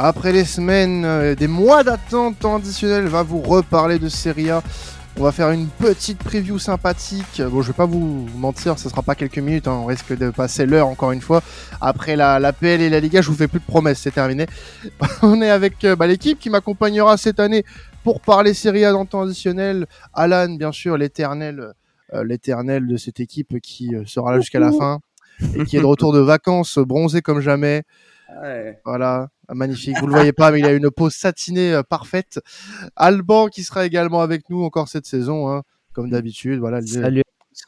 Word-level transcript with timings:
Après 0.00 0.30
les 0.30 0.44
semaines, 0.44 1.04
euh, 1.04 1.34
des 1.34 1.48
mois 1.48 1.82
d'attente, 1.82 2.38
temps 2.38 2.54
additionnel 2.54 3.08
va 3.08 3.24
vous 3.24 3.40
reparler 3.42 3.98
de 3.98 4.08
Serie 4.08 4.48
A. 4.48 4.62
On 5.18 5.24
va 5.24 5.32
faire 5.32 5.50
une 5.50 5.66
petite 5.66 6.20
preview 6.20 6.56
sympathique. 6.60 7.42
Bon, 7.50 7.62
je 7.62 7.72
vais 7.72 7.76
pas 7.76 7.84
vous 7.84 8.28
mentir, 8.36 8.78
ce 8.78 8.88
sera 8.88 9.02
pas 9.02 9.16
quelques 9.16 9.38
minutes. 9.40 9.66
hein. 9.66 9.80
On 9.82 9.86
risque 9.86 10.16
de 10.16 10.30
passer 10.30 10.66
l'heure 10.66 10.86
encore 10.86 11.10
une 11.10 11.20
fois. 11.20 11.42
Après 11.80 12.14
la, 12.14 12.38
la 12.38 12.52
PL 12.52 12.80
et 12.80 12.88
la 12.90 13.00
Liga, 13.00 13.22
je 13.22 13.28
vous 13.28 13.34
fais 13.36 13.48
plus 13.48 13.58
de 13.58 13.64
promesses, 13.64 13.98
c'est 13.98 14.12
terminé. 14.12 14.46
On 15.22 15.42
est 15.42 15.50
avec 15.50 15.82
euh, 15.84 15.96
bah, 15.96 16.06
l'équipe 16.06 16.38
qui 16.38 16.48
m'accompagnera 16.48 17.16
cette 17.16 17.40
année 17.40 17.64
pour 18.04 18.20
parler 18.20 18.54
Serie 18.54 18.84
A 18.84 18.92
dans 18.92 19.00
le 19.00 19.08
temps 19.08 19.22
additionnel. 19.22 19.86
Alan, 20.14 20.48
bien 20.50 20.70
sûr, 20.70 20.96
l'éternel, 20.96 21.72
euh, 22.14 22.22
l'éternel 22.22 22.86
de 22.86 22.96
cette 22.96 23.18
équipe 23.18 23.60
qui 23.60 23.96
euh, 23.96 24.04
sera 24.06 24.30
là 24.30 24.38
jusqu'à 24.38 24.60
la 24.60 24.70
fin 24.70 25.00
et 25.56 25.64
qui 25.64 25.76
est 25.76 25.80
de 25.80 25.86
retour 25.86 26.12
de 26.12 26.20
vacances, 26.20 26.78
bronzé 26.78 27.20
comme 27.20 27.40
jamais. 27.40 27.82
Voilà, 28.84 29.28
magnifique. 29.54 29.96
Vous 30.00 30.06
le 30.06 30.12
voyez 30.12 30.32
pas, 30.32 30.50
mais 30.50 30.60
il 30.60 30.66
a 30.66 30.72
une 30.72 30.90
peau 30.90 31.10
satinée 31.10 31.72
euh, 31.72 31.82
parfaite. 31.82 32.40
Alban 32.96 33.48
qui 33.48 33.64
sera 33.64 33.86
également 33.86 34.20
avec 34.20 34.48
nous 34.50 34.62
encore 34.62 34.88
cette 34.88 35.06
saison, 35.06 35.50
hein, 35.50 35.62
comme 35.92 36.10
d'habitude. 36.10 36.58
Voilà, 36.58 36.80
Salut. 36.82 37.22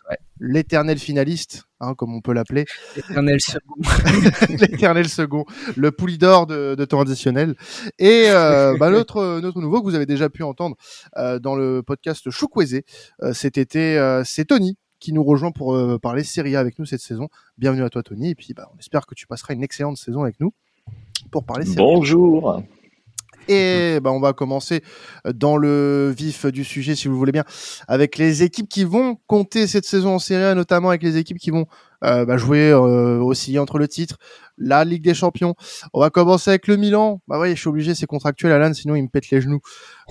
Ouais. 0.08 0.18
l'éternel 0.38 0.98
finaliste, 0.98 1.64
hein, 1.80 1.94
comme 1.94 2.14
on 2.14 2.20
peut 2.20 2.32
l'appeler, 2.32 2.64
Éternel 2.96 3.40
second. 3.40 3.74
l'éternel 4.60 5.08
second, 5.08 5.44
le 5.76 5.90
poulidor 5.90 6.46
de, 6.46 6.76
de 6.76 6.84
temps 6.84 7.00
additionnel. 7.00 7.56
Et 7.98 8.26
euh, 8.28 8.76
bah, 8.78 8.90
notre 8.90 9.40
notre 9.40 9.60
nouveau 9.60 9.80
que 9.80 9.86
vous 9.86 9.94
avez 9.96 10.06
déjà 10.06 10.28
pu 10.30 10.42
entendre 10.44 10.76
euh, 11.16 11.38
dans 11.40 11.56
le 11.56 11.82
podcast 11.82 12.30
Choukweze 12.30 12.82
euh, 13.22 13.32
cet 13.32 13.58
été, 13.58 13.98
euh, 13.98 14.22
c'est 14.24 14.44
Tony 14.44 14.76
qui 15.00 15.12
nous 15.12 15.24
rejoint 15.24 15.50
pour 15.50 15.74
euh, 15.74 15.98
parler 15.98 16.22
Serie 16.22 16.54
A 16.56 16.60
avec 16.60 16.78
nous 16.78 16.84
cette 16.84 17.00
saison. 17.00 17.28
Bienvenue 17.58 17.82
à 17.82 17.90
toi 17.90 18.02
Tony, 18.02 18.30
et 18.30 18.34
puis 18.34 18.52
bah, 18.54 18.70
on 18.74 18.78
espère 18.78 19.06
que 19.06 19.14
tu 19.14 19.26
passeras 19.26 19.54
une 19.54 19.64
excellente 19.64 19.96
saison 19.96 20.22
avec 20.22 20.38
nous 20.40 20.52
pour 21.30 21.44
parler 21.44 21.64
Serie 21.64 21.78
A. 21.78 21.82
Bonjour. 21.82 22.62
Et 23.48 23.98
bah, 24.00 24.12
on 24.12 24.20
va 24.20 24.32
commencer 24.32 24.82
dans 25.34 25.56
le 25.56 26.14
vif 26.16 26.46
du 26.46 26.62
sujet, 26.62 26.94
si 26.94 27.08
vous 27.08 27.14
le 27.14 27.18
voulez 27.18 27.32
bien, 27.32 27.44
avec 27.88 28.16
les 28.16 28.44
équipes 28.44 28.68
qui 28.68 28.84
vont 28.84 29.16
compter 29.26 29.66
cette 29.66 29.84
saison 29.84 30.14
en 30.14 30.18
Serie 30.20 30.44
A, 30.44 30.54
notamment 30.54 30.90
avec 30.90 31.02
les 31.02 31.16
équipes 31.16 31.38
qui 31.38 31.50
vont 31.50 31.66
euh, 32.04 32.24
bah, 32.24 32.36
jouer 32.36 32.70
euh, 32.70 33.20
aussi 33.20 33.58
entre 33.58 33.78
le 33.78 33.88
titre, 33.88 34.18
la 34.56 34.84
Ligue 34.84 35.02
des 35.02 35.14
Champions. 35.14 35.54
On 35.92 36.00
va 36.00 36.10
commencer 36.10 36.50
avec 36.50 36.68
le 36.68 36.76
Milan. 36.76 37.20
Bah 37.26 37.40
ouais, 37.40 37.50
je 37.56 37.60
suis 37.60 37.68
obligé, 37.68 37.94
c'est 37.94 38.06
contractuel, 38.06 38.52
Alan, 38.52 38.72
sinon 38.72 38.94
il 38.94 39.02
me 39.02 39.08
pète 39.08 39.30
les 39.30 39.40
genoux. 39.40 39.60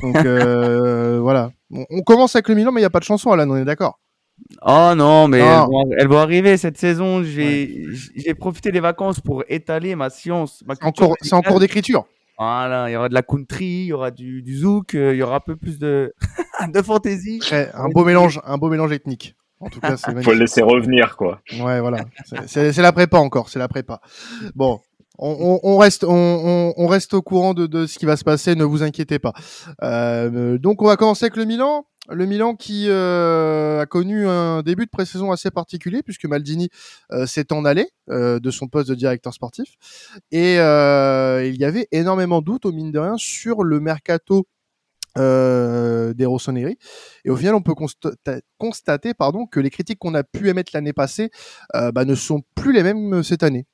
Donc 0.02 0.18
euh, 0.18 1.20
voilà. 1.22 1.52
On, 1.72 1.86
on 1.90 2.02
commence 2.02 2.36
avec 2.36 2.50
le 2.50 2.56
Milan, 2.56 2.72
mais 2.74 2.82
il 2.82 2.84
n'y 2.84 2.88
a 2.88 2.92
pas 2.92 3.00
de 3.00 3.06
chanson, 3.06 3.32
Alan, 3.32 3.50
on 3.50 3.56
est 3.56 3.66
d'accord? 3.66 4.00
Oh 4.66 4.94
non, 4.96 5.28
mais 5.28 5.40
Non. 5.40 5.46
elles 5.46 5.68
vont, 5.72 5.90
elles 6.00 6.08
vont 6.08 6.18
arriver 6.18 6.58
cette 6.58 6.78
saison. 6.78 7.24
J'ai 7.24 7.86
j'ai 8.16 8.34
profité 8.34 8.72
des 8.72 8.80
vacances 8.80 9.20
pour 9.20 9.44
étaler 9.48 9.96
ma 9.96 10.10
science. 10.10 10.64
Ma 10.68 10.76
C'est 10.76 10.84
en 10.86 10.92
cours- 10.92 11.16
C'est 11.22 11.34
en 11.34 11.38
musicale. 11.38 11.52
cours 11.52 11.60
d'écriture. 11.60 12.06
Voilà, 12.38 12.90
il 12.90 12.94
y 12.94 12.96
aura 12.96 13.10
de 13.10 13.14
la 13.14 13.22
country, 13.22 13.66
il 13.66 13.86
y 13.88 13.94
aura 13.94 14.12
du, 14.12 14.42
du 14.42 14.58
zouk, 14.58 14.96
euh, 14.96 15.14
il 15.14 15.18
y 15.18 15.22
aura 15.24 15.38
un 15.38 15.40
peu 15.42 15.56
plus 15.58 15.78
de, 15.78 16.14
de 16.74 16.82
fantaisie. 16.82 17.40
Très- 17.40 17.70
Un 17.74 17.90
beau 17.90 18.06
mélange, 18.06 18.40
un 18.46 18.58
beau 18.58 18.70
mélange 18.70 18.92
ethnique. 18.94 19.36
En 19.60 19.68
tout 19.70 19.82
cas, 19.82 19.98
c'est 19.98 20.12
Faut 20.24 20.32
le 20.32 20.40
laisser 20.40 20.62
revenir, 20.62 21.18
quoi. 21.18 21.42
Ouais, 21.60 21.82
voilà. 21.82 22.06
C'est- 22.26 22.48
C'est 22.48 22.74
c'est 22.74 22.82
la 22.82 22.94
prépa 22.94 23.18
encore, 23.18 23.50
c'est 23.50 23.60
la 23.60 23.68
prépa. 23.68 24.00
Bon, 24.56 24.80
on, 25.18 25.60
on- 25.64 25.70
on 25.74 25.78
reste, 25.78 26.06
on, 26.06 26.14
on- 26.14 26.74
on 26.78 26.88
reste 26.88 27.14
au 27.14 27.22
courant 27.22 27.54
de, 27.54 27.68
de 27.68 27.86
ce 27.86 28.00
qui 28.00 28.06
va 28.06 28.16
se 28.16 28.24
passer, 28.24 28.56
ne 28.56 28.64
vous 28.64 28.84
inquiétez 28.84 29.20
pas. 29.20 29.34
Euh, 29.84 30.58
donc, 30.58 30.82
on 30.82 30.86
va 30.86 30.96
commencer 30.96 31.26
avec 31.26 31.36
le 31.36 31.44
Milan. 31.44 31.86
Le 32.12 32.26
Milan 32.26 32.56
qui 32.56 32.86
euh, 32.88 33.82
a 33.82 33.86
connu 33.86 34.28
un 34.28 34.62
début 34.62 34.86
de 34.86 34.90
pré-saison 34.90 35.32
assez 35.32 35.52
particulier 35.52 36.02
puisque 36.04 36.26
Maldini 36.26 36.70
euh, 37.12 37.26
s'est 37.26 37.54
en 37.54 37.66
allé 37.66 37.88
euh, 38.10 38.40
de 38.40 38.52
son 38.52 38.68
poste 38.68 38.90
de 38.90 38.96
directeur 38.96 39.34
sportif 39.34 39.76
et 40.32 40.56
il 40.56 41.56
y 41.58 41.66
avait 41.66 41.88
énormément 41.92 42.42
de 42.42 42.46
doutes 42.46 42.66
au 42.66 42.72
mine 42.72 42.92
de 42.92 43.00
rien 43.00 43.16
sur 43.18 43.64
le 43.64 43.80
mercato 43.80 44.48
des 45.16 46.26
Rossoneri. 46.26 46.78
Et 47.26 47.30
au 47.30 47.36
final, 47.36 47.54
on 47.56 47.62
peut 47.62 47.74
consta- 47.74 48.42
constater 48.58 49.14
pardon, 49.14 49.46
que 49.46 49.60
les 49.60 49.70
critiques 49.70 50.00
qu'on 50.00 50.14
a 50.14 50.24
pu 50.24 50.48
émettre 50.48 50.72
l'année 50.74 50.94
passée 50.94 51.30
bah, 51.74 52.06
ne 52.06 52.16
sont 52.16 52.42
plus 52.56 52.72
les 52.72 52.84
mêmes 52.84 53.22
cette 53.24 53.44
année. 53.44 53.66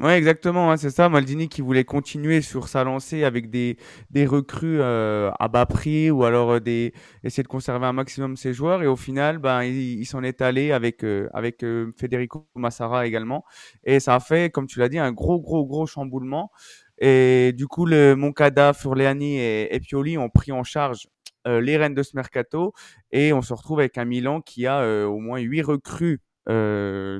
Ouais, 0.00 0.16
exactement, 0.16 0.70
hein, 0.72 0.78
c'est 0.78 0.88
ça. 0.88 1.10
Maldini 1.10 1.50
qui 1.50 1.60
voulait 1.60 1.84
continuer 1.84 2.40
sur 2.40 2.68
sa 2.68 2.84
lancée 2.84 3.22
avec 3.22 3.50
des, 3.50 3.76
des 4.10 4.24
recrues 4.24 4.80
euh, 4.80 5.30
à 5.38 5.48
bas 5.48 5.66
prix 5.66 6.10
ou 6.10 6.24
alors 6.24 6.52
euh, 6.52 6.60
des, 6.60 6.94
essayer 7.22 7.42
de 7.42 7.48
conserver 7.48 7.84
un 7.84 7.92
maximum 7.92 8.34
ses 8.38 8.54
joueurs. 8.54 8.82
Et 8.82 8.86
au 8.86 8.96
final, 8.96 9.36
ben, 9.38 9.62
il, 9.62 9.98
il 10.00 10.06
s'en 10.06 10.22
est 10.22 10.40
allé 10.40 10.72
avec, 10.72 11.04
euh, 11.04 11.28
avec 11.34 11.62
euh, 11.64 11.92
Federico 11.98 12.46
Massara 12.54 13.06
également. 13.06 13.44
Et 13.84 14.00
ça 14.00 14.14
a 14.14 14.20
fait, 14.20 14.50
comme 14.50 14.66
tu 14.66 14.78
l'as 14.78 14.88
dit, 14.88 14.98
un 14.98 15.12
gros, 15.12 15.38
gros, 15.38 15.66
gros 15.66 15.84
chamboulement. 15.86 16.50
Et 16.98 17.52
du 17.54 17.66
coup, 17.66 17.84
le 17.84 18.14
Moncada, 18.16 18.72
Furleani 18.72 19.38
et, 19.38 19.80
Pioli 19.80 20.16
ont 20.16 20.30
pris 20.30 20.50
en 20.52 20.64
charge 20.64 21.08
euh, 21.46 21.60
les 21.60 21.76
rênes 21.76 21.94
de 21.94 22.02
ce 22.02 22.16
mercato. 22.16 22.72
Et 23.12 23.34
on 23.34 23.42
se 23.42 23.52
retrouve 23.52 23.80
avec 23.80 23.98
un 23.98 24.06
Milan 24.06 24.40
qui 24.40 24.66
a 24.66 25.06
au 25.06 25.18
moins 25.18 25.40
huit 25.40 25.62
recrues 25.62 26.20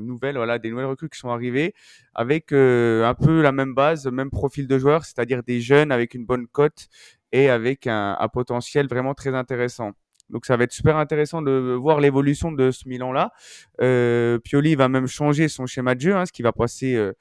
nouvelles, 0.00 0.36
voilà, 0.36 0.58
des 0.58 0.70
nouvelles 0.70 0.86
recrues 0.86 1.08
qui 1.08 1.18
sont 1.18 1.30
arrivées 1.30 1.74
avec 2.14 2.52
euh, 2.52 3.04
un 3.04 3.14
peu 3.14 3.42
la 3.42 3.52
même 3.52 3.74
base, 3.74 4.04
le 4.04 4.10
même 4.10 4.30
profil 4.30 4.66
de 4.66 4.78
joueurs, 4.78 5.04
c'est-à-dire 5.04 5.42
des 5.42 5.60
jeunes 5.60 5.92
avec 5.92 6.14
une 6.14 6.24
bonne 6.24 6.46
cote 6.46 6.88
et 7.32 7.48
avec 7.48 7.86
un, 7.86 8.16
un 8.18 8.28
potentiel 8.28 8.88
vraiment 8.88 9.14
très 9.14 9.34
intéressant. 9.34 9.92
Donc 10.30 10.46
ça 10.46 10.56
va 10.56 10.64
être 10.64 10.72
super 10.72 10.96
intéressant 10.96 11.42
de 11.42 11.74
voir 11.74 12.00
l'évolution 12.00 12.52
de 12.52 12.70
ce 12.70 12.88
Milan-là. 12.88 13.32
Euh, 13.80 14.38
Pioli 14.38 14.74
va 14.74 14.88
même 14.88 15.06
changer 15.06 15.48
son 15.48 15.66
schéma 15.66 15.94
de 15.94 16.00
jeu, 16.00 16.14
hein, 16.14 16.24
ce 16.26 16.32
qui 16.32 16.42
va 16.42 16.52
passer 16.52 16.94
euh, 16.94 17.12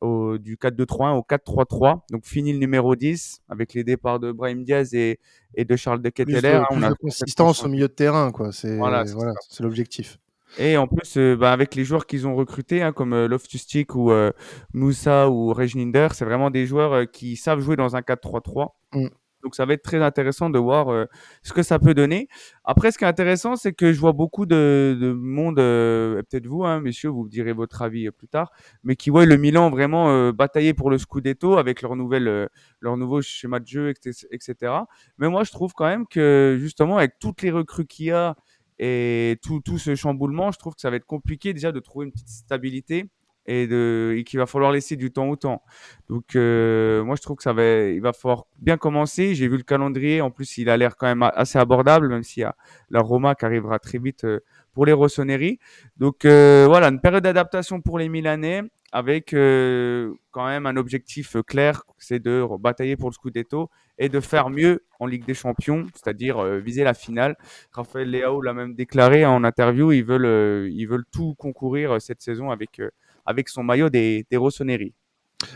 au, 0.00 0.36
du 0.38 0.56
4-2-3-1 0.56 1.16
au 1.16 1.22
4-3-3. 1.22 2.00
Donc 2.10 2.26
fini 2.26 2.52
le 2.52 2.58
numéro 2.58 2.96
10 2.96 3.40
avec 3.48 3.74
les 3.74 3.84
départs 3.84 4.18
de 4.18 4.32
Brahim 4.32 4.64
Diaz 4.64 4.94
et, 4.94 5.20
et 5.54 5.64
de 5.64 5.76
Charles 5.76 6.02
de 6.02 6.10
Plus 6.10 6.24
Ketteler. 6.24 6.40
de, 6.40 6.56
hein, 6.56 6.64
plus 6.68 6.78
on 6.78 6.82
a 6.82 6.90
de 6.90 6.94
consistance 6.94 7.64
au 7.64 7.68
milieu 7.68 7.88
de 7.88 7.92
terrain, 7.92 8.32
quoi. 8.32 8.52
C'est 8.52 8.76
Voilà, 8.76 9.04
c'est 9.06 9.62
l'objectif. 9.62 10.18
Et 10.58 10.76
en 10.76 10.86
plus, 10.86 11.16
euh, 11.18 11.36
bah, 11.36 11.52
avec 11.52 11.74
les 11.74 11.84
joueurs 11.84 12.06
qu'ils 12.06 12.26
ont 12.26 12.34
recrutés, 12.34 12.82
hein, 12.82 12.92
comme 12.92 13.12
euh, 13.12 13.28
Loftus-Cheek 13.28 13.94
ou 13.94 14.10
euh, 14.10 14.32
Moussa 14.72 15.28
ou 15.28 15.52
Regninder, 15.52 16.08
c'est 16.12 16.24
vraiment 16.24 16.50
des 16.50 16.66
joueurs 16.66 16.92
euh, 16.92 17.04
qui 17.04 17.36
savent 17.36 17.60
jouer 17.60 17.76
dans 17.76 17.94
un 17.94 18.00
4-3-3. 18.00 18.68
Mm. 18.92 19.08
Donc 19.42 19.54
ça 19.54 19.64
va 19.64 19.74
être 19.74 19.82
très 19.82 20.02
intéressant 20.02 20.50
de 20.50 20.58
voir 20.58 20.88
euh, 20.88 21.04
ce 21.44 21.52
que 21.52 21.62
ça 21.62 21.78
peut 21.78 21.94
donner. 21.94 22.28
Après, 22.64 22.90
ce 22.90 22.98
qui 22.98 23.04
est 23.04 23.06
intéressant, 23.06 23.54
c'est 23.54 23.72
que 23.72 23.92
je 23.92 24.00
vois 24.00 24.12
beaucoup 24.12 24.44
de, 24.44 24.98
de 25.00 25.12
monde, 25.12 25.60
euh, 25.60 26.20
peut-être 26.28 26.46
vous, 26.46 26.64
hein, 26.64 26.80
messieurs, 26.80 27.10
vous 27.10 27.22
me 27.24 27.28
direz 27.28 27.52
votre 27.52 27.82
avis 27.82 28.10
plus 28.10 28.26
tard, 28.26 28.50
mais 28.82 28.96
qui 28.96 29.08
voient 29.10 29.24
le 29.24 29.36
Milan 29.36 29.70
vraiment 29.70 30.10
euh, 30.10 30.32
batailler 30.32 30.74
pour 30.74 30.90
le 30.90 30.98
Scudetto 30.98 31.58
avec 31.58 31.82
leur 31.82 31.94
nouvelle, 31.94 32.26
euh, 32.26 32.46
leur 32.80 32.96
nouveau 32.96 33.22
schéma 33.22 33.60
de 33.60 33.66
jeu, 33.68 33.90
etc., 33.90 34.26
etc. 34.32 34.72
Mais 35.18 35.28
moi, 35.28 35.44
je 35.44 35.52
trouve 35.52 35.74
quand 35.74 35.86
même 35.86 36.08
que 36.08 36.56
justement, 36.58 36.96
avec 36.96 37.18
toutes 37.20 37.42
les 37.42 37.52
recrues 37.52 37.86
qu'il 37.86 38.06
y 38.06 38.10
a 38.10 38.34
et 38.78 39.38
tout, 39.42 39.60
tout 39.60 39.78
ce 39.78 39.94
chamboulement, 39.94 40.52
je 40.52 40.58
trouve 40.58 40.74
que 40.74 40.80
ça 40.80 40.90
va 40.90 40.96
être 40.96 41.06
compliqué 41.06 41.52
déjà 41.52 41.72
de 41.72 41.80
trouver 41.80 42.06
une 42.06 42.12
petite 42.12 42.28
stabilité 42.28 43.08
et, 43.46 43.66
de, 43.66 44.14
et 44.16 44.24
qu'il 44.24 44.38
va 44.38 44.46
falloir 44.46 44.72
laisser 44.72 44.96
du 44.96 45.12
temps 45.12 45.28
au 45.28 45.36
temps. 45.36 45.62
Donc 46.08 46.36
euh, 46.36 47.04
moi 47.04 47.16
je 47.16 47.22
trouve 47.22 47.36
que 47.36 47.42
ça 47.42 47.52
va, 47.52 47.88
il 47.88 48.00
va 48.00 48.12
falloir 48.12 48.46
bien 48.58 48.76
commencer. 48.76 49.34
J'ai 49.34 49.48
vu 49.48 49.56
le 49.56 49.62
calendrier, 49.62 50.20
en 50.20 50.30
plus 50.30 50.58
il 50.58 50.68
a 50.68 50.76
l'air 50.76 50.96
quand 50.96 51.06
même 51.06 51.22
assez 51.22 51.58
abordable, 51.58 52.08
même 52.08 52.22
s'il 52.22 52.42
y 52.42 52.44
a 52.44 52.56
la 52.90 53.00
Roma 53.00 53.34
qui 53.34 53.44
arrivera 53.44 53.78
très 53.78 53.98
vite 53.98 54.24
euh, 54.24 54.40
pour 54.76 54.84
les 54.84 54.92
Rossoneri. 54.92 55.58
Donc 55.96 56.26
euh, 56.26 56.66
voilà, 56.68 56.88
une 56.88 57.00
période 57.00 57.24
d'adaptation 57.24 57.80
pour 57.80 57.98
les 57.98 58.10
Milanais 58.10 58.60
avec 58.92 59.32
euh, 59.32 60.12
quand 60.32 60.44
même 60.44 60.66
un 60.66 60.76
objectif 60.76 61.38
clair, 61.46 61.82
c'est 61.96 62.18
de 62.18 62.46
batailler 62.60 62.94
pour 62.94 63.08
le 63.08 63.14
Scudetto 63.14 63.70
et 63.96 64.10
de 64.10 64.20
faire 64.20 64.50
mieux 64.50 64.84
en 65.00 65.06
Ligue 65.06 65.24
des 65.24 65.32
Champions, 65.32 65.86
c'est-à-dire 65.94 66.38
euh, 66.38 66.58
viser 66.58 66.84
la 66.84 66.92
finale. 66.92 67.36
Raphaël 67.72 68.10
Leao 68.10 68.42
l'a 68.42 68.52
même 68.52 68.74
déclaré 68.74 69.24
en 69.24 69.44
interview, 69.44 69.92
ils 69.92 70.04
veulent, 70.04 70.70
ils 70.70 70.84
veulent 70.84 71.06
tout 71.10 71.34
concourir 71.36 71.98
cette 71.98 72.20
saison 72.20 72.50
avec, 72.50 72.82
avec 73.24 73.48
son 73.48 73.62
maillot 73.62 73.88
des, 73.88 74.26
des 74.30 74.36
Rossoneri. 74.36 74.92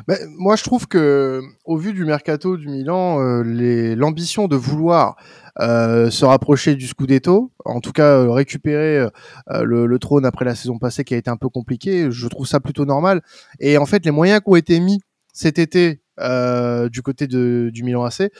Mais 0.09 0.19
moi, 0.37 0.57
je 0.57 0.65
trouve 0.65 0.87
que, 0.87 1.41
au 1.65 1.77
vu 1.77 1.93
du 1.93 2.05
mercato 2.05 2.57
du 2.57 2.69
Milan, 2.69 3.21
euh, 3.21 3.95
l'ambition 3.95 4.47
de 4.47 4.57
vouloir 4.57 5.17
euh, 5.59 6.11
se 6.11 6.25
rapprocher 6.25 6.75
du 6.75 6.87
Scudetto, 6.87 7.51
en 7.65 7.81
tout 7.81 7.93
cas 7.93 8.19
euh, 8.19 8.31
récupérer 8.31 8.99
euh, 8.99 9.63
le, 9.63 9.87
le 9.87 9.99
trône 9.99 10.27
après 10.27 10.45
la 10.45 10.55
saison 10.55 10.79
passée 10.79 11.05
qui 11.05 11.15
a 11.15 11.17
été 11.17 11.31
un 11.31 11.37
peu 11.37 11.49
compliquée, 11.49 12.11
je 12.11 12.27
trouve 12.29 12.47
ça 12.47 12.61
plutôt 12.61 12.85
normal. 12.85 13.23
Et 13.59 13.79
en 13.79 13.87
fait, 13.87 14.05
les 14.05 14.11
moyens 14.11 14.41
qui 14.41 14.51
ont 14.51 14.57
été 14.57 14.81
mis 14.81 15.01
cet 15.33 15.59
été 15.59 16.03
euh, 16.21 16.89
du 16.89 17.03
côté 17.03 17.27
de, 17.27 17.71
du 17.73 17.83
Milan 17.83 18.05
AC, 18.05 18.31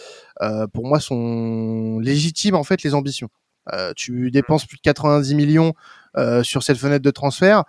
euh, 0.43 0.67
pour 0.67 0.87
moi, 0.87 1.01
sont 1.01 1.99
légitimes 2.01 2.55
en 2.55 2.65
fait 2.65 2.83
les 2.83 2.95
ambitions. 2.95 3.29
Euh, 3.73 3.93
tu 3.97 4.31
dépenses 4.31 4.67
plus 4.67 4.77
de 4.77 4.83
90 4.83 5.35
millions 5.35 5.75
euh, 6.17 6.43
sur 6.43 6.63
cette 6.63 6.79
fenêtre 6.79 7.05
de 7.05 7.11
transfert. 7.11 7.65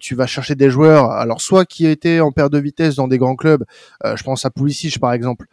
Tu 0.00 0.14
vas 0.14 0.26
chercher 0.26 0.54
des 0.54 0.70
joueurs, 0.70 1.10
alors 1.10 1.40
soit 1.40 1.64
qui 1.64 1.86
étaient 1.86 2.20
en 2.20 2.32
perte 2.32 2.52
de 2.52 2.58
vitesse 2.58 2.96
dans 2.96 3.08
des 3.08 3.18
grands 3.18 3.36
clubs, 3.36 3.64
je 4.04 4.22
pense 4.22 4.44
à 4.44 4.50
Pulisic 4.50 4.98
par 4.98 5.12
exemple, 5.12 5.46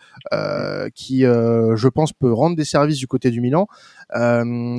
qui 0.93 1.21
je 1.21 1.87
pense 1.87 2.13
peut 2.13 2.31
rendre 2.31 2.55
des 2.55 2.65
services 2.65 2.97
du 2.97 3.07
côté 3.07 3.31
du 3.31 3.41
Milan. 3.41 3.67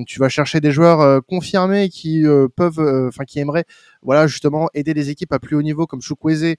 tu 0.06 0.18
vas 0.20 0.28
chercher 0.28 0.60
des 0.60 0.70
joueurs 0.70 1.22
confirmés 1.26 1.88
qui 1.88 2.24
peuvent, 2.56 3.08
enfin 3.08 3.24
qui 3.24 3.38
aimeraient, 3.38 3.66
voilà 4.02 4.26
justement 4.26 4.68
aider 4.74 4.94
les 4.94 5.10
équipes 5.10 5.32
à 5.32 5.38
plus 5.38 5.56
haut 5.56 5.62
niveau 5.62 5.86
comme 5.86 6.00
Chukwueze, 6.00 6.54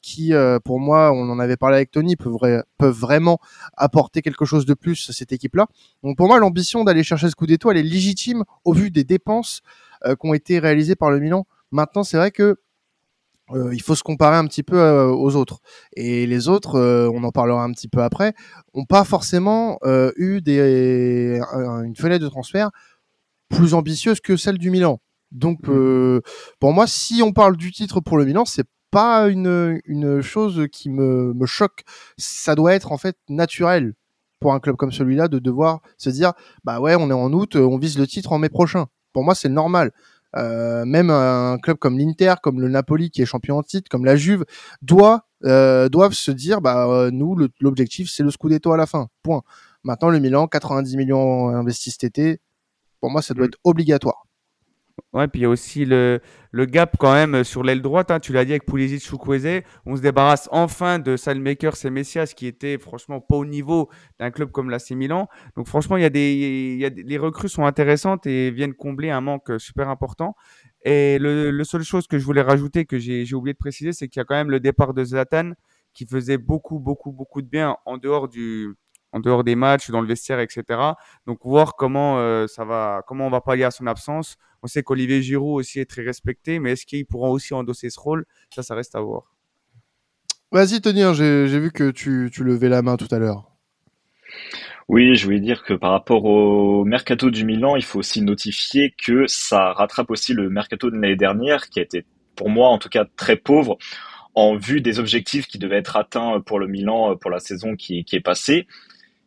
qui 0.00 0.32
pour 0.64 0.80
moi, 0.80 1.12
on 1.12 1.28
en 1.30 1.38
avait 1.38 1.56
parlé 1.56 1.76
avec 1.76 1.90
Tony, 1.90 2.16
peuvent, 2.16 2.62
vraiment 2.80 3.38
apporter 3.76 4.22
quelque 4.22 4.44
chose 4.44 4.66
de 4.66 4.74
plus 4.74 5.08
à 5.08 5.12
cette 5.12 5.32
équipe-là. 5.32 5.66
Donc 6.02 6.16
pour 6.16 6.26
moi, 6.26 6.38
l'ambition 6.38 6.84
d'aller 6.84 7.02
chercher 7.02 7.28
ce 7.28 7.34
coup 7.34 7.46
d'étoile 7.46 7.76
est 7.76 7.82
légitime 7.82 8.44
au 8.64 8.72
vu 8.72 8.90
des 8.90 9.04
dépenses 9.04 9.62
euh, 9.62 9.91
qui 10.04 10.28
ont 10.28 10.34
été 10.34 10.58
réalisées 10.58 10.96
par 10.96 11.10
le 11.10 11.20
Milan. 11.20 11.46
Maintenant, 11.70 12.04
c'est 12.04 12.16
vrai 12.16 12.30
que 12.30 12.56
euh, 13.50 13.74
il 13.74 13.82
faut 13.82 13.94
se 13.94 14.02
comparer 14.02 14.36
un 14.36 14.46
petit 14.46 14.62
peu 14.62 14.78
euh, 14.78 15.08
aux 15.08 15.36
autres. 15.36 15.60
Et 15.96 16.26
les 16.26 16.48
autres, 16.48 16.78
on 17.12 17.24
en 17.24 17.32
parlera 17.32 17.62
un 17.62 17.72
petit 17.72 17.88
peu 17.88 18.02
après, 18.02 18.34
ont 18.74 18.84
pas 18.84 19.04
forcément 19.04 19.78
eu 20.16 20.40
des, 20.40 21.40
une 21.84 21.96
fenêtre 21.96 22.24
de 22.24 22.30
transfert 22.30 22.70
plus 23.48 23.74
ambitieuse 23.74 24.20
que 24.20 24.36
celle 24.36 24.58
du 24.58 24.70
Milan. 24.70 25.00
Donc, 25.30 25.66
mmh. 25.66 26.20
pour 26.60 26.72
moi, 26.72 26.86
si 26.86 27.22
on 27.22 27.32
parle 27.32 27.56
du 27.56 27.72
titre 27.72 28.00
pour 28.00 28.18
le 28.18 28.24
Milan, 28.24 28.44
c'est 28.44 28.66
pas 28.90 29.28
une, 29.28 29.80
une 29.86 30.20
chose 30.20 30.66
qui 30.70 30.90
me, 30.90 31.32
me 31.34 31.46
choque. 31.46 31.82
Ça 32.18 32.54
doit 32.54 32.74
être 32.74 32.92
en 32.92 32.98
fait 32.98 33.16
naturel 33.28 33.94
pour 34.38 34.52
un 34.52 34.60
club 34.60 34.76
comme 34.76 34.92
celui-là 34.92 35.28
de 35.28 35.38
devoir 35.38 35.80
se 35.96 36.10
dire 36.10 36.32
bah 36.64 36.80
ouais 36.80 36.96
on 36.96 37.08
est 37.08 37.14
en 37.14 37.32
août 37.32 37.54
on 37.54 37.78
vise 37.78 37.96
le 37.96 38.08
titre 38.08 38.32
en 38.32 38.38
mai 38.38 38.48
prochain 38.48 38.88
pour 39.12 39.24
moi 39.24 39.34
c'est 39.34 39.48
normal. 39.48 39.92
Euh, 40.34 40.86
même 40.86 41.10
un 41.10 41.58
club 41.58 41.76
comme 41.76 41.98
l'Inter 41.98 42.34
comme 42.42 42.58
le 42.58 42.68
Napoli 42.68 43.10
qui 43.10 43.20
est 43.20 43.26
champion 43.26 43.58
en 43.58 43.62
titre 43.62 43.90
comme 43.90 44.06
la 44.06 44.16
Juve 44.16 44.46
doit 44.80 45.26
euh, 45.44 45.90
doivent 45.90 46.14
se 46.14 46.30
dire 46.30 46.62
bah 46.62 46.86
euh, 46.88 47.10
nous 47.10 47.36
l'objectif 47.60 48.10
c'est 48.10 48.22
le 48.22 48.30
scudetto 48.30 48.72
à 48.72 48.78
la 48.78 48.86
fin. 48.86 49.08
Point. 49.22 49.42
Maintenant 49.84 50.08
le 50.08 50.20
Milan 50.20 50.46
90 50.46 50.96
millions 50.96 51.48
investis 51.48 51.92
cet 51.92 52.04
été 52.04 52.40
pour 53.00 53.10
moi 53.10 53.20
ça 53.20 53.34
doit 53.34 53.44
mm. 53.44 53.48
être 53.48 53.58
obligatoire 53.64 54.24
Ouais, 55.12 55.28
puis 55.28 55.40
il 55.40 55.42
y 55.42 55.46
a 55.46 55.48
aussi 55.48 55.84
le, 55.84 56.20
le 56.50 56.64
gap 56.66 56.96
quand 56.98 57.12
même 57.12 57.44
sur 57.44 57.62
l'aile 57.62 57.82
droite. 57.82 58.10
Hein, 58.10 58.20
tu 58.20 58.32
l'as 58.32 58.44
dit 58.44 58.52
avec 58.52 58.64
Pulisic, 58.66 59.02
Chukwueze. 59.02 59.62
On 59.86 59.96
se 59.96 60.02
débarrasse 60.02 60.48
enfin 60.52 60.98
de 60.98 61.16
Salmakers 61.16 61.84
et 61.84 61.90
Messias 61.90 62.32
qui 62.36 62.46
étaient 62.46 62.78
franchement 62.78 63.20
pas 63.20 63.36
au 63.36 63.44
niveau 63.44 63.90
d'un 64.18 64.30
club 64.30 64.50
comme 64.50 64.70
l'AC 64.70 64.90
Milan. 64.92 65.28
Donc 65.56 65.66
franchement, 65.66 65.96
il 65.96 66.02
y 66.02 66.06
a 66.06 66.10
des, 66.10 66.90
les 67.04 67.18
recrues 67.18 67.48
sont 67.48 67.64
intéressantes 67.66 68.26
et 68.26 68.50
viennent 68.50 68.74
combler 68.74 69.10
un 69.10 69.20
manque 69.20 69.52
super 69.58 69.88
important. 69.88 70.34
Et 70.84 71.18
le, 71.18 71.50
le 71.50 71.64
seule 71.64 71.82
chose 71.84 72.06
que 72.06 72.18
je 72.18 72.24
voulais 72.24 72.42
rajouter, 72.42 72.86
que 72.86 72.98
j'ai 72.98 73.34
oublié 73.34 73.52
de 73.52 73.58
préciser, 73.58 73.92
c'est 73.92 74.08
qu'il 74.08 74.20
y 74.20 74.22
a 74.22 74.24
quand 74.24 74.34
même 74.34 74.50
le 74.50 74.60
départ 74.60 74.94
de 74.94 75.04
Zlatan 75.04 75.52
qui 75.92 76.06
faisait 76.06 76.38
beaucoup, 76.38 76.78
beaucoup, 76.80 77.12
beaucoup 77.12 77.42
de 77.42 77.46
bien 77.48 77.76
en 77.84 77.98
dehors 77.98 78.28
du, 78.28 78.74
en 79.12 79.20
dehors 79.20 79.44
des 79.44 79.54
matchs, 79.54 79.90
dans 79.90 80.00
le 80.00 80.06
vestiaire, 80.06 80.40
etc. 80.40 80.64
Donc 81.26 81.38
voir 81.44 81.76
comment 81.76 82.18
euh, 82.18 82.46
ça 82.46 82.64
va, 82.64 83.02
comment 83.06 83.26
on 83.26 83.30
va 83.30 83.40
pallier 83.40 83.64
à 83.64 83.70
son 83.70 83.86
absence. 83.86 84.36
On 84.62 84.66
sait 84.66 84.82
qu'Olivier 84.82 85.22
Giroud 85.22 85.60
aussi 85.60 85.80
est 85.80 85.90
très 85.90 86.02
respecté, 86.02 86.58
mais 86.58 86.72
est-ce 86.72 86.86
qu'ils 86.86 87.06
pourront 87.06 87.30
aussi 87.30 87.52
endosser 87.54 87.90
ce 87.90 88.00
rôle? 88.00 88.24
Ça, 88.54 88.62
ça 88.62 88.74
reste 88.74 88.94
à 88.94 89.00
voir. 89.00 89.34
Vas-y, 90.50 90.80
Tony, 90.80 91.02
hein, 91.02 91.14
j'ai 91.14 91.58
vu 91.58 91.72
que 91.72 91.90
tu, 91.90 92.30
tu 92.32 92.44
levais 92.44 92.68
la 92.68 92.82
main 92.82 92.96
tout 92.96 93.08
à 93.10 93.18
l'heure. 93.18 93.50
Oui, 94.88 95.14
je 95.14 95.24
voulais 95.24 95.40
dire 95.40 95.62
que 95.62 95.72
par 95.72 95.92
rapport 95.92 96.24
au 96.24 96.84
mercato 96.84 97.30
du 97.30 97.44
Milan, 97.44 97.76
il 97.76 97.82
faut 97.82 98.00
aussi 98.00 98.20
notifier 98.20 98.94
que 99.02 99.26
ça 99.26 99.72
rattrape 99.72 100.10
aussi 100.10 100.34
le 100.34 100.50
mercato 100.50 100.90
de 100.90 100.96
l'année 100.96 101.16
dernière, 101.16 101.68
qui 101.68 101.78
a 101.78 101.82
été, 101.82 102.04
pour 102.36 102.50
moi 102.50 102.68
en 102.68 102.78
tout 102.78 102.88
cas, 102.88 103.06
très 103.16 103.36
pauvre 103.36 103.78
en 104.34 104.56
vue 104.56 104.80
des 104.80 104.98
objectifs 104.98 105.46
qui 105.46 105.58
devaient 105.58 105.78
être 105.78 105.96
atteints 105.96 106.40
pour 106.40 106.58
le 106.58 106.66
Milan 106.66 107.16
pour 107.16 107.30
la 107.30 107.38
saison 107.38 107.76
qui, 107.76 108.04
qui 108.04 108.16
est 108.16 108.20
passée. 108.20 108.66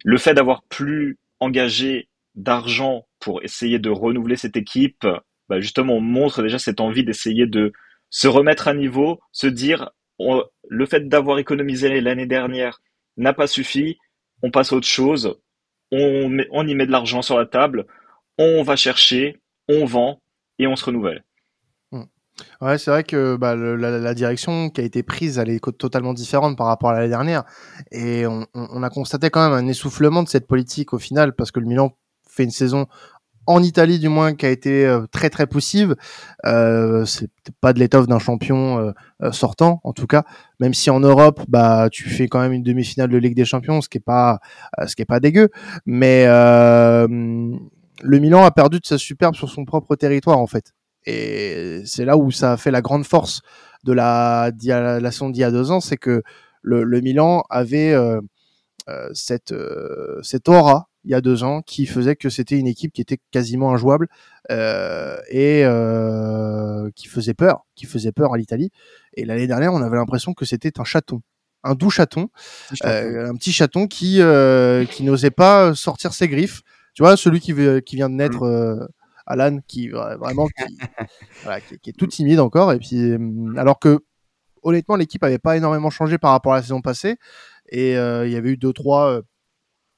Le 0.07 0.19
fait 0.19 0.35
d'avoir 0.35 0.61
plus 0.61 1.17
engagé 1.39 2.09
d'argent 2.35 3.07
pour 3.19 3.43
essayer 3.43 3.79
de 3.79 3.89
renouveler 3.89 4.35
cette 4.35 4.55
équipe, 4.55 5.07
bah 5.49 5.59
justement, 5.59 5.93
on 5.95 6.01
montre 6.01 6.43
déjà 6.43 6.59
cette 6.59 6.79
envie 6.79 7.03
d'essayer 7.03 7.47
de 7.47 7.73
se 8.11 8.27
remettre 8.27 8.67
à 8.67 8.75
niveau, 8.75 9.19
se 9.31 9.47
dire 9.47 9.89
le 10.69 10.85
fait 10.85 11.09
d'avoir 11.09 11.39
économisé 11.39 11.99
l'année 12.01 12.27
dernière 12.27 12.83
n'a 13.17 13.33
pas 13.33 13.47
suffi, 13.47 13.97
on 14.43 14.51
passe 14.51 14.73
à 14.73 14.75
autre 14.75 14.85
chose, 14.85 15.39
on 15.91 16.67
y 16.67 16.75
met 16.75 16.85
de 16.85 16.91
l'argent 16.91 17.23
sur 17.23 17.39
la 17.39 17.47
table, 17.47 17.87
on 18.37 18.61
va 18.61 18.75
chercher, 18.75 19.39
on 19.67 19.85
vend 19.85 20.21
et 20.59 20.67
on 20.67 20.75
se 20.75 20.85
renouvelle. 20.85 21.23
Ouais, 22.61 22.77
c'est 22.77 22.91
vrai 22.91 23.03
que 23.03 23.37
bah, 23.37 23.55
la, 23.55 24.13
direction 24.13 24.69
qui 24.69 24.81
a 24.81 24.83
été 24.83 25.03
prise, 25.03 25.37
elle 25.37 25.49
est 25.49 25.63
totalement 25.77 26.13
différente 26.13 26.57
par 26.57 26.67
rapport 26.67 26.89
à 26.89 26.93
l'année 26.93 27.09
dernière. 27.09 27.43
Et 27.91 28.25
on, 28.27 28.83
a 28.83 28.89
constaté 28.89 29.29
quand 29.29 29.49
même 29.49 29.57
un 29.57 29.67
essoufflement 29.67 30.23
de 30.23 30.29
cette 30.29 30.47
politique 30.47 30.93
au 30.93 30.99
final, 30.99 31.33
parce 31.33 31.51
que 31.51 31.59
le 31.59 31.65
Milan 31.65 31.91
fait 32.27 32.43
une 32.43 32.51
saison 32.51 32.87
en 33.47 33.61
Italie 33.61 33.99
du 33.99 34.09
moins 34.09 34.33
qui 34.33 34.45
a 34.45 34.49
été 34.49 34.85
euh, 34.85 35.05
très 35.11 35.29
très 35.29 35.47
poussive. 35.47 35.95
Euh, 36.45 37.05
c'est 37.05 37.29
pas 37.61 37.73
de 37.73 37.79
l'étoffe 37.79 38.07
d'un 38.07 38.19
champion 38.19 38.79
euh, 38.79 38.91
euh, 39.21 39.31
sortant, 39.31 39.79
en 39.83 39.93
tout 39.93 40.07
cas. 40.07 40.23
Même 40.59 40.73
si 40.73 40.89
en 40.89 40.99
Europe, 40.99 41.41
bah 41.47 41.89
tu 41.91 42.09
fais 42.09 42.27
quand 42.27 42.39
même 42.39 42.53
une 42.53 42.63
demi-finale 42.63 43.09
de 43.09 43.17
Ligue 43.17 43.35
des 43.35 43.45
Champions, 43.45 43.81
ce 43.81 43.89
qui 43.89 43.99
est 43.99 44.01
pas 44.01 44.39
ce 44.87 44.95
qui 44.95 45.03
est 45.03 45.05
pas 45.05 45.19
dégueu. 45.19 45.49
Mais 45.85 46.25
le 46.25 48.19
Milan 48.19 48.43
a 48.43 48.51
perdu 48.51 48.79
de 48.79 48.85
sa 48.85 48.97
superbe 48.97 49.35
sur 49.35 49.49
son 49.49 49.65
propre 49.65 49.95
territoire 49.95 50.39
en 50.39 50.47
fait. 50.47 50.73
Et 51.05 51.81
c'est 51.85 52.05
là 52.05 52.17
où 52.17 52.31
ça 52.31 52.53
a 52.53 52.57
fait 52.57 52.71
la 52.71 52.81
grande 52.81 53.05
force 53.05 53.41
de 53.83 53.93
la, 53.93 54.51
la 54.63 55.11
saison 55.11 55.29
d'il 55.29 55.41
y 55.41 55.43
a 55.43 55.51
deux 55.51 55.71
ans, 55.71 55.79
c'est 55.79 55.97
que 55.97 56.23
le, 56.61 56.83
le, 56.83 57.01
Milan 57.01 57.43
avait 57.49 57.93
euh, 57.93 58.19
euh 58.89 59.09
cette, 59.13 59.51
euh, 59.51 60.19
cette 60.23 60.49
aura 60.49 60.89
il 61.03 61.11
y 61.11 61.13
a 61.13 61.21
deux 61.21 61.43
ans 61.43 61.61
qui 61.61 61.85
faisait 61.85 62.15
que 62.15 62.29
c'était 62.29 62.57
une 62.57 62.65
équipe 62.65 62.91
qui 62.91 63.01
était 63.01 63.19
quasiment 63.29 63.71
injouable 63.71 64.07
euh, 64.51 65.17
et 65.29 65.63
qui 66.95 67.07
faisait 67.07 67.35
peur, 67.35 67.63
qui 67.75 67.85
faisait 67.85 68.11
peur 68.11 68.33
à 68.33 68.37
l'Italie. 68.37 68.71
Et 69.13 69.23
l'année 69.23 69.45
dernière, 69.45 69.71
on 69.71 69.83
avait 69.83 69.97
l'impression 69.97 70.33
que 70.33 70.45
c'était 70.45 70.79
un 70.79 70.83
chaton, 70.83 71.21
un 71.63 71.75
doux 71.75 71.91
chaton, 71.91 72.29
un 72.81 73.35
petit 73.35 73.51
chaton 73.51 73.85
qui 73.85 74.19
qui 74.95 75.03
n'osait 75.03 75.29
pas 75.29 75.75
sortir 75.75 76.11
ses 76.11 76.27
griffes. 76.27 76.63
Tu 76.95 77.03
vois, 77.03 77.15
celui 77.17 77.39
qui, 77.39 77.53
qui 77.85 77.95
vient 77.97 78.09
de 78.09 78.15
naître. 78.15 78.89
Alan 79.25 79.59
qui 79.67 79.89
vraiment 79.89 80.47
qui, 81.81 81.89
est 81.89 81.97
tout 81.97 82.07
timide 82.07 82.39
encore. 82.39 82.73
Et 82.73 82.79
puis 82.79 83.11
euh, 83.11 83.53
alors 83.57 83.79
que 83.79 83.99
honnêtement 84.63 84.95
l'équipe 84.95 85.23
avait 85.23 85.39
pas 85.39 85.57
énormément 85.57 85.89
changé 85.89 86.17
par 86.17 86.31
rapport 86.31 86.53
à 86.53 86.57
la 86.57 86.61
saison 86.61 86.81
passée. 86.81 87.17
Et 87.69 87.97
euh, 87.97 88.27
il 88.27 88.33
y 88.33 88.35
avait 88.35 88.51
eu 88.51 88.57
deux 88.57 88.73
trois 88.73 89.11
euh, 89.11 89.21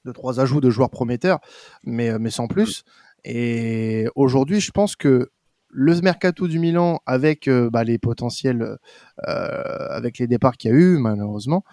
deux 0.06 0.14
trois 0.14 0.40
ajouts 0.40 0.62
de 0.62 0.70
joueurs 0.70 0.90
prometteurs 0.90 1.40
mais 1.84 2.18
mais 2.20 2.30
sans 2.30 2.48
plus. 2.48 2.84
Et 3.24 4.08
aujourd'hui 4.16 4.62
je 4.62 4.72
pense 4.72 4.96
que 4.96 5.32
le 5.70 6.00
mercato 6.02 6.48
du 6.48 6.60
Milan 6.60 7.02
avec 7.06 7.50
bah, 7.50 7.84
les 7.84 7.98
potentiels 7.98 8.78
avec 9.18 10.18
les 10.18 10.28
départs 10.28 10.56
qu'il 10.56 10.72
y 10.72 10.74
a 10.74 10.78
eu 10.78 10.98
malheureusement 10.98 11.66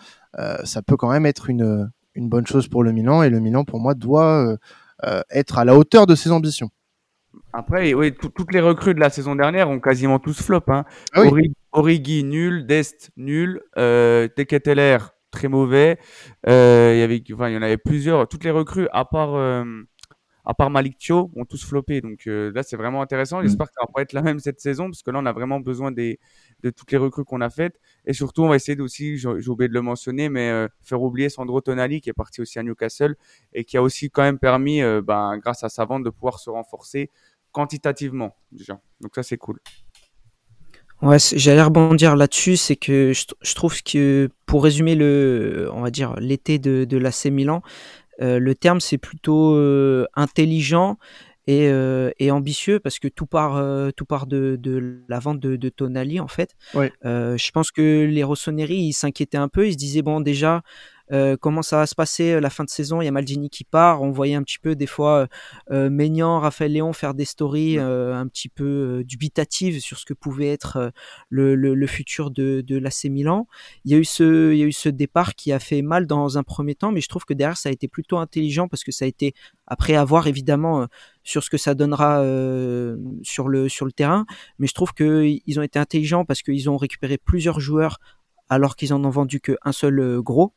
ça 0.65 0.83
peut 0.83 0.97
quand 0.97 1.11
même 1.11 1.27
être 1.27 1.49
une 1.49 1.91
une 2.17 2.29
bonne 2.29 2.47
chose 2.47 2.67
pour 2.67 2.83
le 2.83 2.91
Milan. 2.91 3.23
Et 3.23 3.31
le 3.31 3.39
Milan 3.39 3.65
pour 3.65 3.79
moi 3.79 3.95
doit 3.95 4.57
être 5.31 5.59
à 5.59 5.65
la 5.65 5.77
hauteur 5.77 6.07
de 6.07 6.17
ses 6.17 6.33
ambitions. 6.33 6.71
Après, 7.53 7.95
oui, 7.95 8.13
toutes 8.13 8.53
les 8.53 8.61
recrues 8.61 8.95
de 8.95 9.01
la 9.01 9.11
saison 9.11 9.37
dernière 9.37 9.71
ont 9.71 9.81
quasiment 9.81 10.19
tous 10.19 10.43
flop. 10.43 10.65
Hein. 10.69 10.85
Ah 11.13 11.23
Origi, 11.73 12.25
nul. 12.25 12.67
Dest, 12.67 13.11
nul. 13.17 13.61
Euh, 13.79 14.29
Teketeler, 14.29 14.99
très 15.31 15.49
mauvais. 15.49 15.99
Euh, 16.49 16.93
il 16.95 16.99
y 17.01 17.03
avait, 17.03 17.23
enfin, 17.33 17.49
il 17.49 17.55
y 17.55 17.57
en 17.57 17.63
avait 17.63 17.79
plusieurs. 17.79 18.29
Toutes 18.29 18.45
les 18.45 18.51
recrues, 18.51 18.89
à 18.93 19.05
part, 19.05 19.35
euh, 19.35 19.65
à 20.45 20.55
part 20.55 20.71
Malik 20.71 20.99
Thio, 20.99 21.31
ont 21.37 21.45
tous 21.45 21.65
floppé. 21.65 22.01
Donc 22.01 22.27
euh, 22.27 22.53
là, 22.55 22.63
c'est 22.63 22.77
vraiment 22.77 23.03
intéressant. 23.03 23.41
Mm. 23.41 23.45
J'espère 23.45 23.67
que 23.67 23.73
ça 23.75 23.85
va 23.87 23.93
pas 23.93 24.03
être 24.03 24.13
la 24.13 24.23
même 24.23 24.39
cette 24.39 24.61
saison, 24.61 24.87
parce 24.87 25.03
que 25.03 25.11
là, 25.11 25.19
on 25.23 25.27
a 25.27 25.33
vraiment 25.33 25.61
besoin 25.61 25.93
des, 25.93 26.19
de 26.65 26.71
toutes 26.71 26.91
les 26.91 26.99
recrues 26.99 27.25
qu'on 27.25 27.41
a 27.41 27.51
faites. 27.51 27.79
Et 28.05 28.13
surtout, 28.13 28.43
on 28.43 28.49
va 28.49 28.57
essayer 28.57 28.81
aussi, 28.81 29.17
j'ai 29.17 29.29
oublié 29.49 29.69
de 29.69 29.75
le 29.75 29.83
mentionner, 29.83 30.29
mais 30.29 30.51
euh, 30.51 30.67
faire 30.83 31.01
oublier 31.01 31.29
Sandro 31.29 31.61
Tonali, 31.61 32.01
qui 32.01 32.11
est 32.11 32.15
parti 32.15 32.41
aussi 32.41 32.59
à 32.59 32.65
Newcastle, 32.65 33.15
et 33.53 33.65
qui 33.65 33.77
a 33.77 33.83
aussi 33.83 34.11
quand 34.11 34.23
même 34.23 34.39
permis, 34.39 34.81
ben, 35.03 35.39
grâce 35.39 35.63
à 35.63 35.69
sa 35.69 35.85
vente, 35.85 36.03
de 36.03 36.11
pouvoir 36.11 36.41
se 36.41 36.51
renforcer 36.51 37.11
quantitativement 37.53 38.37
déjà. 38.53 38.81
Donc 39.01 39.13
ça 39.15 39.23
c'est 39.23 39.39
cool. 39.39 39.61
Ouais, 41.03 41.19
j'allais 41.19 41.63
rebondir 41.63 42.17
là-dessus, 42.17 42.57
c'est 42.57 42.77
que 42.77 43.13
je, 43.13 43.55
trouve 43.55 43.83
que 43.83 44.31
pour 44.47 44.65
résumer 44.65 44.95
le, 44.95 45.69
on 45.73 45.83
va 45.83 45.91
dire 45.91 46.15
l'été 46.19 46.59
de, 46.59 46.85
de 46.85 46.97
l'AC 46.97 47.27
Milan, 47.27 47.63
euh, 48.23 48.39
le 48.39 48.55
terme 48.55 48.81
c'est 48.81 48.99
plutôt 48.99 49.55
euh, 49.55 50.07
intelligent 50.15 50.99
et, 51.47 51.69
euh, 51.69 52.11
et, 52.19 52.31
ambitieux 52.31 52.81
parce 52.81 52.99
que 52.99 53.09
tout 53.09 53.27
part, 53.27 53.63
tout 53.97 54.05
part 54.07 54.27
de, 54.27 54.57
de, 54.59 55.03
la 55.09 55.19
vente 55.19 55.41
de, 55.41 55.57
de 55.57 55.69
Tonali 55.69 56.21
en 56.21 56.29
fait. 56.29 56.55
Ouais. 56.75 56.93
je 57.03 57.51
pense 57.51 57.71
que 57.71 58.07
les 58.07 58.25
Rossoneri 58.25 58.77
ils 58.77 58.93
s'inquiétaient 58.93 59.39
un 59.39 59.49
peu, 59.49 59.67
ils 59.67 59.73
se 59.73 59.79
disaient 59.79 60.03
bon 60.03 60.21
déjà 60.21 60.63
euh, 61.13 61.37
comment 61.39 61.63
ça 61.63 61.77
va 61.77 61.87
se 61.87 61.95
passer 61.95 62.33
euh, 62.33 62.41
la 62.41 62.51
fin 62.51 62.65
de 62.65 62.71
saison? 62.71 63.03
Il 63.03 63.05
y 63.05 63.09
a 63.09 63.11
Maldini 63.11 63.51
qui 63.51 63.65
part. 63.65 64.03
On 64.03 64.11
voyait 64.11 64.35
un 64.35 64.43
petit 64.43 64.59
peu 64.59 64.75
des 64.75 64.87
fois 64.87 65.29
euh, 65.71 65.91
Maignan, 65.91 66.41
Raphaël 66.41 66.73
Léon 66.73 66.93
faire 66.93 67.15
des 67.15 67.25
stories 67.25 67.79
un 67.79 68.27
petit 68.29 68.49
peu 68.49 69.03
dubitatives 69.05 69.81
sur 69.81 69.99
ce 69.99 70.05
que 70.05 70.15
pouvait 70.15 70.49
être 70.49 70.93
le, 71.29 71.55
le, 71.55 71.87
futur 71.87 72.31
de, 72.31 72.63
de 72.63 72.79
l'AC 72.79 73.05
Milan. 73.05 73.47
Il 73.85 73.93
y 73.93 73.95
a 73.95 73.99
eu 73.99 74.05
ce, 74.05 74.53
il 74.53 74.59
y 74.59 74.63
a 74.63 74.67
eu 74.67 74.73
ce 74.73 74.89
départ 74.89 75.35
qui 75.35 75.53
a 75.53 75.59
fait 75.59 75.83
mal 75.83 76.07
dans 76.07 76.39
un 76.39 76.43
premier 76.43 76.75
temps, 76.75 76.93
mais 76.93 77.01
je 77.01 77.09
trouve 77.09 77.25
que 77.25 77.35
derrière 77.35 77.57
ça 77.57 77.69
a 77.69 77.73
été 77.73 77.89
plutôt 77.89 78.19
intelligent 78.19 78.69
parce 78.69 78.85
que 78.85 78.93
ça 78.93 79.05
a 79.05 79.09
été 79.09 79.35
après 79.67 79.95
avoir 79.95 80.27
évidemment 80.27 80.87
sur 81.23 81.43
ce 81.43 81.51
que 81.51 81.57
ça 81.57 81.75
donnera 81.75 82.23
sur 83.23 83.49
le 83.49 83.69
sur 83.69 83.87
le 83.87 83.93
terrain, 83.93 84.27
mais 84.59 84.67
je 84.67 84.75
trouve 84.75 84.93
que 84.93 85.25
ils 85.47 85.61
ont 85.61 85.63
été 85.63 85.79
intelligents 85.79 86.25
parce 86.25 86.43
qu'ils 86.43 86.71
ont 86.71 86.77
récupéré 86.77 87.19
plusieurs 87.19 87.61
joueurs 87.61 87.99
alors 88.49 88.77
qu'ils 88.77 88.93
en 88.93 89.05
ont 89.05 89.11
vendu 89.11 89.41
qu'un 89.41 89.73
seul 89.73 90.21
gros. 90.21 90.53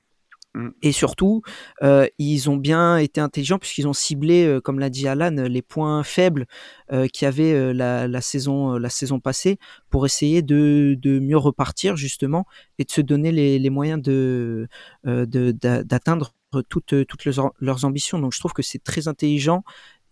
Mm. 0.56 0.70
Et 0.82 0.92
surtout, 0.92 1.42
euh, 1.84 2.08
ils 2.18 2.50
ont 2.50 2.58
bien 2.58 2.98
été 2.98 3.22
intelligents 3.22 3.60
puisqu'ils 3.60 3.88
ont 3.88 3.94
ciblé, 3.94 4.46
euh, 4.46 4.62
comme 4.62 4.80
l'a 4.80 4.90
dit 4.90 5.08
Alan, 5.08 5.32
les 5.32 5.62
points 5.62 6.04
faibles 6.04 6.48
euh, 6.92 7.08
qu'il 7.08 7.26
y 7.26 7.28
avait 7.28 7.74
la, 7.74 8.22
saison, 8.22 8.78
la 8.78 8.90
saison 8.90 9.20
passée 9.20 9.58
pour 9.90 10.06
essayer 10.06 10.42
de, 10.42 10.98
de, 11.00 11.20
mieux 11.20 11.38
repartir 11.38 11.96
justement 11.96 12.46
et 12.80 12.84
de 12.84 12.92
se 12.92 13.02
donner 13.02 13.32
les, 13.32 13.60
les 13.60 13.70
moyens 13.70 14.02
de, 14.02 14.68
d'atteindre 15.04 16.34
toutes, 16.70 17.06
toutes 17.08 17.26
leurs, 17.26 17.86
ambitions. 17.86 18.20
Donc 18.20 18.34
je 18.34 18.40
trouve 18.40 18.54
que 18.54 18.64
c'est 18.64 18.84
très 18.84 19.08
intelligent 19.08 19.64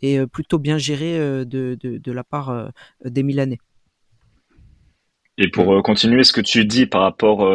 et 0.01 0.25
plutôt 0.27 0.59
bien 0.59 0.77
géré 0.77 1.17
de, 1.45 1.77
de 1.81 2.11
la 2.11 2.23
part 2.23 2.71
des 3.03 3.23
Milanais. 3.23 3.59
Et 5.37 5.49
pour 5.49 5.83
continuer 5.83 6.23
ce 6.23 6.31
que 6.31 6.41
tu 6.41 6.65
dis 6.65 6.85
par 6.85 7.01
rapport 7.01 7.45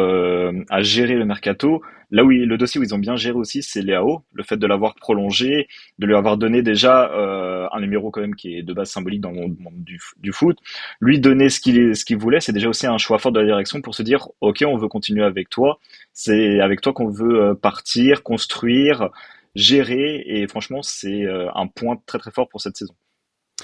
à 0.69 0.81
gérer 0.81 1.15
le 1.15 1.25
mercato, 1.25 1.81
Là 2.11 2.25
où 2.25 2.29
le 2.29 2.57
dossier 2.57 2.79
où 2.79 2.83
ils 2.83 2.93
ont 2.93 2.99
bien 2.99 3.15
géré 3.15 3.35
aussi, 3.37 3.63
c'est 3.63 3.81
Léao, 3.81 4.23
le 4.33 4.43
fait 4.43 4.57
de 4.57 4.67
l'avoir 4.67 4.95
prolongé, 4.95 5.69
de 5.97 6.05
lui 6.05 6.13
avoir 6.13 6.35
donné 6.37 6.61
déjà 6.61 7.09
euh, 7.13 7.69
un 7.71 7.79
numéro 7.79 8.11
quand 8.11 8.19
même 8.19 8.35
qui 8.35 8.57
est 8.57 8.63
de 8.63 8.73
base 8.73 8.89
symbolique 8.89 9.21
dans 9.21 9.31
le 9.31 9.47
monde 9.57 9.83
du, 9.83 9.97
du 10.17 10.33
foot. 10.33 10.57
Lui 10.99 11.21
donner 11.21 11.47
ce 11.47 11.61
qu'il 11.61 11.95
ce 11.95 12.03
qu'il 12.03 12.17
voulait, 12.17 12.41
c'est 12.41 12.51
déjà 12.51 12.67
aussi 12.67 12.85
un 12.85 12.97
choix 12.97 13.17
fort 13.17 13.31
de 13.31 13.39
la 13.39 13.45
direction 13.45 13.81
pour 13.81 13.95
se 13.95 14.03
dire 14.03 14.27
ok, 14.41 14.63
on 14.67 14.75
veut 14.77 14.89
continuer 14.89 15.23
avec 15.23 15.49
toi. 15.49 15.79
C'est 16.11 16.59
avec 16.59 16.81
toi 16.81 16.91
qu'on 16.91 17.07
veut 17.07 17.41
euh, 17.41 17.55
partir, 17.55 18.23
construire, 18.23 19.09
gérer, 19.55 20.23
et 20.25 20.47
franchement, 20.47 20.81
c'est 20.83 21.23
euh, 21.25 21.49
un 21.55 21.67
point 21.67 21.97
très 22.05 22.19
très 22.19 22.31
fort 22.31 22.49
pour 22.49 22.59
cette 22.59 22.75
saison. 22.75 22.93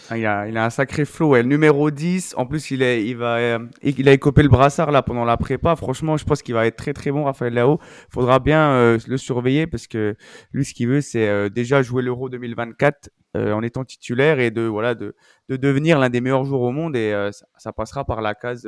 Ah, 0.09 0.17
il, 0.17 0.25
a, 0.25 0.65
un 0.65 0.69
sacré 0.69 1.05
flow. 1.05 1.35
le 1.35 1.43
numéro 1.43 1.91
10, 1.91 2.35
en 2.37 2.45
plus, 2.45 2.71
il, 2.71 2.81
est, 2.81 3.05
il, 3.05 3.17
va, 3.17 3.37
euh, 3.37 3.59
il 3.83 4.07
a 4.07 4.13
écopé 4.13 4.43
le 4.43 4.49
brassard 4.49 4.91
là 4.91 5.01
pendant 5.01 5.25
la 5.25 5.37
prépa. 5.37 5.75
Franchement, 5.75 6.17
je 6.17 6.25
pense 6.25 6.41
qu'il 6.41 6.53
va 6.55 6.65
être 6.65 6.77
très 6.77 6.93
très 6.93 7.11
bon, 7.11 7.25
Raphaël 7.25 7.53
Lao. 7.53 7.79
faudra 8.09 8.39
bien 8.39 8.71
euh, 8.71 8.97
le 9.07 9.17
surveiller 9.17 9.67
parce 9.67 9.87
que 9.87 10.15
lui, 10.51 10.65
ce 10.65 10.73
qu'il 10.73 10.87
veut, 10.87 11.01
c'est 11.01 11.27
euh, 11.27 11.49
déjà 11.49 11.81
jouer 11.81 12.03
l'Euro 12.03 12.29
2024 12.29 13.09
en 13.35 13.61
étant 13.61 13.85
titulaire 13.85 14.39
et 14.39 14.49
de, 14.49 14.63
voilà, 14.63 14.95
de, 14.95 15.15
de 15.47 15.57
devenir 15.57 15.99
l'un 15.99 16.09
des 16.09 16.21
meilleurs 16.21 16.43
joueurs 16.43 16.61
au 16.61 16.71
monde. 16.71 16.95
Et 16.95 17.11
ça, 17.31 17.45
ça, 17.57 17.71
passera 17.71 18.03
par 18.03 18.19
la 18.21 18.33
case 18.33 18.67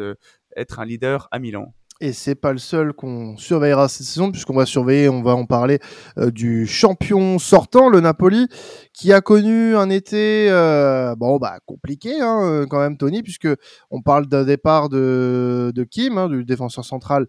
être 0.56 0.80
un 0.80 0.86
leader 0.86 1.28
à 1.32 1.40
Milan. 1.40 1.74
Et 2.02 2.14
c'est 2.14 2.36
pas 2.36 2.54
le 2.54 2.60
seul 2.60 2.94
qu'on 2.94 3.36
surveillera 3.36 3.90
cette 3.90 4.08
saison, 4.08 4.32
puisqu'on 4.32 4.56
va 4.56 4.66
surveiller, 4.66 5.10
on 5.10 5.22
va 5.22 5.36
en 5.36 5.46
parler 5.46 5.80
euh, 6.18 6.32
du 6.32 6.66
champion 6.66 7.40
sortant, 7.40 7.90
le 7.90 8.00
Napoli, 8.00 8.48
qui 8.94 9.12
a 9.12 9.20
connu 9.20 9.76
un 9.76 9.90
été 9.90 10.48
euh, 10.50 11.14
bon 11.16 11.38
bah 11.40 11.60
compliqué 11.66 12.22
hein, 12.22 12.40
euh, 12.42 12.66
quand 12.66 12.80
même, 12.80 12.96
Tony, 12.96 13.22
puisque 13.22 13.50
on 13.92 14.02
parle 14.02 14.28
d'un 14.28 14.46
départ 14.46 14.88
de, 14.88 15.74
de 15.76 15.84
Kim, 15.84 16.18
hein, 16.18 16.30
du 16.30 16.46
défenseur 16.46 16.86
central 16.86 17.28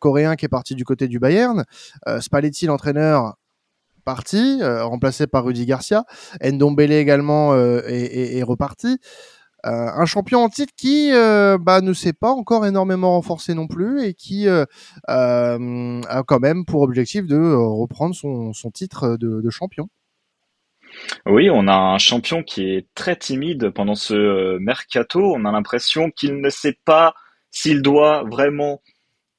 coréen 0.00 0.36
qui 0.36 0.44
est 0.44 0.48
parti 0.48 0.76
du 0.76 0.84
côté 0.84 1.08
du 1.08 1.18
Bayern, 1.18 1.64
Spalletti, 2.20 2.66
l'entraîneur, 2.66 3.34
parti, 4.04 4.60
remplacé 4.62 5.26
par 5.26 5.44
Rudy 5.44 5.66
Garcia, 5.66 6.04
Ndombele 6.40 6.92
également 6.92 7.56
est, 7.56 8.36
est 8.36 8.42
reparti. 8.44 8.98
Euh, 9.66 9.70
un 9.70 10.06
champion 10.06 10.44
en 10.44 10.48
titre 10.48 10.72
qui 10.76 11.10
euh, 11.12 11.58
bah, 11.58 11.80
ne 11.80 11.92
s'est 11.92 12.12
pas 12.12 12.30
encore 12.30 12.66
énormément 12.66 13.12
renforcé 13.12 13.52
non 13.52 13.66
plus 13.66 14.04
et 14.04 14.14
qui 14.14 14.46
euh, 14.46 14.64
a 15.08 16.22
quand 16.24 16.38
même 16.38 16.64
pour 16.64 16.82
objectif 16.82 17.26
de 17.26 17.36
reprendre 17.36 18.14
son, 18.14 18.70
titre 18.70 19.16
de, 19.16 19.50
champion. 19.50 19.88
Oui, 21.24 21.50
on 21.50 21.66
a 21.66 21.74
un 21.74 21.98
champion 21.98 22.42
qui 22.42 22.70
est 22.70 22.86
très 22.94 23.16
timide 23.16 23.70
pendant 23.70 23.96
ce 23.96 24.56
mercato. 24.58 25.34
On 25.34 25.44
a 25.44 25.52
l'impression 25.52 26.10
qu'il 26.10 26.40
ne 26.40 26.50
sait 26.50 26.78
pas 26.84 27.14
s'il 27.50 27.82
doit 27.82 28.22
vraiment 28.24 28.82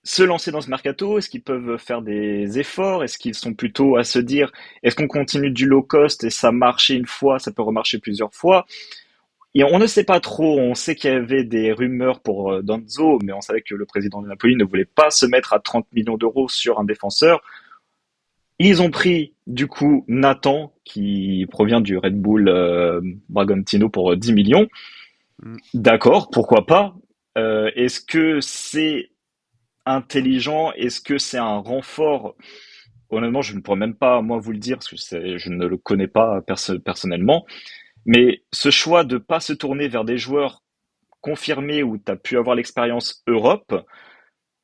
se 0.03 0.23
lancer 0.23 0.51
dans 0.51 0.61
ce 0.61 0.69
mercato 0.69 1.17
Est-ce 1.17 1.29
qu'ils 1.29 1.43
peuvent 1.43 1.77
faire 1.77 2.01
des 2.01 2.59
efforts? 2.59 3.03
Est-ce 3.03 3.17
qu'ils 3.17 3.35
sont 3.35 3.53
plutôt 3.53 3.95
à 3.95 4.03
se 4.03 4.19
dire 4.19 4.51
est-ce 4.83 4.95
qu'on 4.95 5.07
continue 5.07 5.51
du 5.51 5.65
low 5.65 5.83
cost 5.83 6.23
et 6.23 6.29
ça 6.29 6.51
marche 6.51 6.89
une 6.89 7.05
fois, 7.05 7.39
ça 7.39 7.51
peut 7.51 7.61
remarcher 7.61 7.99
plusieurs 7.99 8.33
fois? 8.33 8.65
On 9.55 9.79
ne 9.79 9.87
sait 9.87 10.03
pas 10.03 10.19
trop. 10.19 10.59
On 10.59 10.75
sait 10.75 10.95
qu'il 10.95 11.11
y 11.11 11.13
avait 11.13 11.43
des 11.43 11.71
rumeurs 11.71 12.21
pour 12.21 12.51
euh, 12.51 12.61
Danzo, 12.61 13.19
mais 13.23 13.33
on 13.33 13.41
savait 13.41 13.61
que 13.61 13.75
le 13.75 13.85
président 13.85 14.21
de 14.21 14.27
Napoli 14.27 14.55
ne 14.55 14.63
voulait 14.63 14.85
pas 14.85 15.09
se 15.09 15.25
mettre 15.25 15.53
à 15.53 15.59
30 15.59 15.87
millions 15.93 16.17
d'euros 16.17 16.47
sur 16.47 16.79
un 16.79 16.83
défenseur. 16.83 17.41
Ils 18.59 18.81
ont 18.81 18.89
pris 18.89 19.33
du 19.45 19.67
coup 19.67 20.03
Nathan, 20.07 20.73
qui 20.83 21.45
provient 21.51 21.81
du 21.81 21.97
Red 21.97 22.19
Bull 22.19 22.49
euh, 22.49 23.01
Bragantino 23.29 23.89
pour 23.89 24.15
10 24.15 24.29
euh, 24.29 24.33
millions. 24.33 24.67
Mm. 25.43 25.57
D'accord, 25.73 26.29
pourquoi 26.29 26.65
pas. 26.65 26.95
Est-ce 27.35 28.01
que 28.01 28.41
c'est 28.41 29.11
intelligent? 29.85 30.71
Est-ce 30.71 30.99
que 30.99 31.19
c'est 31.19 31.37
un 31.37 31.57
renfort? 31.57 32.35
Honnêtement, 33.11 33.43
je 33.43 33.53
ne 33.53 33.61
pourrais 33.61 33.77
même 33.77 33.93
pas 33.93 34.23
moi 34.23 34.39
vous 34.39 34.53
le 34.53 34.57
dire 34.57 34.77
parce 34.77 34.87
que 34.89 35.37
je 35.37 35.49
ne 35.49 35.67
le 35.67 35.77
connais 35.77 36.07
pas 36.07 36.41
personnellement. 36.83 37.45
Mais 38.07 38.41
ce 38.51 38.71
choix 38.71 39.03
de 39.03 39.17
pas 39.17 39.39
se 39.41 39.53
tourner 39.53 39.89
vers 39.89 40.05
des 40.05 40.17
joueurs 40.17 40.63
confirmés 41.21 41.83
où 41.83 41.97
tu 41.97 42.11
as 42.11 42.15
pu 42.15 42.37
avoir 42.37 42.55
l'expérience 42.55 43.21
Europe, 43.27 43.85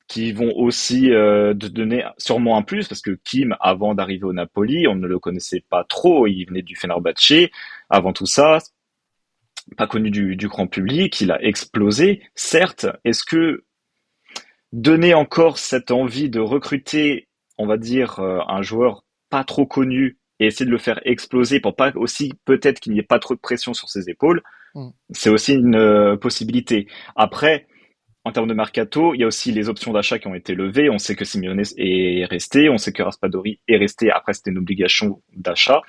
qui 0.08 0.32
vont 0.32 0.54
aussi 0.56 1.12
euh, 1.12 1.54
te 1.54 1.68
donner 1.68 2.06
sûrement 2.18 2.58
un 2.58 2.62
plus, 2.62 2.88
parce 2.88 3.02
que 3.02 3.20
Kim, 3.24 3.56
avant 3.60 3.96
d'arriver 3.96 4.24
au 4.24 4.34
Napoli, 4.34 4.88
on 4.88 4.96
ne 4.96 5.08
le 5.08 5.20
connaissait 5.20 5.64
pas 5.70 5.84
trop, 5.84 6.26
il 6.26 6.46
venait 6.46 6.62
du 6.62 6.76
Fenerbahçe. 6.76 7.50
Avant 7.90 8.14
tout 8.14 8.26
ça, 8.26 8.60
pas 9.78 9.88
connu 9.88 10.10
du, 10.10 10.36
du 10.36 10.48
grand 10.48 10.68
public, 10.68 11.20
il 11.22 11.32
a 11.32 11.42
explosé. 11.44 12.24
Certes, 12.36 12.88
est-ce 13.04 13.24
que 13.24 13.66
donner 14.72 15.14
encore 15.14 15.58
cette 15.58 15.92
envie 15.92 16.30
de 16.30 16.40
recruter, 16.40 17.28
on 17.58 17.68
va 17.68 17.78
dire, 17.78 18.20
euh, 18.20 18.40
un 18.48 18.62
joueur 18.62 19.04
pas 19.30 19.44
trop 19.44 19.66
connu 19.66 20.18
et 20.44 20.48
essayer 20.48 20.66
de 20.66 20.72
le 20.72 20.78
faire 20.78 21.00
exploser 21.06 21.60
pour 21.60 21.76
pas 21.76 21.92
aussi 21.96 22.34
peut-être 22.46 22.80
qu'il 22.80 22.94
n'y 22.94 23.00
ait 23.00 23.04
pas 23.04 23.20
trop 23.20 23.34
de 23.34 23.40
pression 23.40 23.74
sur 23.74 23.90
ses 23.90 24.10
épaules, 24.10 24.42
mm. 24.76 24.90
c'est 25.12 25.30
aussi 25.30 25.54
une 25.54 25.76
euh, 25.76 26.18
possibilité. 26.18 26.88
Après, 27.16 27.68
en 28.26 28.32
termes 28.32 28.48
de 28.48 28.54
mercato, 28.54 29.14
il 29.14 29.22
y 29.22 29.24
a 29.24 29.28
aussi 29.28 29.52
les 29.52 29.70
options 29.70 29.92
d'achat 29.92 30.20
qui 30.20 30.28
ont 30.28 30.36
été 30.36 30.56
levées. 30.56 30.90
On 30.90 30.98
sait 30.98 31.16
que 31.16 31.26
Simeone 31.26 31.62
est 31.78 32.26
resté, 32.26 32.70
on 32.70 32.78
sait 32.78 32.94
que 32.94 33.04
Raspadori 33.04 33.60
est 33.68 33.78
resté. 33.78 34.12
Après, 34.12 34.34
c'était 34.34 34.52
une 34.52 34.60
obligation 34.60 35.22
d'achat. 35.36 35.82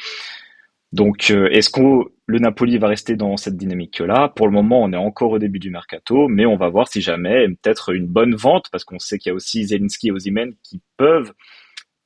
Donc, 0.93 1.31
euh, 1.31 1.49
est-ce 1.51 1.71
que 1.71 1.81
le 2.27 2.39
Napoli 2.39 2.79
va 2.79 2.89
rester 2.89 3.17
dans 3.17 3.37
cette 3.37 3.57
dynamique-là? 3.57 4.33
Pour 4.35 4.47
le 4.47 4.53
moment, 4.53 4.83
on 4.83 4.93
est 4.93 4.97
encore 4.97 5.33
au 5.33 5.39
début 5.39 5.59
du 5.59 5.71
mercato, 5.71 6.29
mais 6.29 6.47
on 6.47 6.57
va 6.57 6.69
voir 6.69 6.89
si 6.89 7.01
jamais 7.01 7.49
peut-être 7.49 7.93
une 7.93 8.07
bonne 8.07 8.35
vente, 8.35 8.69
parce 8.71 8.85
qu'on 8.85 9.01
sait 9.01 9.19
qu'il 9.19 9.31
y 9.31 9.33
a 9.33 9.35
aussi 9.35 9.65
Zelinski 9.65 10.09
et 10.09 10.13
Ozymen 10.13 10.55
qui 10.63 10.81
peuvent 10.97 11.33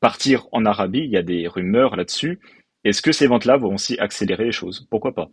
partir 0.00 0.46
en 0.52 0.64
Arabie. 0.64 1.00
Il 1.00 1.10
y 1.10 1.16
a 1.16 1.22
des 1.22 1.48
rumeurs 1.48 1.96
là-dessus. 1.96 2.40
Est-ce 2.84 3.02
que 3.02 3.12
ces 3.12 3.26
ventes-là 3.26 3.56
vont 3.56 3.74
aussi 3.74 3.98
accélérer 3.98 4.44
les 4.44 4.52
choses? 4.52 4.86
Pourquoi 4.88 5.12
pas? 5.12 5.28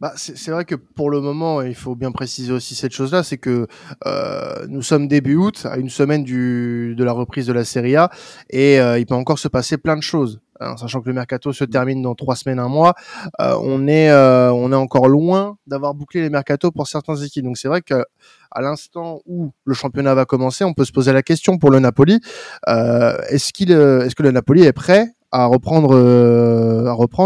Bah, 0.00 0.12
c'est 0.16 0.50
vrai 0.50 0.64
que 0.64 0.74
pour 0.74 1.10
le 1.10 1.20
moment, 1.20 1.62
il 1.62 1.76
faut 1.76 1.94
bien 1.94 2.10
préciser 2.10 2.52
aussi 2.52 2.74
cette 2.74 2.92
chose-là, 2.92 3.22
c'est 3.22 3.38
que 3.38 3.68
euh, 4.04 4.66
nous 4.68 4.82
sommes 4.82 5.06
début 5.06 5.36
août, 5.36 5.64
à 5.64 5.76
une 5.76 5.88
semaine 5.88 6.24
du, 6.24 6.94
de 6.96 7.04
la 7.04 7.12
reprise 7.12 7.46
de 7.46 7.52
la 7.52 7.64
Serie 7.64 7.94
A, 7.94 8.10
et 8.50 8.80
euh, 8.80 8.98
il 8.98 9.06
peut 9.06 9.14
encore 9.14 9.38
se 9.38 9.46
passer 9.46 9.78
plein 9.78 9.96
de 9.96 10.02
choses. 10.02 10.40
Sachant 10.76 11.00
que 11.00 11.08
le 11.08 11.14
mercato 11.14 11.52
se 11.52 11.64
termine 11.64 12.02
dans 12.02 12.14
trois 12.14 12.36
semaines, 12.36 12.58
un 12.58 12.68
mois, 12.68 12.94
euh, 13.40 13.56
on 13.60 13.86
est 13.86 14.10
euh, 14.10 14.52
on 14.52 14.72
est 14.72 14.76
encore 14.76 15.08
loin 15.08 15.56
d'avoir 15.66 15.94
bouclé 15.94 16.20
les 16.20 16.30
mercatos 16.30 16.70
pour 16.70 16.86
certaines 16.86 17.22
équipes. 17.22 17.44
Donc 17.44 17.58
c'est 17.58 17.68
vrai 17.68 17.82
que 17.82 18.04
à 18.50 18.60
l'instant 18.60 19.20
où 19.26 19.52
le 19.64 19.74
championnat 19.74 20.14
va 20.14 20.24
commencer, 20.24 20.64
on 20.64 20.74
peut 20.74 20.84
se 20.84 20.92
poser 20.92 21.12
la 21.12 21.22
question 21.22 21.58
pour 21.58 21.70
le 21.70 21.78
Napoli 21.78 22.20
euh, 22.68 23.16
est-ce 23.28 23.52
que 23.52 24.22
le 24.22 24.30
Napoli 24.30 24.64
est 24.64 24.72
prêt 24.72 25.08
à 25.30 25.46
reprendre 25.46 25.94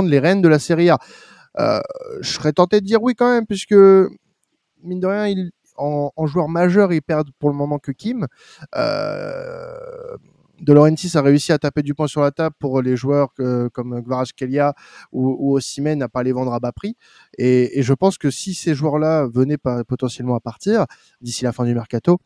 les 0.08 0.18
rênes 0.18 0.42
de 0.42 0.48
la 0.48 0.58
Serie 0.58 0.90
A? 0.90 0.98
Je 2.20 2.30
serais 2.30 2.52
tenté 2.52 2.80
de 2.80 2.86
dire 2.86 3.02
oui 3.02 3.14
quand 3.14 3.30
même, 3.30 3.46
puisque 3.46 3.74
mine 4.82 5.00
de 5.00 5.06
rien, 5.06 5.34
en, 5.76 6.26
joueur 6.26 6.48
majeur, 6.48 6.92
ils 6.92 7.02
perdent 7.02 7.30
pour 7.38 7.50
le 7.50 7.56
moment 7.56 7.78
que 7.78 7.92
Kim. 7.92 8.26
De 10.60 10.72
Laurentiis 10.72 11.16
a 11.16 11.22
réussi 11.22 11.52
à 11.52 11.58
taper 11.58 11.82
du 11.82 11.94
poing 11.94 12.06
sur 12.06 12.20
la 12.20 12.30
table 12.30 12.54
pour 12.58 12.82
les 12.82 12.96
joueurs 12.96 13.32
comme 13.72 14.02
Kelia 14.36 14.74
ou, 15.12 15.36
ou 15.38 15.56
Osimhen 15.56 15.98
n'a 15.98 16.08
pas 16.08 16.22
les 16.22 16.32
vendre 16.32 16.52
à 16.52 16.60
bas 16.60 16.72
prix. 16.72 16.96
Et, 17.38 17.82
je 17.82 17.92
pense 17.92 18.18
que 18.18 18.30
si 18.30 18.54
ces 18.54 18.74
joueurs-là 18.74 19.26
venaient 19.32 19.58
pas, 19.58 19.84
potentiellement 19.84 20.34
à 20.34 20.40
partir 20.40 20.86
d'ici 21.20 21.44
la 21.44 21.52
fin 21.52 21.64
du 21.64 21.74
mercato, 21.74 22.18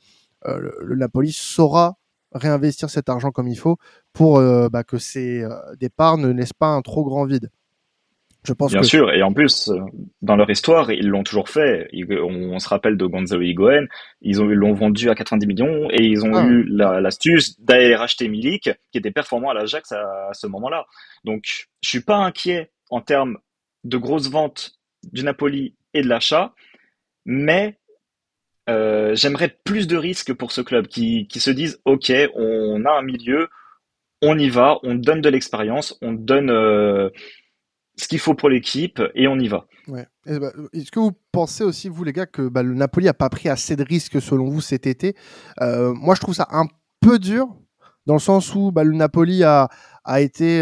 euh, 0.46 0.58
le, 0.58 0.78
le, 0.82 0.96
Napoli 0.96 1.32
saura 1.32 1.99
réinvestir 2.32 2.88
cet 2.90 3.08
argent 3.08 3.30
comme 3.30 3.49
il 3.49 3.58
faut 3.58 3.76
pour 4.12 4.38
euh, 4.38 4.68
bah, 4.68 4.84
que 4.84 4.99
ces 4.99 5.42
euh, 5.42 5.50
départs 5.78 6.16
ne 6.16 6.28
laissent 6.28 6.52
pas 6.52 6.68
un 6.68 6.82
trop 6.82 7.04
grand 7.04 7.26
vide. 7.26 7.50
Je 8.42 8.54
pense 8.54 8.73
Bien 8.73 8.82
sûr, 8.82 9.12
et 9.12 9.23
en 9.23 9.32
plus, 9.35 9.70
dans 10.23 10.35
leur 10.35 10.49
histoire, 10.49 10.90
ils 10.90 11.09
l'ont 11.09 11.23
toujours 11.23 11.50
fait. 11.50 11.88
on, 11.92 12.59
se 12.59 12.68
rappelle 12.68 12.97
de 12.97 13.04
Gonzalo 13.04 13.42
Higuain, 13.42 13.85
ils 14.23 14.37
l'ont 14.37 14.73
vendu 14.73 15.11
à 15.11 15.14
90 15.14 15.47
millions 15.47 15.88
et 15.90 16.04
ils 16.04 16.25
ont 16.25 16.35
ah. 16.35 16.47
eu 16.47 16.64
l'astuce 16.66 17.61
d'aller 17.61 17.94
racheter 17.94 18.28
Milik, 18.28 18.70
qui 18.92 18.99
était 18.99 19.11
performant 19.11 19.50
à 19.50 19.54
l'Ajax 19.54 19.92
à, 19.92 20.28
à, 20.30 20.32
ce 20.32 20.47
moment-là. 20.47 20.87
Donc, 21.25 21.68
je 21.82 21.88
suis 21.88 22.00
pas 22.00 22.16
inquiet 22.16 22.70
en 22.88 23.02
termes 23.02 23.37
de 23.85 23.99
grosses 23.99 24.30
ventes 24.30 24.73
du 25.12 25.23
Napoli 25.23 25.75
et 25.92 26.02
de 26.02 26.09
l'achat, 26.09 26.54
mais 27.26 27.78
euh, 28.68 29.14
j'aimerais 29.14 29.56
plus 29.64 29.87
de 29.87 29.97
risques 29.97 30.32
pour 30.32 30.52
ce 30.52 30.61
club 30.61 30.87
qui, 30.87 31.26
qui 31.26 31.40
se 31.40 31.50
disent 31.50 31.80
ok, 31.85 32.12
on 32.35 32.85
a 32.85 32.92
un 32.92 33.02
milieu, 33.02 33.49
on 34.23 34.38
y 34.38 34.49
va, 34.49 34.78
on 34.82 34.94
donne 34.94 35.20
de 35.20 35.28
l'expérience, 35.28 35.99
on 36.02 36.12
donne 36.12 36.50
euh, 36.50 37.11
ce 38.00 38.09
qu'il 38.09 38.19
faut 38.19 38.35
pour 38.35 38.49
l'équipe 38.49 39.00
et 39.14 39.28
on 39.28 39.38
y 39.38 39.49
va. 39.49 39.66
Ouais. 39.88 40.07
Bah, 40.26 40.52
est-ce 40.73 40.90
que 40.90 41.00
vous 41.00 41.12
pensez 41.33 41.64
aussi, 41.64 41.88
vous 41.88 42.04
les 42.04 42.12
gars, 42.12 42.26
que 42.26 42.49
bah, 42.49 42.62
le 42.62 42.75
Napoli 42.75 43.09
a 43.09 43.14
pas 43.14 43.28
pris 43.28 43.49
assez 43.49 43.76
de 43.76 43.85
risques 43.85 44.21
selon 44.21 44.49
vous 44.49 44.61
cet 44.61 44.87
été? 44.87 45.14
Euh, 45.61 45.92
Moi, 45.95 46.14
je 46.14 46.21
trouve 46.21 46.35
ça 46.35 46.49
un 46.50 46.66
peu 47.00 47.19
dur 47.19 47.49
dans 48.07 48.14
le 48.14 48.21
sens 48.21 48.54
où 48.54 48.73
bah, 48.73 48.85
le 48.85 48.92
Napoli 48.95 49.45
a, 49.45 49.69
a 50.04 50.21
été 50.21 50.61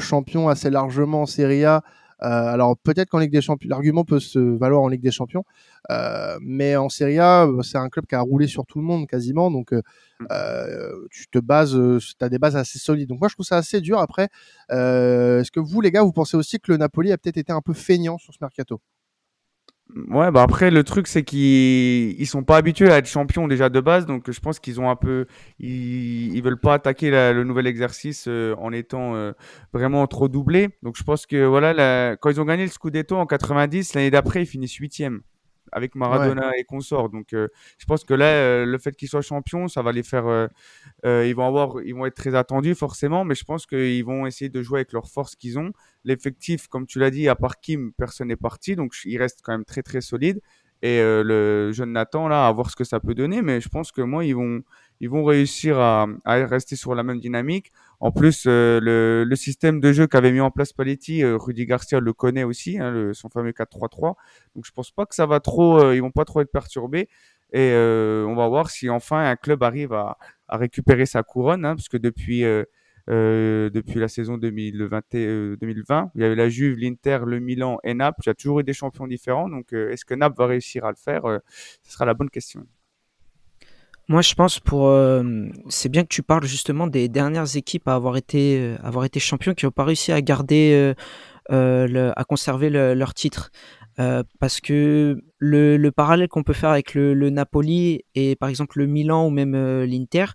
champion 0.00 0.48
assez 0.48 0.70
largement 0.70 1.22
en 1.22 1.26
Serie 1.26 1.64
A 1.64 1.76
euh, 1.76 1.82
alors 2.18 2.76
peut-être 2.76 3.10
qu'en 3.10 3.18
Ligue 3.18 3.32
des 3.32 3.40
Champions, 3.40 3.68
l'argument 3.68 4.04
peut 4.04 4.20
se 4.20 4.38
valoir 4.38 4.82
en 4.82 4.88
Ligue 4.88 5.02
des 5.02 5.10
Champions, 5.10 5.44
euh, 5.90 6.38
mais 6.40 6.76
en 6.76 6.88
Serie 6.88 7.18
A, 7.18 7.46
euh, 7.46 7.62
c'est 7.62 7.78
un 7.78 7.88
club 7.88 8.06
qui 8.06 8.14
a 8.14 8.20
roulé 8.20 8.46
sur 8.46 8.66
tout 8.66 8.78
le 8.78 8.84
monde 8.84 9.06
quasiment, 9.06 9.50
donc 9.50 9.72
mmh. 9.72 10.26
tu 11.10 11.28
te 11.28 11.38
bases, 11.38 11.78
tu 12.18 12.24
as 12.24 12.28
des 12.28 12.38
bases 12.38 12.56
assez 12.56 12.78
solides. 12.78 13.08
Donc 13.08 13.20
moi 13.20 13.28
je 13.28 13.34
trouve 13.34 13.46
ça 13.46 13.56
assez 13.56 13.80
dur. 13.80 13.98
Après, 13.98 14.28
est-ce 14.70 15.50
que 15.50 15.60
vous 15.60 15.80
les 15.80 15.90
gars, 15.90 16.02
vous 16.02 16.12
pensez 16.12 16.36
aussi 16.36 16.58
que 16.58 16.72
le 16.72 16.78
Napoli 16.78 17.12
a 17.12 17.18
peut-être 17.18 17.38
été 17.38 17.52
un 17.52 17.60
peu 17.60 17.72
feignant 17.72 18.18
sur 18.18 18.32
ce 18.32 18.38
mercato? 18.40 18.80
Ouais, 20.08 20.32
bah 20.32 20.42
après 20.42 20.72
le 20.72 20.82
truc 20.82 21.06
c'est 21.06 21.22
qu'ils 21.22 22.20
ils 22.20 22.26
sont 22.26 22.42
pas 22.42 22.56
habitués 22.56 22.90
à 22.90 22.98
être 22.98 23.06
champions 23.06 23.46
déjà 23.46 23.68
de 23.68 23.80
base, 23.80 24.06
donc 24.06 24.28
je 24.28 24.40
pense 24.40 24.58
qu'ils 24.58 24.80
ont 24.80 24.90
un 24.90 24.96
peu, 24.96 25.26
ils, 25.60 26.34
ils 26.34 26.42
veulent 26.42 26.58
pas 26.58 26.74
attaquer 26.74 27.10
le 27.10 27.44
nouvel 27.44 27.68
exercice 27.68 28.24
euh, 28.26 28.56
en 28.58 28.72
étant 28.72 29.14
euh, 29.14 29.32
vraiment 29.72 30.04
trop 30.08 30.28
doublés. 30.28 30.70
Donc 30.82 30.96
je 30.96 31.04
pense 31.04 31.26
que 31.26 31.44
voilà, 31.44 32.16
quand 32.16 32.28
ils 32.30 32.40
ont 32.40 32.44
gagné 32.44 32.64
le 32.64 32.70
Scudetto 32.70 33.16
en 33.16 33.26
90, 33.26 33.94
l'année 33.94 34.10
d'après 34.10 34.42
ils 34.42 34.46
finissent 34.46 34.74
huitième 34.74 35.20
avec 35.74 35.96
Maradona 35.96 36.56
et 36.56 36.64
consorts. 36.64 37.10
Donc, 37.10 37.32
euh, 37.34 37.48
je 37.78 37.84
pense 37.84 38.04
que 38.04 38.14
là, 38.14 38.26
euh, 38.26 38.64
le 38.64 38.78
fait 38.78 38.94
qu'ils 38.96 39.08
soient 39.08 39.22
champions, 39.22 39.68
ça 39.68 39.82
va 39.82 39.92
les 39.92 40.04
faire. 40.04 40.26
Euh, 40.26 40.48
ils 41.04 41.34
vont 41.34 41.46
avoir, 41.46 41.82
ils 41.82 41.94
vont 41.94 42.06
être 42.06 42.14
très 42.14 42.34
attendus 42.34 42.74
forcément, 42.74 43.24
mais 43.24 43.34
je 43.34 43.44
pense 43.44 43.66
qu'ils 43.66 44.04
vont 44.04 44.24
essayer 44.24 44.48
de 44.48 44.62
jouer 44.62 44.78
avec 44.78 44.92
leurs 44.92 45.08
forces 45.08 45.34
qu'ils 45.34 45.58
ont. 45.58 45.72
L'effectif, 46.04 46.68
comme 46.68 46.86
tu 46.86 46.98
l'as 46.98 47.10
dit, 47.10 47.28
à 47.28 47.34
part 47.34 47.60
Kim, 47.60 47.92
personne 47.92 48.28
n'est 48.28 48.36
parti, 48.36 48.76
donc 48.76 48.94
il 49.04 49.18
reste 49.18 49.40
quand 49.42 49.52
même 49.52 49.64
très 49.64 49.82
très 49.82 50.00
solide. 50.00 50.40
Et 50.82 51.00
le 51.00 51.72
jeune 51.72 51.92
Nathan 51.92 52.28
là, 52.28 52.46
à 52.46 52.52
voir 52.52 52.68
ce 52.68 52.76
que 52.76 52.84
ça 52.84 53.00
peut 53.00 53.14
donner, 53.14 53.40
mais 53.40 53.58
je 53.62 53.70
pense 53.70 53.90
que 53.90 54.02
moi, 54.02 54.22
ils 54.26 54.36
vont, 54.36 54.62
ils 55.00 55.08
vont 55.08 55.24
réussir 55.24 55.78
à, 55.78 56.06
à 56.26 56.44
rester 56.44 56.76
sur 56.76 56.94
la 56.94 57.02
même 57.02 57.20
dynamique. 57.20 57.72
En 58.04 58.12
plus, 58.12 58.44
euh, 58.46 59.24
le, 59.24 59.34
système 59.34 59.80
de 59.80 59.90
jeu 59.90 60.06
qu'avait 60.06 60.30
mis 60.30 60.40
en 60.40 60.50
place 60.50 60.74
Paletti, 60.74 61.22
euh, 61.22 61.38
Rudy 61.38 61.64
Garcia 61.64 62.00
le 62.00 62.12
connaît 62.12 62.44
aussi, 62.44 62.78
hein, 62.78 63.12
son 63.14 63.30
fameux 63.30 63.52
4-3-3. 63.52 64.14
Donc 64.54 64.66
je 64.66 64.72
pense 64.72 64.90
pas 64.90 65.06
que 65.06 65.14
ça 65.14 65.24
va 65.24 65.40
trop, 65.40 65.82
euh, 65.82 65.96
ils 65.96 66.02
vont 66.02 66.10
pas 66.10 66.26
trop 66.26 66.42
être 66.42 66.52
perturbés. 66.52 67.08
Et 67.54 67.72
on 67.72 68.34
va 68.34 68.46
voir 68.48 68.68
si 68.68 68.90
enfin 68.90 69.24
un 69.24 69.36
club 69.36 69.62
arrive 69.62 69.94
à, 69.94 70.18
récupérer 70.50 71.06
sa 71.06 71.22
couronne, 71.22 71.64
hein, 71.64 71.76
parce 71.76 71.88
que 71.88 71.96
depuis 71.96 72.42
la 73.06 74.08
saison 74.08 74.36
2020, 74.36 75.56
2020, 75.60 76.10
il 76.14 76.20
y 76.20 76.24
avait 76.24 76.34
la 76.34 76.50
Juve, 76.50 76.76
l'Inter, 76.76 77.20
le 77.26 77.40
Milan 77.40 77.78
et 77.84 77.94
Naples. 77.94 78.20
Il 78.26 78.28
y 78.28 78.30
a 78.30 78.34
toujours 78.34 78.60
eu 78.60 78.64
des 78.64 78.74
champions 78.74 79.06
différents. 79.06 79.48
Donc 79.48 79.72
est-ce 79.72 80.04
que 80.04 80.12
Naples 80.14 80.36
va 80.36 80.46
réussir 80.46 80.84
à 80.84 80.90
le 80.90 80.96
faire 80.96 81.22
Ce 81.82 81.92
sera 81.92 82.04
la 82.04 82.12
bonne 82.12 82.28
question. 82.28 82.66
Moi, 84.08 84.20
je 84.20 84.34
pense 84.34 84.60
pour 84.60 84.88
euh, 84.88 85.22
c'est 85.68 85.88
bien 85.88 86.02
que 86.02 86.08
tu 86.08 86.22
parles 86.22 86.44
justement 86.44 86.86
des 86.86 87.08
dernières 87.08 87.56
équipes 87.56 87.88
à 87.88 87.94
avoir 87.94 88.16
été 88.18 88.58
euh, 88.58 88.76
avoir 88.82 89.06
été 89.06 89.18
champions 89.18 89.54
qui 89.54 89.64
n'ont 89.64 89.70
pas 89.70 89.84
réussi 89.84 90.12
à 90.12 90.20
garder 90.20 90.94
euh, 91.50 91.86
le, 91.88 92.12
à 92.14 92.24
conserver 92.24 92.68
leur 92.70 93.14
titre. 93.14 93.50
Parce 94.40 94.60
que 94.60 95.22
le, 95.38 95.76
le 95.76 95.92
parallèle 95.92 96.28
qu'on 96.28 96.42
peut 96.42 96.52
faire 96.52 96.70
avec 96.70 96.94
le, 96.94 97.14
le, 97.14 97.30
Napoli 97.30 98.02
et 98.16 98.34
par 98.34 98.48
exemple 98.48 98.78
le 98.78 98.86
Milan 98.86 99.26
ou 99.26 99.30
même 99.30 99.54
l'Inter, 99.84 100.26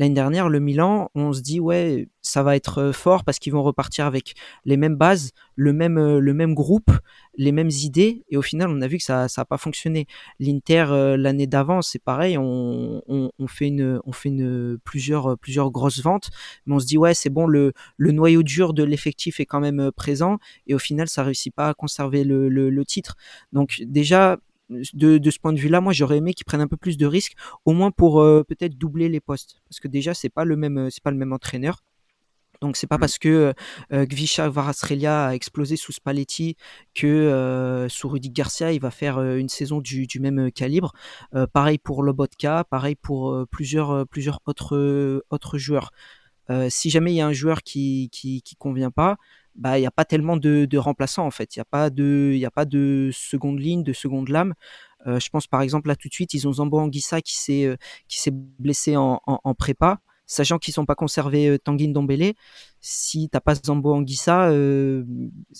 L'année 0.00 0.14
dernière, 0.14 0.48
le 0.48 0.60
Milan, 0.60 1.10
on 1.14 1.34
se 1.34 1.42
dit 1.42 1.60
ouais, 1.60 2.08
ça 2.22 2.42
va 2.42 2.56
être 2.56 2.78
euh, 2.78 2.92
fort 2.92 3.22
parce 3.22 3.38
qu'ils 3.38 3.52
vont 3.52 3.62
repartir 3.62 4.06
avec 4.06 4.32
les 4.64 4.78
mêmes 4.78 4.96
bases, 4.96 5.32
le 5.56 5.74
même 5.74 5.98
euh, 5.98 6.20
le 6.20 6.32
même 6.32 6.54
groupe, 6.54 6.90
les 7.36 7.52
mêmes 7.52 7.68
idées. 7.68 8.24
Et 8.30 8.38
au 8.38 8.40
final, 8.40 8.70
on 8.70 8.80
a 8.80 8.88
vu 8.88 8.96
que 8.96 9.04
ça 9.04 9.28
ça 9.28 9.42
a 9.42 9.44
pas 9.44 9.58
fonctionné. 9.58 10.06
L'Inter 10.38 10.86
euh, 10.88 11.18
l'année 11.18 11.46
d'avant, 11.46 11.82
c'est 11.82 11.98
pareil. 11.98 12.38
On, 12.38 13.02
on, 13.08 13.46
fait 13.46 13.66
une 13.66 14.00
on 14.06 14.12
fait 14.12 14.30
une 14.30 14.78
plusieurs 14.84 15.36
plusieurs 15.36 15.70
grosses 15.70 16.00
ventes, 16.00 16.30
mais 16.64 16.76
on 16.76 16.78
se 16.78 16.86
dit 16.86 16.96
ouais, 16.96 17.12
c'est 17.12 17.28
bon. 17.28 17.46
Le 17.46 17.74
le 17.98 18.12
noyau 18.12 18.42
dur 18.42 18.72
de 18.72 18.84
l'effectif 18.84 19.38
est 19.38 19.44
quand 19.44 19.60
même 19.60 19.90
présent. 19.94 20.38
Et 20.66 20.74
au 20.74 20.78
final, 20.78 21.08
ça 21.08 21.24
réussit 21.24 21.54
pas 21.54 21.68
à 21.68 21.74
conserver 21.74 22.24
le, 22.24 22.48
le 22.48 22.84
titre. 22.86 23.16
Donc 23.52 23.82
déjà 23.84 24.38
de, 24.70 25.18
de, 25.18 25.30
ce 25.30 25.38
point 25.38 25.52
de 25.52 25.58
vue-là, 25.58 25.80
moi 25.80 25.92
j'aurais 25.92 26.18
aimé 26.18 26.34
qu'ils 26.34 26.44
prennent 26.44 26.60
un 26.60 26.68
peu 26.68 26.76
plus 26.76 26.96
de 26.96 27.06
risques, 27.06 27.34
au 27.64 27.72
moins 27.72 27.90
pour 27.90 28.20
euh, 28.20 28.44
peut-être 28.44 28.78
doubler 28.78 29.08
les 29.08 29.20
postes, 29.20 29.60
parce 29.68 29.80
que 29.80 29.88
déjà 29.88 30.14
c'est 30.14 30.28
pas 30.28 30.44
le 30.44 30.56
même, 30.56 30.78
euh, 30.78 30.90
c'est 30.90 31.02
pas 31.02 31.10
le 31.10 31.16
même 31.16 31.32
entraîneur. 31.32 31.82
Donc 32.60 32.76
c'est 32.76 32.86
pas 32.86 32.98
mmh. 32.98 33.00
parce 33.00 33.18
que 33.18 33.54
euh, 33.90 34.04
Gvisha 34.04 34.50
Varasrelia 34.50 35.28
a 35.28 35.34
explosé 35.34 35.76
sous 35.76 35.92
Spalletti 35.92 36.56
que 36.94 37.06
euh, 37.06 37.88
sous 37.88 38.06
Rudy 38.06 38.28
Garcia 38.28 38.70
il 38.72 38.80
va 38.80 38.90
faire 38.90 39.18
une 39.18 39.48
saison 39.48 39.80
du, 39.80 40.06
du 40.06 40.20
même 40.20 40.52
calibre. 40.52 40.92
pareil 41.54 41.78
pour 41.78 42.02
Lobotka, 42.02 42.64
pareil 42.64 42.96
pour 42.96 43.46
plusieurs 43.50 44.06
plusieurs 44.08 44.40
autres 44.44 45.24
autres 45.30 45.56
joueurs. 45.56 45.90
si 46.68 46.90
jamais 46.90 47.12
il 47.12 47.16
y 47.16 47.22
a 47.22 47.26
un 47.26 47.32
joueur 47.32 47.62
qui 47.62 48.10
qui, 48.12 48.42
qui 48.42 48.56
convient 48.56 48.90
pas, 48.90 49.16
bah 49.54 49.78
il 49.78 49.82
n'y 49.82 49.86
a 49.86 49.90
pas 49.90 50.04
tellement 50.04 50.36
de, 50.36 50.64
de 50.64 50.78
remplaçants 50.78 51.26
en 51.26 51.30
fait. 51.30 51.56
Il 51.56 51.58
n'y 51.58 51.62
a 51.62 51.66
pas 51.66 51.90
de 51.90 52.32
il 52.34 52.44
a 52.44 52.50
pas 52.50 52.64
de 52.64 53.10
seconde 53.12 53.60
ligne, 53.60 53.82
de 53.82 53.92
seconde 53.92 54.28
lame. 54.28 54.54
Euh, 55.06 55.18
je 55.18 55.30
pense 55.30 55.46
par 55.46 55.62
exemple 55.62 55.88
là 55.88 55.96
tout 55.96 56.08
de 56.08 56.12
suite 56.12 56.34
ils 56.34 56.46
ont 56.46 56.52
Zambo 56.52 56.78
Anguissa 56.78 57.20
qui 57.22 57.36
s'est 57.36 57.64
euh, 57.64 57.76
qui 58.08 58.20
s'est 58.20 58.32
blessé 58.32 58.96
en, 58.96 59.20
en, 59.26 59.40
en, 59.42 59.54
prépa. 59.54 60.00
Sachant 60.26 60.58
qu'ils 60.58 60.72
sont 60.72 60.86
pas 60.86 60.94
conservés 60.94 61.48
euh, 61.48 61.58
Tanguy 61.58 61.88
Ndombele, 61.88 62.34
si 62.80 63.28
t'as 63.28 63.40
pas 63.40 63.54
Zambo 63.56 63.92
Anguissa, 63.92 64.50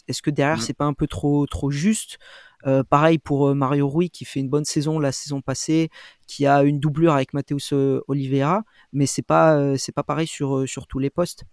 est-ce 0.06 0.22
que 0.22 0.30
derrière 0.30 0.58
mmh. 0.58 0.60
c'est 0.60 0.74
pas 0.76 0.84
un 0.84 0.94
peu 0.94 1.06
trop 1.06 1.46
trop 1.46 1.70
juste? 1.70 2.18
Euh, 2.66 2.84
Pareil 2.84 3.18
pour 3.18 3.54
Mario 3.54 3.88
Rui 3.88 4.10
qui 4.10 4.24
fait 4.24 4.38
une 4.38 4.50
bonne 4.50 4.64
saison 4.66 4.98
la 5.00 5.12
saison 5.12 5.40
passée, 5.40 5.90
qui 6.28 6.46
a 6.46 6.62
une 6.62 6.78
doublure 6.78 7.14
avec 7.14 7.32
Mateus 7.32 7.72
Oliveira, 8.06 8.62
mais 8.92 9.06
c'est 9.06 9.22
pas 9.22 9.76
c'est 9.76 9.92
pas 9.92 10.04
pareil 10.04 10.28
sur 10.28 10.68
sur 10.68 10.86
tous 10.86 11.00
les 11.00 11.10
postes. 11.10 11.44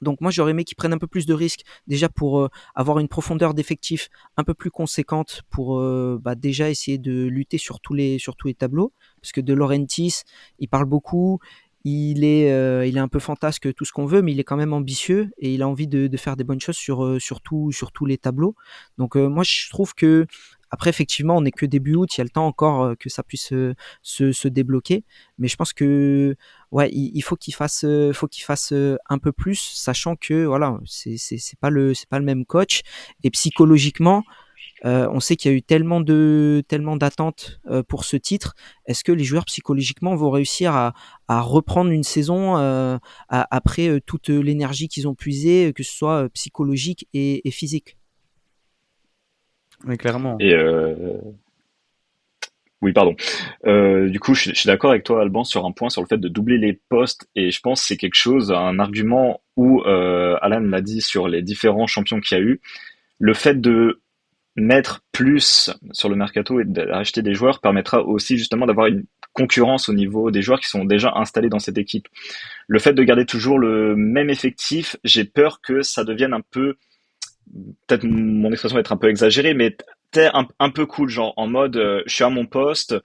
Donc 0.00 0.20
moi 0.20 0.30
j'aurais 0.30 0.52
aimé 0.52 0.64
qu'ils 0.64 0.76
prennent 0.76 0.92
un 0.92 0.98
peu 0.98 1.06
plus 1.06 1.26
de 1.26 1.34
risques 1.34 1.62
déjà 1.86 2.08
pour 2.08 2.40
euh, 2.40 2.48
avoir 2.74 2.98
une 2.98 3.08
profondeur 3.08 3.54
d'effectif 3.54 4.08
un 4.36 4.44
peu 4.44 4.54
plus 4.54 4.70
conséquente 4.70 5.42
pour 5.50 5.78
euh, 5.78 6.18
bah, 6.20 6.34
déjà 6.34 6.70
essayer 6.70 6.98
de 6.98 7.26
lutter 7.26 7.58
sur 7.58 7.80
tous 7.80 7.94
les 7.94 8.18
sur 8.18 8.36
tous 8.36 8.48
les 8.48 8.54
tableaux. 8.54 8.92
Parce 9.20 9.32
que 9.32 9.40
De 9.40 9.52
Laurentiis 9.52 10.22
il 10.58 10.68
parle 10.68 10.86
beaucoup 10.86 11.38
il 11.84 12.24
est 12.24 12.50
euh, 12.52 12.86
il 12.86 12.96
est 12.96 13.00
un 13.00 13.08
peu 13.08 13.18
fantasque 13.18 13.72
tout 13.74 13.84
ce 13.84 13.92
qu'on 13.92 14.06
veut 14.06 14.22
mais 14.22 14.32
il 14.32 14.40
est 14.40 14.44
quand 14.44 14.56
même 14.56 14.72
ambitieux 14.72 15.30
et 15.38 15.54
il 15.54 15.62
a 15.62 15.68
envie 15.68 15.88
de, 15.88 16.14
faire 16.16 16.36
des 16.36 16.44
bonnes 16.44 16.60
choses 16.60 16.76
sur 16.76 17.20
sur, 17.20 17.40
sur 17.70 17.92
tous 17.92 18.06
les 18.06 18.18
tableaux. 18.18 18.54
Donc 18.98 19.16
moi 19.16 19.44
je 19.44 19.70
trouve 19.70 19.94
que 19.94 20.26
après, 20.70 20.90
effectivement, 20.90 21.36
on 21.36 21.42
n'est 21.42 21.50
que 21.50 21.66
début 21.66 21.94
août, 21.94 22.16
il 22.16 22.18
y 22.18 22.22
a 22.22 22.24
le 22.24 22.30
temps 22.30 22.46
encore 22.46 22.82
euh, 22.82 22.94
que 22.94 23.08
ça 23.08 23.22
puisse 23.22 23.52
euh, 23.52 23.74
se, 24.02 24.32
se, 24.32 24.48
débloquer. 24.48 25.04
Mais 25.38 25.48
je 25.48 25.56
pense 25.56 25.72
que 25.72 26.36
ouais, 26.70 26.90
il, 26.92 27.20
faut 27.22 27.36
qu'il 27.36 27.54
fasse, 27.54 27.84
euh, 27.84 28.12
faut 28.12 28.28
qu'il 28.28 28.44
fasse 28.44 28.72
un 28.72 29.18
peu 29.18 29.32
plus, 29.32 29.56
sachant 29.56 30.16
que 30.16 30.44
voilà, 30.44 30.78
c'est 30.86 31.16
c'est 31.16 31.58
pas 31.58 31.70
le 31.70 31.94
c'est 31.94 32.08
pas 32.08 32.18
le 32.18 32.24
même 32.24 32.44
coach 32.44 32.82
et 33.24 33.30
psychologiquement. 33.30 34.22
Euh, 34.84 35.08
on 35.12 35.20
sait 35.20 35.36
qu'il 35.36 35.50
y 35.50 35.54
a 35.54 35.56
eu 35.56 35.62
tellement 35.62 36.00
de 36.00 36.62
tellement 36.68 36.96
d'attentes 36.96 37.60
euh, 37.68 37.82
pour 37.82 38.04
ce 38.04 38.16
titre. 38.16 38.54
Est-ce 38.86 39.04
que 39.04 39.12
les 39.12 39.24
joueurs 39.24 39.44
psychologiquement 39.44 40.14
vont 40.16 40.30
réussir 40.30 40.74
à, 40.74 40.94
à 41.28 41.40
reprendre 41.42 41.90
une 41.90 42.02
saison 42.02 42.56
euh, 42.56 42.98
après 43.28 44.00
toute 44.06 44.28
l'énergie 44.28 44.88
qu'ils 44.88 45.08
ont 45.08 45.14
puisée, 45.14 45.72
que 45.74 45.82
ce 45.82 45.92
soit 45.92 46.28
psychologique 46.30 47.08
et, 47.12 47.46
et 47.46 47.50
physique? 47.50 47.96
Oui, 49.86 49.96
clairement. 49.96 50.36
Et 50.40 50.54
euh... 50.54 51.16
Oui, 52.82 52.92
pardon. 52.92 53.14
Euh, 53.66 54.08
du 54.08 54.18
coup, 54.20 54.34
je, 54.34 54.54
suis 54.54 54.66
d'accord 54.66 54.90
avec 54.90 55.04
toi, 55.04 55.20
Alban, 55.20 55.44
sur 55.44 55.66
un 55.66 55.72
point, 55.72 55.90
sur 55.90 56.00
le 56.00 56.06
fait 56.06 56.16
de 56.16 56.28
doubler 56.28 56.56
les 56.56 56.72
postes. 56.88 57.28
Et 57.36 57.50
je 57.50 57.60
pense 57.60 57.82
que 57.82 57.88
c'est 57.88 57.96
quelque 57.98 58.14
chose, 58.14 58.52
un 58.52 58.78
argument 58.78 59.42
où 59.56 59.82
euh, 59.82 60.36
Alan 60.40 60.60
l'a 60.60 60.80
dit 60.80 61.02
sur 61.02 61.28
les 61.28 61.42
différents 61.42 61.86
champions 61.86 62.20
qu'il 62.20 62.38
y 62.38 62.40
a 62.40 62.44
eu. 62.44 62.60
Le 63.18 63.34
fait 63.34 63.60
de 63.60 64.00
mettre 64.56 65.02
plus 65.12 65.70
sur 65.92 66.08
le 66.08 66.16
mercato 66.16 66.58
et 66.58 66.64
d'acheter 66.64 67.22
des 67.22 67.34
joueurs 67.34 67.60
permettra 67.60 68.02
aussi 68.02 68.36
justement 68.36 68.66
d'avoir 68.66 68.86
une 68.86 69.04
concurrence 69.32 69.88
au 69.88 69.92
niveau 69.92 70.30
des 70.30 70.42
joueurs 70.42 70.60
qui 70.60 70.68
sont 70.68 70.84
déjà 70.84 71.12
installés 71.14 71.50
dans 71.50 71.58
cette 71.58 71.78
équipe. 71.78 72.08
Le 72.66 72.78
fait 72.78 72.94
de 72.94 73.02
garder 73.02 73.26
toujours 73.26 73.58
le 73.58 73.94
même 73.94 74.30
effectif, 74.30 74.96
j'ai 75.04 75.24
peur 75.24 75.60
que 75.60 75.82
ça 75.82 76.02
devienne 76.02 76.32
un 76.32 76.42
peu, 76.50 76.76
peut-être 77.86 78.04
mon 78.04 78.50
expression 78.50 78.76
va 78.76 78.80
être 78.80 78.92
un 78.92 78.96
peu 78.96 79.08
exagérée, 79.08 79.54
mais 79.54 79.76
un, 80.16 80.46
un 80.58 80.70
peu 80.70 80.86
cool, 80.86 81.08
genre 81.08 81.34
en 81.36 81.46
mode 81.46 81.76
euh, 81.76 82.02
je 82.06 82.14
suis 82.14 82.24
à 82.24 82.30
mon 82.30 82.46
poste, 82.46 82.96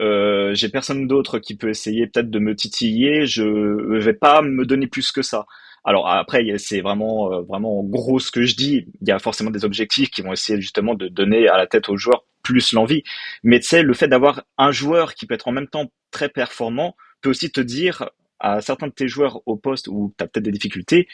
euh, 0.00 0.54
j'ai 0.54 0.68
personne 0.68 1.06
d'autre 1.06 1.38
qui 1.38 1.56
peut 1.56 1.68
essayer 1.68 2.06
peut-être 2.06 2.30
de 2.30 2.38
me 2.38 2.54
titiller, 2.54 3.26
je 3.26 3.42
vais 3.98 4.14
pas 4.14 4.42
me 4.42 4.64
donner 4.64 4.86
plus 4.86 5.12
que 5.12 5.22
ça. 5.22 5.46
Alors 5.84 6.08
après, 6.08 6.44
c'est 6.58 6.80
vraiment 6.80 7.32
euh, 7.32 7.40
vraiment 7.42 7.82
gros 7.82 8.18
ce 8.18 8.30
que 8.30 8.44
je 8.44 8.54
dis. 8.54 8.86
Il 9.00 9.08
y 9.08 9.12
a 9.12 9.18
forcément 9.18 9.50
des 9.50 9.64
objectifs 9.64 10.10
qui 10.10 10.22
vont 10.22 10.32
essayer 10.32 10.60
justement 10.60 10.94
de 10.94 11.08
donner 11.08 11.48
à 11.48 11.56
la 11.56 11.66
tête 11.66 11.88
aux 11.88 11.96
joueurs 11.96 12.24
plus 12.42 12.72
l'envie. 12.72 13.02
Mais 13.42 13.60
tu 13.60 13.68
sais, 13.68 13.82
le 13.82 13.94
fait 13.94 14.08
d'avoir 14.08 14.42
un 14.58 14.72
joueur 14.72 15.14
qui 15.14 15.26
peut 15.26 15.34
être 15.34 15.48
en 15.48 15.52
même 15.52 15.68
temps 15.68 15.90
très 16.10 16.28
performant 16.28 16.96
peut 17.22 17.30
aussi 17.30 17.50
te 17.50 17.60
dire 17.60 18.10
à 18.40 18.60
certains 18.60 18.88
de 18.88 18.92
tes 18.92 19.08
joueurs 19.08 19.40
au 19.46 19.56
poste 19.56 19.88
où 19.88 20.14
tu 20.16 20.24
as 20.24 20.26
peut-être 20.26 20.44
des 20.44 20.50
difficultés, 20.50 21.08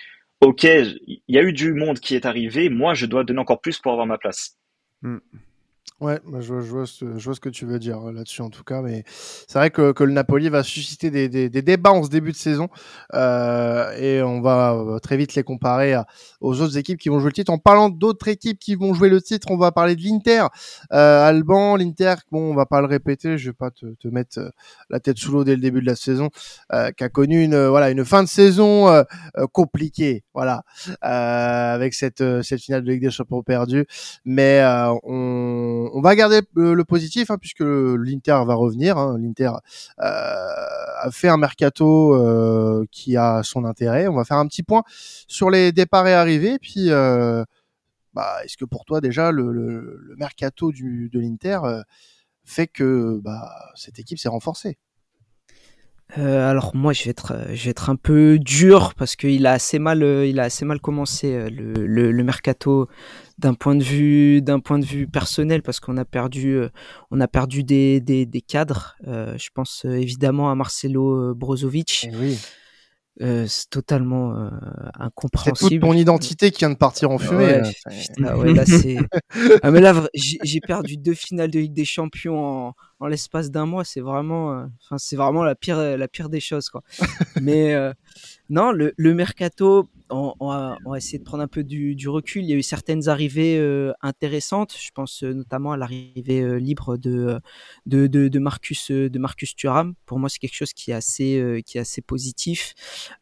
ok, 0.47 0.65
il 0.65 1.21
y 1.29 1.39
a 1.39 1.43
eu 1.43 1.53
du 1.53 1.75
monde 1.75 1.99
qui 1.99 2.15
est 2.15 2.25
arrivé, 2.25 2.69
moi 2.69 2.95
je 2.95 3.07
dois 3.07 3.25
donner 3.25 3.41
encore 3.41 3.61
plus 3.61 3.79
pour 3.79 3.93
avoir 3.93 4.07
ma 4.07 4.19
place. 4.19 4.57
Hmm. 5.03 5.19
Ouais, 5.99 6.21
bah, 6.27 6.43
je, 6.43 6.61
je, 6.61 6.71
vois 6.71 6.87
ce, 6.87 7.17
je, 7.17 7.25
vois, 7.25 7.35
ce, 7.35 7.41
que 7.41 7.49
tu 7.49 7.65
veux 7.65 7.79
dire 7.79 8.07
euh, 8.07 8.13
là-dessus 8.13 8.43
en 8.43 8.51
tout 8.51 8.65
cas, 8.65 8.83
mais 8.83 9.03
c'est 9.07 9.59
vrai 9.59 9.71
que, 9.71 9.93
que, 9.93 10.05
le 10.05 10.13
Napoli 10.13 10.51
va 10.51 10.63
susciter 10.63 11.11
des, 11.11 11.31
des, 11.31 11.49
des, 11.49 11.63
débats 11.63 11.93
en 11.93 12.03
ce 12.03 12.11
début 12.11 12.33
de 12.33 12.37
saison 12.37 12.69
euh, 13.15 13.91
et 13.97 14.23
on 14.23 14.43
va 14.43 14.75
euh, 14.75 14.99
très 14.99 15.17
vite 15.17 15.35
les 15.37 15.43
comparer 15.43 15.97
aux 16.43 16.61
autres 16.61 16.77
équipes 16.77 16.99
qui 16.99 17.09
vont 17.09 17.19
jouer 17.19 17.31
le 17.31 17.33
titre. 17.33 17.51
En 17.51 17.57
parlant 17.57 17.89
d'autres 17.89 18.29
équipes 18.29 18.59
qui 18.59 18.75
vont 18.75 18.93
jouer 18.93 19.09
le 19.09 19.23
titre, 19.23 19.49
on 19.51 19.57
va 19.57 19.73
parler 19.73 19.97
de 19.97 20.03
l'Inter. 20.03 20.45
Euh, 20.93 21.27
Alban, 21.27 21.77
l'Inter, 21.77 22.17
bon, 22.31 22.51
on 22.51 22.55
va 22.55 22.67
pas 22.67 22.83
le 22.83 22.89
répéter, 22.89 23.39
je 23.39 23.49
vais 23.49 23.55
pas 23.55 23.71
te, 23.71 23.87
te 23.95 24.09
mettre 24.09 24.39
euh, 24.39 24.51
la 24.91 25.01
tête 25.01 25.17
sous 25.17 25.33
l'eau 25.33 25.45
dès 25.45 25.55
le 25.55 25.63
début 25.63 25.81
de 25.81 25.87
la 25.87 25.97
saison, 25.97 26.29
euh, 26.75 26.91
qui 26.91 27.05
a 27.05 27.09
connu 27.09 27.43
une 27.43 27.69
voilà 27.69 27.89
une 27.89 28.05
fin 28.05 28.23
de 28.23 28.29
saison 28.29 28.67
compliquée, 29.53 30.25
voilà, 30.35 30.63
avec 31.01 31.95
cette 31.95 32.23
cette 32.43 32.61
finale 32.61 32.85
de 32.85 32.93
Ligue 32.93 33.03
des 33.03 33.11
Champions 33.11 33.43
perdue, 33.43 33.87
mais 34.27 34.63
on 35.03 35.86
on, 35.93 36.01
va 36.01 36.15
garder 36.17 36.41
le, 36.55 36.83
positif 36.85 37.31
hein, 37.31 37.39
puisque 37.39 37.61
l'Inter 37.61 38.43
va 38.47 38.55
revenir. 38.55 38.99
Hein. 38.99 39.19
L'Inter 39.19 39.51
euh, 40.01 40.03
a 40.03 41.11
fait 41.11 41.29
un 41.29 41.37
mercato 41.37 42.15
euh, 42.15 42.85
qui 42.91 43.17
a 43.17 43.43
son 43.43 43.65
intérêt. 43.65 44.09
On 44.09 44.15
va 44.15 44.25
faire 44.25 44.39
un 44.39 44.47
petit 44.47 44.63
point 44.63 44.83
sur 45.27 45.51
les 45.51 45.73
départs 45.73 46.07
et 46.07 46.15
arrivées. 46.15 46.59
Puis, 46.59 46.91
euh, 46.91 47.45
bah, 48.15 48.39
est-ce 48.45 48.57
que 48.57 48.65
pour 48.65 48.85
toi 48.85 49.01
déjà 49.01 49.31
le, 49.33 50.15
mercato 50.17 50.73
de 50.73 51.19
l'Inter 51.19 51.61
fait 52.45 52.67
que 52.67 53.21
bah, 53.23 53.51
cette 53.75 53.99
équipe 53.99 54.19
s'est 54.19 54.29
renforcée? 54.29 54.79
Alors 56.15 56.75
moi 56.75 56.93
je 56.93 57.05
vais 57.05 57.11
être 57.11 57.35
je 57.53 57.65
vais 57.65 57.71
être 57.71 57.91
un 57.91 57.97
peu 57.97 58.39
dur 58.39 58.95
parce 58.95 59.17
qu'il 59.17 59.45
a 59.47 59.53
assez 59.53 59.79
mal 59.79 60.03
il 60.03 60.39
a 60.41 60.45
assez 60.45 60.65
mal 60.65 60.81
commencé 60.81 61.51
le, 61.51 62.13
le 62.13 62.25
mercato 62.25 62.89
d'un 63.39 63.55
point 63.55 63.75
de 63.75 63.83
vue 63.83 64.41
d'un 64.41 64.61
point 64.61 64.79
de 64.79 64.85
vue 64.85 65.07
personnel 65.07 65.63
parce 65.63 65.81
qu'on 65.81 65.97
a 65.97 66.05
perdu 66.05 66.57
euh, 66.57 66.69
on 67.11 67.21
a 67.21 67.29
perdu 67.29 67.65
des, 67.65 68.01
des, 68.01 68.25
des 68.25 68.41
cadres 68.41 68.97
euh, 69.07 69.37
je 69.37 69.51
pense 69.53 69.85
euh, 69.85 69.93
évidemment 69.93 70.51
à 70.51 70.55
Marcelo 70.55 71.35
Brozovic 71.35 72.09
eh. 72.11 72.37
Euh, 73.23 73.47
c'est 73.49 73.71
totalement 73.71 74.37
euh, 74.37 74.51
incompréhensible. 74.99 75.57
C'est 75.71 75.75
toute 75.77 75.81
ton 75.81 75.95
identité 75.95 76.51
qui 76.51 76.59
vient 76.59 76.71
de 76.71 76.77
partir 76.77 77.11
en 77.11 77.19
fumée. 77.19 77.63
Ouais, 78.19 78.33
ouais, 78.33 78.53
là, 78.53 78.67
c'est. 78.67 78.99
ah, 79.63 79.71
mais 79.71 79.81
là, 79.81 79.95
j'ai 80.15 80.61
perdu 80.61 80.99
deux 80.99 81.15
finales 81.15 81.51
de 81.51 81.59
Ligue 81.59 81.73
des 81.73 81.87
Champions 81.87 82.45
en, 82.45 82.75
en 83.01 83.07
l'espace 83.07 83.51
d'un 83.51 83.65
mois. 83.65 83.85
C'est 83.85 84.01
vraiment, 84.03 84.67
enfin, 84.85 84.99
c'est 84.99 85.17
vraiment 85.17 85.45
la 85.45 85.55
pire, 85.55 85.79
la 85.79 86.09
pire 86.09 86.29
des 86.29 86.41
choses, 86.41 86.69
quoi. 86.69 86.83
mais 87.41 87.75
non, 88.51 88.71
le, 88.71 88.93
le 88.97 89.15
mercato, 89.15 89.89
on, 90.11 90.35
on, 90.41 90.49
va, 90.49 90.79
on, 90.85 90.91
va, 90.91 90.99
essayer 90.99 91.19
de 91.19 91.25
prendre 91.25 91.43
un 91.43 91.49
peu 91.49 91.65
du, 91.65 91.95
du, 91.95 92.09
recul. 92.09 92.43
Il 92.45 92.51
y 92.51 92.53
a 92.53 92.57
eu 92.57 92.63
certaines 92.63 93.09
arrivées 93.09 93.59
euh, 93.59 93.93
intéressantes. 94.03 94.77
Je 94.79 94.91
pense 94.93 95.23
euh, 95.23 95.33
notamment 95.33 95.73
à 95.73 95.77
l'arrivée 95.77 96.41
euh, 96.41 96.59
libre 96.59 96.97
de, 96.97 97.41
de, 97.87 98.07
de, 98.07 98.29
de, 98.29 98.39
Marcus 98.39 98.91
de 98.91 99.19
Marcus 99.19 99.55
Thuram. 99.57 99.95
Pour 100.07 100.19
moi, 100.19 100.29
c'est 100.29 100.39
quelque 100.39 100.55
chose 100.55 100.73
qui 100.73 100.91
est 100.91 100.95
assez 100.95 101.63
qui 101.65 101.79
est 101.79 101.81
assez 101.81 102.03
positif. 102.03 102.75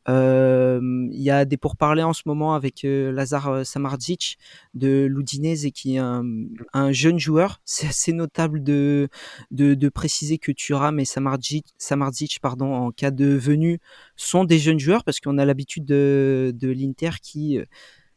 il 0.09 1.23
y 1.23 1.31
a 1.31 1.45
des 1.45 1.57
pourparlers 1.57 2.03
en 2.03 2.13
ce 2.13 2.23
moment 2.27 2.55
avec 2.55 2.83
Lazar 2.85 3.65
Samardzic 3.65 4.39
de 4.75 5.07
l'Udinese 5.07 5.69
qui 5.75 5.97
est 5.97 5.99
un, 5.99 6.25
un 6.73 6.93
jeune 6.93 7.19
joueur. 7.19 7.61
C'est 7.65 7.89
assez 7.89 8.13
notable 8.13 8.63
de, 8.63 9.09
de, 9.51 9.75
de 9.75 9.89
préciser 9.89 10.39
que 10.39 10.53
Thuram 10.53 11.01
et 11.01 11.05
Samardzic, 11.05 11.67
Samardzic 11.79 12.39
pardon, 12.41 12.75
en 12.75 12.91
cas 12.93 13.11
de 13.11 13.27
venue 13.27 13.81
sont 14.17 14.45
des 14.45 14.59
jeunes 14.59 14.79
joueurs 14.79 15.05
parce 15.05 15.21
qu'on 15.21 15.39
a 15.39 15.45
l'habitude 15.45 15.85
de, 15.85 16.53
de 16.55 16.69
l'Inter 16.69 17.11
qui 17.23 17.59
euh, 17.59 17.65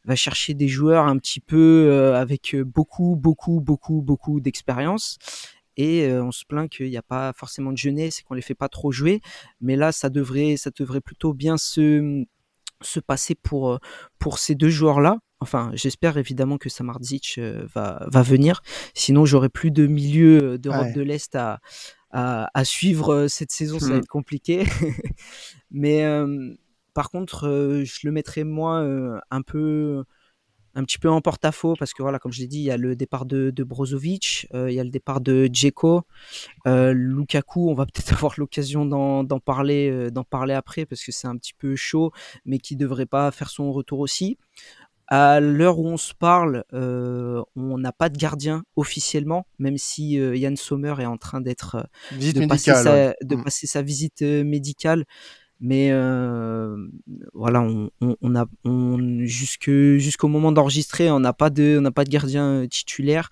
va 0.05 0.15
chercher 0.15 0.53
des 0.53 0.67
joueurs 0.67 1.05
un 1.05 1.17
petit 1.17 1.39
peu 1.39 1.87
euh, 1.89 2.15
avec 2.15 2.55
beaucoup, 2.55 3.15
beaucoup, 3.15 3.59
beaucoup, 3.59 4.01
beaucoup 4.01 4.39
d'expérience. 4.39 5.17
Et 5.75 6.05
euh, 6.05 6.23
on 6.23 6.31
se 6.31 6.43
plaint 6.45 6.69
qu'il 6.69 6.89
n'y 6.89 6.97
a 6.97 7.03
pas 7.03 7.33
forcément 7.33 7.71
de 7.71 7.77
jeunesse 7.77 8.19
et 8.19 8.23
qu'on 8.23 8.33
les 8.33 8.41
fait 8.41 8.55
pas 8.55 8.69
trop 8.69 8.91
jouer. 8.91 9.21
Mais 9.61 9.75
là, 9.75 9.91
ça 9.91 10.09
devrait, 10.09 10.57
ça 10.57 10.71
devrait 10.77 11.01
plutôt 11.01 11.33
bien 11.33 11.57
se, 11.57 12.23
se 12.81 12.99
passer 12.99 13.35
pour, 13.35 13.79
pour 14.17 14.39
ces 14.39 14.55
deux 14.55 14.69
joueurs-là. 14.69 15.19
Enfin, 15.39 15.69
j'espère 15.73 16.17
évidemment 16.17 16.57
que 16.57 16.67
Samardzic 16.67 17.39
va, 17.75 18.07
va 18.07 18.21
venir. 18.23 18.63
Sinon, 18.95 19.25
j'aurai 19.25 19.49
plus 19.49 19.69
de 19.69 19.85
milieu 19.85 20.57
d'Europe 20.57 20.93
de 20.95 21.01
l'Est 21.01 21.35
à, 21.35 21.59
à, 22.17 22.49
à, 22.53 22.65
suivre 22.65 23.27
cette 23.27 23.51
saison. 23.51 23.79
Ça 23.79 23.87
va 23.87 23.95
mmh. 23.95 23.99
être 23.99 24.07
compliqué. 24.07 24.65
Mais 25.71 26.03
par 26.93 27.09
contre, 27.09 27.47
je 27.83 27.99
le 28.07 28.11
mettrais 28.11 28.43
moi 28.43 28.83
un 29.29 29.41
peu 29.41 30.03
un 30.77 30.83
petit 30.83 30.99
peu 30.99 31.09
en 31.09 31.21
porte-à-faux 31.21 31.75
parce 31.75 31.91
que 31.91 32.03
voilà, 32.03 32.19
comme 32.19 32.31
je 32.31 32.39
l'ai 32.39 32.47
dit, 32.47 32.59
il 32.59 32.63
y 32.63 32.71
a 32.71 32.77
le 32.77 32.95
départ 32.95 33.25
de, 33.25 33.49
de 33.49 33.63
Brozovic, 33.63 34.47
euh, 34.53 34.69
il 34.69 34.75
y 34.75 34.79
a 34.79 34.83
le 34.83 34.91
départ 34.91 35.21
de 35.21 35.49
Djeko, 35.51 36.03
Lukaku. 36.65 37.69
On 37.71 37.73
va 37.73 37.85
peut-être 37.85 38.13
avoir 38.13 38.35
l'occasion 38.37 38.85
d'en 38.85 39.39
parler, 39.39 40.11
d'en 40.11 40.23
parler 40.23 40.53
après 40.53 40.85
parce 40.85 41.03
que 41.03 41.11
c'est 41.11 41.27
un 41.27 41.35
petit 41.35 41.53
peu 41.53 41.75
chaud, 41.75 42.11
mais 42.45 42.59
qui 42.59 42.75
devrait 42.75 43.07
pas 43.07 43.31
faire 43.31 43.49
son 43.49 43.71
retour 43.71 43.99
aussi. 43.99 44.37
À 45.07 45.39
l'heure 45.39 45.79
où 45.79 45.87
on 45.87 45.97
se 45.97 46.13
parle, 46.13 46.63
on 46.73 47.77
n'a 47.77 47.91
pas 47.91 48.09
de 48.09 48.17
gardien 48.17 48.63
officiellement, 48.75 49.47
même 49.57 49.77
si 49.77 50.13
Yann 50.13 50.57
Sommer 50.57 50.95
est 50.99 51.05
en 51.05 51.17
train 51.17 51.41
d'être 51.41 51.87
de, 52.11 52.45
passer 52.45 52.73
sa, 52.73 53.13
de 53.21 53.35
mm. 53.35 53.43
passer 53.43 53.67
sa 53.67 53.81
visite 53.81 54.21
médicale. 54.21 55.05
Mais 55.59 55.89
euh, 55.91 56.77
voilà 57.33 57.61
on, 57.61 57.89
on, 57.99 58.15
on 58.21 58.35
a 58.35 58.45
on, 58.63 59.25
jusque 59.25 59.71
jusqu'au 59.71 60.27
moment 60.27 60.51
d'enregistrer 60.51 61.09
on 61.09 61.19
n'a 61.19 61.33
pas 61.33 61.49
de 61.49 61.77
on 61.79 61.81
n'a 61.81 61.91
pas 61.91 62.03
de 62.03 62.09
gardien 62.09 62.45
euh, 62.45 62.67
titulaire. 62.67 63.29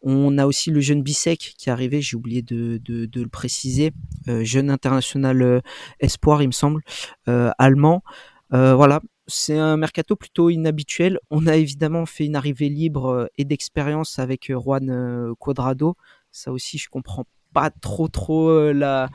On 0.00 0.38
a 0.38 0.46
aussi 0.46 0.70
le 0.70 0.80
jeune 0.80 1.02
Bissek 1.02 1.54
qui 1.58 1.68
est 1.68 1.72
arrivé 1.72 2.00
j'ai 2.00 2.16
oublié 2.16 2.42
de, 2.42 2.80
de, 2.84 3.06
de, 3.06 3.22
le 3.22 3.28
préciser. 3.28 3.92
Euh, 4.28 4.44
jeune 4.44 4.70
international 4.70 5.42
euh, 5.42 5.60
espoir 5.98 6.42
il 6.42 6.46
me 6.46 6.52
semble 6.52 6.82
euh, 7.26 7.50
allemand. 7.58 8.02
Voilà 8.50 9.00
c'est 9.28 9.58
un 9.58 9.76
mercato 9.76 10.16
plutôt 10.16 10.50
inhabituel 10.50 11.20
on 11.30 11.46
a 11.46 11.56
évidemment 11.56 12.06
fait 12.06 12.26
une 12.26 12.36
arrivée 12.36 12.68
libre 12.68 13.30
et 13.38 13.44
d'expérience 13.44 14.18
avec 14.18 14.50
Juan 14.50 15.34
Quadrado 15.38 15.96
ça 16.32 16.50
aussi 16.50 16.78
je 16.78 16.88
comprends 16.88 17.24
pas 17.52 17.70
trop 17.70 18.08
trop 18.08 18.72
la 18.72 19.08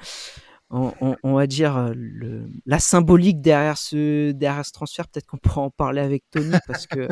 on, 0.73 1.35
va 1.35 1.47
dire 1.47 1.77
euh, 1.77 1.93
le, 1.95 2.49
la 2.65 2.79
symbolique 2.79 3.41
derrière 3.41 3.77
ce 3.77 4.31
derrière 4.31 4.65
ce 4.65 4.71
transfert. 4.71 5.07
Peut-être 5.07 5.27
qu'on 5.27 5.37
pourra 5.37 5.61
en 5.61 5.69
parler 5.69 6.01
avec 6.01 6.23
Tony 6.31 6.51
parce 6.67 6.87
que 6.87 7.07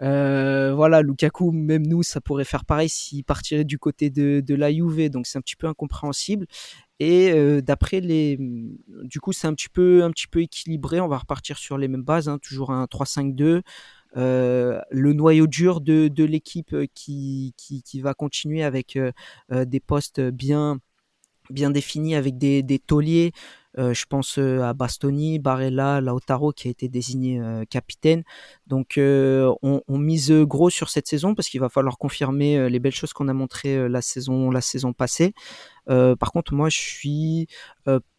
euh, 0.00 0.74
voilà, 0.74 1.02
Lukaku, 1.02 1.52
même 1.52 1.86
nous, 1.86 2.02
ça 2.02 2.20
pourrait 2.20 2.44
faire 2.44 2.64
pareil 2.64 2.88
s'il 2.88 3.24
partirait 3.24 3.64
du 3.64 3.78
côté 3.78 4.10
de, 4.10 4.40
de 4.40 4.54
la 4.54 4.72
Juve, 4.72 5.10
donc 5.10 5.26
c'est 5.26 5.38
un 5.38 5.42
petit 5.42 5.54
peu 5.54 5.68
incompréhensible. 5.68 6.46
Et 7.04 7.32
euh, 7.32 7.60
d'après 7.60 8.00
les, 8.00 8.38
du 8.38 9.18
coup, 9.18 9.32
c'est 9.32 9.48
un 9.48 9.54
petit 9.54 9.68
peu 9.68 10.04
un 10.04 10.12
petit 10.12 10.28
peu 10.28 10.40
équilibré. 10.40 11.00
On 11.00 11.08
va 11.08 11.18
repartir 11.18 11.58
sur 11.58 11.76
les 11.76 11.88
mêmes 11.88 12.04
bases, 12.04 12.28
hein, 12.28 12.38
toujours 12.38 12.70
un 12.70 12.84
3-5-2. 12.84 13.62
Euh, 14.16 14.80
le 14.88 15.12
noyau 15.12 15.48
dur 15.48 15.80
de, 15.80 16.08
l'équipe 16.22 16.76
qui, 16.94 17.54
qui, 17.56 17.82
qui, 17.82 18.00
va 18.00 18.14
continuer 18.14 18.62
avec 18.62 18.96
euh, 18.96 19.10
des 19.50 19.80
postes 19.80 20.20
bien 20.20 20.78
bien 21.50 21.70
défini 21.70 22.14
avec 22.14 22.38
des, 22.38 22.62
des 22.62 22.78
tauliers. 22.78 23.32
Euh, 23.78 23.94
je 23.94 24.04
pense 24.06 24.38
euh, 24.38 24.60
à 24.60 24.74
Bastoni, 24.74 25.38
Barella, 25.38 26.00
Lautaro 26.00 26.52
qui 26.52 26.68
a 26.68 26.70
été 26.70 26.88
désigné 26.88 27.40
euh, 27.40 27.64
capitaine. 27.64 28.22
Donc 28.66 28.94
on, 28.98 29.82
mise 29.88 30.32
gros 30.32 30.70
sur 30.70 30.88
cette 30.88 31.06
saison 31.06 31.34
parce 31.34 31.48
qu'il 31.48 31.60
va 31.60 31.68
falloir 31.68 31.98
confirmer 31.98 32.68
les 32.68 32.78
belles 32.80 32.94
choses 32.94 33.12
qu'on 33.12 33.28
a 33.28 33.32
montrées 33.32 33.88
la 33.88 34.02
saison 34.02 34.50
la 34.50 34.60
saison 34.60 34.92
passée. 34.92 35.32
par 35.86 36.32
contre, 36.32 36.54
moi 36.54 36.68
je 36.68 36.78
suis 36.78 37.46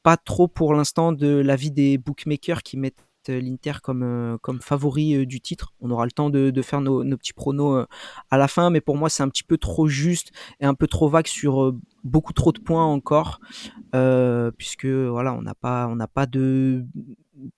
pas 0.03 0.17
trop 0.17 0.47
pour 0.47 0.73
l'instant 0.73 1.11
de 1.11 1.27
l'avis 1.27 1.71
des 1.71 1.97
bookmakers 1.97 2.63
qui 2.63 2.77
mettent 2.77 3.05
l'Inter 3.27 3.73
comme, 3.81 4.37
comme 4.41 4.61
favori 4.61 5.25
du 5.25 5.41
titre. 5.41 5.73
On 5.81 5.91
aura 5.91 6.05
le 6.05 6.11
temps 6.11 6.29
de, 6.29 6.61
faire 6.61 6.81
nos, 6.81 7.03
petits 7.17 7.33
pronos 7.33 7.85
à 8.29 8.37
la 8.37 8.47
fin, 8.47 8.69
mais 8.69 8.81
pour 8.81 8.95
moi 8.95 9.09
c'est 9.09 9.23
un 9.23 9.29
petit 9.29 9.43
peu 9.43 9.57
trop 9.57 9.87
juste 9.87 10.31
et 10.59 10.65
un 10.65 10.75
peu 10.75 10.87
trop 10.87 11.09
vague 11.09 11.27
sur 11.27 11.73
beaucoup 12.03 12.33
trop 12.33 12.51
de 12.51 12.59
points 12.59 12.85
encore, 12.85 13.39
puisque 14.57 14.85
voilà, 14.85 15.33
on 15.33 15.41
n'a 15.41 15.55
pas, 15.55 16.25
de, 16.25 16.85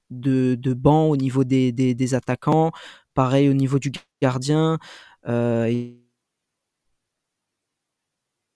de, 0.09 0.73
banc 0.73 1.07
au 1.07 1.17
niveau 1.17 1.43
des, 1.43 2.13
attaquants. 2.13 2.71
Pareil 3.13 3.49
au 3.49 3.53
niveau 3.53 3.79
du 3.79 3.91
gardien. 4.21 4.77
il, 5.25 6.05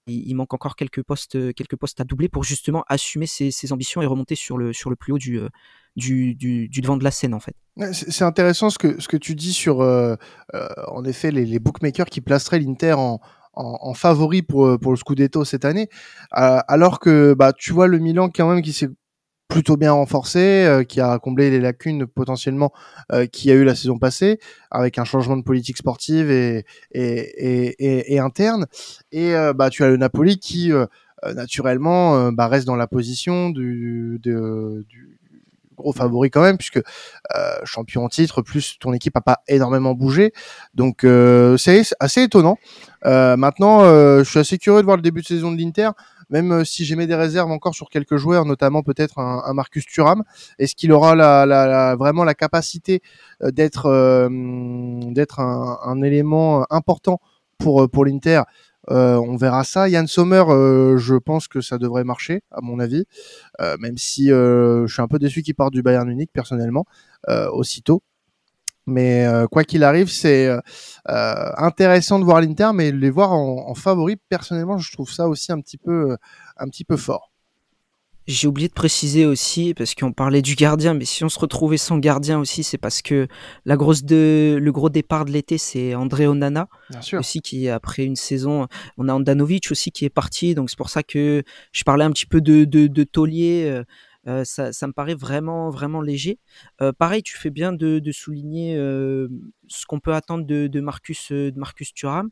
il 0.09 0.35
manque 0.35 0.53
encore 0.53 0.75
quelques 0.75 1.03
postes, 1.03 1.35
à 1.35 2.03
doubler 2.03 2.29
pour 2.29 2.43
justement 2.43 2.83
assumer 2.87 3.27
ses, 3.27 3.71
ambitions 3.71 4.01
et 4.01 4.05
remonter 4.05 4.35
sur 4.35 4.57
le, 4.57 4.73
plus 4.95 5.13
haut 5.13 5.17
du, 5.17 5.39
du, 5.95 6.69
devant 6.81 6.97
de 6.97 7.03
la 7.03 7.11
scène 7.11 7.33
en 7.33 7.39
fait. 7.39 7.55
C'est 7.93 8.23
intéressant 8.23 8.69
ce 8.69 8.77
que, 8.77 8.99
ce 9.01 9.15
tu 9.17 9.35
dis 9.35 9.53
sur, 9.53 9.81
euh, 9.81 10.15
euh, 10.53 10.67
en 10.87 11.05
effet, 11.05 11.31
les 11.31 11.59
bookmakers 11.59 12.07
qui 12.07 12.21
placeraient 12.21 12.59
l'Inter 12.59 12.93
en, 12.93 13.19
en, 13.53 13.77
en, 13.81 13.93
favori 13.93 14.41
pour, 14.41 14.79
pour 14.79 14.91
le 14.91 14.97
Scudetto 14.97 15.45
cette 15.45 15.65
année, 15.65 15.89
euh, 16.37 16.59
alors 16.67 16.99
que 16.99 17.33
bah, 17.33 17.53
tu 17.53 17.73
vois 17.73 17.87
le 17.87 17.99
Milan 17.99 18.29
quand 18.33 18.49
même 18.49 18.61
qui 18.61 18.73
s'est 18.73 18.89
plutôt 19.49 19.77
bien 19.77 19.91
renforcé, 19.91 20.39
euh, 20.39 20.83
qui 20.83 21.01
a 21.01 21.17
comblé 21.17 21.49
les 21.49 21.59
lacunes 21.59 22.05
potentiellement 22.05 22.71
euh, 23.11 23.25
qu'il 23.25 23.49
y 23.49 23.53
a 23.53 23.55
eu 23.55 23.63
la 23.63 23.75
saison 23.75 23.97
passée, 23.97 24.39
avec 24.71 24.99
un 24.99 25.03
changement 25.03 25.35
de 25.35 25.41
politique 25.41 25.77
sportive 25.77 26.29
et, 26.29 26.65
et, 26.91 27.73
et, 27.79 28.13
et, 28.13 28.19
interne. 28.19 28.67
Et 29.11 29.33
euh, 29.35 29.51
bah, 29.53 29.71
tu 29.71 29.83
as 29.83 29.89
le 29.89 29.97
Napoli 29.97 30.37
qui, 30.37 30.71
euh, 30.71 30.85
naturellement, 31.35 32.31
bah, 32.31 32.47
reste 32.47 32.67
dans 32.67 32.75
la 32.75 32.87
position 32.87 33.49
du, 33.49 34.19
du 34.21 35.18
gros 35.79 35.93
favori 35.93 36.29
quand 36.29 36.41
même, 36.41 36.57
puisque 36.57 36.77
euh, 36.77 37.55
champion 37.63 38.05
en 38.05 38.09
titre, 38.09 38.41
plus 38.41 38.77
ton 38.79 38.93
équipe 38.93 39.15
a 39.17 39.21
pas 39.21 39.39
énormément 39.47 39.93
bougé. 39.93 40.33
Donc 40.75 41.03
euh, 41.03 41.57
c'est 41.57 41.81
assez 41.99 42.23
étonnant. 42.23 42.57
Euh, 43.05 43.35
maintenant, 43.37 43.79
je 43.83 44.23
suis 44.23 44.39
assez 44.39 44.57
curieux 44.57 44.81
de 44.81 44.85
voir 44.85 44.97
le 44.97 45.01
début 45.01 45.21
de 45.21 45.27
saison 45.27 45.51
de 45.51 45.57
l'Inter 45.57 45.89
même 46.31 46.63
si 46.63 46.85
j'ai 46.85 46.95
mis 46.95 47.07
des 47.07 47.15
réserves 47.15 47.49
encore 47.49 47.73
sur 47.73 47.89
quelques 47.89 48.17
joueurs, 48.17 48.45
notamment 48.45 48.83
peut-être 48.83 49.17
un, 49.17 49.41
un, 49.43 49.53
Marcus 49.53 49.83
Thuram. 49.87 50.23
Est-ce 50.59 50.75
qu'il 50.75 50.91
aura 50.91 51.15
la, 51.15 51.95
vraiment 51.95 52.23
la 52.23 52.35
capacité 52.35 53.01
d'être 53.41 53.89
un, 53.89 55.79
un, 55.83 56.01
élément 56.03 56.67
important 56.69 57.19
pour 57.57 57.89
pour 57.89 58.05
l'Inter? 58.05 58.43
On 58.87 59.35
verra 59.35 59.63
ça. 59.63 59.89
Yann 59.89 60.07
Sommer, 60.07 60.43
euh, 60.47 60.97
je 60.97 61.15
pense 61.15 61.47
que 61.47 61.61
ça 61.61 61.77
devrait 61.77 62.03
marcher, 62.03 62.41
à 62.51 62.61
mon 62.61 62.79
avis, 62.79 63.05
euh, 63.61 63.77
même 63.79 63.97
si 63.97 64.27
je 64.27 64.85
suis 64.87 65.01
un 65.01 65.07
peu 65.07 65.19
déçu 65.19 65.41
qu'il 65.41 65.55
parte 65.55 65.73
du 65.73 65.81
Bayern 65.81 66.07
Munich 66.07 66.29
personnellement, 66.33 66.85
aussitôt. 67.51 68.03
Mais 68.85 69.27
quoi 69.51 69.63
qu'il 69.63 69.83
arrive, 69.83 70.09
c'est 70.09 70.49
intéressant 71.05 72.19
de 72.19 72.25
voir 72.25 72.41
l'Inter, 72.41 72.71
mais 72.73 72.91
les 72.91 73.09
voir 73.11 73.33
en, 73.33 73.69
en, 73.69 73.75
favori, 73.75 74.15
personnellement, 74.29 74.77
je 74.77 74.91
trouve 74.91 75.11
ça 75.11 75.27
aussi 75.27 75.51
un 75.51 75.61
petit 75.61 75.77
peu, 75.77 76.17
un 76.57 76.67
petit 76.67 76.85
peu 76.85 76.97
fort. 76.97 77.28
J'ai 78.29 78.47
oublié 78.47 78.67
de 78.67 78.73
préciser 78.73 79.25
aussi, 79.25 79.73
parce 79.73 79.95
qu'on 79.95 80.13
parlait 80.13 80.43
du 80.43 80.53
gardien, 80.53 80.93
mais 80.93 81.05
si 81.05 81.23
on 81.23 81.29
se 81.29 81.39
retrouvait 81.39 81.77
sans 81.77 81.97
gardien 81.97 82.37
aussi, 82.37 82.61
c'est 82.61 82.77
parce 82.77 83.01
que 83.01 83.27
la 83.65 83.75
grosse 83.75 84.03
de, 84.03 84.59
le 84.61 84.71
gros 84.71 84.89
départ 84.89 85.25
de 85.25 85.31
l'été, 85.31 85.57
c'est 85.57 85.95
André 85.95 86.27
Onana. 86.27 86.67
Bien 86.91 87.01
sûr. 87.01 87.19
Aussi, 87.19 87.41
qui, 87.41 87.69
après 87.69 88.05
une 88.05 88.15
saison, 88.15 88.67
on 88.97 89.09
a 89.09 89.13
Andanovic 89.13 89.71
aussi 89.71 89.91
qui 89.91 90.05
est 90.05 90.11
parti. 90.11 90.53
Donc, 90.53 90.69
c'est 90.69 90.77
pour 90.77 90.91
ça 90.91 91.01
que 91.01 91.41
je 91.71 91.83
parlais 91.83 92.05
un 92.05 92.11
petit 92.11 92.27
peu 92.27 92.39
de, 92.39 92.65
de, 92.65 92.85
de 92.85 93.03
taulier. 93.03 93.83
Euh, 94.27 94.43
ça, 94.45 94.73
ça, 94.73 94.85
me 94.85 94.93
paraît 94.93 95.15
vraiment, 95.15 95.71
vraiment 95.71 96.01
léger. 96.01 96.37
Euh, 96.83 96.91
pareil, 96.93 97.23
tu 97.23 97.35
fais 97.35 97.49
bien 97.49 97.73
de, 97.73 97.97
de 97.97 98.11
souligner 98.11 98.77
euh, 98.77 99.27
ce 99.69 99.87
qu'on 99.87 99.99
peut 99.99 100.13
attendre 100.13 100.45
de, 100.45 100.67
de, 100.67 100.81
Marcus, 100.81 101.31
de 101.31 101.57
Marcus 101.57 101.95
Thuram. 101.95 102.29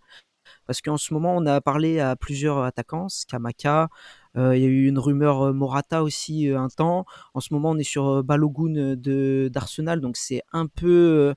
Parce 0.66 0.82
qu'en 0.82 0.98
ce 0.98 1.14
moment, 1.14 1.36
on 1.36 1.46
a 1.46 1.62
parlé 1.62 2.00
à 2.00 2.16
plusieurs 2.16 2.60
attaquants, 2.60 3.10
Skamaka, 3.10 3.84
euh, 3.84 3.88
il 4.38 4.60
y 4.62 4.65
a 4.65 4.67
eu 4.67 4.88
une 4.88 5.00
rumeur 5.00 5.54
Morata 5.54 6.04
aussi 6.04 6.50
un 6.50 6.69
temps. 6.69 7.06
En 7.34 7.39
ce 7.39 7.54
moment, 7.54 7.71
on 7.71 7.78
est 7.78 7.84
sur 7.84 8.23
Balogun 8.23 8.95
d'Arsenal, 9.50 10.00
donc 10.00 10.15
c'est 10.15 10.43
un 10.54 10.67
peu 10.67 11.34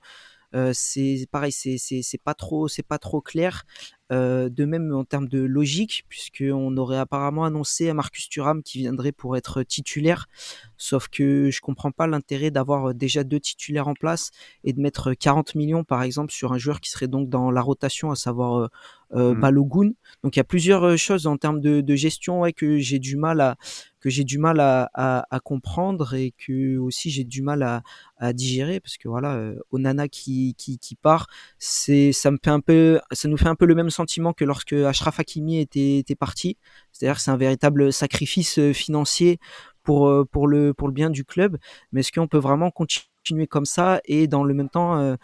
euh, 0.53 0.71
c'est 0.73 1.27
pareil, 1.31 1.51
c'est 1.53 2.21
pas 2.23 2.33
trop 2.33 2.67
c'est 2.67 2.83
pas 2.83 2.97
trop 2.97 3.21
clair. 3.21 3.63
Euh, 4.11 4.49
de 4.49 4.65
même 4.65 4.93
en 4.93 5.05
termes 5.05 5.29
de 5.29 5.39
logique, 5.39 6.03
puisqu'on 6.09 6.75
aurait 6.75 6.97
apparemment 6.97 7.45
annoncé 7.45 7.89
à 7.89 7.93
Marcus 7.93 8.27
Thuram 8.27 8.61
qui 8.61 8.79
viendrait 8.79 9.13
pour 9.13 9.37
être 9.37 9.63
titulaire, 9.63 10.27
sauf 10.75 11.07
que 11.07 11.49
je 11.49 11.61
comprends 11.61 11.91
pas 11.91 12.07
l'intérêt 12.07 12.51
d'avoir 12.51 12.93
déjà 12.93 13.23
deux 13.23 13.39
titulaires 13.39 13.87
en 13.87 13.93
place 13.93 14.31
et 14.65 14.73
de 14.73 14.81
mettre 14.81 15.13
40 15.13 15.55
millions 15.55 15.85
par 15.85 16.03
exemple 16.03 16.33
sur 16.33 16.51
un 16.51 16.57
joueur 16.57 16.81
qui 16.81 16.89
serait 16.89 17.07
donc 17.07 17.29
dans 17.29 17.51
la 17.51 17.61
rotation, 17.61 18.11
à 18.11 18.17
savoir 18.17 18.69
euh, 19.13 19.33
mmh. 19.33 19.39
Balogun. 19.39 19.91
Donc 20.23 20.35
il 20.35 20.39
y 20.39 20.41
a 20.41 20.45
plusieurs 20.45 20.97
choses 20.97 21.27
en 21.27 21.37
termes 21.37 21.59
de, 21.59 21.81
de 21.81 21.95
gestion 21.95 22.41
ouais, 22.41 22.53
que 22.53 22.79
j'ai 22.79 22.99
du 22.99 23.17
mal 23.17 23.41
à 23.41 23.55
que 24.01 24.09
j'ai 24.09 24.23
du 24.23 24.39
mal 24.39 24.59
à, 24.59 24.89
à, 24.93 25.25
à, 25.29 25.39
comprendre 25.39 26.15
et 26.15 26.33
que 26.37 26.77
aussi 26.77 27.11
j'ai 27.11 27.23
du 27.23 27.41
mal 27.41 27.61
à, 27.63 27.83
à 28.17 28.33
digérer 28.33 28.79
parce 28.79 28.97
que 28.97 29.07
voilà 29.07 29.35
euh, 29.35 29.55
Onana 29.71 30.07
qui, 30.07 30.55
qui, 30.57 30.79
qui 30.79 30.95
part 30.95 31.27
c'est 31.59 32.11
ça 32.11 32.31
me 32.31 32.37
fait 32.43 32.49
un 32.49 32.59
peu 32.59 32.99
ça 33.11 33.29
nous 33.29 33.37
fait 33.37 33.47
un 33.47 33.55
peu 33.55 33.65
le 33.65 33.75
même 33.75 33.91
sentiment 33.91 34.33
que 34.33 34.43
lorsque 34.43 34.73
Ashraf 34.73 35.19
Hakimi 35.19 35.59
était, 35.59 35.99
était 35.99 36.15
parti 36.15 36.57
c'est-à-dire 36.91 37.15
que 37.15 37.21
c'est 37.21 37.31
un 37.31 37.37
véritable 37.37 37.93
sacrifice 37.93 38.57
euh, 38.57 38.73
financier 38.73 39.39
pour 39.83 40.07
euh, 40.07 40.25
pour 40.25 40.47
le 40.47 40.73
pour 40.73 40.87
le 40.87 40.93
bien 40.93 41.11
du 41.11 41.23
club 41.23 41.57
mais 41.91 42.01
est-ce 42.01 42.11
qu'on 42.11 42.27
peut 42.27 42.39
vraiment 42.39 42.71
continuer 42.71 43.47
comme 43.47 43.65
ça 43.65 44.01
et 44.05 44.27
dans 44.27 44.43
le 44.43 44.53
même 44.53 44.69
temps 44.69 44.97
euh, 44.97 45.11
euh, 45.11 45.15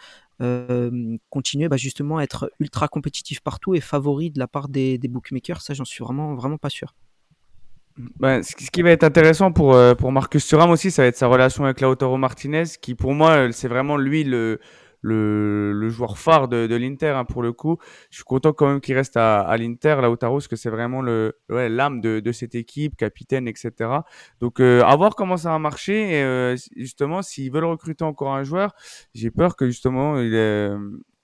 continuer 1.30 1.68
bah, 1.68 1.76
justement 1.76 2.18
à 2.18 2.22
être 2.22 2.50
ultra 2.60 2.88
compétitif 2.88 3.40
partout 3.40 3.74
et 3.74 3.80
favori 3.80 4.30
de 4.30 4.38
la 4.38 4.46
part 4.46 4.68
des, 4.68 4.98
bookmakers 4.98 5.60
ça 5.60 5.74
j'en 5.74 5.84
suis 5.84 6.04
vraiment 6.04 6.34
vraiment 6.34 6.58
pas 6.58 6.70
sûr. 6.70 6.94
Ben, 8.20 8.42
ce 8.44 8.54
qui 8.54 8.82
va 8.82 8.90
être 8.90 9.02
intéressant 9.02 9.50
pour, 9.50 9.74
euh, 9.74 9.94
pour 9.94 10.12
Marcus 10.12 10.46
Thuram 10.46 10.70
aussi, 10.70 10.92
ça 10.92 11.02
va 11.02 11.08
être 11.08 11.16
sa 11.16 11.26
relation 11.26 11.64
avec 11.64 11.80
Lautaro 11.80 12.16
Martinez, 12.16 12.64
qui 12.80 12.94
pour 12.94 13.12
moi, 13.12 13.30
euh, 13.30 13.52
c'est 13.52 13.66
vraiment 13.66 13.96
lui 13.96 14.22
le, 14.22 14.60
le, 15.00 15.88
joueur 15.88 16.18
phare 16.18 16.48
de, 16.48 16.74
l'Inter 16.74 17.08
hein, 17.08 17.24
pour 17.24 17.42
le 17.42 17.52
coup. 17.52 17.78
Je 18.10 18.16
suis 18.16 18.24
content 18.24 18.52
quand 18.52 18.68
même 18.68 18.80
qu'il 18.80 18.94
reste 18.94 19.16
à, 19.16 19.40
à 19.40 19.56
l'Inter, 19.56 19.98
Lautaro, 20.02 20.36
parce 20.36 20.48
que 20.48 20.56
c'est 20.56 20.70
vraiment 20.70 21.02
le 21.02 21.36
l'âme 21.48 22.00
de, 22.00 22.32
cette 22.32 22.54
équipe, 22.54 22.96
capitaine, 22.96 23.48
etc. 23.48 23.72
Donc 24.40 24.60
euh, 24.60 24.82
à 24.82 24.96
voir 24.96 25.14
comment 25.14 25.36
ça 25.36 25.50
va 25.50 25.58
marcher. 25.58 26.18
Et, 26.18 26.22
euh, 26.22 26.56
justement, 26.76 27.22
s'ils 27.22 27.50
veulent 27.52 27.64
recruter 27.64 28.04
encore 28.04 28.34
un 28.34 28.44
joueur, 28.44 28.74
j'ai 29.14 29.30
peur 29.30 29.56
que 29.56 29.66
justement 29.66 30.18
il, 30.18 30.34
euh, 30.34 30.78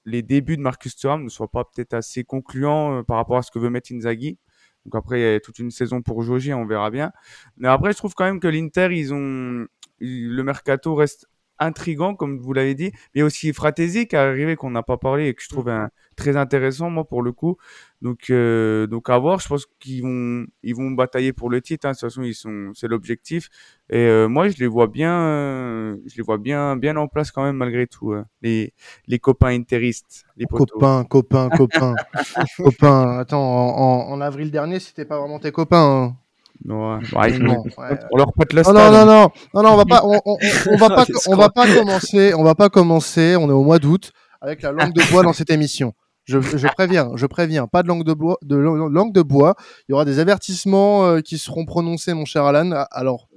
les 0.04 0.22
débuts 0.22 0.56
de 0.56 0.62
Marcus 0.62 0.96
Thuram 0.96 1.24
ne 1.24 1.28
soient 1.28 1.50
pas 1.50 1.64
peut-être 1.64 1.94
assez 1.94 2.24
concluants 2.24 3.02
par 3.04 3.16
rapport 3.16 3.38
à 3.38 3.42
ce 3.42 3.50
que 3.50 3.58
veut 3.58 3.70
mettre 3.70 3.92
Inzaghi. 3.92 4.38
Donc 4.84 4.96
après, 4.96 5.20
il 5.20 5.22
y 5.22 5.34
a 5.34 5.40
toute 5.40 5.58
une 5.58 5.70
saison 5.70 6.02
pour 6.02 6.22
jauger, 6.22 6.52
on 6.52 6.66
verra 6.66 6.90
bien. 6.90 7.10
Mais 7.56 7.68
après, 7.68 7.92
je 7.92 7.96
trouve 7.96 8.14
quand 8.14 8.24
même 8.24 8.40
que 8.40 8.48
l'Inter, 8.48 8.88
ils 8.90 9.14
ont 9.14 9.66
le 10.00 10.42
mercato 10.42 10.94
reste 10.94 11.26
intrigant, 11.58 12.14
comme 12.14 12.38
vous 12.38 12.52
l'avez 12.52 12.74
dit, 12.74 12.92
mais 13.14 13.22
aussi 13.22 13.52
Fratesi 13.52 14.06
qui 14.06 14.16
est 14.16 14.18
arrivé, 14.18 14.56
qu'on 14.56 14.70
n'a 14.70 14.82
pas 14.82 14.96
parlé 14.96 15.28
et 15.28 15.34
que 15.34 15.42
je 15.42 15.48
trouve 15.48 15.68
un, 15.68 15.90
très 16.16 16.36
intéressant, 16.36 16.90
moi, 16.90 17.04
pour 17.04 17.22
le 17.22 17.32
coup. 17.32 17.56
Donc, 18.02 18.28
euh, 18.30 18.86
donc 18.86 19.08
à 19.08 19.18
voir, 19.18 19.40
je 19.40 19.48
pense 19.48 19.66
qu'ils 19.80 20.02
vont, 20.02 20.46
ils 20.62 20.74
vont 20.74 20.90
batailler 20.90 21.32
pour 21.32 21.50
le 21.50 21.60
titre. 21.60 21.86
Hein. 21.86 21.92
De 21.92 21.94
toute 21.94 22.02
façon, 22.02 22.22
ils 22.22 22.34
sont, 22.34 22.70
c'est 22.74 22.88
l'objectif. 22.88 23.48
Et 23.90 23.96
euh, 23.96 24.28
moi, 24.28 24.48
je 24.48 24.58
les 24.58 24.66
vois 24.66 24.86
bien, 24.88 25.12
euh, 25.12 25.96
je 26.06 26.16
les 26.16 26.22
vois 26.22 26.38
bien, 26.38 26.76
bien 26.76 26.96
en 26.96 27.08
place 27.08 27.30
quand 27.30 27.44
même 27.44 27.56
malgré 27.56 27.86
tout. 27.86 28.12
Euh, 28.12 28.24
les, 28.42 28.74
les 29.06 29.18
copains 29.18 29.54
interistes, 29.54 30.24
les 30.36 30.46
copains, 30.46 31.04
copains, 31.04 31.48
copains, 31.50 31.94
copains. 32.56 33.18
Attends, 33.18 33.42
en, 33.42 34.08
en, 34.08 34.12
en, 34.12 34.20
avril 34.20 34.50
dernier, 34.50 34.80
c'était 34.80 35.04
pas 35.04 35.18
vraiment 35.18 35.38
tes 35.38 35.52
copains. 35.52 36.12
Hein. 36.12 36.16
Non, 36.64 36.98
ouais, 36.98 37.38
non, 37.38 37.62
ouais. 37.62 37.98
on 38.10 38.16
leur 38.16 38.32
pète 38.32 38.54
le 38.54 38.62
non, 38.62 38.72
non, 38.72 38.90
non, 38.90 39.04
non, 39.04 39.30
non, 39.52 39.62
non, 39.62 39.70
on 39.72 39.76
va 39.76 39.84
pas, 39.84 40.00
on, 40.04 40.18
on, 40.24 40.38
on 40.70 40.76
va 40.76 40.88
pas, 40.88 41.04
on 41.26 41.36
va 41.36 41.50
pas 41.50 41.66
commencer, 41.66 42.32
on 42.34 42.42
va 42.42 42.54
pas 42.54 42.70
commencer. 42.70 43.36
On 43.38 43.48
est 43.50 43.52
au 43.52 43.62
mois 43.62 43.78
d'août 43.78 44.12
avec 44.40 44.62
la 44.62 44.72
langue 44.72 44.94
de 44.94 45.02
bois 45.10 45.22
dans 45.22 45.34
cette 45.34 45.50
émission. 45.50 45.92
Je, 46.24 46.40
je, 46.40 46.66
préviens, 46.68 47.10
je 47.16 47.26
préviens, 47.26 47.66
pas 47.66 47.82
de 47.82 47.88
langue 47.88 48.04
de 48.04 48.14
bois, 48.14 48.38
de 48.40 48.56
langue 48.56 49.12
de 49.12 49.20
bois. 49.20 49.56
Il 49.88 49.92
y 49.92 49.94
aura 49.94 50.06
des 50.06 50.20
avertissements 50.20 51.04
euh, 51.04 51.20
qui 51.20 51.36
seront 51.36 51.66
prononcés, 51.66 52.14
mon 52.14 52.24
cher 52.24 52.44
Alan. 52.44 52.86
Alors, 52.90 53.28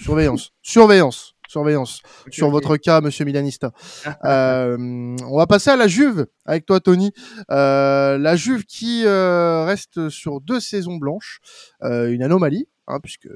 surveillance, 0.00 0.52
surveillance, 0.62 1.34
surveillance 1.48 2.00
okay, 2.22 2.30
sur 2.36 2.46
okay. 2.46 2.52
votre 2.52 2.76
cas, 2.76 3.00
Monsieur 3.00 3.24
Milanista. 3.24 3.72
euh, 4.24 5.16
on 5.26 5.36
va 5.36 5.46
passer 5.46 5.70
à 5.70 5.76
la 5.76 5.88
Juve 5.88 6.26
avec 6.44 6.66
toi, 6.66 6.78
Tony. 6.78 7.12
Euh, 7.50 8.18
la 8.18 8.36
Juve 8.36 8.64
qui 8.64 9.02
euh, 9.04 9.64
reste 9.64 10.08
sur 10.10 10.40
deux 10.40 10.60
saisons 10.60 10.96
blanches, 10.96 11.40
euh, 11.82 12.12
une 12.12 12.22
anomalie. 12.22 12.68
Hein, 12.90 13.00
puisque 13.02 13.28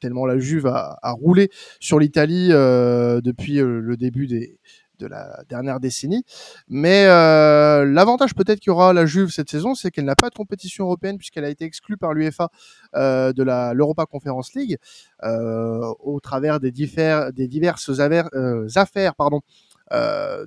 tellement 0.00 0.24
la 0.24 0.38
Juve 0.38 0.68
a, 0.68 1.00
a 1.02 1.10
roulé 1.10 1.50
sur 1.80 1.98
l'Italie 1.98 2.50
euh, 2.52 3.20
depuis 3.20 3.54
le 3.54 3.96
début 3.96 4.28
des, 4.28 4.60
de 4.98 5.06
la 5.06 5.42
dernière 5.48 5.80
décennie. 5.80 6.24
Mais 6.68 7.06
euh, 7.06 7.84
l'avantage 7.84 8.34
peut-être 8.34 8.60
qu'il 8.60 8.70
y 8.70 8.72
aura 8.72 8.92
la 8.92 9.06
Juve 9.06 9.30
cette 9.30 9.50
saison, 9.50 9.74
c'est 9.74 9.90
qu'elle 9.90 10.04
n'a 10.04 10.16
pas 10.16 10.30
de 10.30 10.34
compétition 10.34 10.84
européenne 10.84 11.18
puisqu'elle 11.18 11.44
a 11.44 11.50
été 11.50 11.64
exclue 11.64 11.96
par 11.96 12.12
l'UEFA 12.12 12.50
euh, 12.94 13.32
de 13.32 13.42
l'Europa 13.42 14.06
Conference 14.06 14.54
League 14.54 14.78
euh, 15.22 15.92
au 16.00 16.20
travers 16.20 16.60
des, 16.60 16.70
diverses 16.70 17.98
affaires, 18.00 18.28
affaires 18.76 19.14
pardon, 19.14 19.40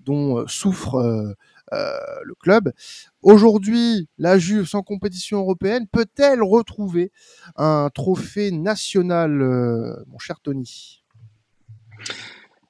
dont 0.04 0.48
souffre 0.48 1.36
le 1.72 2.34
club. 2.40 2.72
Aujourd'hui, 3.22 4.08
la 4.18 4.38
Juve 4.38 4.68
sans 4.68 4.84
compétition 4.84 5.40
européenne 5.40 5.86
peut-elle 5.92 6.42
retrouver 6.42 7.12
un 7.56 7.90
trophée 7.94 8.52
national, 8.52 9.30
mon 10.08 10.20
cher 10.20 10.40
Tony? 10.42 11.04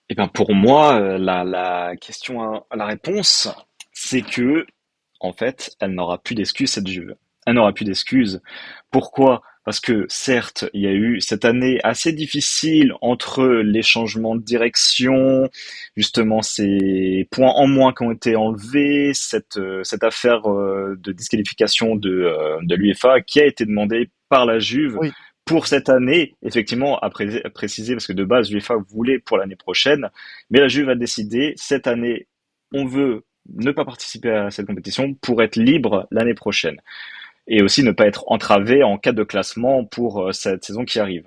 Eh 0.10 0.15
bien, 0.15 0.28
pour 0.28 0.54
moi, 0.54 1.00
la, 1.17 1.43
la 1.43 1.96
question, 1.98 2.63
la 2.74 2.86
réponse, 2.86 3.50
c'est 3.91 4.22
que 4.22 4.65
en 5.20 5.34
fait, 5.34 5.76
elle 5.80 5.91
n'aura 5.91 6.17
plus 6.17 6.36
d'excuses 6.36 6.72
cette 6.72 6.88
Juve. 6.88 7.15
Elle 7.46 7.56
n'aura 7.56 7.74
plus 7.74 7.86
d'excuses. 7.86 8.41
Pourquoi? 8.91 9.41
Parce 9.67 9.82
que 9.82 10.06
certes, 10.08 10.63
il 10.74 10.82
y 10.82 10.88
a 10.88 10.93
eu 10.93 11.20
cette 11.20 11.43
année 11.43 11.80
assez 11.84 12.13
difficile 12.13 12.93
entre 13.02 13.46
les 13.46 13.82
changements 13.82 14.36
de 14.36 14.41
direction, 14.41 15.50
justement 15.98 16.41
ces 16.41 17.28
points 17.32 17.52
en 17.52 17.67
moins 17.67 17.91
qui 17.93 18.04
ont 18.04 18.12
été 18.12 18.38
enlevés, 18.38 19.12
cette, 19.13 19.58
euh, 19.58 19.84
cette 19.84 20.04
affaire 20.04 20.50
euh, 20.50 20.96
de 21.00 21.12
disqualification 21.12 21.98
de, 21.98 22.10
euh, 22.10 22.58
de 22.62 22.76
l'UEFA 22.76 23.20
qui 23.20 23.41
a 23.41 23.46
été 23.46 23.65
demandée 23.65 24.10
par 24.30 24.46
la 24.46 24.60
Juve. 24.60 24.98
Pour 25.48 25.68
cette 25.68 25.90
année, 25.90 26.36
effectivement, 26.44 27.00
à, 27.00 27.10
préciser, 27.10 27.94
parce 27.94 28.06
que 28.06 28.14
de 28.14 28.26
base, 28.26 28.52
l'UEFA 28.52 28.76
voulait 28.90 29.18
pour 29.18 29.38
l'année 29.38 29.56
prochaine, 29.56 30.10
mais 30.50 30.60
la 30.60 30.68
Juve 30.68 30.90
a 30.90 30.96
décidé, 30.96 31.54
cette 31.56 31.88
année, 31.88 32.28
on 32.74 32.86
veut 32.86 33.24
ne 33.56 33.72
pas 33.72 33.86
participer 33.86 34.30
à 34.30 34.52
cette 34.52 34.68
compétition 34.68 35.14
pour 35.14 35.42
être 35.42 35.56
libre 35.56 36.08
l'année 36.12 36.34
prochaine. 36.34 36.82
Et 37.48 37.64
aussi 37.64 37.82
ne 37.82 37.92
pas 37.92 38.08
être 38.08 38.26
entravé 38.28 38.84
en 38.84 38.98
cas 38.98 39.14
de 39.14 39.24
classement 39.24 39.86
pour 39.86 40.22
euh, 40.28 40.32
cette 40.34 40.66
saison 40.66 40.84
qui 40.84 41.00
arrive. 41.00 41.26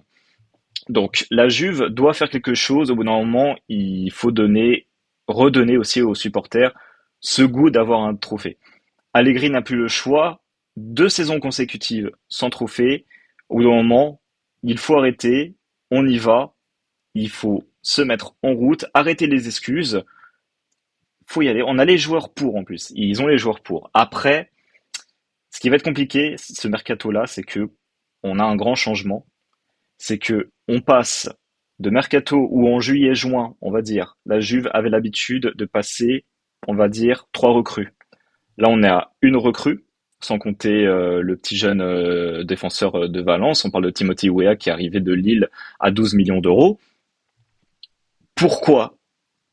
Donc 0.90 1.26
la 1.30 1.48
Juve 1.48 1.86
doit 1.86 2.12
faire 2.12 2.28
quelque 2.28 2.54
chose. 2.54 2.90
Au 2.90 2.96
bout 2.96 3.04
d'un 3.04 3.12
moment, 3.12 3.56
il 3.68 4.10
faut 4.12 4.30
donner, 4.30 4.86
redonner 5.28 5.78
aussi 5.78 6.02
aux 6.02 6.14
supporters 6.14 6.74
ce 7.20 7.42
goût 7.42 7.70
d'avoir 7.70 8.02
un 8.02 8.14
trophée. 8.14 8.58
Allegri 9.14 9.48
n'a 9.48 9.62
plus 9.62 9.76
le 9.76 9.88
choix. 9.88 10.42
Deux 10.76 11.08
saisons 11.08 11.40
consécutives 11.40 12.10
sans 12.28 12.50
trophée. 12.50 13.06
Au 13.50 13.58
bout 13.58 13.64
d'un 13.64 13.76
moment, 13.76 14.22
il 14.62 14.78
faut 14.78 14.96
arrêter. 14.96 15.56
On 15.90 16.06
y 16.06 16.16
va. 16.16 16.54
Il 17.14 17.28
faut 17.28 17.62
se 17.82 18.00
mettre 18.00 18.34
en 18.42 18.54
route, 18.54 18.86
arrêter 18.94 19.26
les 19.26 19.46
excuses 19.46 20.02
faut 21.30 21.42
y 21.42 21.48
aller. 21.48 21.62
On 21.64 21.78
a 21.78 21.84
les 21.84 21.96
joueurs 21.96 22.32
pour 22.34 22.56
en 22.56 22.64
plus. 22.64 22.92
Ils 22.96 23.22
ont 23.22 23.28
les 23.28 23.38
joueurs 23.38 23.60
pour. 23.60 23.88
Après, 23.94 24.50
ce 25.50 25.60
qui 25.60 25.68
va 25.68 25.76
être 25.76 25.84
compliqué, 25.84 26.34
ce 26.36 26.66
mercato-là, 26.66 27.26
c'est 27.26 27.44
que 27.44 27.70
on 28.24 28.40
a 28.40 28.44
un 28.44 28.56
grand 28.56 28.74
changement. 28.74 29.26
C'est 29.96 30.18
que 30.18 30.50
on 30.66 30.80
passe 30.80 31.30
de 31.78 31.88
mercato 31.88 32.48
où 32.50 32.68
en 32.68 32.80
juillet-juin, 32.80 33.54
on 33.60 33.70
va 33.70 33.80
dire, 33.80 34.18
la 34.26 34.40
Juve 34.40 34.68
avait 34.74 34.90
l'habitude 34.90 35.52
de 35.54 35.64
passer, 35.64 36.26
on 36.66 36.74
va 36.74 36.88
dire, 36.88 37.26
trois 37.32 37.52
recrues. 37.52 37.94
Là, 38.58 38.68
on 38.68 38.82
est 38.82 38.88
à 38.88 39.12
une 39.22 39.36
recrue, 39.36 39.84
sans 40.20 40.38
compter 40.38 40.86
euh, 40.86 41.22
le 41.22 41.36
petit 41.36 41.56
jeune 41.56 41.80
euh, 41.80 42.44
défenseur 42.44 42.94
euh, 42.96 43.08
de 43.08 43.20
Valence. 43.20 43.64
On 43.64 43.70
parle 43.70 43.84
de 43.84 43.90
Timothy 43.90 44.30
Weah 44.30 44.56
qui 44.56 44.68
est 44.68 44.72
arrivé 44.72 45.00
de 45.00 45.12
Lille 45.12 45.48
à 45.78 45.90
12 45.90 46.14
millions 46.14 46.40
d'euros. 46.40 46.78
Pourquoi? 48.34 48.96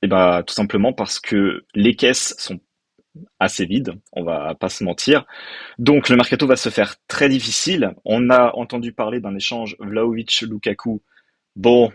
Eh 0.02 0.08
ben, 0.08 0.44
tout 0.44 0.54
simplement 0.54 0.94
parce 0.94 1.20
que 1.20 1.66
les 1.74 1.96
caisses 1.96 2.36
sont 2.38 2.60
assez 3.40 3.66
vides, 3.66 3.94
on 4.14 4.24
va 4.24 4.54
pas 4.56 4.70
se 4.70 4.84
mentir. 4.84 5.26
Donc 5.80 6.10
le 6.10 6.16
mercato 6.16 6.46
va 6.46 6.56
se 6.56 6.70
faire 6.70 6.96
très 7.08 7.30
difficile. 7.30 7.96
On 8.06 8.30
a 8.30 8.54
entendu 8.56 8.94
parler 8.94 9.20
d'un 9.20 9.36
échange 9.36 9.76
Vlaovic-Lukaku. 9.80 11.02
Bon, 11.56 11.92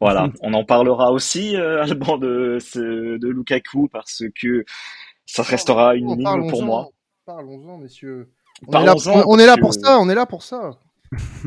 voilà, 0.00 0.30
on 0.42 0.54
en 0.54 0.64
parlera 0.64 1.12
aussi, 1.12 1.56
euh, 1.56 1.82
Alban, 1.82 2.18
de, 2.18 2.58
de 2.74 3.28
Lukaku, 3.28 3.88
parce 3.88 4.24
que 4.40 4.64
ça 5.26 5.42
restera 5.42 5.94
une 5.94 6.16
ligne 6.16 6.50
pour 6.50 6.62
moi. 6.62 6.90
Parlons-en, 7.28 7.76
messieurs. 7.76 8.30
On, 8.66 8.80
est 8.80 8.86
là, 8.86 8.94
on 9.26 9.38
est 9.38 9.44
là 9.44 9.58
pour 9.58 9.74
ça, 9.74 9.98
on 10.00 10.08
est 10.08 10.14
là 10.14 10.24
pour 10.24 10.42
ça. 10.42 10.70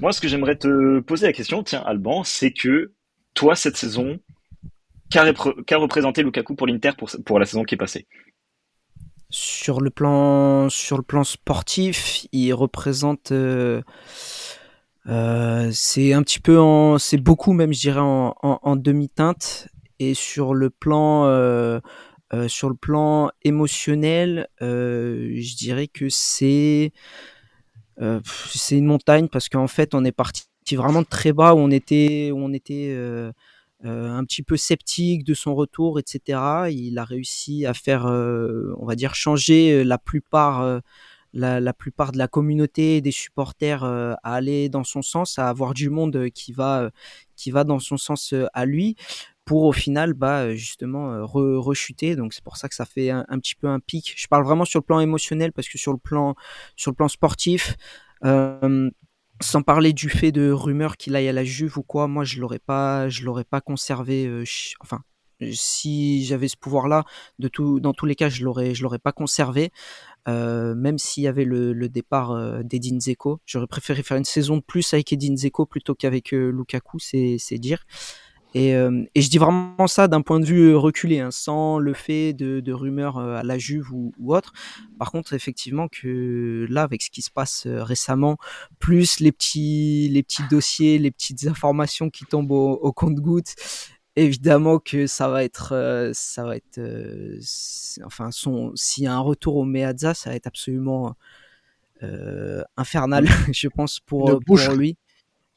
moi, 0.00 0.12
ce 0.12 0.20
que 0.20 0.28
j'aimerais 0.28 0.56
te 0.56 1.00
poser 1.00 1.26
la 1.26 1.32
question, 1.32 1.62
tiens, 1.62 1.82
Alban, 1.86 2.22
c'est 2.22 2.52
que 2.52 2.92
toi, 3.32 3.56
cette 3.56 3.78
saison, 3.78 4.18
qu'a 5.10 5.78
représenté 5.78 6.22
Lukaku 6.22 6.54
pour 6.54 6.66
l'Inter 6.66 6.90
pour, 6.98 7.08
pour 7.24 7.38
la 7.38 7.46
saison 7.46 7.64
qui 7.64 7.76
est 7.76 7.78
passée? 7.78 8.06
Sur 9.30 9.80
le 9.80 9.88
plan 9.88 10.68
sur 10.68 10.98
le 10.98 11.02
plan 11.02 11.24
sportif, 11.24 12.26
il 12.30 12.52
représente 12.52 13.32
euh, 13.32 13.80
euh, 15.06 15.70
c'est 15.72 16.12
un 16.12 16.22
petit 16.22 16.40
peu 16.40 16.60
en 16.60 16.98
c'est 16.98 17.16
beaucoup 17.16 17.54
même 17.54 17.72
je 17.72 17.80
dirais 17.80 18.00
en, 18.00 18.34
en, 18.42 18.76
demi-teinte 18.76 19.68
et 19.98 20.12
sur 20.12 20.52
le 20.52 20.68
plan 20.68 21.24
euh, 21.24 21.80
sur 22.48 22.68
le 22.68 22.74
plan 22.74 23.30
émotionnel, 23.42 24.48
je 24.60 25.56
dirais 25.56 25.88
que 25.88 26.08
c'est 26.08 26.92
c'est 28.24 28.76
une 28.76 28.86
montagne 28.86 29.28
parce 29.28 29.48
qu'en 29.48 29.68
fait 29.68 29.94
on 29.94 30.04
est 30.04 30.12
parti 30.12 30.44
vraiment 30.72 31.02
de 31.02 31.06
très 31.06 31.32
bas 31.32 31.54
où 31.54 31.58
on 31.58 31.70
était 31.70 32.30
on 32.34 32.52
était 32.52 32.94
euh, 33.84 34.08
un 34.08 34.24
petit 34.24 34.42
peu 34.42 34.56
sceptique 34.56 35.22
de 35.22 35.34
son 35.34 35.54
retour, 35.54 35.98
etc. 35.98 36.40
Il 36.70 36.98
a 36.98 37.04
réussi 37.04 37.66
à 37.66 37.74
faire, 37.74 38.06
euh, 38.06 38.74
on 38.78 38.86
va 38.86 38.94
dire, 38.96 39.14
changer 39.14 39.72
euh, 39.72 39.82
la 39.84 39.98
plupart, 39.98 40.80
la, 41.34 41.72
plupart 41.74 42.12
de 42.12 42.18
la 42.18 42.26
communauté 42.26 43.02
des 43.02 43.10
supporters 43.10 43.84
à 43.84 44.14
aller 44.22 44.70
dans 44.70 44.84
son 44.84 45.02
sens, 45.02 45.38
à 45.38 45.48
avoir 45.48 45.74
du 45.74 45.90
monde 45.90 46.30
qui 46.30 46.52
va, 46.52 46.90
qui 47.36 47.50
va 47.50 47.64
dans 47.64 47.78
son 47.78 47.98
sens 47.98 48.34
à 48.54 48.64
lui 48.64 48.96
pour 49.46 49.62
au 49.64 49.72
final 49.72 50.12
bah 50.12 50.54
justement 50.54 51.24
rechuter 51.26 52.16
donc 52.16 52.34
c'est 52.34 52.44
pour 52.44 52.58
ça 52.58 52.68
que 52.68 52.74
ça 52.74 52.84
fait 52.84 53.08
un, 53.10 53.24
petit 53.38 53.54
peu 53.54 53.68
un 53.68 53.80
pic 53.80 54.12
je 54.16 54.26
parle 54.26 54.44
vraiment 54.44 54.66
sur 54.66 54.80
le 54.80 54.84
plan 54.84 55.00
émotionnel 55.00 55.52
parce 55.52 55.68
que 55.68 55.78
sur 55.78 55.92
le 55.92 55.98
plan 55.98 56.34
sur 56.76 56.90
le 56.90 56.96
plan 56.96 57.08
sportif 57.08 57.76
sans 59.40 59.62
parler 59.62 59.92
du 59.92 60.08
fait 60.08 60.32
de 60.32 60.50
rumeurs 60.50 60.96
qu'il 60.96 61.14
aille 61.16 61.28
à 61.28 61.32
la 61.32 61.44
Juve 61.44 61.78
ou 61.78 61.82
quoi, 61.82 62.08
moi 62.08 62.24
je 62.24 62.40
l'aurais 62.40 62.58
pas, 62.58 63.08
je 63.08 63.24
l'aurais 63.24 63.44
pas 63.44 63.60
conservé. 63.60 64.26
Euh, 64.26 64.44
enfin, 64.80 65.02
si 65.52 66.24
j'avais 66.24 66.48
ce 66.48 66.56
pouvoir-là, 66.56 67.04
de 67.38 67.48
tout, 67.48 67.80
dans 67.80 67.92
tous 67.92 68.06
les 68.06 68.14
cas, 68.14 68.28
je 68.28 68.44
l'aurais, 68.44 68.74
je 68.74 68.82
l'aurais 68.82 68.98
pas 68.98 69.12
conservé. 69.12 69.70
Euh, 70.28 70.74
même 70.74 70.98
s'il 70.98 71.22
y 71.24 71.28
avait 71.28 71.44
le, 71.44 71.88
départ 71.88 72.32
euh, 72.32 72.62
d'Edin 72.62 72.98
Zeko, 72.98 73.40
j'aurais 73.46 73.66
préféré 73.66 74.02
faire 74.02 74.16
une 74.16 74.24
saison 74.24 74.56
de 74.56 74.62
plus 74.62 74.92
avec 74.94 75.12
Edin 75.12 75.36
Zeko 75.36 75.66
plutôt 75.66 75.94
qu'avec 75.94 76.32
Lukaku, 76.32 76.98
c'est, 76.98 77.36
c'est 77.38 77.58
Euh, 78.56 79.04
et, 79.14 79.22
je 79.22 79.28
dis 79.28 79.38
vraiment 79.38 79.86
ça 79.86 80.08
d'un 80.08 80.22
point 80.22 80.40
de 80.40 80.46
vue 80.46 80.70
euh, 80.70 80.78
reculé, 80.78 81.20
hein, 81.20 81.30
sans 81.30 81.78
le 81.78 81.92
fait 81.92 82.32
de, 82.32 82.72
rumeurs 82.72 83.18
euh, 83.18 83.36
à 83.36 83.42
la 83.42 83.58
Juve 83.58 83.92
ou, 83.92 84.12
autre. 84.26 84.52
Par 84.98 85.10
contre, 85.10 85.34
effectivement, 85.34 85.88
que 85.88 86.66
là, 86.70 86.82
avec 86.82 87.02
ce 87.02 87.10
qui 87.10 87.22
se 87.22 87.30
passe 87.30 87.66
récemment, 87.66 88.38
plus 88.78 89.20
les 89.20 89.32
petits, 89.32 90.08
les 90.10 90.22
petits 90.22 90.44
dossiers, 90.50 90.98
les 90.98 91.10
petites 91.10 91.46
informations 91.46 92.08
qui 92.08 92.24
tombent 92.24 92.52
au, 92.52 92.92
compte-gouttes, 92.92 93.54
évidemment 94.16 94.78
que 94.78 95.06
ça 95.06 95.28
va 95.28 95.44
être, 95.44 96.10
ça 96.14 96.44
va 96.44 96.56
être, 96.56 96.80
enfin, 98.04 98.30
s'il 98.30 99.04
y 99.04 99.06
a 99.06 99.14
un 99.14 99.20
retour 99.20 99.56
au 99.56 99.64
Meazza, 99.64 100.14
ça 100.14 100.30
va 100.30 100.36
être 100.36 100.46
absolument 100.46 101.14
infernal, 102.76 103.26
je 103.52 103.68
pense, 103.68 104.00
pour, 104.00 104.40
pour 104.46 104.58
lui. 104.74 104.96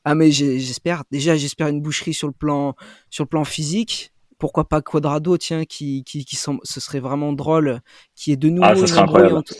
Ah 0.05 0.15
mais 0.15 0.31
j'espère. 0.31 1.03
Déjà 1.11 1.35
j'espère 1.35 1.67
une 1.67 1.81
boucherie 1.81 2.13
sur 2.13 2.27
le 2.27 2.33
plan 2.33 2.75
sur 3.09 3.23
le 3.23 3.29
plan 3.29 3.43
physique. 3.43 4.11
Pourquoi 4.37 4.69
pas 4.69 4.81
Quadrado 4.81 5.37
tiens 5.37 5.65
qui 5.65 6.03
qui, 6.05 6.23
qui 6.23 6.37
ce 6.37 6.79
serait 6.79 7.01
vraiment 7.01 7.33
drôle 7.33 7.81
qui 8.15 8.31
est 8.31 8.37
de 8.37 8.49
nouveau 8.49 8.65
ah, 8.65 8.75
une 8.75 8.97
embrouille 8.97 9.33
entre... 9.33 9.53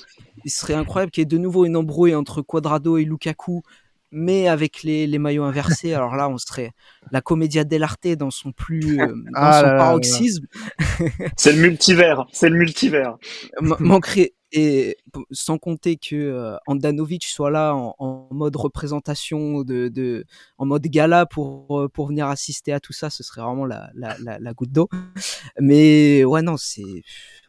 il 0.45 0.51
serait 0.51 0.73
incroyable 0.73 1.11
qu'il 1.11 1.21
y 1.21 1.23
ait 1.23 1.25
de 1.25 1.37
nouveau 1.37 1.65
une 1.65 1.75
embrouille 1.75 2.15
entre 2.15 2.41
Quadrado 2.41 2.97
et 2.97 3.03
Lukaku 3.03 3.61
mais 4.11 4.47
avec 4.47 4.83
les, 4.83 5.05
les 5.05 5.19
maillots 5.19 5.43
inversés 5.43 5.93
alors 5.93 6.15
là 6.15 6.29
on 6.29 6.37
serait 6.37 6.71
la 7.11 7.21
comédia 7.21 7.63
dell'arte 7.63 8.07
dans 8.17 8.31
son 8.31 8.51
plus 8.53 9.01
euh, 9.01 9.07
dans 9.07 9.31
ah 9.35 9.61
son 9.61 9.67
paroxysme 9.67 10.47
c'est 11.35 11.51
le 11.51 11.61
multivers 11.61 12.25
c'est 12.31 12.49
le 12.49 12.57
multivers 12.57 13.17
manquerait 13.61 14.33
et 14.51 14.97
sans 15.31 15.57
compter 15.57 15.97
que 15.97 16.15
euh, 16.15 16.57
Andanovic 16.67 17.25
soit 17.25 17.51
là 17.51 17.73
en, 17.75 18.27
mode 18.31 18.55
représentation 18.55 19.63
en 20.57 20.65
mode 20.65 20.83
gala 20.83 21.25
pour 21.25 21.89
pour 21.93 22.07
venir 22.07 22.27
assister 22.27 22.73
à 22.73 22.79
tout 22.79 22.93
ça, 22.93 23.09
ce 23.09 23.23
serait 23.23 23.41
vraiment 23.41 23.65
la 23.65 23.89
la, 23.93 24.17
la, 24.19 24.53
goutte 24.53 24.71
d'eau. 24.71 24.89
Mais 25.59 26.23
ouais 26.25 26.41
non, 26.41 26.57
c'est 26.57 27.03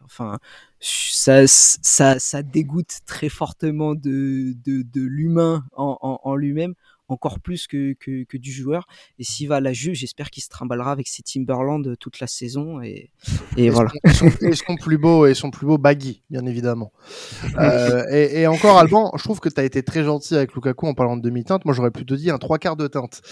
enfin 0.04 0.38
ça, 0.80 1.46
ça 1.46 2.18
ça 2.18 2.42
dégoûte 2.42 3.00
très 3.06 3.28
fortement 3.28 3.94
de 3.94 4.54
de, 4.64 4.82
de 4.82 5.02
l'humain 5.02 5.64
en, 5.76 6.20
en 6.22 6.36
lui-même 6.36 6.74
encore 7.12 7.40
plus 7.40 7.66
que, 7.66 7.94
que, 7.94 8.36
du 8.36 8.52
joueur. 8.52 8.86
Et 9.18 9.24
s'il 9.24 9.48
va 9.48 9.56
à 9.56 9.60
la 9.60 9.72
Juve, 9.72 9.94
j'espère 9.94 10.30
qu'il 10.30 10.42
se 10.42 10.48
trimballera 10.48 10.92
avec 10.92 11.08
ses 11.08 11.22
Timberland 11.22 11.96
toute 11.98 12.20
la 12.20 12.26
saison. 12.26 12.80
Et, 12.82 13.10
et, 13.56 13.70
voilà. 13.70 13.90
et 14.04 14.54
son, 14.54 14.76
plus 14.76 14.98
beau, 14.98 15.26
et 15.26 15.34
son 15.34 15.50
plus 15.50 15.66
beau 15.66 15.78
baggy, 15.78 16.22
bien 16.30 16.46
évidemment. 16.46 16.92
Euh, 17.58 18.04
et, 18.10 18.46
encore, 18.46 18.78
Alban, 18.78 19.12
je 19.16 19.22
trouve 19.22 19.40
que 19.40 19.48
tu 19.48 19.60
as 19.60 19.64
été 19.64 19.82
très 19.82 20.04
gentil 20.04 20.36
avec 20.36 20.54
Lukaku 20.54 20.86
en 20.86 20.94
parlant 20.94 21.16
de 21.16 21.22
demi-teinte. 21.22 21.64
Moi, 21.64 21.74
j'aurais 21.74 21.90
plutôt 21.90 22.16
dit 22.16 22.30
un 22.30 22.38
trois 22.38 22.58
quarts 22.58 22.76
de 22.76 22.86
teinte. 22.86 23.22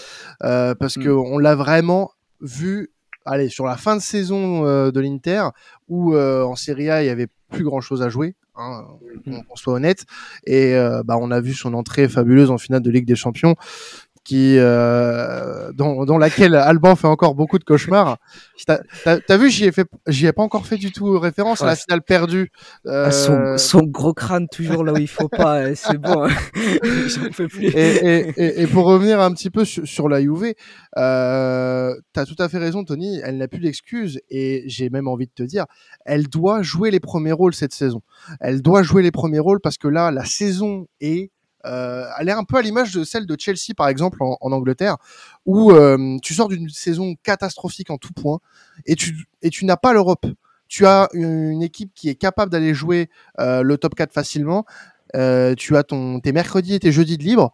Euh, 0.43 0.75
parce 0.75 0.97
mm. 0.97 1.03
qu'on 1.03 1.37
l'a 1.37 1.55
vraiment 1.55 2.11
vu 2.41 2.91
allez, 3.31 3.49
sur 3.49 3.65
la 3.65 3.77
fin 3.77 3.95
de 3.95 4.01
saison 4.01 4.63
de 4.63 4.99
l'Inter, 4.99 5.49
où 5.87 6.15
en 6.15 6.55
Serie 6.55 6.89
A 6.89 7.03
il 7.03 7.07
y 7.07 7.09
avait 7.09 7.27
plus 7.49 7.63
grand 7.63 7.81
chose 7.81 8.01
à 8.01 8.09
jouer. 8.09 8.35
Hein, 8.55 8.85
mm. 9.25 9.39
on, 9.49 9.55
soit 9.55 9.73
honnête. 9.73 10.05
Et 10.45 10.73
bah, 11.05 11.17
on 11.19 11.31
a 11.31 11.39
vu 11.39 11.53
son 11.53 11.73
entrée 11.73 12.07
fabuleuse 12.09 12.51
en 12.51 12.57
finale 12.57 12.81
de 12.81 12.91
Ligue 12.91 13.05
des 13.05 13.15
Champions 13.15 13.55
qui 14.29 14.57
euh, 14.59 15.71
dans, 15.73 16.05
dans, 16.05 16.19
laquelle 16.19 16.53
Alban 16.53 16.95
fait 16.95 17.07
encore 17.07 17.33
beaucoup 17.33 17.57
de 17.57 17.63
cauchemars. 17.63 18.19
T'as 18.67 18.77
as, 19.27 19.37
vu, 19.37 19.49
j'y 19.49 19.65
ai 19.65 19.71
fait, 19.71 19.87
j'y 20.05 20.27
ai 20.27 20.33
pas 20.33 20.43
encore 20.43 20.67
fait 20.67 20.77
du 20.77 20.91
tout 20.91 21.17
référence 21.17 21.63
à 21.63 21.65
la 21.65 21.75
finale 21.75 22.03
perdue. 22.03 22.51
Euh... 22.85 23.09
son, 23.09 23.57
son, 23.57 23.81
gros 23.81 24.13
crâne 24.13 24.47
toujours 24.47 24.83
là 24.83 24.93
où 24.93 24.97
il 24.97 25.07
faut 25.07 25.29
pas, 25.29 25.63
hein, 25.63 25.73
c'est 25.73 25.97
bon. 25.97 26.25
Hein. 26.25 26.29
fais 27.31 27.47
plus. 27.47 27.69
Et, 27.75 28.33
et, 28.37 28.61
et, 28.61 28.67
pour 28.67 28.85
revenir 28.85 29.19
un 29.19 29.33
petit 29.33 29.49
peu 29.49 29.65
sur, 29.65 29.87
sur 29.87 30.07
la 30.07 30.21
Juve, 30.21 30.53
euh, 30.97 31.95
t'as 32.13 32.25
tout 32.25 32.35
à 32.37 32.47
fait 32.49 32.59
raison, 32.59 32.83
Tony. 32.83 33.19
Elle 33.23 33.37
n'a 33.37 33.47
plus 33.47 33.61
d'excuses 33.61 34.19
et 34.29 34.61
j'ai 34.67 34.91
même 34.91 35.07
envie 35.07 35.25
de 35.25 35.33
te 35.33 35.41
dire, 35.41 35.65
elle 36.05 36.27
doit 36.27 36.61
jouer 36.61 36.91
les 36.91 36.99
premiers 36.99 37.31
rôles 37.31 37.55
cette 37.55 37.73
saison. 37.73 38.03
Elle 38.41 38.61
doit 38.61 38.83
jouer 38.83 39.01
les 39.01 39.11
premiers 39.11 39.39
rôles 39.39 39.59
parce 39.59 39.79
que 39.79 39.87
là, 39.87 40.11
la 40.11 40.25
saison 40.25 40.85
est 41.01 41.31
euh, 41.65 42.05
elle 42.17 42.29
est 42.29 42.33
un 42.33 42.43
peu 42.43 42.57
à 42.57 42.61
l'image 42.61 42.93
de 42.93 43.03
celle 43.03 43.25
de 43.25 43.35
Chelsea 43.37 43.73
par 43.75 43.87
exemple 43.89 44.19
en, 44.21 44.51
Angleterre, 44.51 44.97
où 45.45 45.71
euh, 45.71 46.17
tu 46.21 46.33
sors 46.33 46.47
d'une 46.47 46.69
saison 46.69 47.15
catastrophique 47.23 47.89
en 47.89 47.97
tout 47.97 48.13
point 48.13 48.39
et 48.85 48.95
tu 48.95 49.25
et 49.41 49.49
tu 49.49 49.65
n'as 49.65 49.77
pas 49.77 49.93
l'Europe. 49.93 50.25
Tu 50.67 50.85
as 50.85 51.09
une, 51.13 51.63
équipe 51.63 51.91
qui 51.95 52.09
est 52.09 52.15
capable 52.15 52.51
d'aller 52.51 52.75
jouer 52.75 53.09
euh, 53.39 53.63
le 53.63 53.77
top 53.77 53.95
4 53.95 54.13
facilement. 54.13 54.65
tu 55.13 55.77
as 55.77 55.83
ton 55.83 56.19
tes 56.19 56.31
mercredis 56.31 56.75
et 56.75 56.79
tes 56.79 56.91
jeudis 56.91 57.17
de 57.17 57.23
libre. 57.23 57.51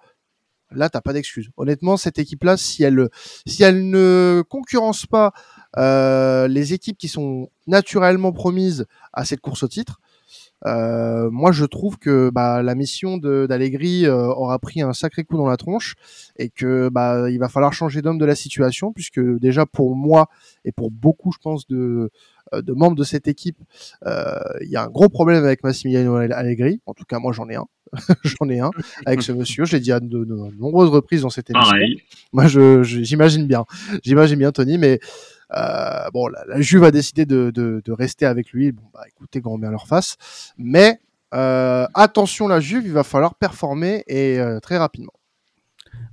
Là, 0.71 0.89
t'as 0.89 0.99
pas 0.99 1.13
d'excuse. 1.13 1.49
Honnêtement, 1.57 1.95
cette 1.95 2.19
équipe-là, 2.19 2.57
si 2.57 2.83
elle 2.83 3.09
si 3.45 3.63
elle 3.63 3.89
ne 3.89 4.43
concurrence 4.49 5.05
pas 5.05 5.33
les 5.77 6.73
équipes 6.73 6.97
qui 6.97 7.07
sont 7.07 7.49
naturellement 7.67 8.33
promises 8.33 8.85
à 9.13 9.25
cette 9.25 9.41
course 9.41 9.63
au 9.63 9.67
titre, 9.67 9.99
euh, 10.65 11.29
moi, 11.29 11.51
je 11.51 11.65
trouve 11.65 11.97
que 11.97 12.29
bah, 12.29 12.63
la 12.63 12.75
mission 12.75 13.17
d'Allegri 13.17 14.05
euh, 14.05 14.27
aura 14.27 14.57
pris 14.59 14.81
un 14.81 14.93
sacré 14.93 15.23
coup 15.23 15.37
dans 15.37 15.47
la 15.47 15.57
tronche 15.57 15.95
et 16.37 16.49
que 16.49 16.89
bah, 16.89 17.29
il 17.29 17.39
va 17.39 17.49
falloir 17.49 17.73
changer 17.73 18.01
d'homme 18.01 18.17
de 18.17 18.25
la 18.25 18.35
situation, 18.35 18.91
puisque 18.91 19.19
déjà 19.19 19.65
pour 19.65 19.95
moi 19.95 20.27
et 20.63 20.71
pour 20.71 20.91
beaucoup, 20.91 21.31
je 21.31 21.37
pense, 21.39 21.67
de, 21.67 22.09
euh, 22.53 22.61
de 22.61 22.73
membres 22.73 22.95
de 22.95 23.03
cette 23.03 23.27
équipe, 23.27 23.57
il 24.05 24.69
y 24.69 24.75
a 24.75 24.83
un 24.83 24.89
gros 24.89 25.09
problème 25.09 25.43
avec 25.43 25.63
Massimiliano 25.63 26.15
Allegri. 26.15 26.81
En 26.85 26.93
tout 26.93 27.05
cas, 27.05 27.19
moi, 27.19 27.33
j'en 27.33 27.49
ai 27.49 27.55
un. 27.55 27.65
j'en 28.23 28.49
ai 28.49 28.59
un 28.59 28.71
avec 29.05 29.21
ce 29.21 29.31
monsieur. 29.31 29.65
Je 29.65 29.75
l'ai 29.75 29.79
dit 29.79 29.91
à 29.91 29.99
de, 29.99 30.25
nombreuses 30.57 30.89
reprises 30.89 31.21
dans 31.21 31.29
cette 31.29 31.49
émission. 31.51 31.77
Moi, 32.33 32.47
je, 32.47 32.81
j'imagine 32.83 33.45
bien, 33.45 33.65
j'imagine 34.03 34.39
bien 34.39 34.51
Tony, 34.51 34.77
mais 34.77 34.99
euh, 35.53 36.09
bon, 36.13 36.27
la, 36.27 36.61
Juve 36.61 36.83
a 36.83 36.91
décidé 36.91 37.25
de, 37.25 37.51
de, 37.51 37.81
de, 37.83 37.91
rester 37.91 38.25
avec 38.25 38.51
lui. 38.51 38.71
Bon, 38.71 38.83
bah 38.93 39.03
écoutez, 39.07 39.41
grand 39.41 39.57
bien 39.57 39.71
leur 39.71 39.87
face. 39.87 40.17
Mais 40.57 40.99
euh, 41.33 41.85
attention, 41.93 42.47
la 42.47 42.59
Juve, 42.59 42.83
il 42.85 42.93
va 42.93 43.03
falloir 43.03 43.35
performer 43.35 44.03
et 44.07 44.39
euh, 44.39 44.59
très 44.59 44.77
rapidement. 44.77 45.13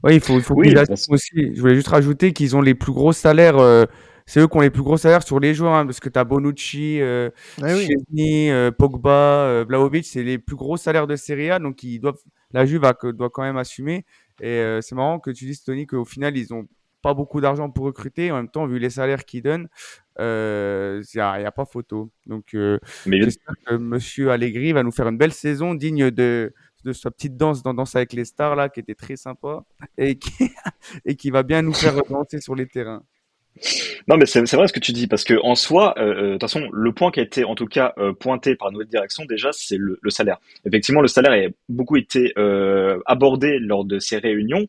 Oui, 0.04 0.14
il 0.14 0.20
faut, 0.20 0.34
il 0.34 0.42
faut 0.42 0.54
oui, 0.54 0.74
aussi. 1.08 1.54
Je 1.54 1.60
voulais 1.60 1.74
juste 1.74 1.88
rajouter 1.88 2.32
qu'ils 2.32 2.56
ont 2.56 2.60
les 2.60 2.74
plus 2.74 2.92
gros 2.92 3.12
salaires. 3.12 3.58
Euh, 3.58 3.84
c'est 4.26 4.40
eux 4.40 4.48
qui 4.48 4.56
ont 4.56 4.60
les 4.60 4.70
plus 4.70 4.82
gros 4.82 4.96
salaires 4.96 5.22
sur 5.22 5.40
les 5.40 5.54
joueurs, 5.54 5.74
hein, 5.74 5.84
parce 5.84 6.00
que 6.00 6.08
tu 6.08 6.18
as 6.18 6.24
Bonucci, 6.24 7.00
euh, 7.00 7.30
ah 7.60 8.70
Pogba, 8.78 9.64
Vlaovic, 9.64 10.06
c'est 10.06 10.22
les 10.22 10.38
plus 10.38 10.56
gros 10.56 10.76
salaires 10.76 11.06
de 11.08 11.16
Serie 11.16 11.50
A, 11.50 11.58
donc 11.58 11.82
ils 11.82 11.98
doivent, 11.98 12.20
la 12.52 12.64
Juve 12.64 12.82
doit 13.14 13.30
quand 13.30 13.42
même 13.42 13.56
assumer. 13.56 14.04
Et 14.40 14.78
c'est 14.80 14.94
marrant 14.94 15.18
que 15.18 15.30
tu 15.30 15.44
dises, 15.44 15.62
Tony, 15.62 15.86
qu'au 15.86 16.04
final, 16.04 16.36
ils 16.36 16.54
ont 16.54 16.66
pas 17.02 17.14
beaucoup 17.14 17.40
d'argent 17.40 17.68
pour 17.70 17.84
recruter. 17.84 18.30
En 18.30 18.36
même 18.36 18.48
temps, 18.48 18.66
vu 18.66 18.78
les 18.78 18.90
salaires 18.90 19.24
qu'ils 19.24 19.42
donnent, 19.42 19.68
il 20.18 20.22
euh, 20.22 21.02
n'y 21.14 21.20
a, 21.20 21.52
pas 21.52 21.64
photo. 21.64 22.10
Donc, 22.26 22.54
euh, 22.54 22.78
j'espère 23.06 23.54
que 23.66 23.74
Monsieur 23.74 24.30
Allegri 24.30 24.72
va 24.72 24.82
nous 24.82 24.92
faire 24.92 25.08
une 25.08 25.18
belle 25.18 25.32
saison 25.32 25.74
digne 25.74 26.10
de, 26.10 26.54
de 26.84 26.92
sa 26.92 27.10
petite 27.10 27.36
danse 27.36 27.62
dans 27.62 27.74
Danse 27.74 27.96
avec 27.96 28.12
les 28.12 28.24
stars 28.24 28.56
là, 28.56 28.68
qui 28.68 28.80
était 28.80 28.94
très 28.94 29.16
sympa 29.16 29.64
et 29.98 30.16
qui, 30.16 30.30
et 31.04 31.16
qui 31.16 31.30
va 31.30 31.42
bien 31.42 31.62
nous 31.62 31.74
faire 31.74 31.94
danser 32.08 32.40
sur 32.40 32.54
les 32.54 32.66
terrains. 32.66 33.02
Non, 34.08 34.16
mais 34.16 34.24
c'est 34.24 34.40
vrai 34.56 34.66
ce 34.66 34.72
que 34.72 34.80
tu 34.80 34.92
dis, 34.92 35.06
parce 35.06 35.24
que 35.24 35.34
en 35.42 35.54
soi, 35.54 35.94
euh, 35.98 36.14
de 36.14 36.32
toute 36.32 36.40
façon, 36.40 36.68
le 36.72 36.92
point 36.92 37.10
qui 37.10 37.20
a 37.20 37.22
été 37.22 37.44
en 37.44 37.54
tout 37.54 37.66
cas 37.66 37.94
pointé 38.18 38.56
par 38.56 38.72
notre 38.72 38.88
direction 38.88 39.24
déjà, 39.26 39.50
c'est 39.52 39.76
le, 39.76 39.98
le, 40.00 40.10
salaire. 40.10 40.38
Effectivement, 40.64 41.02
le 41.02 41.08
salaire 41.08 41.32
a 41.32 41.50
beaucoup 41.68 41.96
été 41.96 42.32
abordé 43.06 43.58
lors 43.58 43.84
de 43.84 43.98
ces 43.98 44.18
réunions. 44.18 44.66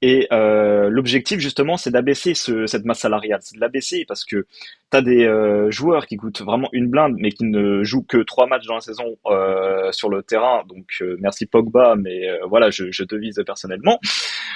Et 0.00 0.28
euh, 0.32 0.88
l'objectif 0.90 1.40
justement, 1.40 1.76
c'est 1.76 1.90
d'abaisser 1.90 2.34
ce, 2.34 2.66
cette 2.66 2.84
masse 2.84 3.00
salariale, 3.00 3.40
c'est 3.42 3.56
de 3.56 3.60
l'abaisser 3.60 4.04
parce 4.06 4.24
que 4.24 4.46
tu 4.90 4.96
as 4.96 5.02
des 5.02 5.24
euh, 5.24 5.70
joueurs 5.72 6.06
qui 6.06 6.16
coûtent 6.16 6.40
vraiment 6.42 6.68
une 6.72 6.88
blinde, 6.88 7.16
mais 7.18 7.32
qui 7.32 7.44
ne 7.44 7.82
jouent 7.82 8.04
que 8.04 8.18
trois 8.18 8.46
matchs 8.46 8.66
dans 8.66 8.76
la 8.76 8.80
saison 8.80 9.16
euh, 9.26 9.90
sur 9.90 10.08
le 10.08 10.22
terrain. 10.22 10.62
Donc 10.68 10.86
euh, 11.00 11.16
merci 11.20 11.46
Pogba, 11.46 11.96
mais 11.96 12.28
euh, 12.28 12.38
voilà, 12.46 12.70
je, 12.70 12.92
je, 12.92 13.02
te 13.02 13.16
vise 13.16 13.42
personnellement, 13.44 13.98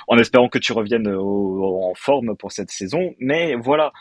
en 0.07 0.17
espérant 0.17 0.49
que 0.49 0.59
tu 0.59 0.73
reviennes 0.73 1.09
en 1.09 1.93
forme 1.97 2.37
pour 2.37 2.53
cette 2.53 2.71
saison. 2.71 3.15
Mais 3.19 3.57
voilà, 3.57 3.93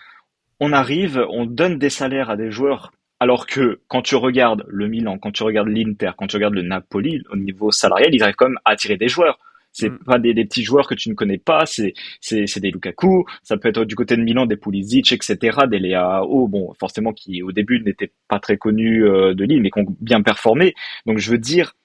on 0.59 0.73
arrive, 0.73 1.25
on 1.31 1.45
donne 1.45 1.79
des 1.79 1.89
salaires 1.89 2.29
à 2.29 2.37
des 2.37 2.51
joueurs 2.51 2.91
alors 3.21 3.45
que 3.45 3.79
quand 3.87 4.01
tu 4.01 4.15
regardes 4.15 4.63
le 4.67 4.87
Milan, 4.87 5.19
quand 5.19 5.31
tu 5.31 5.43
regardes 5.43 5.67
l'Inter, 5.67 6.11
quand 6.17 6.25
tu 6.25 6.37
regardes 6.37 6.55
le 6.55 6.63
Napoli, 6.63 7.23
au 7.31 7.35
niveau 7.35 7.69
salarial, 7.69 8.09
ils 8.13 8.23
arrivent 8.23 8.35
quand 8.35 8.47
même 8.47 8.59
à 8.65 8.71
attirer 8.71 8.97
des 8.97 9.09
joueurs. 9.09 9.37
C'est 9.74 9.89
mm. 9.89 9.99
pas 10.05 10.19
des, 10.19 10.34
des, 10.34 10.45
petits 10.45 10.63
joueurs 10.63 10.88
que 10.88 10.95
tu 10.95 11.09
ne 11.09 11.15
connais 11.15 11.38
pas, 11.38 11.65
c'est 11.65 11.93
c'est 12.19 12.47
c'est 12.47 12.59
des 12.59 12.72
Lukaku, 12.72 13.26
ça 13.43 13.57
peut 13.57 13.69
être 13.69 13.86
du 13.86 13.95
côté 13.95 14.17
de 14.17 14.22
Milan 14.22 14.45
des 14.45 14.57
Pulisic, 14.57 15.11
etc., 15.11 15.59
des 15.69 15.80
Leao, 15.80 16.47
bon 16.47 16.74
forcément 16.80 17.13
qui 17.13 17.41
au 17.41 17.51
début 17.51 17.82
n'étaient 17.82 18.11
pas 18.28 18.39
très 18.39 18.57
connus 18.57 19.05
euh, 19.05 19.34
de 19.34 19.43
Lille, 19.43 19.61
mais 19.61 19.72
qui 19.72 19.80
ont 19.80 19.95
bien 19.99 20.22
performé. 20.22 20.74
Donc 21.05 21.19
je 21.19 21.32
veux 21.32 21.38
dire, 21.38 21.76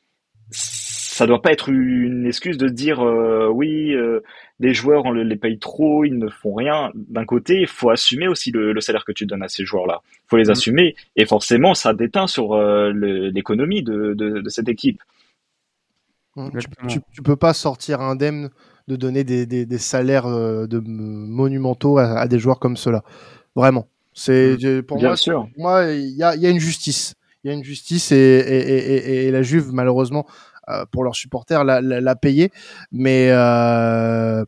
ça 0.51 1.27
doit 1.27 1.41
pas 1.43 1.53
être 1.53 1.69
une 1.69 2.27
excuse 2.27 2.59
de 2.59 2.69
dire 2.69 3.01
euh, 3.01 3.49
oui, 3.49 3.95
euh, 3.95 4.21
des 4.59 4.75
joueurs 4.75 5.05
on 5.05 5.13
les 5.13 5.37
paye 5.37 5.59
trop, 5.59 6.05
ils 6.05 6.19
ne 6.19 6.29
font 6.29 6.55
rien. 6.55 6.91
D'un 6.95 7.25
côté, 7.25 7.61
il 7.61 7.69
faut 7.69 7.91
assumer 7.91 8.27
aussi 8.27 8.51
le, 8.51 8.73
le, 8.73 8.81
salaire 8.81 9.05
que 9.05 9.13
tu 9.13 9.27
donnes 9.27 9.43
à 9.43 9.49
ces 9.49 9.65
joueurs-là. 9.65 10.01
Il 10.13 10.29
faut 10.29 10.37
les 10.37 10.47
mm. 10.47 10.51
assumer 10.51 10.97
et 11.15 11.25
forcément 11.25 11.75
ça 11.75 11.95
déteint 11.95 12.27
sur 12.27 12.57
l'économie 12.93 13.83
de, 13.83 14.15
de, 14.15 14.41
de 14.41 14.49
cette 14.49 14.69
équipe. 14.69 15.01
Mmh, 16.37 16.51
tu, 16.89 17.01
tu, 17.13 17.23
peux 17.23 17.37
pas 17.37 17.55
sortir 17.55 18.03
indemne 18.03 18.51
de 18.89 18.97
donner 18.97 19.25
des, 19.25 19.47
des, 19.47 19.65
des 19.65 19.79
salaires 19.79 20.27
euh, 20.27 20.67
de 20.67 20.79
monumentaux 20.81 21.97
à, 21.99 22.29
des 22.29 22.39
joueurs 22.39 22.59
comme 22.59 22.77
cela. 22.77 23.03
Vraiment. 23.55 23.89
C'est 24.13 24.57
mmh. 24.63 24.83
pour 24.83 25.01
moi, 25.01 25.17
sûr. 25.17 25.49
moi, 25.57 25.87
il 25.87 26.11
y 26.11 26.23
a, 26.23 26.37
y 26.37 26.47
a, 26.47 26.51
une 26.51 26.61
justice. 26.61 27.15
Il 27.43 27.49
y 27.49 27.51
a 27.51 27.55
une 27.55 27.65
justice 27.65 28.13
et, 28.13 28.17
et, 28.17 28.59
et, 28.59 29.27
et 29.27 29.31
la 29.31 29.43
Juve, 29.43 29.73
malheureusement, 29.73 30.27
euh, 30.69 30.85
pour 30.91 31.05
leurs 31.05 31.17
supporters, 31.17 31.65
l'a, 31.65 31.81
l'a 31.81 32.17
payé. 32.17 32.51
Mais 32.93 33.29
euh, 33.31 34.45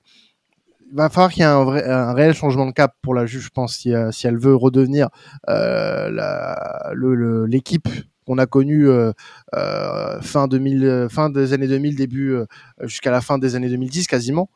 il 0.91 0.97
va 0.97 1.09
falloir 1.09 1.31
qu'il 1.31 1.43
y 1.43 1.45
ait 1.45 1.49
un, 1.49 1.65
vrai, 1.65 1.89
un 1.89 2.13
réel 2.13 2.35
changement 2.35 2.67
de 2.67 2.73
cap 2.73 2.95
pour 3.03 3.15
la 3.15 3.25
Juve, 3.25 3.43
je 3.43 3.51
pense, 3.51 3.77
si, 3.77 3.93
si 4.11 4.27
elle 4.27 4.39
veut 4.39 4.55
redevenir 4.55 5.09
euh, 5.49 6.11
la, 6.11 6.91
le, 6.93 7.47
l'équipe 7.47 7.89
qu'on 8.29 8.39
a 8.39 8.47
connu 8.47 8.89
euh, 8.89 9.13
euh, 9.55 10.21
fin 10.21 10.49
2000, 10.49 10.85
euh, 10.85 11.09
fin 11.09 11.31
des 11.31 11.55
années 11.55 11.67
2000, 11.67 11.97
début 11.97 12.37
jusqu'à 12.83 13.11
la 13.11 13.23
fin 13.23 13.39
des 13.39 13.57
années 13.57 13.71
2010 13.71 14.07
quasiment. 14.07 14.51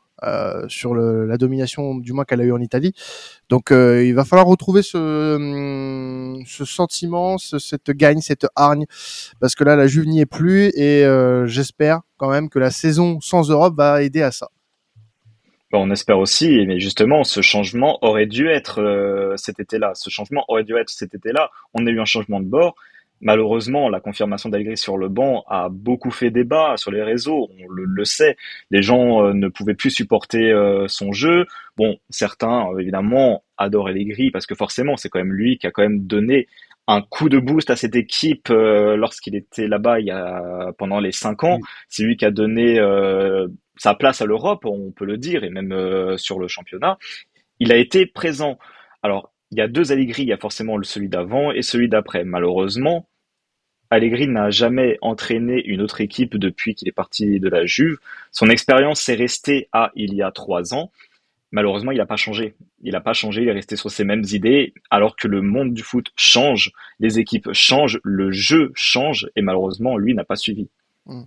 Sur 0.69 0.95
la 0.95 1.37
domination 1.37 1.95
du 1.95 2.13
moins 2.13 2.23
qu'elle 2.23 2.39
a 2.39 2.45
eu 2.45 2.53
en 2.53 2.61
Italie. 2.61 2.93
Donc 3.49 3.71
il 3.71 4.13
va 4.13 4.23
falloir 4.23 4.47
retrouver 4.47 4.81
ce, 4.81 4.97
hum, 5.35 6.45
sentiment, 6.45 7.37
ce, 7.37 7.59
cette 7.59 7.91
gagne, 7.91 8.21
cette 8.21 8.47
hargne, 8.55 8.85
parce 9.41 9.53
que 9.53 9.65
là 9.65 9.75
la 9.75 9.87
Juve 9.87 10.07
n'y 10.07 10.21
est 10.21 10.25
plus 10.25 10.71
et 10.77 11.03
j'espère 11.45 12.01
quand 12.15 12.29
même 12.29 12.47
que 12.49 12.57
la 12.57 12.71
saison 12.71 13.19
sans 13.19 13.49
Europe 13.49 13.75
va 13.75 14.01
aider 14.01 14.21
à 14.21 14.31
ça. 14.31 14.47
on 15.73 15.91
espère 15.91 16.19
aussi, 16.19 16.65
mais 16.67 16.79
justement, 16.79 17.25
ce 17.25 17.41
changement 17.41 17.97
aurait 18.01 18.27
dû 18.27 18.47
être 18.47 19.35
cet 19.35 19.59
été-là. 19.59 19.91
Ce 19.93 20.09
changement 20.09 20.45
aurait 20.47 20.63
dû 20.63 20.77
être 20.77 20.89
cet 20.89 21.13
été-là. 21.15 21.49
On 21.73 21.85
a 21.85 21.89
eu 21.89 21.99
un 21.99 22.05
changement 22.05 22.39
de 22.39 22.45
bord. 22.45 22.75
Malheureusement, 23.23 23.87
la 23.87 24.01
confirmation 24.01 24.49
d'Allegri 24.49 24.75
sur 24.75 24.97
le 24.97 25.07
banc 25.07 25.45
a 25.47 25.69
beaucoup 25.69 26.11
fait 26.11 26.29
débat 26.29 26.75
sur 26.75 26.91
les 26.91 27.01
réseaux. 27.01 27.49
On 27.57 27.69
le, 27.69 28.03
sait, 28.03 28.35
les 28.69 28.81
gens 28.81 29.25
euh, 29.25 29.33
ne 29.33 29.47
pouvaient 29.47 29.75
plus 29.75 29.91
supporter 29.91 30.51
euh, 30.51 30.89
son 30.89 31.13
jeu. 31.13 31.45
Bon, 31.77 31.97
certains 32.09 32.67
euh, 32.67 32.79
évidemment 32.79 33.45
adorent 33.57 33.87
Allegri 33.87 34.29
parce 34.29 34.45
que 34.45 34.55
forcément, 34.55 34.97
c'est 34.97 35.07
quand 35.07 35.19
même 35.19 35.31
lui 35.31 35.57
qui 35.57 35.67
a 35.67 35.71
quand 35.71 35.83
même 35.83 36.05
donné 36.05 36.47
un 36.87 37.01
coup 37.01 37.29
de 37.29 37.39
boost 37.39 37.69
à 37.69 37.77
cette 37.77 37.95
équipe 37.95 38.49
lorsqu'il 38.49 39.35
était 39.35 39.69
là-bas 39.69 40.01
il 40.01 40.07
y 40.07 40.11
a 40.11 40.73
pendant 40.77 40.99
les 40.99 41.13
cinq 41.13 41.45
ans. 41.45 41.59
C'est 41.87 42.03
lui 42.03 42.17
qui 42.17 42.25
a 42.25 42.31
donné 42.31 42.77
sa 43.77 43.93
place 43.95 44.21
à 44.21 44.25
l'Europe, 44.25 44.65
on 44.65 44.91
peut 44.91 45.05
le 45.05 45.17
dire, 45.17 45.45
et 45.45 45.49
même 45.49 46.17
sur 46.17 46.39
le 46.39 46.49
championnat. 46.49 46.97
Il 47.59 47.71
a 47.71 47.77
été 47.77 48.05
présent. 48.05 48.57
Alors, 49.01 49.31
il 49.51 49.59
y 49.59 49.61
a 49.61 49.69
deux 49.69 49.93
Allegri, 49.93 50.23
il 50.23 50.27
y 50.27 50.33
a 50.33 50.37
forcément 50.37 50.75
celui 50.83 51.07
d'avant 51.07 51.53
et 51.53 51.61
celui 51.61 51.87
d'après. 51.87 52.25
Malheureusement, 52.25 53.07
Allegri 53.93 54.27
n'a 54.27 54.49
jamais 54.49 54.97
entraîné 55.01 55.63
une 55.65 55.81
autre 55.81 56.01
équipe 56.01 56.37
depuis 56.37 56.75
qu'il 56.75 56.87
est 56.87 56.93
parti 56.93 57.39
de 57.39 57.47
la 57.47 57.65
Juve. 57.65 57.97
Son 58.31 58.49
expérience 58.49 58.99
s'est 58.99 59.15
restée 59.15 59.69
à 59.71 59.91
il 59.95 60.13
y 60.13 60.21
a 60.21 60.31
trois 60.31 60.73
ans. 60.73 60.91
malheureusement, 61.51 61.91
il 61.91 61.99
n'a 61.99 62.07
pas 62.07 62.15
changé. 62.15 62.55
Il 62.81 62.93
n'a 62.93 63.01
pas 63.01 63.13
changé, 63.13 63.43
il 63.43 63.47
est 63.47 63.53
resté 63.53 63.75
sur 63.75 63.91
ses 63.91 64.03
mêmes 64.03 64.23
idées, 64.31 64.73
alors 64.89 65.15
que 65.15 65.27
le 65.27 65.43
monde 65.43 65.73
du 65.75 65.83
foot 65.83 66.07
change, 66.15 66.71
les 66.99 67.19
équipes 67.19 67.53
changent, 67.53 67.99
le 68.03 68.31
jeu 68.31 68.71
change, 68.73 69.29
et 69.35 69.43
malheureusement, 69.43 69.95
lui 69.97 70.15
n'a 70.15 70.23
pas 70.23 70.35
suivi. 70.35 70.67
Hmm. 71.05 71.25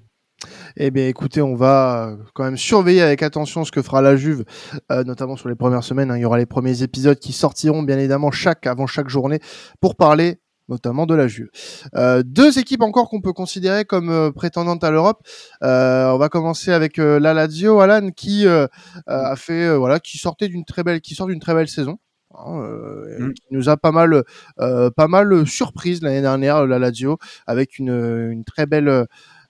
Eh 0.76 0.90
bien, 0.90 1.06
écoutez, 1.06 1.40
on 1.40 1.54
va 1.54 2.16
quand 2.34 2.44
même 2.44 2.56
surveiller 2.56 3.02
avec 3.02 3.22
attention 3.22 3.64
ce 3.64 3.70
que 3.70 3.82
fera 3.82 4.02
la 4.02 4.16
Juve, 4.16 4.44
euh, 4.90 5.04
notamment 5.04 5.36
sur 5.36 5.48
les 5.48 5.54
premières 5.54 5.84
semaines. 5.84 6.10
Hein. 6.10 6.18
Il 6.18 6.22
y 6.22 6.24
aura 6.24 6.38
les 6.38 6.46
premiers 6.46 6.82
épisodes 6.82 7.18
qui 7.18 7.32
sortiront, 7.32 7.84
bien 7.84 7.98
évidemment, 7.98 8.32
chaque 8.32 8.66
avant 8.66 8.88
chaque 8.88 9.08
journée 9.08 9.38
pour 9.80 9.94
parler 9.94 10.40
notamment 10.68 11.06
de 11.06 11.14
la 11.14 11.28
Juve. 11.28 11.48
Euh, 11.94 12.22
deux 12.24 12.58
équipes 12.58 12.82
encore 12.82 13.08
qu'on 13.08 13.20
peut 13.20 13.32
considérer 13.32 13.84
comme 13.84 14.10
euh, 14.10 14.30
prétendantes 14.30 14.84
à 14.84 14.90
l'Europe. 14.90 15.26
Euh, 15.62 16.10
on 16.10 16.18
va 16.18 16.28
commencer 16.28 16.72
avec 16.72 16.96
la 16.96 17.34
Lazio, 17.34 17.80
Alan, 17.80 18.10
qui 18.10 18.46
a 18.46 19.36
fait, 19.36 19.76
voilà, 19.76 20.00
qui 20.00 20.18
sortait 20.18 20.48
d'une 20.48 20.64
très 20.64 20.82
belle, 20.82 21.00
qui 21.00 21.14
sort 21.14 21.26
d'une 21.26 21.40
très 21.40 21.54
belle 21.54 21.68
saison. 21.68 21.98
Hein, 22.38 22.60
mm. 23.18 23.32
qui 23.32 23.44
nous 23.50 23.68
a 23.68 23.76
pas 23.76 23.92
mal, 23.92 24.22
pas 24.56 25.08
mal 25.08 25.46
surprise 25.46 26.02
l'année 26.02 26.20
dernière, 26.20 26.66
la 26.66 26.78
Lazio, 26.78 27.18
avec 27.46 27.78
une, 27.78 28.30
une 28.30 28.44
très 28.44 28.66
belle 28.66 29.06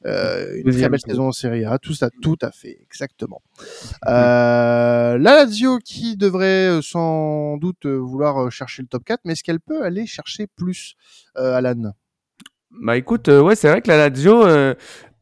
euh, 0.07 0.61
une 0.65 0.73
très 0.73 0.89
belle 0.89 1.01
saison 1.01 1.29
en 1.29 1.33
Serie 1.33 1.65
A, 1.65 1.79
tout 1.79 1.95
ça, 1.95 2.11
tout 2.23 2.39
à 2.41 2.51
fait, 2.51 2.79
exactement. 2.83 3.43
Euh, 4.07 5.19
la 5.19 5.19
Lazio 5.19 5.79
qui 5.79 6.17
devrait 6.17 6.69
euh, 6.69 6.83
sans 6.83 7.57
doute 7.57 7.87
vouloir 7.87 8.51
chercher 8.51 8.83
le 8.83 8.89
top 8.89 9.05
4, 9.05 9.21
mais 9.25 9.33
est-ce 9.33 9.43
qu'elle 9.43 9.61
peut 9.61 9.83
aller 9.83 10.07
chercher 10.07 10.47
plus, 10.47 10.95
Alan? 11.35 11.93
Bah 12.71 12.97
écoute, 12.97 13.29
ouais, 13.29 13.57
c'est 13.57 13.69
vrai 13.69 13.81
que 13.81 13.89
la 13.89 13.97
Lazio, 14.09 14.45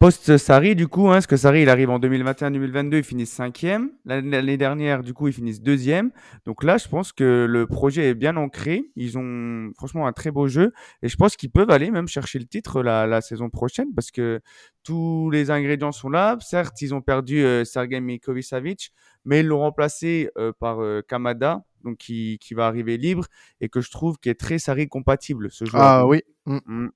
Post-Sari, 0.05 0.75
du 0.75 0.87
coup, 0.87 1.07
hein, 1.07 1.13
parce 1.13 1.25
que 1.25 1.35
Sari, 1.35 1.63
il 1.63 1.69
arrive 1.69 1.89
en 1.89 1.97
2021-2022, 1.97 2.97
ils 2.97 3.03
finissent 3.03 3.31
cinquième. 3.31 3.89
L'année 4.05 4.55
dernière, 4.55 5.01
du 5.01 5.15
coup, 5.15 5.29
ils 5.29 5.33
finissent 5.33 5.63
deuxième. 5.63 6.11
Donc 6.45 6.63
là, 6.63 6.77
je 6.77 6.87
pense 6.87 7.11
que 7.11 7.47
le 7.49 7.65
projet 7.65 8.09
est 8.09 8.13
bien 8.13 8.37
ancré. 8.37 8.91
Ils 8.95 9.17
ont 9.17 9.71
franchement 9.75 10.05
un 10.05 10.13
très 10.13 10.29
beau 10.29 10.47
jeu. 10.47 10.73
Et 11.01 11.07
je 11.07 11.15
pense 11.15 11.35
qu'ils 11.35 11.49
peuvent 11.49 11.71
aller 11.71 11.89
même 11.89 12.07
chercher 12.07 12.37
le 12.37 12.45
titre 12.45 12.83
la, 12.83 13.07
la, 13.07 13.21
saison 13.21 13.49
prochaine 13.49 13.95
parce 13.95 14.11
que 14.11 14.41
tous 14.83 15.31
les 15.31 15.49
ingrédients 15.49 15.91
sont 15.91 16.09
là. 16.09 16.37
Certes, 16.39 16.79
ils 16.83 16.93
ont 16.93 17.01
perdu 17.01 17.43
euh, 17.43 17.65
Sergei 17.65 17.99
Mikovic, 17.99 18.93
mais 19.25 19.39
ils 19.39 19.47
l'ont 19.47 19.61
remplacé 19.61 20.29
euh, 20.37 20.51
par 20.59 20.83
euh, 20.83 21.01
Kamada, 21.01 21.63
donc 21.83 21.97
qui, 21.97 22.37
qui 22.39 22.53
va 22.53 22.67
arriver 22.67 22.97
libre 22.97 23.25
et 23.59 23.69
que 23.69 23.81
je 23.81 23.89
trouve 23.89 24.19
qui 24.19 24.29
est 24.29 24.39
très 24.39 24.59
Sari 24.59 24.87
compatible, 24.87 25.49
ce 25.49 25.65
joueur. 25.65 25.81
Ah 25.81 26.05
oui. 26.05 26.21
Mm. 26.45 26.59
Mm. 26.67 26.89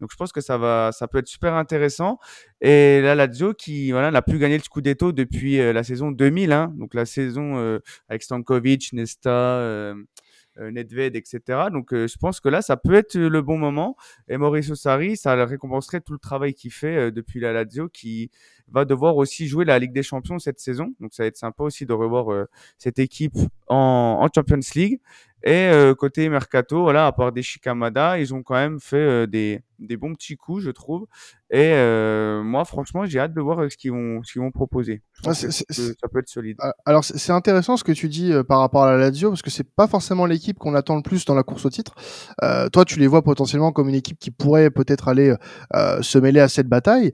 Donc 0.00 0.10
je 0.10 0.16
pense 0.16 0.32
que 0.32 0.40
ça 0.40 0.58
va, 0.58 0.90
ça 0.92 1.08
peut 1.08 1.18
être 1.18 1.28
super 1.28 1.54
intéressant. 1.54 2.18
Et 2.60 3.00
la 3.00 3.14
Lazio 3.14 3.54
qui 3.54 3.92
voilà 3.92 4.10
n'a 4.10 4.22
plus 4.22 4.38
gagné 4.38 4.56
le 4.58 4.62
Scudetto 4.62 5.12
depuis 5.12 5.60
euh, 5.60 5.72
la 5.72 5.84
saison 5.84 6.10
2000, 6.10 6.52
hein, 6.52 6.72
donc 6.76 6.94
la 6.94 7.06
saison 7.06 7.56
euh, 7.58 7.78
avec 8.08 8.22
Stankovic, 8.22 8.92
Nesta, 8.92 9.30
euh, 9.30 9.94
euh, 10.58 10.70
Nedved, 10.70 11.16
etc. 11.16 11.40
Donc 11.72 11.92
je 11.92 12.16
pense 12.18 12.40
que 12.40 12.48
là 12.48 12.62
ça 12.62 12.76
peut 12.76 12.94
être 12.94 13.16
le 13.16 13.42
bon 13.42 13.58
moment. 13.58 13.96
Et 14.28 14.36
Mauricio 14.36 14.74
Sarri, 14.74 15.16
ça 15.16 15.42
récompenserait 15.44 16.00
tout 16.00 16.12
le 16.12 16.18
travail 16.18 16.54
qu'il 16.54 16.72
fait 16.72 17.10
depuis 17.12 17.40
la 17.40 17.52
Lazio, 17.52 17.88
qui 17.88 18.30
va 18.68 18.84
devoir 18.84 19.16
aussi 19.16 19.46
jouer 19.46 19.64
la 19.64 19.78
Ligue 19.78 19.92
des 19.92 20.02
Champions 20.02 20.38
cette 20.38 20.58
saison. 20.58 20.94
Donc 21.00 21.14
ça 21.14 21.22
va 21.22 21.28
être 21.28 21.36
sympa 21.36 21.62
aussi 21.64 21.86
de 21.86 21.92
revoir 21.92 22.46
cette 22.78 22.98
équipe 22.98 23.36
en, 23.68 24.18
en 24.20 24.28
Champions 24.34 24.60
League. 24.74 25.00
Et 25.46 25.66
euh, 25.66 25.94
côté 25.94 26.26
mercato, 26.30 26.80
voilà, 26.80 27.06
à 27.06 27.12
part 27.12 27.30
des 27.30 27.42
Shikamada, 27.42 28.18
ils 28.18 28.32
ont 28.32 28.42
quand 28.42 28.54
même 28.54 28.80
fait 28.80 28.96
euh, 28.96 29.26
des, 29.26 29.60
des 29.78 29.98
bons 29.98 30.14
petits 30.14 30.36
coups, 30.36 30.62
je 30.62 30.70
trouve. 30.70 31.06
Et 31.50 31.72
euh, 31.74 32.42
moi, 32.42 32.64
franchement, 32.64 33.04
j'ai 33.04 33.20
hâte 33.20 33.34
de 33.34 33.42
voir 33.42 33.70
ce 33.70 33.76
qu'ils 33.76 33.92
vont, 33.92 34.22
ce 34.22 34.32
qu'ils 34.32 34.40
vont 34.40 34.50
proposer. 34.50 35.02
ça 35.22 36.08
peut 36.10 36.20
être 36.20 36.30
solide. 36.30 36.56
Ah, 36.60 36.72
alors, 36.86 37.04
c'est 37.04 37.32
intéressant 37.32 37.76
ce 37.76 37.84
que 37.84 37.92
tu 37.92 38.08
dis 38.08 38.32
par 38.48 38.60
rapport 38.60 38.84
à 38.84 38.92
la 38.92 38.96
Lazio, 38.96 39.28
parce 39.28 39.42
que 39.42 39.50
c'est 39.50 39.68
pas 39.70 39.86
forcément 39.86 40.24
l'équipe 40.24 40.58
qu'on 40.58 40.74
attend 40.74 40.96
le 40.96 41.02
plus 41.02 41.26
dans 41.26 41.34
la 41.34 41.42
course 41.42 41.66
au 41.66 41.70
titre. 41.70 41.94
toi, 42.72 42.86
tu 42.86 42.98
les 42.98 43.06
vois 43.06 43.20
potentiellement 43.20 43.70
comme 43.70 43.90
une 43.90 43.94
équipe 43.94 44.18
qui 44.18 44.30
pourrait 44.30 44.70
peut-être 44.70 45.08
aller 45.08 45.34
se 46.00 46.18
mêler 46.18 46.40
à 46.40 46.48
cette 46.48 46.68
bataille. 46.68 47.12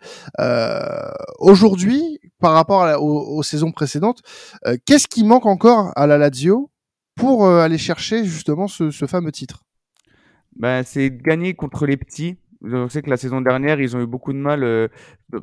Aujourd'hui, 1.41 2.20
par 2.39 2.53
rapport 2.53 3.03
aux, 3.03 3.39
aux, 3.39 3.43
saisons 3.43 3.72
précédentes, 3.72 4.20
qu'est-ce 4.87 5.09
qui 5.09 5.24
manque 5.24 5.47
encore 5.47 5.91
à 5.97 6.07
la 6.07 6.16
Lazio 6.16 6.70
pour 7.17 7.47
euh, 7.47 7.61
aller 7.61 7.79
chercher 7.79 8.25
justement 8.25 8.69
ce, 8.69 8.91
fameux 9.07 9.33
titre 9.33 9.65
ben, 10.57 10.83
C'est 10.83 11.11
gagner 11.11 11.55
contre 11.55 11.87
les 11.87 11.97
petits. 11.97 12.37
On 12.63 12.91
sait 12.91 13.01
que 13.01 13.09
la 13.09 13.17
saison 13.17 13.41
dernière, 13.41 13.81
ils 13.81 13.97
ont 13.97 14.03
eu 14.03 14.07
beaucoup 14.07 14.35
de 14.35 14.39
mal 14.39 14.63
euh, 14.65 14.89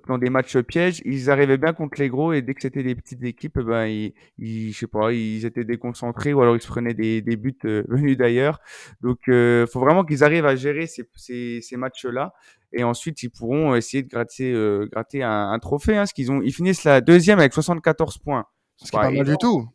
dans 0.08 0.20
des 0.20 0.30
matchs 0.30 0.58
pièges. 0.60 1.02
Ils 1.04 1.32
arrivaient 1.32 1.58
bien 1.58 1.74
contre 1.74 2.00
les 2.00 2.10
gros 2.10 2.32
et 2.32 2.44
dès 2.44 2.54
que 2.54 2.62
c'était 2.62 2.84
des 2.84 2.94
petites 2.94 3.24
équipes, 3.24 3.58
ben 3.60 3.88
ils, 4.38 4.72
je 4.72 4.78
sais 4.78 4.86
pas, 4.86 5.12
ils 5.12 5.44
étaient 5.44 5.64
déconcentrés 5.64 6.34
ou 6.34 6.42
alors 6.42 6.56
ils 6.56 6.62
se 6.62 6.68
prenaient 6.68 6.94
des, 6.94 7.22
buts 7.22 7.58
euh, 7.66 7.84
venus 7.90 8.18
d'ailleurs. 8.18 8.60
Donc, 9.02 9.18
il 9.28 9.66
faut 9.72 9.80
vraiment 9.80 10.06
qu'ils 10.06 10.24
arrivent 10.24 10.46
à 10.46 10.56
gérer 10.56 10.86
ces, 10.86 11.62
matchs-là 11.76 12.34
et 12.72 12.84
ensuite 12.84 13.24
ils 13.24 13.30
pourront 13.30 13.74
essayer 13.74 14.04
de 14.04 14.10
gratter, 14.10 14.54
gratter 14.92 15.24
un, 15.24 15.58
trophée. 15.60 15.98
Hein, 15.98 16.06
qu'ils 16.06 16.32
ont, 16.32 16.42
ils 16.44 16.54
finissent 16.54 16.84
la 16.84 17.02
deuxième 17.02 17.40
avec 17.40 17.54
74 17.54 18.20
points. 18.20 18.46
Ce 18.78 18.92
qui 18.92 18.92
pas 18.92 19.10
mal 19.10 19.26
du 19.26 19.38
tout. 19.38 19.68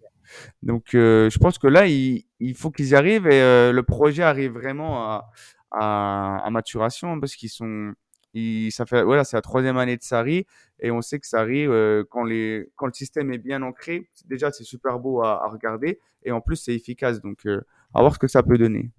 Donc, 0.62 0.94
euh, 0.94 1.30
je 1.30 1.38
pense 1.38 1.58
que 1.58 1.66
là, 1.66 1.86
il, 1.86 2.24
il 2.40 2.54
faut 2.54 2.70
qu'ils 2.70 2.88
y 2.88 2.94
arrivent 2.94 3.26
et 3.26 3.40
euh, 3.40 3.72
le 3.72 3.82
projet 3.82 4.22
arrive 4.22 4.52
vraiment 4.52 5.02
à, 5.02 5.30
à, 5.70 6.42
à 6.44 6.50
maturation 6.50 7.18
parce 7.20 7.34
qu'ils 7.34 7.50
sont, 7.50 7.92
ils, 8.34 8.70
ça 8.70 8.86
fait, 8.86 9.02
voilà, 9.02 9.24
c'est 9.24 9.36
la 9.36 9.42
troisième 9.42 9.76
année 9.76 9.96
de 9.96 10.02
Sari 10.02 10.46
et 10.80 10.90
on 10.90 11.02
sait 11.02 11.18
que 11.18 11.26
Sari, 11.26 11.66
euh, 11.66 12.04
quand 12.10 12.24
les, 12.24 12.70
quand 12.76 12.86
le 12.86 12.92
système 12.92 13.32
est 13.32 13.38
bien 13.38 13.62
ancré, 13.62 14.08
déjà 14.26 14.50
c'est 14.50 14.64
super 14.64 14.98
beau 14.98 15.22
à, 15.22 15.44
à, 15.44 15.48
regarder 15.48 16.00
et 16.22 16.32
en 16.32 16.40
plus 16.40 16.56
c'est 16.56 16.74
efficace. 16.74 17.20
Donc, 17.20 17.46
euh, 17.46 17.60
à 17.94 18.00
voir 18.00 18.14
ce 18.14 18.18
que 18.18 18.28
ça 18.28 18.42
peut 18.42 18.58
donner. 18.58 18.90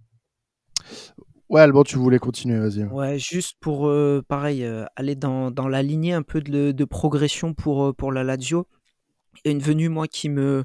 Ouais, 1.50 1.62
Albert, 1.62 1.84
tu 1.84 1.98
voulais 1.98 2.20
continuer, 2.20 2.60
vas-y. 2.60 2.84
Ouais, 2.86 3.20
juste 3.20 3.58
pour, 3.60 3.92
pareil, 4.28 4.68
aller 4.96 5.16
dans, 5.16 5.52
dans 5.52 5.68
la 5.68 5.84
lignée 5.84 6.14
un 6.14 6.24
peu 6.24 6.42
de, 6.42 6.72
de 6.72 6.86
progression 6.86 7.54
pour, 7.54 7.94
pour 7.96 8.12
la 8.12 8.24
Lazio. 8.24 8.66
Il 9.44 9.50
y 9.50 9.50
a 9.50 9.52
une 9.52 9.62
venue, 9.62 9.90
moi, 9.90 10.08
qui 10.08 10.30
me, 10.30 10.42
euh, 10.42 10.64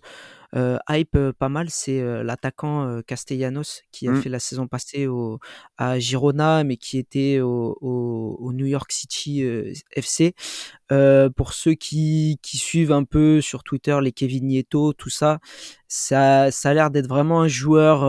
hype 0.55 1.16
euh, 1.16 1.32
pas 1.32 1.49
mal, 1.49 1.68
c'est 1.70 2.01
euh, 2.01 2.22
l'attaquant 2.22 3.03
Castellanos 3.07 3.82
qui 3.92 4.09
a 4.09 4.12
mmh. 4.12 4.22
fait 4.22 4.28
la 4.28 4.38
saison 4.38 4.66
passée 4.66 5.07
au, 5.07 5.38
à 5.76 5.99
Girona, 5.99 6.64
mais 6.64 6.76
qui 6.76 6.99
était 6.99 7.40
au, 7.40 7.76
au, 7.80 8.53
New 8.53 8.66
York 8.66 8.90
City 8.90 9.44
FC. 9.92 10.34
pour 11.36 11.53
ceux 11.53 11.74
qui, 11.74 12.38
qui, 12.42 12.57
suivent 12.59 12.92
un 12.92 13.05
peu 13.05 13.40
sur 13.40 13.62
Twitter 13.62 13.96
les 14.03 14.12
Kevin 14.12 14.46
Nieto, 14.46 14.92
tout 14.94 15.11
ça, 15.11 15.38
ça, 15.86 16.51
ça 16.51 16.70
a 16.70 16.74
l'air 16.74 16.90
d'être 16.90 17.09
vraiment 17.09 17.42
un 17.42 17.49
joueur 17.49 18.05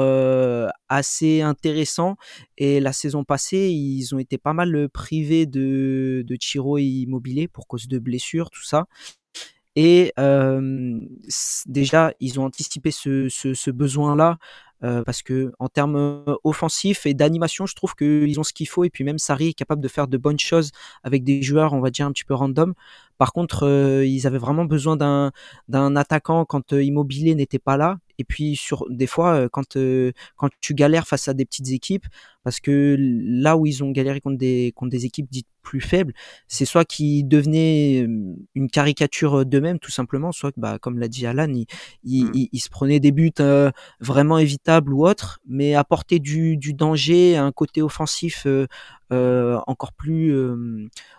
assez 0.88 1.42
intéressant. 1.42 2.16
Et 2.58 2.80
la 2.80 2.94
saison 2.94 3.24
passée, 3.24 3.70
ils 3.70 4.16
ont 4.16 4.20
été 4.20 4.38
pas 4.38 4.54
mal 4.54 4.90
privés 4.90 5.46
de, 5.46 6.24
de 6.26 6.38
Chiro 6.40 6.78
Immobilier 6.78 7.48
pour 7.48 7.68
cause 7.68 7.88
de 7.88 8.00
blessures, 8.00 8.50
tout 8.50 8.64
ça. 8.64 8.88
Et 9.82 10.12
déjà, 11.68 12.12
ils 12.20 12.38
ont 12.38 12.44
anticipé 12.44 12.92
ce, 12.92 13.70
besoin-là 13.72 14.38
parce 14.82 15.22
que 15.22 15.54
en 15.58 15.70
termes 15.70 16.26
offensifs 16.44 17.06
et 17.06 17.14
d'animation, 17.14 17.66
je 17.66 17.76
trouve 17.76 17.96
qu'ils 17.96 18.38
ont 18.42 18.44
ce 18.44 18.52
qu'il 18.52 18.68
faut. 18.68 18.84
Et 18.84 18.90
puis 18.90 19.06
même 19.06 19.20
Sari 19.20 19.48
est 19.50 19.54
capable 19.54 19.82
de 19.82 19.88
faire 19.88 20.10
de 20.10 20.18
bonnes 20.18 20.38
choses 20.38 20.72
avec 21.06 21.24
des 21.24 21.42
joueurs, 21.42 21.72
on 21.72 21.80
va 21.80 21.92
dire 21.92 22.06
un 22.06 22.12
petit 22.12 22.26
peu 22.26 22.34
random. 22.34 22.74
Par 23.18 23.32
contre, 23.32 24.04
ils 24.06 24.28
avaient 24.28 24.38
vraiment 24.38 24.66
besoin 24.66 24.98
d'un 24.98 25.96
attaquant 25.96 26.44
quand 26.44 26.74
Immobilier 26.74 27.34
n'était 27.36 27.58
pas 27.58 27.78
là. 27.78 28.00
Et 28.20 28.26
puis 28.26 28.56
sur 28.56 28.86
des 28.90 29.08
fois, 29.08 29.50
quand 29.50 29.78
quand 30.36 30.50
tu 30.62 30.74
galères 30.76 31.08
face 31.08 31.28
à 31.28 31.34
des 31.34 31.46
petites 31.46 31.72
équipes, 31.72 32.06
parce 32.44 32.60
que 32.60 32.96
là 33.00 33.58
où 33.58 33.66
ils 33.66 33.84
ont 33.84 33.92
galéré 33.92 34.22
contre 34.22 34.38
des 34.38 34.74
contre 34.76 34.92
des 34.92 35.06
équipes 35.06 35.28
dites 35.32 35.48
plus 35.62 35.82
faibles, 35.82 36.14
c'est 36.48 36.66
soit 36.66 36.86
qu'ils 36.86 37.28
devenaient 37.28 38.08
une 38.56 38.70
caricature 38.72 39.46
d'eux-mêmes 39.46 39.80
tout 39.80 39.92
simplement, 39.92 40.32
soit 40.32 40.52
que 40.52 40.60
bah 40.60 40.80
comme 40.80 41.00
l'a 41.00 41.08
dit 41.08 41.26
Alan, 41.26 41.52
ils, 42.04 42.26
mmh. 42.26 42.58
se 42.58 42.70
prenaient 42.70 43.00
des 43.00 43.12
buts 43.12 43.32
vraiment 44.00 44.38
évitables 44.38 44.94
ou 44.94 45.08
autres, 45.08 45.40
mais 45.48 45.76
apporter 45.76 46.20
du, 46.20 46.58
du 46.58 46.74
danger, 46.74 47.38
un 47.38 47.52
côté 47.52 47.82
offensif 47.82 48.46
euh, 48.46 49.60
encore 49.66 49.94
plus 49.94 50.36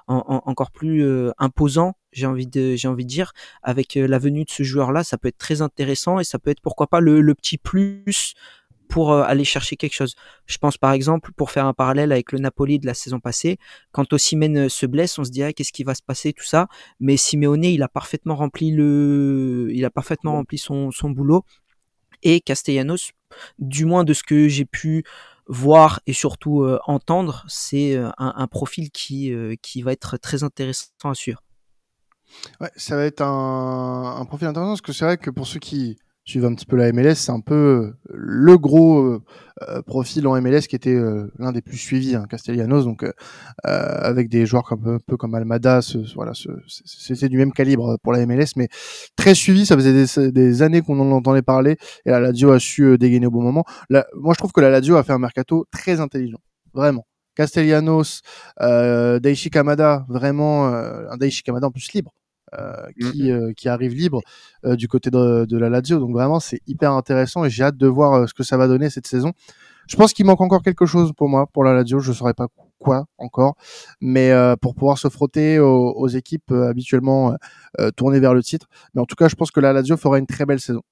encore 0.07 0.71
plus 0.71 1.05
imposant 1.39 1.95
j'ai 2.13 2.27
envie 2.27 2.47
de 2.47 2.77
j'ai 2.77 2.89
envie 2.89 3.05
de 3.05 3.11
dire 3.11 3.33
avec 3.63 3.95
la 3.95 4.19
venue 4.19 4.45
de 4.45 4.51
ce 4.51 4.63
joueur 4.63 4.93
là 4.93 5.05
ça 5.05 5.19
peut 5.19 5.29
être 5.29 5.39
très 5.39 5.63
intéressant 5.63 6.19
et 6.19 6.25
ça 6.25 6.39
peut 6.39 6.51
être 6.51 6.61
pourquoi 6.61 6.87
pas 6.87 7.01
le, 7.01 7.35
petit 7.35 7.59
plus 7.59 8.35
pour 8.89 9.13
aller 9.13 9.45
chercher 9.45 9.77
quelque 9.77 9.95
chose. 9.95 10.17
Je 10.47 10.59
pense 10.59 10.77
par 10.77 10.91
exemple, 10.93 11.31
pour 11.37 11.53
faire 11.53 11.65
un 11.67 11.73
parallèle 11.73 12.11
avec 12.11 12.33
le 12.33 12.41
Napoli 12.41 12.81
de 12.81 12.87
la 12.87 12.95
saison 12.95 13.21
passée, 13.21 13.57
quand 13.93 14.13
Osimhen 14.13 14.69
se 14.69 14.85
blesse, 14.85 15.17
on 15.19 15.25
se 15.25 15.31
dit 15.31 15.43
qu'est-ce 15.55 15.73
qui 15.73 15.85
va 15.85 15.95
se 15.95 16.03
passer 16.03 16.33
tout 16.33 16.45
ça, 16.45 16.67
mais 16.99 17.17
Simeone 17.17 17.65
il 17.65 17.85
a 17.85 17.89
parfaitement 17.89 18.35
rempli 18.35 18.73
le, 18.73 19.69
il 19.73 19.85
a 19.85 19.91
parfaitement 19.91 20.33
rempli 20.33 20.59
son, 20.59 20.91
son 20.91 21.11
boulot 21.11 21.45
et 22.23 22.41
Castellanos, 22.41 23.13
du 23.59 23.85
moins 23.85 24.05
de 24.05 24.13
ce 24.13 24.23
que 24.23 24.49
j'ai 24.49 24.65
pu 24.65 25.05
voir 25.47 26.01
et 26.07 26.13
surtout 26.13 26.63
euh, 26.63 26.79
entendre, 26.87 27.45
c'est 27.49 27.97
euh, 27.97 28.11
un, 28.19 28.47
profil 28.47 28.91
qui, 28.91 29.33
euh, 29.33 29.57
qui 29.63 29.83
va 29.83 29.93
être 29.93 30.17
très 30.17 30.45
intéressant 30.45 30.91
à 31.05 31.15
suivre. 31.15 31.43
Ouais, 32.61 32.71
ça 32.77 32.97
va 32.97 33.05
être 33.05 33.23
un, 33.23 34.17
un 34.21 34.25
profil 34.25 34.49
intéressant 34.49 34.73
parce 34.73 34.81
que 34.81 34.93
c'est 34.93 35.05
vrai 35.05 35.17
que 35.17 35.31
pour 35.31 35.47
ceux 35.47 35.61
qui 35.61 35.99
suivent 36.25 36.45
un 36.45 36.55
petit 36.55 36.67
peu 36.67 36.77
la 36.77 36.93
MLS, 36.93 37.15
c'est 37.15 37.33
un 37.33 37.41
peu 37.41 37.95
le 38.09 38.59
gros 38.59 39.21
profil 39.87 40.27
en 40.27 40.41
MLS 40.41 40.63
qui 40.69 40.77
était 40.77 40.97
l'un 41.39 41.53
des 41.53 41.61
plus 41.63 41.77
suivis, 41.77 42.15
hein, 42.15 42.25
Castellanos, 42.29 42.85
donc 42.85 43.05
avec 43.65 44.29
des 44.29 44.47
joueurs 44.47 44.65
comme, 44.65 44.87
un 44.87 44.99
peu 45.05 45.17
comme 45.17 45.35
Almada, 45.35 45.83
ce, 45.83 45.99
voilà, 46.15 46.33
c'était 46.67 47.29
du 47.29 47.37
même 47.37 47.53
calibre 47.53 47.97
pour 48.03 48.13
la 48.13 48.25
MLS, 48.27 48.53
mais 48.57 48.69
très 49.17 49.35
suivi. 49.35 49.67
Ça 49.67 49.77
faisait 49.77 50.31
des, 50.31 50.63
années 50.63 50.83
qu'on 50.83 51.01
en 51.01 51.11
entendait 51.11 51.43
parler 51.43 51.77
et 52.05 52.11
la 52.11 52.21
Lazio 52.21 52.53
a 52.53 52.61
su 52.61 52.97
dégainer 52.99 53.27
au 53.27 53.31
bon 53.31 53.43
moment. 53.43 53.65
moi, 53.91 54.35
je 54.35 54.39
trouve 54.39 54.53
que 54.53 54.61
la 54.61 54.71
Lazio 54.71 54.97
a 54.97 55.03
fait 55.03 55.13
un 55.13 55.19
mercato 55.19 55.67
très 55.73 56.01
intelligent, 56.01 56.39
vraiment. 56.75 57.07
Castellanos, 57.35 58.21
euh, 58.61 59.19
Daichi 59.19 59.51
Kamada, 59.51 60.05
vraiment 60.09 60.69
euh, 60.69 61.09
un 61.11 61.17
Daichi 61.17 61.43
Kamada 61.43 61.69
en 61.69 61.71
plus 61.71 61.93
libre. 61.93 62.13
Euh, 62.59 62.87
qui, 63.01 63.31
mm-hmm. 63.31 63.55
qui 63.55 63.69
arrive 63.69 63.95
libre 63.95 64.21
du 64.65 64.89
côté 64.89 65.11
de, 65.11 65.45
de, 65.45 65.57
la 65.57 65.71
Lazio. 65.71 65.99
Donc 66.01 66.13
vraiment, 66.13 66.41
c'est 66.41 66.61
hyper 66.67 66.93
intéressant 66.93 67.45
et 67.45 67.51
j'ai 67.51 67.63
hâte 67.63 67.77
de 67.77 67.87
voir 67.87 68.29
ce 68.29 68.35
que 68.35 68.43
ça 68.43 68.57
va 68.57 68.67
donner 68.67 68.91
cette 68.91 69.07
saison. 69.07 69.33
Je 69.89 69.97
pense 69.97 70.13
qu'il 70.13 70.27
manque 70.27 70.41
encore 70.41 70.63
quelque 70.63 70.85
chose 70.87 71.13
pour 71.17 71.29
moi, 71.29 71.47
pour 71.47 71.63
la 71.63 71.75
Lazio. 71.75 72.01
Je 72.01 72.11
ne 72.11 72.15
saurais 72.15 72.35
pas 72.35 72.49
quoi 72.79 73.07
encore, 73.19 73.55
mais 74.01 74.33
pour 74.61 74.75
pouvoir 74.75 74.99
se 74.99 75.09
frotter 75.09 75.61
aux, 75.61 75.93
aux 75.93 76.09
équipes 76.09 76.51
habituellement 76.51 77.37
tournées 77.97 78.21
vers 78.21 78.35
le 78.35 78.43
titre. 78.43 78.67
Mais 78.95 79.01
en 79.01 79.07
tout 79.07 79.17
cas, 79.17 79.29
je 79.29 79.37
pense 79.37 79.51
que 79.51 79.61
la 79.61 79.73
Lazio 79.73 79.97
fera 79.97 80.19
une 80.19 80.27
très 80.27 80.45
belle 80.45 80.61
saison. 80.61 80.83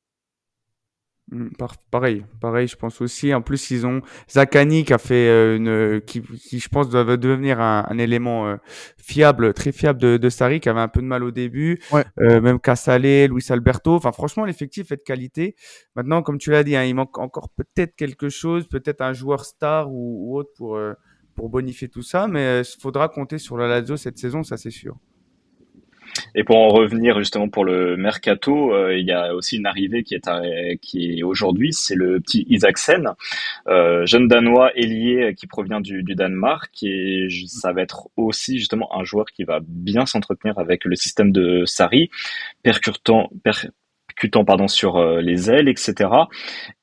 Mm, 1.30 1.48
pareil, 1.90 2.24
pareil, 2.40 2.68
je 2.68 2.76
pense 2.76 3.00
aussi. 3.00 3.34
En 3.34 3.42
plus, 3.42 3.70
ils 3.70 3.86
ont 3.86 4.00
Zakani 4.30 4.84
qui 4.84 4.94
a 4.94 4.98
fait 4.98 5.28
euh, 5.28 5.56
une, 5.56 6.00
qui, 6.00 6.22
qui, 6.22 6.58
je 6.58 6.68
pense 6.68 6.88
doit 6.88 7.16
devenir 7.16 7.60
un, 7.60 7.86
un 7.88 7.98
élément 7.98 8.48
euh, 8.48 8.56
fiable, 8.96 9.52
très 9.52 9.72
fiable 9.72 10.00
de, 10.00 10.16
de 10.16 10.28
Sarri, 10.30 10.60
qui 10.60 10.68
avait 10.68 10.80
un 10.80 10.88
peu 10.88 11.00
de 11.00 11.06
mal 11.06 11.22
au 11.22 11.30
début. 11.30 11.80
Euh, 12.20 12.40
même 12.40 12.58
Casale, 12.60 13.26
Luis 13.26 13.44
Alberto. 13.50 13.94
Enfin, 13.94 14.12
franchement, 14.12 14.44
l'effectif 14.44 14.90
est 14.92 14.96
de 14.96 15.02
qualité. 15.02 15.54
Maintenant, 15.96 16.22
comme 16.22 16.38
tu 16.38 16.50
l'as 16.50 16.64
dit, 16.64 16.76
hein, 16.76 16.84
il 16.84 16.94
manque 16.94 17.18
encore 17.18 17.50
peut-être 17.50 17.94
quelque 17.94 18.30
chose, 18.30 18.66
peut-être 18.68 19.02
un 19.02 19.12
joueur 19.12 19.44
star 19.44 19.90
ou, 19.92 20.30
ou 20.30 20.38
autre 20.38 20.52
pour 20.56 20.78
pour 21.34 21.50
bonifier 21.50 21.88
tout 21.88 22.02
ça. 22.02 22.26
Mais 22.26 22.62
il 22.62 22.80
faudra 22.80 23.08
compter 23.08 23.38
sur 23.38 23.56
la 23.56 23.68
Lazio 23.68 23.96
cette 23.96 24.18
saison, 24.18 24.42
ça 24.42 24.56
c'est 24.56 24.70
sûr. 24.70 24.96
Et 26.34 26.44
pour 26.44 26.56
en 26.56 26.68
revenir 26.68 27.18
justement 27.18 27.48
pour 27.48 27.64
le 27.64 27.96
mercato, 27.96 28.72
euh, 28.72 28.96
il 28.96 29.06
y 29.06 29.12
a 29.12 29.34
aussi 29.34 29.56
une 29.56 29.66
arrivée 29.66 30.02
qui 30.02 30.14
est, 30.14 30.28
est 30.28 31.22
aujourd'hui, 31.22 31.72
c'est 31.72 31.94
le 31.94 32.20
petit 32.20 32.46
Isaacsen, 32.48 33.10
euh, 33.68 34.06
jeune 34.06 34.28
danois 34.28 34.72
ailier 34.76 35.34
qui 35.36 35.46
provient 35.46 35.80
du, 35.80 36.02
du, 36.02 36.14
Danemark 36.14 36.70
et 36.82 37.28
ça 37.46 37.72
va 37.72 37.82
être 37.82 38.08
aussi 38.16 38.58
justement 38.58 38.94
un 38.98 39.04
joueur 39.04 39.26
qui 39.26 39.44
va 39.44 39.60
bien 39.62 40.06
s'entretenir 40.06 40.58
avec 40.58 40.84
le 40.84 40.96
système 40.96 41.32
de 41.32 41.64
Sari, 41.64 42.10
percutant, 42.62 43.30
percutant 43.42 44.44
pardon 44.44 44.68
sur 44.68 44.96
euh, 44.96 45.20
les 45.20 45.50
ailes, 45.50 45.68
etc. 45.68 46.10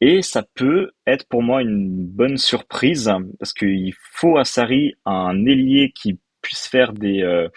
Et 0.01 0.21
ça 0.21 0.43
peut 0.55 0.91
être 1.05 1.27
pour 1.27 1.43
moi 1.43 1.61
une 1.61 1.89
bonne 1.89 2.37
surprise 2.37 3.11
parce 3.39 3.53
qu'il 3.53 3.93
faut 4.11 4.37
à 4.37 4.45
Sari 4.45 4.93
un 5.05 5.45
ailier 5.45 5.91
qui 5.93 6.19
puisse 6.41 6.67
faire 6.67 6.93
des 6.93 7.23
euh, 7.23 7.49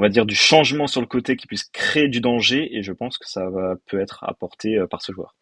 on 0.00 0.02
va 0.02 0.08
dire, 0.08 0.24
du 0.24 0.34
changement 0.34 0.86
sur 0.86 1.02
le 1.02 1.06
côté 1.06 1.36
qui 1.36 1.46
puisse 1.46 1.64
créer 1.64 2.08
du 2.08 2.22
danger. 2.22 2.74
Et 2.74 2.82
je 2.82 2.90
pense 2.90 3.18
que 3.18 3.28
ça 3.28 3.50
va, 3.50 3.74
peut 3.86 4.00
être 4.00 4.24
apporté 4.24 4.78
euh, 4.78 4.86
par 4.86 5.02
ce 5.02 5.12
joueur. 5.12 5.36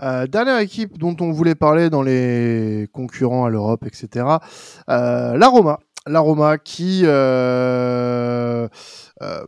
Euh, 0.00 0.26
dernière 0.26 0.58
équipe 0.58 0.98
dont 0.98 1.14
on 1.20 1.30
voulait 1.30 1.54
parler 1.54 1.88
dans 1.88 2.02
les 2.02 2.88
concurrents 2.92 3.44
à 3.44 3.50
l'Europe, 3.50 3.84
etc. 3.86 4.26
Euh, 4.90 5.36
la 5.36 5.48
Roma. 5.48 5.78
La 6.08 6.18
Roma 6.18 6.58
qui 6.58 7.04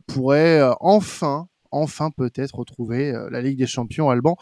pourrait 0.07 0.62
enfin 0.79 1.49
enfin 1.73 2.11
peut-être 2.17 2.55
retrouver 2.55 3.12
la 3.33 3.41
Ligue 3.41 3.59
des 3.59 3.67
Champions 3.67 4.09
Alban. 4.11 4.37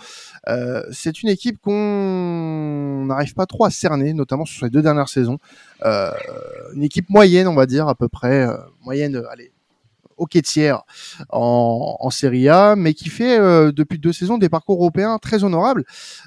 C'est 0.91 1.23
une 1.23 1.31
équipe 1.31 1.59
qu'on 1.62 3.07
n'arrive 3.07 3.33
pas 3.33 3.47
trop 3.47 3.64
à 3.64 3.70
cerner, 3.70 4.12
notamment 4.12 4.45
sur 4.45 4.66
les 4.66 4.70
deux 4.70 4.83
dernières 4.83 5.09
saisons. 5.09 5.39
Une 5.83 6.83
équipe 6.83 7.09
moyenne, 7.09 7.49
on 7.49 7.55
va 7.55 7.64
dire 7.64 7.89
à 7.89 7.95
peu 7.95 8.09
près 8.09 8.47
moyenne, 8.85 9.23
allez, 9.31 9.51
hockey 10.23 10.43
tiers 10.43 10.83
en, 11.31 11.97
en 11.99 12.11
Serie 12.11 12.49
A, 12.49 12.77
mais 12.77 12.95
qui 12.95 13.09
fait 13.09 13.39
euh, 13.39 13.73
depuis 13.73 13.99
deux 13.99 14.12
saisons 14.12 14.39
des 14.39 14.49
parcours 14.49 14.81
européens 14.81 15.18
très 15.18 15.45
honorables, 15.45 15.85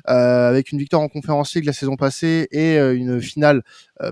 euh, 0.09 0.49
avec 0.49 0.71
une 0.71 0.79
victoire 0.79 1.01
en 1.01 1.07
Conférence 1.07 1.53
League 1.55 1.65
la 1.65 1.73
saison 1.73 1.95
passée 1.95 2.47
et 2.51 2.77
euh, 2.77 2.95
une 2.95 3.21
finale 3.21 3.63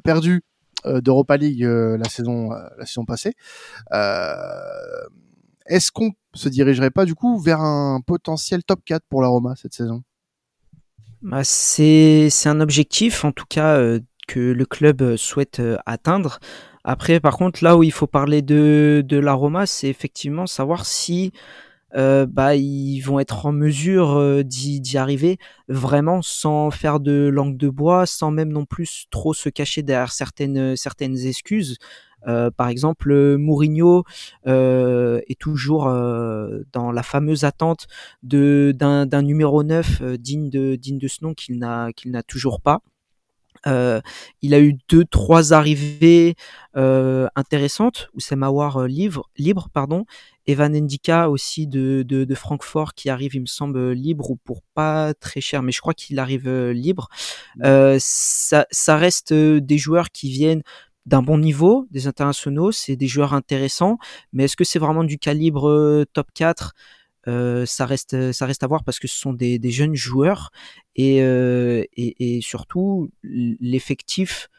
perdue 0.04 0.44
d'Europa 0.86 1.38
League 1.38 1.64
la 1.64 2.10
saison 2.10 2.50
la 2.50 2.86
saison 2.86 3.06
passée. 3.06 3.34
Est-ce 5.66 5.92
qu'on 5.94 6.12
se 6.34 6.50
dirigerait 6.50 6.92
pas 6.92 7.06
du 7.06 7.16
coup 7.16 7.40
vers 7.40 7.62
un 7.62 8.02
potentiel 8.06 8.64
top 8.66 8.82
4 8.84 9.04
pour 9.10 9.22
la 9.22 9.30
Roma 9.30 9.54
cette 9.56 9.74
saison? 9.74 10.04
Bah, 11.22 11.46
c'est 11.46 12.30
un 12.46 12.60
objectif 12.60 13.24
en 13.24 13.32
tout 13.32 13.46
cas 13.48 13.80
que 14.28 14.40
le 14.40 14.66
club 14.66 15.16
souhaite 15.16 15.62
atteindre. 15.86 16.40
Après, 16.84 17.20
par 17.20 17.38
contre, 17.38 17.64
là 17.64 17.78
où 17.78 17.84
il 17.84 17.92
faut 17.92 18.08
parler 18.08 18.42
de, 18.42 19.04
de 19.06 19.18
l'aroma, 19.18 19.66
c'est 19.66 19.88
effectivement 19.88 20.48
savoir 20.48 20.86
si 20.86 21.32
euh, 21.96 22.26
bah, 22.26 22.56
ils 22.56 23.02
vont 23.02 23.20
être 23.20 23.46
en 23.46 23.52
mesure 23.52 24.18
euh, 24.18 24.44
d'y 24.44 24.98
arriver 24.98 25.38
vraiment 25.68 26.22
sans 26.22 26.72
faire 26.72 27.00
de 27.00 27.30
langue 27.32 27.56
de 27.56 27.70
bois, 27.70 28.06
sans 28.06 28.32
même 28.32 28.52
non 28.52 28.66
plus 28.66 29.06
trop 29.12 29.34
se 29.34 29.50
cacher 29.50 29.84
derrière 29.84 30.12
certaines, 30.12 30.76
certaines 30.76 31.18
excuses. 31.18 31.78
Euh, 32.28 32.52
par 32.52 32.68
exemple, 32.68 33.38
Mourinho 33.38 34.04
euh, 34.48 35.22
est 35.28 35.40
toujours 35.40 35.88
euh, 35.88 36.62
dans 36.72 36.92
la 36.92 37.04
fameuse 37.04 37.44
attente 37.44 37.88
d'un 38.24 39.22
numéro 39.22 39.64
9 39.64 40.04
digne 40.18 40.50
de 40.50 40.76
digne 40.76 41.00
de 41.00 41.08
ce 41.08 41.24
nom 41.24 41.34
qu'il 41.34 41.60
n'a 41.60 41.92
qu'il 41.94 42.12
n'a 42.12 42.24
toujours 42.24 42.62
pas. 42.62 42.82
Euh, 43.68 44.02
il 44.42 44.54
a 44.54 44.60
eu 44.60 44.78
deux, 44.90 45.06
trois 45.06 45.54
arrivées 45.54 46.36
euh, 46.76 47.28
intéressantes. 47.36 48.10
où 48.14 48.20
c'est 48.20 48.36
euh, 48.36 48.88
libre, 48.88 49.30
libre, 49.38 49.70
pardon. 49.74 50.06
Evan 50.46 50.76
Endika 50.76 51.30
aussi 51.30 51.68
de, 51.68 52.04
de, 52.06 52.26
de, 52.26 52.36
Francfort 52.36 52.94
qui 52.94 53.10
arrive, 53.10 53.36
il 53.36 53.42
me 53.42 53.46
semble, 53.46 53.92
libre 53.92 54.32
ou 54.32 54.36
pour 54.36 54.62
pas 54.74 55.14
très 55.14 55.40
cher, 55.40 55.64
mais 55.64 55.72
je 55.72 55.80
crois 55.80 55.94
qu'il 55.94 56.20
arrive 56.20 56.48
euh, 56.48 56.74
libre. 56.74 57.08
Euh, 57.64 57.98
ça, 58.00 58.66
ça 58.72 58.98
reste 58.98 59.34
des 59.34 59.78
joueurs 59.78 60.12
qui 60.12 60.30
viennent 60.30 60.64
d'un 61.06 61.22
bon 61.22 61.38
niveau, 61.38 61.88
des 61.92 62.08
internationaux, 62.08 62.72
c'est 62.72 62.96
des 62.96 63.08
joueurs 63.08 63.34
intéressants, 63.34 63.98
mais 64.32 64.46
est-ce 64.46 64.56
que 64.56 64.64
c'est 64.64 64.80
vraiment 64.80 65.04
du 65.04 65.18
calibre 65.18 66.06
top 66.14 66.28
4 66.34 66.74
ça 67.26 67.86
reste 67.86 68.32
ça 68.32 68.46
reste 68.46 68.64
à 68.64 68.68
voir 68.68 68.84
parce 68.84 69.00
que 69.00 69.08
ce 69.08 69.18
sont 69.18 69.34
des, 69.34 69.60
des 69.60 69.72
jeunes 69.72 69.96
joueurs 69.96 70.52
et, 70.96 71.22
euh, 71.22 71.84
et, 71.96 72.38
et, 72.38 72.42
surtout 72.42 73.10
l'effectif 73.24 74.50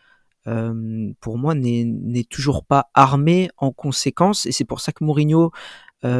euh, 0.46 1.12
pour 1.20 1.38
moi 1.38 1.54
n'est 1.54 2.24
toujours 2.24 2.64
pas 2.64 2.90
armé 2.94 3.48
en 3.56 3.70
conséquence 3.70 4.46
et 4.46 4.52
c'est 4.52 4.64
pour 4.64 4.80
ça 4.80 4.92
que 4.92 5.04
Mourinho 5.04 5.50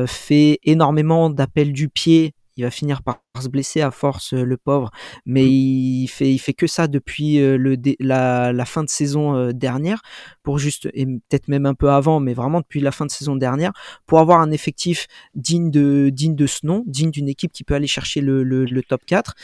fait 0.06 0.60
énormément 0.62 1.28
d'appels 1.28 1.72
du 1.72 1.90
pied 1.90 2.34
il 2.56 2.64
va 2.64 2.70
finir 2.70 3.02
par 3.02 3.20
se 3.40 3.48
blesser 3.48 3.80
à 3.80 3.90
force, 3.90 4.32
euh, 4.32 4.44
le 4.44 4.56
pauvre. 4.56 4.90
Mais 5.26 5.42
mmh. 5.42 5.48
il 5.48 6.08
fait, 6.08 6.32
il 6.32 6.38
fait 6.38 6.52
que 6.52 6.66
ça 6.66 6.86
depuis 6.86 7.40
euh, 7.40 7.56
le 7.56 7.76
la, 8.00 8.52
la, 8.52 8.64
fin 8.64 8.84
de 8.84 8.88
saison 8.88 9.34
euh, 9.34 9.52
dernière, 9.52 10.02
pour 10.42 10.58
juste 10.58 10.88
et 10.94 11.06
peut-être 11.06 11.48
même 11.48 11.66
un 11.66 11.74
peu 11.74 11.90
avant, 11.90 12.20
mais 12.20 12.34
vraiment 12.34 12.60
depuis 12.60 12.80
la 12.80 12.92
fin 12.92 13.06
de 13.06 13.10
saison 13.10 13.36
dernière, 13.36 13.72
pour 14.06 14.20
avoir 14.20 14.40
un 14.40 14.50
effectif 14.50 15.06
digne 15.34 15.70
de 15.70 16.10
digne 16.12 16.36
de 16.36 16.46
ce 16.46 16.66
nom, 16.66 16.84
digne 16.86 17.10
d'une 17.10 17.28
équipe 17.28 17.52
qui 17.52 17.64
peut 17.64 17.74
aller 17.74 17.86
chercher 17.86 18.20
le, 18.20 18.42
le, 18.42 18.64
le 18.64 18.82
top 18.82 19.04
4. 19.04 19.34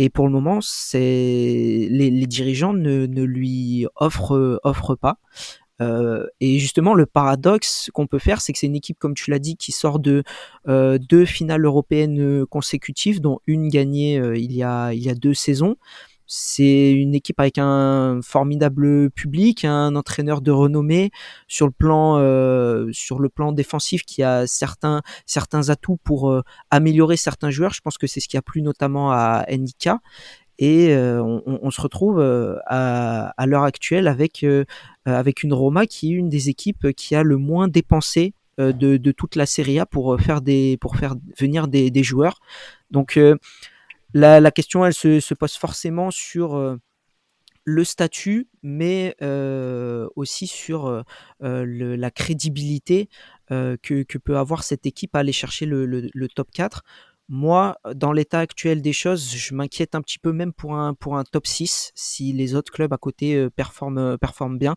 Et 0.00 0.10
pour 0.10 0.26
le 0.26 0.32
moment, 0.32 0.60
c'est 0.60 0.98
les, 1.90 2.10
les, 2.10 2.26
dirigeants 2.26 2.72
ne, 2.72 3.06
ne 3.06 3.22
lui 3.24 3.84
offrent 3.96 4.60
offrent 4.62 4.94
pas. 4.94 5.18
Euh, 5.80 6.26
et 6.40 6.58
justement, 6.58 6.94
le 6.94 7.06
paradoxe 7.06 7.90
qu'on 7.94 8.06
peut 8.06 8.18
faire, 8.18 8.40
c'est 8.40 8.52
que 8.52 8.58
c'est 8.58 8.66
une 8.66 8.76
équipe, 8.76 8.98
comme 8.98 9.14
tu 9.14 9.30
l'as 9.30 9.38
dit, 9.38 9.56
qui 9.56 9.72
sort 9.72 9.98
de 9.98 10.22
euh, 10.68 10.98
deux 10.98 11.24
finales 11.24 11.64
européennes 11.64 12.46
consécutives, 12.46 13.20
dont 13.20 13.38
une 13.46 13.68
gagnée 13.68 14.18
euh, 14.18 14.36
il, 14.36 14.52
y 14.52 14.62
a, 14.62 14.92
il 14.92 15.02
y 15.02 15.10
a 15.10 15.14
deux 15.14 15.34
saisons. 15.34 15.76
C'est 16.30 16.92
une 16.92 17.14
équipe 17.14 17.40
avec 17.40 17.56
un 17.56 18.20
formidable 18.22 19.10
public, 19.10 19.64
un 19.64 19.96
entraîneur 19.96 20.42
de 20.42 20.50
renommée 20.50 21.10
sur 21.48 21.64
le 21.64 21.72
plan 21.72 22.18
euh, 22.18 22.90
sur 22.92 23.18
le 23.18 23.30
plan 23.30 23.50
défensif 23.50 24.02
qui 24.02 24.22
a 24.22 24.46
certains 24.46 25.00
certains 25.24 25.70
atouts 25.70 25.96
pour 26.04 26.30
euh, 26.30 26.42
améliorer 26.70 27.16
certains 27.16 27.48
joueurs. 27.48 27.72
Je 27.72 27.80
pense 27.80 27.96
que 27.96 28.06
c'est 28.06 28.20
ce 28.20 28.28
qui 28.28 28.36
a 28.36 28.42
plu 28.42 28.60
notamment 28.60 29.10
à 29.10 29.46
Nika 29.50 30.00
et 30.58 30.94
on, 30.96 31.42
on, 31.46 31.70
se 31.70 31.80
retrouve 31.80 32.20
à, 32.20 33.28
à 33.36 33.46
l'heure 33.46 33.62
actuelle 33.62 34.08
avec 34.08 34.44
avec 35.04 35.42
une 35.42 35.52
Roma 35.52 35.86
qui 35.86 36.12
est 36.12 36.16
une 36.16 36.28
des 36.28 36.48
équipes 36.48 36.92
qui 36.92 37.14
a 37.14 37.22
le 37.22 37.36
moins 37.36 37.68
dépensé 37.68 38.34
de, 38.58 38.72
de, 38.72 39.12
toute 39.12 39.36
la 39.36 39.46
Serie 39.46 39.78
A 39.78 39.86
pour 39.86 40.20
faire 40.20 40.40
des 40.40 40.76
pour 40.80 40.96
faire 40.96 41.14
venir 41.38 41.68
des, 41.68 41.90
des 41.90 42.02
joueurs. 42.02 42.40
Donc 42.90 43.18
la, 44.14 44.40
la, 44.40 44.50
question 44.50 44.84
elle 44.84 44.94
se, 44.94 45.20
se, 45.20 45.34
pose 45.34 45.52
forcément 45.54 46.10
sur 46.10 46.78
le 47.68 47.84
statut, 47.84 48.48
mais 48.62 49.14
euh, 49.20 50.08
aussi 50.16 50.46
sur 50.46 50.86
euh, 50.86 51.02
le, 51.40 51.96
la 51.96 52.10
crédibilité 52.10 53.10
euh, 53.50 53.76
que, 53.82 54.02
que, 54.04 54.16
peut 54.16 54.38
avoir 54.38 54.64
cette 54.64 54.86
équipe 54.86 55.14
à 55.14 55.18
aller 55.18 55.32
chercher 55.32 55.66
le, 55.66 55.84
le, 55.84 56.08
le 56.12 56.28
top 56.28 56.50
4 56.50 56.82
Moi, 57.30 57.76
dans 57.94 58.12
l'état 58.12 58.40
actuel 58.40 58.80
des 58.80 58.94
choses, 58.94 59.34
je 59.34 59.54
m'inquiète 59.54 59.94
un 59.94 60.00
petit 60.00 60.18
peu 60.18 60.32
même 60.32 60.54
pour 60.54 60.74
un, 60.76 60.94
pour 60.94 61.16
un 61.16 61.24
top 61.24 61.46
6 61.46 61.92
si 61.94 62.32
les 62.32 62.54
autres 62.54 62.72
clubs 62.72 62.92
à 62.92 62.96
côté 62.96 63.34
euh, 63.36 63.50
performent, 63.50 63.98
euh, 63.98 64.16
performent 64.16 64.58
bien. 64.58 64.76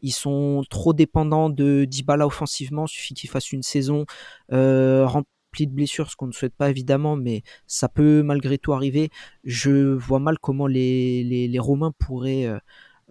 Ils 0.00 0.12
sont 0.12 0.64
trop 0.70 0.94
dépendants 0.94 1.50
de 1.50 1.84
Dybala 1.84 2.26
offensivement. 2.26 2.86
Suffit 2.86 3.12
qu'il 3.12 3.28
fasse 3.28 3.52
une 3.52 3.62
saison 3.62 4.06
euh, 4.50 5.06
remplie 5.06 5.66
de 5.66 5.72
blessures, 5.72 6.10
ce 6.10 6.16
qu'on 6.16 6.28
ne 6.28 6.32
souhaite 6.32 6.54
pas 6.54 6.70
évidemment, 6.70 7.16
mais 7.16 7.42
ça 7.66 7.88
peut 7.88 8.22
malgré 8.22 8.56
tout 8.56 8.72
arriver. 8.72 9.10
Je 9.44 9.92
vois 9.94 10.20
mal 10.20 10.38
comment 10.38 10.66
les, 10.66 11.22
les, 11.24 11.48
les 11.48 11.58
Romains 11.58 11.92
pourraient, 11.98 12.46
euh, 12.46 12.58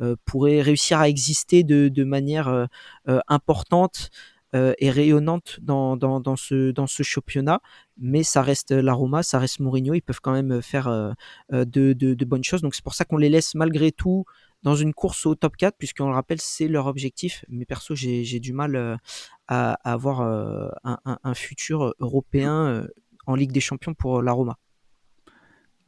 euh 0.01 0.15
pourraient 0.25 0.61
réussir 0.61 0.99
à 0.99 1.09
exister 1.09 1.63
de, 1.63 1.89
de 1.89 2.03
manière 2.03 2.47
euh, 2.47 3.19
importante 3.27 4.09
euh, 4.55 4.73
et 4.79 4.89
rayonnante 4.89 5.59
dans, 5.61 5.95
ce, 6.35 6.71
dans 6.71 6.87
championnat, 6.87 7.61
mais 7.97 8.23
ça 8.23 8.41
reste 8.41 8.71
la 8.71 8.93
Roma, 8.93 9.21
ça 9.21 9.37
reste 9.37 9.59
Mourinho, 9.59 9.93
ils 9.93 10.01
peuvent 10.01 10.21
quand 10.21 10.31
même 10.31 10.61
faire 10.63 10.87
euh, 10.87 11.11
euh, 11.53 11.65
de, 11.65 12.25
bonnes 12.25 12.43
choses. 12.43 12.63
Donc 12.63 12.73
c'est 12.73 12.83
pour 12.83 12.95
ça 12.95 13.05
qu'on 13.05 13.17
les 13.17 13.29
laisse 13.29 13.53
malgré 13.53 13.91
tout 13.91 14.25
dans 14.63 14.75
une 14.75 14.93
course 14.93 15.27
au 15.27 15.35
top 15.35 15.55
4, 15.55 15.77
puisqu'on 15.77 16.07
le 16.07 16.15
rappelle, 16.15 16.41
c'est 16.41 16.67
leur 16.67 16.87
objectif. 16.87 17.45
Mais 17.47 17.65
perso, 17.65 17.93
j'ai 17.95 18.39
du 18.39 18.51
mal 18.51 18.99
à, 19.47 19.73
avoir 19.89 20.21
un, 20.21 20.97
un, 21.05 21.19
un, 21.23 21.33
futur 21.35 21.93
européen 21.99 22.85
en 23.27 23.35
Ligue 23.35 23.51
des 23.51 23.61
Champions 23.61 23.93
pour 23.93 24.21
la 24.21 24.31
Roma. 24.31 24.57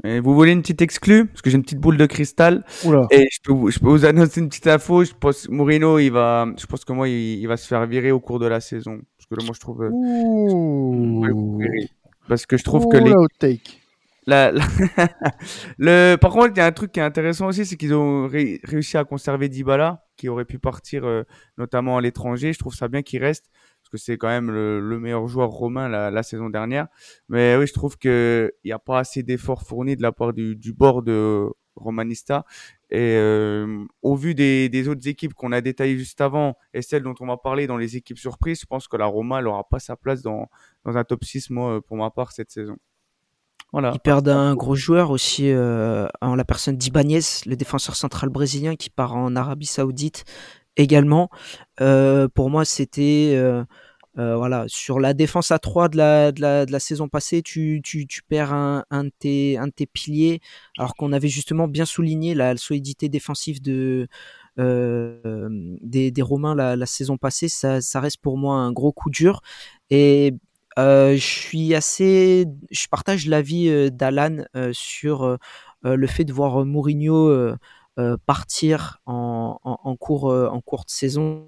Et 0.03 0.19
vous 0.19 0.33
voulez 0.33 0.51
une 0.51 0.61
petite 0.61 0.81
exclue? 0.81 1.27
Parce 1.27 1.41
que 1.41 1.49
j'ai 1.49 1.57
une 1.57 1.63
petite 1.63 1.79
boule 1.79 1.97
de 1.97 2.05
cristal. 2.05 2.65
Oula. 2.85 3.07
Et 3.11 3.27
je 3.31 3.39
peux, 3.43 3.53
vous, 3.53 3.69
je 3.69 3.79
peux 3.79 3.89
vous 3.89 4.05
annoncer 4.05 4.41
une 4.41 4.49
petite 4.49 4.67
info. 4.67 5.03
Je 5.03 5.13
pense 5.13 5.47
Mourinho, 5.49 5.99
il 5.99 6.09
va, 6.09 6.47
je 6.57 6.65
pense 6.65 6.83
que 6.83 6.93
moi, 6.93 7.07
il, 7.07 7.39
il, 7.39 7.47
va 7.47 7.57
se 7.57 7.67
faire 7.67 7.85
virer 7.85 8.11
au 8.11 8.19
cours 8.19 8.39
de 8.39 8.47
la 8.47 8.59
saison. 8.61 8.99
Parce 9.17 9.27
que 9.29 9.35
là, 9.35 9.43
moi, 9.45 9.53
je 9.53 9.59
trouve. 9.59 9.89
Ouh. 9.91 11.61
Parce 12.27 12.45
que 12.45 12.57
je 12.57 12.63
trouve 12.63 12.87
que 12.87 12.97
les. 12.97 13.13
Take. 13.39 13.81
La, 14.27 14.51
la 14.51 14.63
le, 15.79 16.15
par 16.15 16.31
contre, 16.31 16.51
il 16.55 16.57
y 16.57 16.61
a 16.61 16.65
un 16.65 16.71
truc 16.71 16.91
qui 16.91 16.99
est 16.99 17.03
intéressant 17.03 17.47
aussi, 17.47 17.65
c'est 17.65 17.75
qu'ils 17.75 17.93
ont 17.93 18.27
ré 18.27 18.59
réussi 18.63 18.97
à 18.97 19.03
conserver 19.03 19.49
Dybala, 19.49 20.05
qui 20.15 20.29
aurait 20.29 20.45
pu 20.45 20.59
partir 20.59 21.05
euh, 21.05 21.23
notamment 21.57 21.97
à 21.97 22.01
l'étranger. 22.01 22.53
Je 22.53 22.59
trouve 22.59 22.75
ça 22.75 22.87
bien 22.87 23.01
qu'il 23.01 23.21
reste 23.23 23.45
que 23.91 23.97
c'est 23.97 24.17
quand 24.17 24.29
même 24.29 24.49
le, 24.49 24.79
le, 24.79 24.99
meilleur 24.99 25.27
joueur 25.27 25.49
romain 25.49 25.89
la, 25.89 26.23
saison 26.23 26.49
dernière. 26.49 26.87
Mais 27.29 27.55
oui, 27.57 27.67
je 27.67 27.73
trouve 27.73 27.97
qu'il 27.97 28.51
n'y 28.65 28.71
a 28.71 28.79
pas 28.79 28.99
assez 28.99 29.23
d'efforts 29.23 29.63
fournis 29.63 29.95
de 29.95 30.01
la 30.01 30.11
part 30.11 30.33
du, 30.33 30.73
bord 30.73 31.03
de 31.03 31.47
Romanista. 31.75 32.45
Et 32.89 33.15
euh, 33.17 33.85
au 34.01 34.15
vu 34.15 34.33
des, 34.33 34.87
autres 34.87 35.07
équipes 35.07 35.33
qu'on 35.33 35.51
a 35.51 35.61
détaillées 35.61 35.97
juste 35.97 36.21
avant 36.21 36.55
et 36.73 36.81
celles 36.81 37.03
dont 37.03 37.15
on 37.19 37.27
va 37.27 37.37
parler 37.37 37.67
dans 37.67 37.77
les 37.77 37.97
équipes 37.97 38.17
surprises, 38.17 38.61
je 38.61 38.65
pense 38.65 38.87
que 38.87 38.97
la 38.97 39.05
Roma 39.05 39.41
n'aura 39.41 39.67
pas 39.67 39.79
sa 39.79 39.95
place 39.95 40.21
dans, 40.21 40.49
dans 40.85 40.97
un 40.97 41.03
top 41.03 41.23
6, 41.23 41.49
moi, 41.49 41.81
pour 41.81 41.97
ma 41.97 42.09
part, 42.09 42.31
cette 42.31 42.51
saison. 42.51 42.77
Voilà. 43.71 43.91
Ils 43.93 43.99
perdent 43.99 44.27
un 44.27 44.53
gros 44.55 44.75
joueur 44.75 45.11
aussi 45.11 45.49
euh, 45.49 46.07
en 46.21 46.35
la 46.35 46.43
personne 46.43 46.75
d'Ibanez, 46.75 47.21
le 47.45 47.55
défenseur 47.55 47.95
central 47.95 48.29
brésilien 48.29 48.75
qui 48.75 48.89
part 48.89 49.15
en 49.15 49.35
Arabie 49.35 49.65
Saoudite 49.65 50.25
également. 50.77 51.29
Euh, 51.81 52.27
pour 52.27 52.49
moi, 52.49 52.65
c'était 52.65 53.33
euh, 53.35 53.63
euh, 54.17 54.35
voilà 54.35 54.65
sur 54.67 54.99
la 54.99 55.13
défense 55.13 55.51
à 55.51 55.59
3 55.59 55.89
de 55.89 55.97
la, 55.97 56.79
saison 56.79 57.07
passée, 57.07 57.41
tu, 57.41 57.81
perds 58.27 58.53
un, 58.53 58.83
de 58.91 59.11
tes, 59.19 59.85
piliers, 59.87 60.41
alors 60.77 60.95
qu'on 60.95 61.13
avait 61.13 61.29
justement 61.29 61.67
bien 61.67 61.85
souligné 61.85 62.35
la, 62.35 62.55
solidité 62.57 63.09
défensive 63.09 63.61
de 63.61 64.07
des, 64.57 66.21
Romains 66.21 66.55
la, 66.55 66.85
saison 66.85 67.17
passée. 67.17 67.47
Ça, 67.47 67.79
reste 67.99 68.21
pour 68.21 68.37
moi 68.37 68.57
un 68.57 68.71
gros 68.71 68.91
coup 68.91 69.09
dur 69.09 69.41
et 69.89 70.33
je 70.77 71.15
suis 71.17 71.75
assez, 71.75 72.45
je 72.69 72.87
partage 72.87 73.27
l'avis 73.27 73.91
d'Alan 73.91 74.43
sur 74.73 75.37
le 75.83 76.07
fait 76.07 76.25
de 76.25 76.33
voir 76.33 76.65
Mourinho 76.65 77.55
partir 78.25 79.01
en, 79.05 79.59
en, 79.63 79.79
en, 79.83 79.95
cours, 79.95 80.31
euh, 80.31 80.47
en 80.47 80.61
cours 80.61 80.85
de 80.85 80.89
saison. 80.89 81.45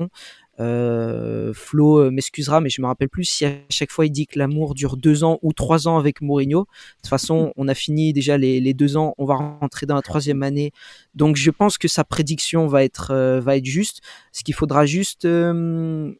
Euh, 0.59 1.51
Flo 1.53 1.97
euh, 1.97 2.11
m'excusera, 2.11 2.61
mais 2.61 2.69
je 2.69 2.81
me 2.81 2.85
rappelle 2.85 3.09
plus 3.09 3.23
si 3.23 3.45
à 3.45 3.53
chaque 3.69 3.91
fois 3.91 4.05
il 4.05 4.11
dit 4.11 4.27
que 4.27 4.37
l'amour 4.37 4.75
dure 4.75 4.97
deux 4.97 5.23
ans 5.23 5.39
ou 5.41 5.51
trois 5.53 5.87
ans 5.87 5.97
avec 5.97 6.21
Mourinho. 6.21 6.61
De 6.61 6.65
toute 7.01 7.09
façon, 7.09 7.53
on 7.55 7.67
a 7.67 7.73
fini 7.73 8.13
déjà 8.13 8.37
les, 8.37 8.59
les 8.59 8.73
deux 8.73 8.95
ans, 8.97 9.15
on 9.17 9.25
va 9.25 9.35
rentrer 9.35 9.85
dans 9.85 9.95
la 9.95 10.01
troisième 10.01 10.43
année. 10.43 10.71
Donc 11.15 11.37
je 11.37 11.49
pense 11.49 11.77
que 11.77 11.87
sa 11.87 12.03
prédiction 12.03 12.67
va 12.67 12.83
être, 12.83 13.11
euh, 13.11 13.39
va 13.39 13.57
être 13.57 13.65
juste. 13.65 14.01
Ce 14.31 14.43
qu'il 14.43 14.53
faudra 14.53 14.85
juste 14.85 15.25
euh, 15.25 16.13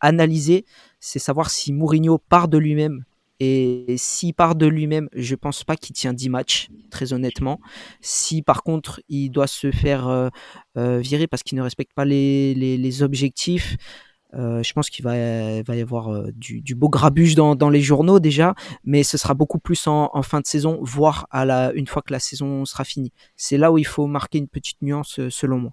analyser, 0.00 0.64
c'est 0.98 1.18
savoir 1.18 1.50
si 1.50 1.72
Mourinho 1.72 2.18
part 2.18 2.48
de 2.48 2.58
lui-même 2.58 3.04
et 3.40 3.94
s'il 3.96 4.34
part 4.34 4.54
de 4.54 4.66
lui-même, 4.66 5.08
je 5.14 5.34
pense 5.34 5.64
pas 5.64 5.74
qu'il 5.74 5.96
tient 5.96 6.12
10 6.12 6.28
matchs, 6.28 6.68
très 6.90 7.14
honnêtement. 7.14 7.58
Si 8.02 8.42
par 8.42 8.62
contre 8.62 9.00
il 9.08 9.30
doit 9.30 9.46
se 9.46 9.70
faire 9.70 10.08
euh, 10.08 10.28
euh, 10.76 10.98
virer 10.98 11.26
parce 11.26 11.42
qu'il 11.42 11.56
ne 11.56 11.62
respecte 11.62 11.94
pas 11.94 12.04
les, 12.04 12.54
les, 12.54 13.02
objectifs, 13.02 13.78
euh, 14.34 14.62
je 14.62 14.72
pense 14.74 14.90
qu'il 14.90 15.04
va, 15.04 15.62
va 15.62 15.74
y 15.74 15.80
avoir 15.80 16.30
du, 16.34 16.74
beau 16.74 16.90
grabuge 16.90 17.34
dans, 17.34 17.56
dans, 17.56 17.70
les 17.70 17.80
journaux 17.80 18.20
déjà, 18.20 18.54
mais 18.84 19.02
ce 19.02 19.16
sera 19.16 19.32
beaucoup 19.32 19.58
plus 19.58 19.86
en, 19.86 20.10
en, 20.12 20.22
fin 20.22 20.40
de 20.40 20.46
saison, 20.46 20.78
voire 20.82 21.26
à 21.30 21.46
la, 21.46 21.72
une 21.72 21.86
fois 21.86 22.02
que 22.02 22.12
la 22.12 22.20
saison 22.20 22.66
sera 22.66 22.84
finie. 22.84 23.12
C'est 23.36 23.56
là 23.56 23.72
où 23.72 23.78
il 23.78 23.86
faut 23.86 24.06
marquer 24.06 24.36
une 24.36 24.48
petite 24.48 24.82
nuance 24.82 25.18
selon 25.30 25.58
moi. 25.58 25.72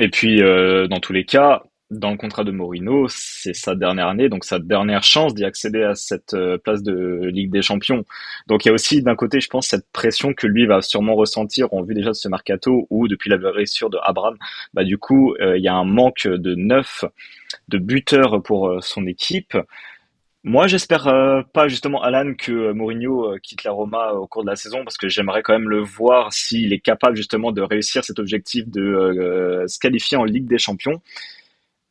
Et 0.00 0.08
puis, 0.08 0.38
dans 0.38 1.00
tous 1.00 1.12
les 1.12 1.26
cas, 1.26 1.62
dans 1.90 2.10
le 2.10 2.18
contrat 2.18 2.44
de 2.44 2.50
Morino, 2.50 3.06
c'est 3.08 3.54
sa 3.54 3.74
dernière 3.74 4.08
année, 4.08 4.28
donc 4.28 4.44
sa 4.44 4.58
dernière 4.58 5.02
chance 5.02 5.34
d'y 5.34 5.44
accéder 5.44 5.82
à 5.82 5.94
cette 5.94 6.34
euh, 6.34 6.58
place 6.58 6.82
de 6.82 7.30
Ligue 7.32 7.50
des 7.50 7.62
Champions. 7.62 8.04
Donc 8.46 8.64
il 8.64 8.68
y 8.68 8.70
a 8.70 8.74
aussi 8.74 9.02
d'un 9.02 9.16
côté, 9.16 9.40
je 9.40 9.48
pense, 9.48 9.68
cette 9.68 9.90
pression 9.90 10.34
que 10.34 10.46
lui 10.46 10.66
va 10.66 10.82
sûrement 10.82 11.14
ressentir 11.14 11.72
en 11.72 11.82
vue 11.82 11.94
déjà 11.94 12.10
de 12.10 12.14
ce 12.14 12.28
mercato 12.28 12.86
où 12.90 13.08
depuis 13.08 13.30
la 13.30 13.38
blessure 13.38 13.88
de 13.88 13.98
Abraham, 14.02 14.36
bah 14.74 14.84
du 14.84 14.98
coup 14.98 15.34
euh, 15.40 15.56
il 15.56 15.64
y 15.64 15.68
a 15.68 15.74
un 15.74 15.84
manque 15.84 16.26
de 16.26 16.54
neuf 16.54 17.04
de 17.68 17.78
buteurs 17.78 18.42
pour 18.42 18.68
euh, 18.68 18.80
son 18.82 19.06
équipe. 19.06 19.56
Moi, 20.44 20.66
j'espère 20.68 21.44
pas 21.52 21.68
justement 21.68 22.00
Alan 22.00 22.32
que 22.34 22.72
Mourinho 22.72 23.36
quitte 23.42 23.64
la 23.64 23.72
Roma 23.72 24.12
au 24.12 24.26
cours 24.28 24.44
de 24.44 24.48
la 24.48 24.56
saison 24.56 24.84
parce 24.84 24.96
que 24.96 25.08
j'aimerais 25.08 25.42
quand 25.42 25.52
même 25.52 25.68
le 25.68 25.80
voir 25.82 26.32
s'il 26.32 26.72
est 26.72 26.78
capable 26.78 27.16
justement 27.16 27.50
de 27.50 27.60
réussir 27.60 28.04
cet 28.04 28.18
objectif 28.20 28.66
de 28.68 29.64
se 29.66 29.78
qualifier 29.80 30.16
en 30.16 30.24
Ligue 30.24 30.46
des 30.46 30.56
Champions 30.56 31.02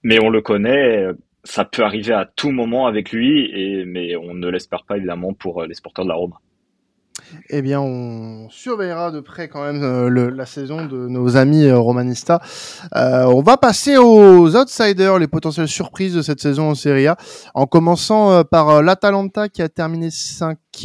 mais 0.07 0.23
on 0.23 0.29
le 0.29 0.41
connaît, 0.41 1.05
ça 1.43 1.65
peut 1.65 1.83
arriver 1.83 2.13
à 2.13 2.23
tout 2.23 2.51
moment 2.51 2.87
avec 2.87 3.11
lui, 3.11 3.51
et, 3.53 3.83
mais 3.83 4.15
on 4.15 4.33
ne 4.33 4.47
l'espère 4.47 4.85
pas 4.85 4.95
évidemment 4.95 5.33
pour 5.33 5.63
les 5.65 5.73
sporteurs 5.73 6.05
de 6.05 6.09
la 6.09 6.15
Roma. 6.15 6.37
Eh 7.49 7.61
bien, 7.61 7.81
on 7.81 8.47
surveillera 8.49 9.11
de 9.11 9.19
près 9.19 9.49
quand 9.49 9.61
même 9.61 9.83
euh, 9.83 10.29
la 10.29 10.45
saison 10.45 10.85
de 10.85 11.09
nos 11.09 11.35
amis 11.35 11.65
euh, 11.65 11.77
Romanista. 11.77 12.39
Euh, 12.95 13.25
on 13.25 13.41
va 13.41 13.57
passer 13.57 13.97
aux 13.97 14.55
outsiders, 14.55 15.19
les 15.19 15.27
potentielles 15.27 15.67
surprises 15.67 16.13
de 16.13 16.21
cette 16.21 16.39
saison 16.39 16.69
en 16.69 16.75
Serie 16.75 17.07
A, 17.07 17.17
en 17.53 17.65
commençant 17.65 18.31
euh, 18.31 18.43
par 18.43 18.69
euh, 18.69 18.81
l'Atalanta 18.81 19.49
qui 19.49 19.61
a 19.61 19.67
terminé 19.67 20.09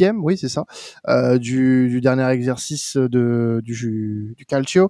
oui 0.01 0.37
c'est 0.37 0.49
ça, 0.49 0.65
du, 1.37 1.89
du, 1.89 2.01
dernier 2.01 2.29
exercice 2.29 2.97
de, 2.97 3.61
du, 3.63 4.33
du 4.37 4.45
Calcio. 4.45 4.89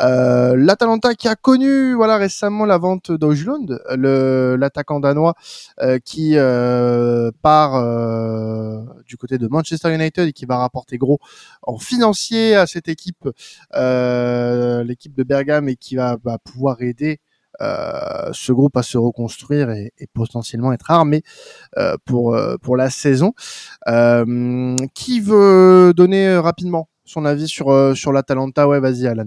L'Atalanta 0.00 1.14
qui 1.14 1.28
a 1.28 1.36
connu 1.36 1.94
voilà 1.94 2.16
récemment 2.16 2.66
la 2.66 2.78
vente 2.78 3.12
d'Ojlund, 3.12 3.80
l'attaquant 3.96 5.00
danois 5.00 5.34
qui 6.04 6.36
part 7.42 7.74
du 9.06 9.16
côté 9.16 9.38
de 9.38 9.48
Manchester 9.48 9.94
United 9.94 10.28
et 10.28 10.32
qui 10.32 10.46
va 10.46 10.58
rapporter 10.58 10.98
gros 10.98 11.18
en 11.62 11.78
financier 11.78 12.54
à 12.54 12.66
cette 12.66 12.88
équipe, 12.88 13.28
euh, 13.74 14.84
l'équipe 14.84 15.14
de 15.14 15.22
Bergame, 15.22 15.68
et 15.68 15.76
qui 15.76 15.96
va, 15.96 16.16
va 16.22 16.38
pouvoir 16.38 16.82
aider 16.82 17.12
euh, 17.12 17.33
ce 17.60 18.52
groupe 18.52 18.76
à 18.76 18.82
se 18.82 18.98
reconstruire 18.98 19.70
et, 19.70 19.92
potentiellement 20.12 20.72
être 20.72 20.90
armé 20.90 21.22
euh, 21.76 21.96
pour 22.04 22.34
euh, 22.34 22.56
pour 22.62 22.76
la 22.76 22.90
saison. 22.90 23.32
Euh, 23.88 24.76
qui 24.94 25.20
veut 25.20 25.92
donner 25.94 26.36
rapidement 26.36 26.88
son 27.04 27.24
avis 27.24 27.48
sur 27.48 27.70
euh, 27.70 27.94
sur 27.94 28.12
l'Atalanta? 28.12 28.68
Ouais, 28.68 28.80
vas-y, 28.80 29.06
Alan. 29.06 29.26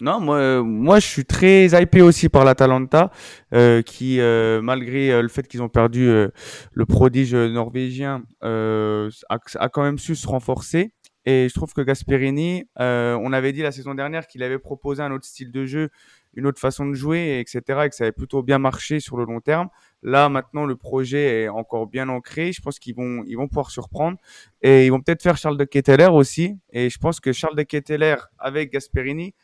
Non, 0.00 0.18
moi, 0.18 0.62
moi, 0.64 0.98
je 0.98 1.06
suis 1.06 1.24
très 1.24 1.66
hypé 1.66 2.02
aussi 2.02 2.28
par 2.28 2.44
l'Atalanta, 2.44 3.12
euh, 3.52 3.80
qui, 3.80 4.18
euh, 4.18 4.60
malgré 4.60 5.12
euh, 5.12 5.22
le 5.22 5.28
fait 5.28 5.46
qu'ils 5.46 5.62
ont 5.62 5.68
perdu 5.68 6.06
le 6.06 6.86
prodige 6.86 7.34
norvégien, 7.34 8.24
a, 8.42 9.68
quand 9.72 9.82
même 9.82 9.98
su 9.98 10.16
se 10.16 10.26
renforcer. 10.26 10.92
Et 11.26 11.48
je 11.48 11.54
trouve 11.54 11.72
que 11.72 11.80
Gasperini, 11.80 12.64
on 12.76 13.32
avait 13.32 13.52
dit 13.52 13.62
la 13.62 13.72
saison 13.72 13.94
dernière 13.94 14.26
qu'il 14.26 14.42
avait 14.42 14.58
proposé 14.58 15.02
un 15.02 15.12
autre 15.12 15.26
style 15.26 15.52
de 15.52 15.64
jeu, 15.64 15.90
une 16.36 16.46
autre 16.46 16.60
façon 16.60 16.86
de 16.86 16.94
jouer, 16.94 17.40
etc., 17.40 17.62
et 17.84 17.88
que 17.88 17.94
ça 17.94 18.04
avait 18.04 18.12
plutôt 18.12 18.42
bien 18.42 18.58
marché 18.58 19.00
sur 19.00 19.16
le 19.16 19.24
long 19.24 19.40
terme. 19.40 19.68
Là, 20.02 20.28
maintenant, 20.28 20.66
le 20.66 20.76
projet 20.76 21.42
est 21.42 21.48
encore 21.48 21.86
bien 21.86 22.08
ancré. 22.08 22.52
Je 22.52 22.60
pense 22.60 22.78
qu'ils 22.78 22.94
vont, 22.94 23.24
ils 23.26 23.36
vont 23.36 23.48
pouvoir 23.48 23.70
surprendre 23.70 24.18
et 24.60 24.86
ils 24.86 24.90
vont 24.90 25.00
peut-être 25.00 25.22
faire 25.22 25.36
Charles 25.36 25.56
de 25.56 25.64
Ketteler 25.64 26.08
aussi. 26.12 26.58
Et 26.72 26.90
je 26.90 26.98
pense 26.98 27.20
que 27.20 27.32
Charles 27.32 27.56
de 27.56 27.62
Ketteler 27.62 28.16
avec 28.38 28.72
Gasperini 28.72 29.34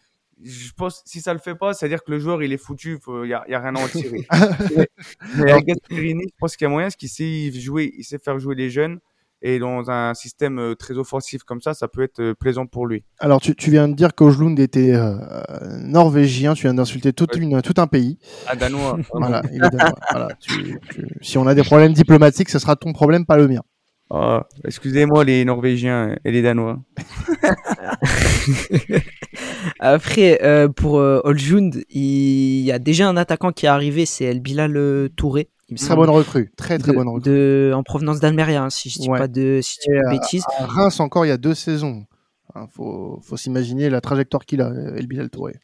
je 0.42 0.72
pense 0.72 1.02
si 1.04 1.20
ça 1.20 1.32
le 1.32 1.38
fait 1.38 1.54
pas, 1.54 1.74
c'est-à-dire 1.74 2.02
que 2.02 2.10
le 2.10 2.18
joueur 2.18 2.42
il 2.42 2.52
est 2.52 2.58
foutu, 2.58 2.98
il 3.24 3.28
y 3.28 3.34
a, 3.34 3.44
rien 3.46 3.76
à 3.76 3.80
en 3.80 3.88
tirer. 3.88 4.26
mais 5.36 5.62
Gasperini, 5.62 6.24
je 6.28 6.34
pense 6.38 6.56
qu'il 6.56 6.64
y 6.64 6.66
a 6.66 6.70
moyen, 6.70 6.86
parce 6.86 6.96
qu'il 6.96 7.08
sait 7.08 7.52
jouer, 7.52 7.92
il 7.96 8.04
sait 8.04 8.18
faire 8.18 8.38
jouer 8.38 8.54
les 8.54 8.70
jeunes. 8.70 9.00
Et 9.42 9.58
dans 9.58 9.90
un 9.90 10.12
système 10.14 10.58
euh, 10.58 10.74
très 10.74 10.98
offensif 10.98 11.44
comme 11.44 11.62
ça, 11.62 11.72
ça 11.72 11.88
peut 11.88 12.02
être 12.02 12.20
euh, 12.20 12.34
plaisant 12.34 12.66
pour 12.66 12.86
lui. 12.86 13.04
Alors, 13.18 13.40
tu, 13.40 13.54
tu 13.54 13.70
viens 13.70 13.88
de 13.88 13.94
dire 13.94 14.14
qu'Ojlund 14.14 14.58
était 14.58 14.92
euh, 14.94 15.14
norvégien, 15.82 16.52
tu 16.52 16.62
viens 16.62 16.74
d'insulter 16.74 17.14
tout, 17.14 17.26
un 17.78 17.86
pays. 17.86 18.18
Ah, 18.46 18.56
danois. 18.56 18.98
voilà, 19.14 19.42
il 19.50 19.64
est 19.64 19.70
danois. 19.70 19.94
voilà, 20.10 20.28
tu, 20.40 20.78
si 21.22 21.38
on 21.38 21.46
a 21.46 21.54
des 21.54 21.62
problèmes 21.62 21.94
diplomatiques, 21.94 22.50
ce 22.50 22.58
sera 22.58 22.76
ton 22.76 22.92
problème, 22.92 23.24
pas 23.24 23.38
le 23.38 23.48
mien. 23.48 23.62
Oh, 24.12 24.40
excusez-moi 24.64 25.22
les 25.22 25.44
Norvégiens 25.44 26.16
et 26.24 26.32
les 26.32 26.42
Danois. 26.42 26.80
Après, 29.78 30.40
euh, 30.42 30.68
pour 30.68 30.98
euh, 30.98 31.20
Oljund, 31.22 31.84
il 31.90 32.62
y 32.62 32.72
a 32.72 32.80
déjà 32.80 33.08
un 33.08 33.16
attaquant 33.16 33.52
qui 33.52 33.66
est 33.66 33.68
arrivé, 33.68 34.06
c'est 34.06 34.24
El 34.24 34.40
Bilal 34.40 35.10
Touré. 35.14 35.48
Très 35.76 35.96
bonne 35.96 36.10
recrue, 36.10 36.52
très 36.56 36.78
très 36.78 36.92
bonne 36.92 37.08
recrue. 37.08 37.30
De, 37.30 37.72
en 37.74 37.82
provenance 37.82 38.20
d'Almeria, 38.20 38.64
hein, 38.64 38.70
si 38.70 38.90
je 38.90 38.98
dis 38.98 39.08
pas 39.08 39.28
de, 39.28 39.60
si 39.62 39.76
je 39.76 39.92
dis 39.92 39.98
pas 39.98 40.10
de 40.10 40.18
bêtises. 40.18 40.44
À 40.58 40.66
Reims 40.66 41.00
encore 41.00 41.24
il 41.24 41.28
y 41.28 41.32
a 41.32 41.38
deux 41.38 41.54
saisons. 41.54 42.04
Il 42.56 42.66
faut, 42.72 43.20
faut 43.22 43.36
s'imaginer 43.36 43.90
la 43.90 44.00
trajectoire 44.00 44.44
qu'il 44.44 44.60
a, 44.60 44.72
El 44.96 45.06
Bilal 45.06 45.30
Touré. 45.30 45.54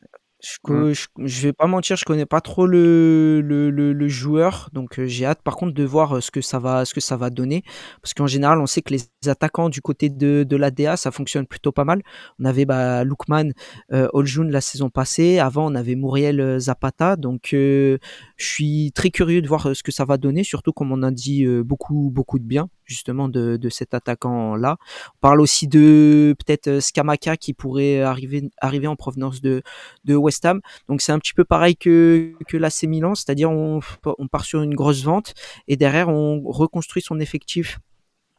Je, 0.43 1.07
je, 1.24 1.43
vais 1.43 1.53
pas 1.55 1.66
mentir, 1.66 1.97
je 1.97 2.05
connais 2.05 2.26
pas 2.26 2.43
trop 2.43 2.66
le, 2.66 3.41
le, 3.41 3.70
le, 3.70 4.09
joueur, 4.09 4.68
donc 4.74 4.99
euh, 4.99 5.07
j'ai 5.07 5.24
hâte 5.24 5.41
par 5.43 5.57
contre 5.57 5.72
de 5.72 5.82
voir 5.82 6.16
euh, 6.16 6.20
ce 6.20 6.30
que 6.30 6.43
ça 6.43 6.59
va, 6.59 6.84
ce 6.84 6.93
que 6.93 7.01
ça 7.01 7.16
va 7.16 7.30
donner, 7.30 7.62
parce 8.03 8.12
qu'en 8.12 8.26
général, 8.26 8.61
on 8.61 8.66
sait 8.66 8.82
que 8.82 8.93
les 8.93 9.01
attaquants 9.26 9.70
du 9.70 9.80
côté 9.80 10.11
de, 10.11 10.45
de 10.45 10.57
l'ADA, 10.57 10.99
ça 10.99 11.11
fonctionne 11.11 11.47
plutôt 11.47 11.72
pas 11.72 11.84
mal. 11.84 12.03
On 12.39 12.45
avait 12.45 12.66
bah, 12.66 13.03
Lukman, 13.03 13.53
euh, 13.93 14.09
Oljun 14.12 14.51
la 14.51 14.61
saison 14.61 14.91
passée, 14.91 15.39
avant 15.39 15.72
on 15.72 15.74
avait 15.74 15.95
Muriel 15.95 16.39
euh, 16.41 16.59
Zapata, 16.59 17.16
donc 17.16 17.49
je 17.53 17.99
suis 18.37 18.93
très 18.95 19.11
curieux 19.11 19.41
de 19.41 19.49
voir 19.49 19.74
ce 19.74 19.82
que 19.82 19.91
ça 19.91 20.05
va 20.05 20.18
donner, 20.18 20.45
surtout 20.45 20.72
comme 20.72 20.93
on 20.93 21.03
a 21.03 21.11
dit 21.11 21.47
beaucoup, 21.64 22.11
beaucoup 22.12 22.39
de 22.39 22.45
bien 22.45 22.68
justement 22.87 23.28
de, 23.28 23.57
de 23.57 23.68
cet 23.68 23.93
attaquant-là. 23.95 24.78
On 25.16 25.18
parle 25.20 25.41
aussi 25.41 25.68
de 25.68 26.34
peut-être 26.39 26.68
euh, 26.68 26.80
Skamaka 26.80 27.37
qui 27.37 27.53
pourrait 27.53 28.01
arriver, 28.01 28.49
arriver 28.61 28.87
en 28.87 28.97
provenance 28.97 29.43
de, 29.43 29.62
de 30.05 30.14
West 30.14 30.45
Ham. 30.47 30.61
Donc 30.89 31.03
c'est 31.03 31.12
un 31.12 31.18
petit 31.18 31.34
peu 31.34 31.45
pareil 31.45 31.76
que, 31.76 32.32
que 32.49 32.57
l'AC 32.57 32.84
Milan, 32.84 33.14
c'est-à-dire 33.14 33.51
on, 33.51 33.80
on 34.18 34.28
part 34.28 34.45
sur 34.45 34.62
une 34.62 34.74
grosse 34.74 35.03
vente 35.03 35.34
et 35.68 35.76
derrière 35.76 36.09
on 36.09 36.43
reconstruit 36.47 37.03
son 37.03 37.20
effectif 37.20 37.78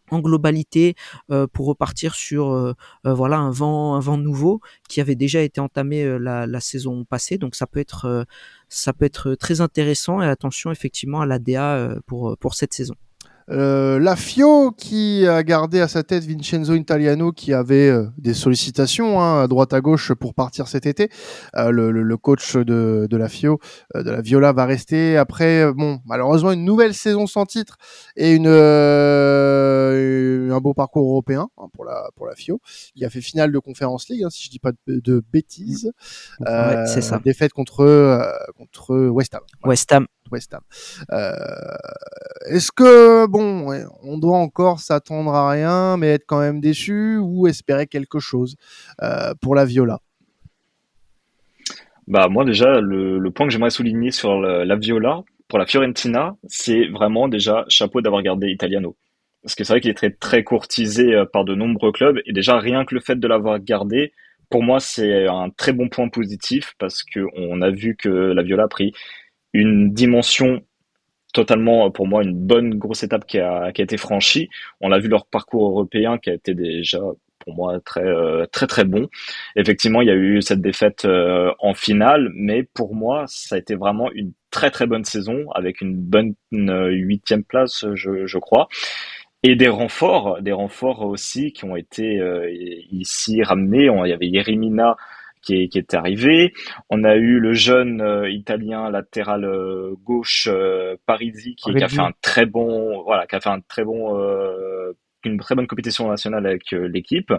en 0.10 0.20
globalité 0.20 0.96
euh, 1.32 1.48
pour 1.48 1.66
repartir 1.66 2.16
sur 2.16 2.54
euh, 2.54 2.74
voilà 3.04 3.40
un 3.40 3.52
vent 3.52 3.96
un 3.96 4.00
vent 4.00 4.18
nouveau 4.18 4.62
qui 4.88 5.02
avait 5.02 5.16
déjà 5.16 5.42
été 5.42 5.60
entamé 5.60 6.18
la, 6.18 6.48
la, 6.48 6.60
saison 6.62 7.04
passée 7.04 7.38
donc 7.38 7.56
ça 7.56 7.68
peut 7.68 7.82
être 7.82 8.26
ça 8.70 8.94
peut 8.94 9.04
être 9.04 9.36
très 9.36 9.60
intéressant 9.60 10.22
et 10.22 10.26
attention 10.26 10.72
effectivement 10.72 11.20
à 11.20 11.26
l'ADA 11.26 11.98
pour 12.06 12.38
pour 12.38 12.54
cette 12.54 12.74
saison. 12.74 12.96
Euh, 13.50 13.98
la 14.00 14.18
Fio 14.18 14.72
qui 14.72 15.26
a 15.26 15.42
gardé 15.44 15.80
à 15.80 15.88
sa 15.88 16.04
tête 16.04 16.26
Vincenzo 16.26 16.76
Italiano 16.76 17.32
qui 17.32 17.54
avait 17.54 17.90
euh, 17.90 18.08
des 18.18 18.34
sollicitations 18.34 19.22
hein, 19.22 19.44
à 19.44 19.48
droite 19.48 19.74
à 19.74 19.80
gauche 19.80 20.14
pour 20.14 20.34
partir 20.34 20.68
cet 20.68 20.86
été. 20.86 21.10
Euh, 21.56 21.72
le, 21.72 21.92
le, 21.92 22.18
coach 22.18 22.58
de, 22.58 23.08
de 23.10 23.18
la 23.18 23.30
Fio, 23.30 23.60
euh, 23.96 24.04
de 24.04 24.12
la 24.12 24.22
Viola, 24.22 24.52
va 24.52 24.66
rester. 24.66 25.18
Après, 25.18 25.72
bon, 25.74 26.02
malheureusement, 26.06 26.52
une 26.52 26.66
nouvelle 26.66 26.94
saison 26.94 27.26
sans 27.26 27.46
titre 27.46 27.78
et 28.18 28.34
une, 28.34 28.48
un 28.48 30.60
beau 30.60 30.74
parcours 30.74 31.10
européen 31.10 31.48
hein, 31.58 31.68
pour 31.74 31.86
la 31.86 32.10
pour 32.16 32.26
la 32.26 32.36
Fio. 32.36 32.60
Il 32.96 33.06
a 33.06 33.10
fait 33.10 33.22
finale 33.22 33.52
de 33.52 33.60
Conférence 33.60 34.10
League, 34.10 34.24
hein, 34.24 34.30
si 34.30 34.46
je 34.46 34.50
dis 34.50 34.60
pas 34.60 34.72
de, 34.88 35.24
bêtises. 35.32 35.92
Ouais, 36.42 36.86
c'est 36.88 37.02
ça. 37.02 37.20
Défaite 37.24 37.54
contre 37.54 37.86
contre 38.58 39.10
West 39.10 39.36
Ham. 39.36 39.42
West 39.64 39.92
Ham. 39.92 40.08
West 40.32 40.54
Ham. 40.54 40.62
Euh, 41.12 41.32
est-ce 42.48 42.72
que 42.72 43.26
bon, 43.28 43.68
on 44.04 44.18
doit 44.18 44.38
encore 44.38 44.80
s'attendre 44.80 45.34
à 45.34 45.50
rien, 45.50 45.98
mais 45.98 46.08
être 46.14 46.26
quand 46.26 46.40
même 46.40 46.60
déçu 46.60 47.18
ou 47.18 47.48
espérer 47.48 47.88
quelque 47.88 48.20
chose 48.20 48.56
euh, 49.02 49.34
pour 49.42 49.56
la 49.56 49.66
Viola? 49.66 50.00
Bah 52.08 52.28
moi 52.30 52.46
déjà 52.46 52.80
le, 52.80 53.30
point 53.32 53.48
que 53.48 53.52
j'aimerais 53.52 53.70
souligner 53.70 54.12
sur 54.12 54.40
la 54.40 54.76
Viola 54.78 55.24
pour 55.48 55.60
la 55.60 55.66
Fiorentina, 55.66 56.36
c'est 56.48 56.88
vraiment 56.88 57.28
déjà 57.28 57.66
chapeau 57.70 58.02
d'avoir 58.02 58.22
gardé 58.22 58.50
Italiano. 58.50 58.96
Parce 59.44 59.56
que 59.56 59.64
c'est 59.64 59.74
vrai 59.74 59.82
qu'il 59.82 59.92
est 59.92 59.94
très, 59.94 60.12
très 60.12 60.44
courtisé 60.44 61.14
euh, 61.14 61.26
par 61.26 61.46
de 61.46 61.56
nombreux 61.56 61.92
clubs 61.92 62.20
et 62.26 62.34
déjà 62.34 62.60
rien 62.60 62.86
que 62.86 62.96
le 62.96 63.02
fait 63.02 63.16
de 63.18 63.28
l'avoir 63.28 63.60
gardé, 63.60 64.12
pour 64.50 64.64
moi 64.64 64.80
c'est 64.80 65.28
un 65.28 65.50
très 65.50 65.74
bon 65.74 65.90
point 65.90 66.10
positif 66.10 66.74
parce 66.80 67.04
que 67.04 67.22
on 67.36 67.62
a 67.62 67.70
vu 67.70 67.96
que 67.96 68.10
la 68.10 68.44
Viola 68.44 68.64
a 68.64 68.68
pris 68.68 68.94
une 69.54 69.94
dimension 69.94 70.62
totalement, 71.34 71.92
pour 71.92 72.08
moi, 72.08 72.24
une 72.24 72.34
bonne 72.34 72.76
grosse 72.76 73.04
étape 73.04 73.26
qui 73.28 73.40
a, 73.40 73.72
qui 73.72 73.82
a 73.82 73.84
été 73.84 73.98
franchie. 73.98 74.50
On 74.82 74.92
a 74.92 75.00
vu 75.00 75.08
leur 75.08 75.26
parcours 75.28 75.70
européen 75.70 76.18
qui 76.18 76.30
a 76.30 76.34
été 76.34 76.54
déjà, 76.54 77.00
pour 77.40 77.56
moi, 77.56 77.80
très, 77.82 78.06
euh, 78.06 78.46
très, 78.52 78.68
très 78.68 78.86
bon. 78.86 79.08
Effectivement, 79.56 80.02
il 80.02 80.08
y 80.08 80.12
a 80.12 80.16
eu 80.16 80.42
cette 80.42 80.62
défaite 80.62 81.06
euh, 81.06 81.52
en 81.60 81.74
finale, 81.74 82.32
mais 82.34 82.64
pour 82.64 82.96
moi, 82.96 83.26
ça 83.28 83.56
a 83.56 83.60
été 83.60 83.76
vraiment 83.76 84.12
une 84.14 84.32
très, 84.52 84.72
très 84.72 84.88
bonne 84.88 85.06
saison 85.06 85.46
avec 85.54 85.82
une 85.82 85.96
bonne 85.96 86.34
huitième 86.52 87.44
place, 87.44 87.86
je, 87.94 88.26
je 88.26 88.38
crois. 88.40 88.68
Et 89.44 89.56
des 89.56 89.68
renforts, 89.70 90.42
des 90.42 90.52
renforts 90.52 91.04
aussi 91.04 91.54
qui 91.54 91.64
ont 91.66 91.76
été 91.76 92.20
euh, 92.20 92.50
ici 92.92 93.44
ramenés. 93.44 93.86
il 93.86 94.10
y 94.10 94.14
avait 94.14 94.28
Yerimina 94.28 94.98
qui 95.48 95.80
est, 95.80 95.94
arrivé. 95.94 96.54
On 96.90 97.04
a 97.04 97.16
eu 97.16 97.40
le 97.40 97.54
jeune 97.54 98.02
euh, 98.02 98.30
italien 98.30 98.90
latéral 98.90 99.46
euh, 99.46 99.94
gauche 100.04 100.48
euh, 100.52 100.96
Parisi 101.06 101.56
qui, 101.56 101.72
a 101.72 101.88
fait 101.88 102.00
un 102.00 102.12
très 102.22 102.46
bon, 102.46 103.04
voilà, 103.04 103.26
qui 103.28 103.36
a 103.36 103.40
fait 103.40 103.50
un 103.50 103.62
très 103.62 103.84
bon, 103.84 104.18
une 105.24 105.40
très 105.40 105.56
bonne 105.56 105.68
compétition 105.68 106.10
nationale 106.10 106.46
avec 106.46 106.72
l'équipe. 106.72 107.34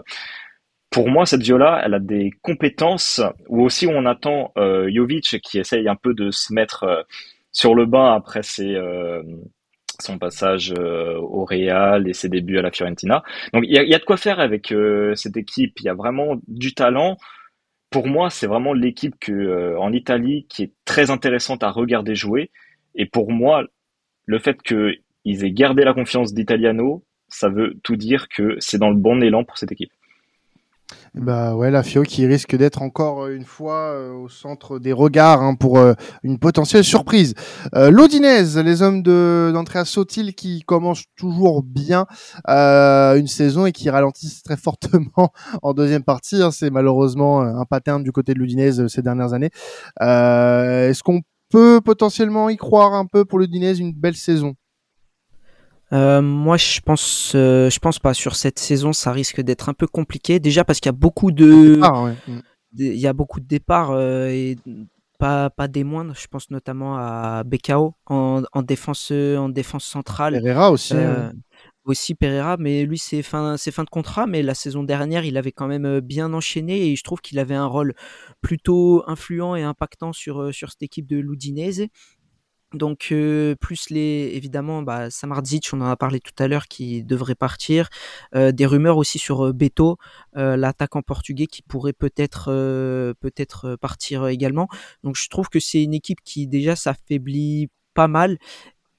Pour 0.89 1.09
moi, 1.09 1.25
cette 1.25 1.41
Viola, 1.41 1.81
elle 1.83 1.93
a 1.93 1.99
des 1.99 2.31
compétences 2.41 3.21
où 3.47 3.63
aussi 3.63 3.85
on 3.87 4.05
attend 4.05 4.53
Jovic 4.55 5.39
qui 5.41 5.59
essaye 5.59 5.87
un 5.87 5.95
peu 5.95 6.13
de 6.13 6.31
se 6.31 6.53
mettre 6.53 7.05
sur 7.51 7.75
le 7.75 7.85
bain 7.85 8.13
après 8.13 8.41
son 8.41 10.17
passage 10.17 10.73
au 10.73 11.45
Real 11.45 12.07
et 12.07 12.13
ses 12.13 12.29
débuts 12.29 12.57
à 12.57 12.63
la 12.63 12.71
Fiorentina. 12.71 13.23
Donc 13.53 13.65
il 13.67 13.73
y 13.73 13.77
a, 13.77 13.83
y 13.83 13.93
a, 13.93 13.99
de 13.99 14.03
quoi 14.03 14.17
faire 14.17 14.39
avec 14.39 14.73
cette 15.15 15.37
équipe. 15.37 15.79
Il 15.79 15.85
y 15.85 15.89
a 15.89 15.93
vraiment 15.93 16.37
du 16.47 16.73
talent 16.73 17.17
pour 17.89 18.07
moi, 18.07 18.29
c'est 18.29 18.47
vraiment 18.47 18.73
l'équipe 18.73 19.15
que 19.19 19.31
euh, 19.31 19.79
en 19.79 19.91
Italie 19.91 20.45
qui 20.49 20.63
est 20.63 20.73
très 20.85 21.09
intéressante 21.09 21.63
à 21.63 21.71
regarder 21.71 22.15
jouer. 22.15 22.51
Et 22.95 23.05
pour 23.05 23.31
moi, 23.31 23.63
le 24.25 24.39
fait 24.39 24.61
qu'ils 24.61 25.45
aient 25.45 25.51
gardé 25.51 25.83
la 25.83 25.93
confiance 25.93 26.33
d'Italiano, 26.33 27.03
ça 27.29 27.49
veut 27.49 27.79
tout 27.83 27.95
dire 27.95 28.27
que 28.29 28.57
c'est 28.59 28.77
dans 28.77 28.89
le 28.89 28.95
bon 28.95 29.21
élan 29.21 29.43
pour 29.43 29.57
cette 29.57 29.71
équipe. 29.71 29.91
Bah 31.15 31.55
ouais, 31.55 31.71
la 31.71 31.81
Fio 31.81 32.03
qui 32.03 32.27
risque 32.27 32.55
d'être 32.55 32.81
encore 32.83 33.23
euh, 33.23 33.35
une 33.35 33.45
fois 33.45 33.93
euh, 33.93 34.13
au 34.13 34.29
centre 34.29 34.77
des 34.77 34.93
regards 34.93 35.41
hein, 35.41 35.55
pour 35.55 35.79
euh, 35.79 35.93
une 36.23 36.37
potentielle 36.37 36.83
surprise. 36.83 37.33
Euh, 37.75 37.89
les 37.89 38.81
hommes 38.83 39.01
de 39.01 39.51
d'Andrea 39.53 39.85
Sotil 39.85 40.33
qui 40.35 40.61
commencent 40.61 41.05
toujours 41.15 41.63
bien 41.63 42.05
une 42.47 43.27
saison 43.27 43.65
et 43.65 43.71
qui 43.71 43.89
ralentissent 43.89 44.43
très 44.43 44.57
fortement 44.57 45.31
en 45.63 45.73
deuxième 45.73 46.03
partie. 46.03 46.41
Hein. 46.43 46.51
C'est 46.51 46.69
malheureusement 46.69 47.41
un 47.41 47.65
pattern 47.65 48.03
du 48.03 48.11
côté 48.11 48.33
de 48.33 48.39
l'Udinese 48.39 48.87
ces 48.87 49.01
dernières 49.01 49.33
années. 49.33 49.49
Est-ce 49.99 51.01
qu'on 51.03 51.21
peut 51.49 51.81
potentiellement 51.83 52.49
y 52.49 52.57
croire 52.57 52.93
un 52.93 53.05
peu 53.05 53.25
pour 53.25 53.39
l'Udinese 53.39 53.79
une 53.79 53.93
belle 53.93 54.15
saison? 54.15 54.53
Euh, 55.91 56.21
moi, 56.21 56.57
je 56.57 56.79
pense, 56.81 57.33
euh, 57.35 57.69
je 57.69 57.79
pense 57.79 57.99
pas. 57.99 58.13
Sur 58.13 58.35
cette 58.35 58.59
saison, 58.59 58.93
ça 58.93 59.11
risque 59.11 59.41
d'être 59.41 59.69
un 59.69 59.73
peu 59.73 59.87
compliqué. 59.87 60.39
Déjà 60.39 60.63
parce 60.63 60.79
qu'il 60.79 60.89
y 60.89 60.95
a 60.95 60.97
beaucoup 60.97 61.31
de, 61.31 61.77
mm. 61.77 62.41
il 62.77 62.97
y 62.97 63.07
a 63.07 63.13
beaucoup 63.13 63.39
de 63.39 63.47
départs 63.47 63.91
euh, 63.91 64.27
et 64.27 64.57
pas, 65.17 65.49
pas 65.49 65.67
des 65.67 65.83
moindres. 65.83 66.13
Je 66.15 66.27
pense 66.27 66.49
notamment 66.51 66.97
à 66.97 67.43
Bekao 67.43 67.95
en, 68.05 68.43
en 68.51 68.61
défense, 68.61 69.11
en 69.11 69.49
défense 69.49 69.85
centrale. 69.85 70.33
Pereira 70.33 70.71
aussi. 70.71 70.95
Hein. 70.95 71.33
Aussi 71.85 72.13
Pereira, 72.13 72.57
mais 72.59 72.85
lui 72.85 72.99
c'est 72.99 73.23
fin, 73.23 73.57
c'est 73.57 73.71
fin 73.71 73.83
de 73.83 73.89
contrat. 73.89 74.27
Mais 74.27 74.43
la 74.43 74.53
saison 74.53 74.83
dernière, 74.83 75.25
il 75.25 75.37
avait 75.37 75.51
quand 75.51 75.65
même 75.65 76.01
bien 76.01 76.33
enchaîné 76.33 76.91
et 76.91 76.95
je 76.95 77.03
trouve 77.03 77.19
qu'il 77.19 77.39
avait 77.39 77.55
un 77.55 77.65
rôle 77.65 77.95
plutôt 78.41 79.03
influent 79.07 79.55
et 79.55 79.63
impactant 79.63 80.13
sur 80.13 80.53
sur 80.53 80.69
cette 80.69 80.83
équipe 80.83 81.07
de 81.07 81.17
l'Udinese. 81.17 81.87
Donc 82.73 83.07
euh, 83.11 83.55
plus 83.55 83.89
les 83.89 84.31
évidemment 84.33 84.83
bah, 84.83 85.09
Samardzic, 85.09 85.69
on 85.73 85.81
en 85.81 85.89
a 85.89 85.95
parlé 85.95 86.19
tout 86.19 86.33
à 86.37 86.47
l'heure, 86.47 86.67
qui 86.67 87.03
devrait 87.03 87.35
partir. 87.35 87.89
Euh, 88.35 88.51
des 88.51 88.65
rumeurs 88.67 88.97
aussi 88.97 89.17
sur 89.17 89.47
euh, 89.47 89.53
Beto, 89.53 89.97
l'attaquant 90.33 91.01
portugais, 91.01 91.47
qui 91.47 91.61
pourrait 91.63 91.93
peut-être 91.93 92.45
peut-être 93.19 93.75
partir 93.77 94.27
également. 94.27 94.67
Donc 95.03 95.15
je 95.15 95.27
trouve 95.29 95.49
que 95.49 95.59
c'est 95.59 95.83
une 95.83 95.93
équipe 95.93 96.19
qui 96.23 96.47
déjà 96.47 96.75
s'affaiblit 96.75 97.69
pas 97.93 98.07
mal. 98.07 98.37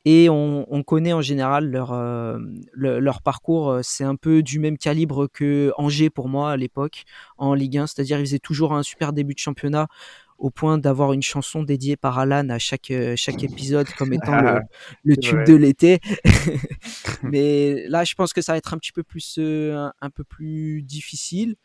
et 0.05 0.29
on, 0.31 0.67
on, 0.71 0.83
connaît 0.83 1.13
en 1.13 1.21
général 1.23 1.71
leur, 1.71 1.93
euh, 1.93 2.39
leur 2.75 3.23
parcours. 3.23 3.79
C'est 3.83 4.05
un 4.05 4.17
peu 4.17 4.43
du 4.43 4.59
même 4.59 4.79
calibre 4.79 5.29
que 5.29 5.73
Angers 5.77 6.11
pour 6.11 6.29
moi 6.29 6.53
à 6.53 6.57
l'époque 6.57 7.05
en 7.39 7.55
Ligue 7.55 7.79
1, 7.79 7.87
c'est-à-dire 7.87 8.19
ils 8.19 8.27
faisaient 8.27 8.39
toujours 8.39 8.73
un 8.75 8.83
super 8.83 9.13
début 9.13 9.35
de 9.35 9.39
championnat 9.39 9.89
au 10.41 10.51
point 10.51 10.79
d'avoir 10.79 11.13
une 11.13 11.23
chanson 11.23 11.63
dédiée 11.63 11.97
par 11.97 12.19
Alan 12.19 12.49
à 12.49 12.59
chaque, 12.59 12.93
chaque 13.15 13.45
épisode 13.45 13.89
comme 13.97 14.13
étant 14.13 14.41
le, 14.41 14.61
le 15.05 15.17
tube 15.17 15.45
de 15.45 15.55
l'été. 15.55 16.01
Mais 17.23 17.87
là, 17.89 18.05
je 18.05 18.15
pense 18.15 18.33
que 18.33 18.41
ça 18.41 18.53
va 18.53 18.59
être 18.59 18.75
un 18.75 18.79
petit 18.79 18.93
peu 18.93 19.03
plus, 19.03 19.39
un, 19.39 19.93
un 20.01 20.11
peu 20.11 20.25
plus 20.25 20.83
difficile 20.83 21.57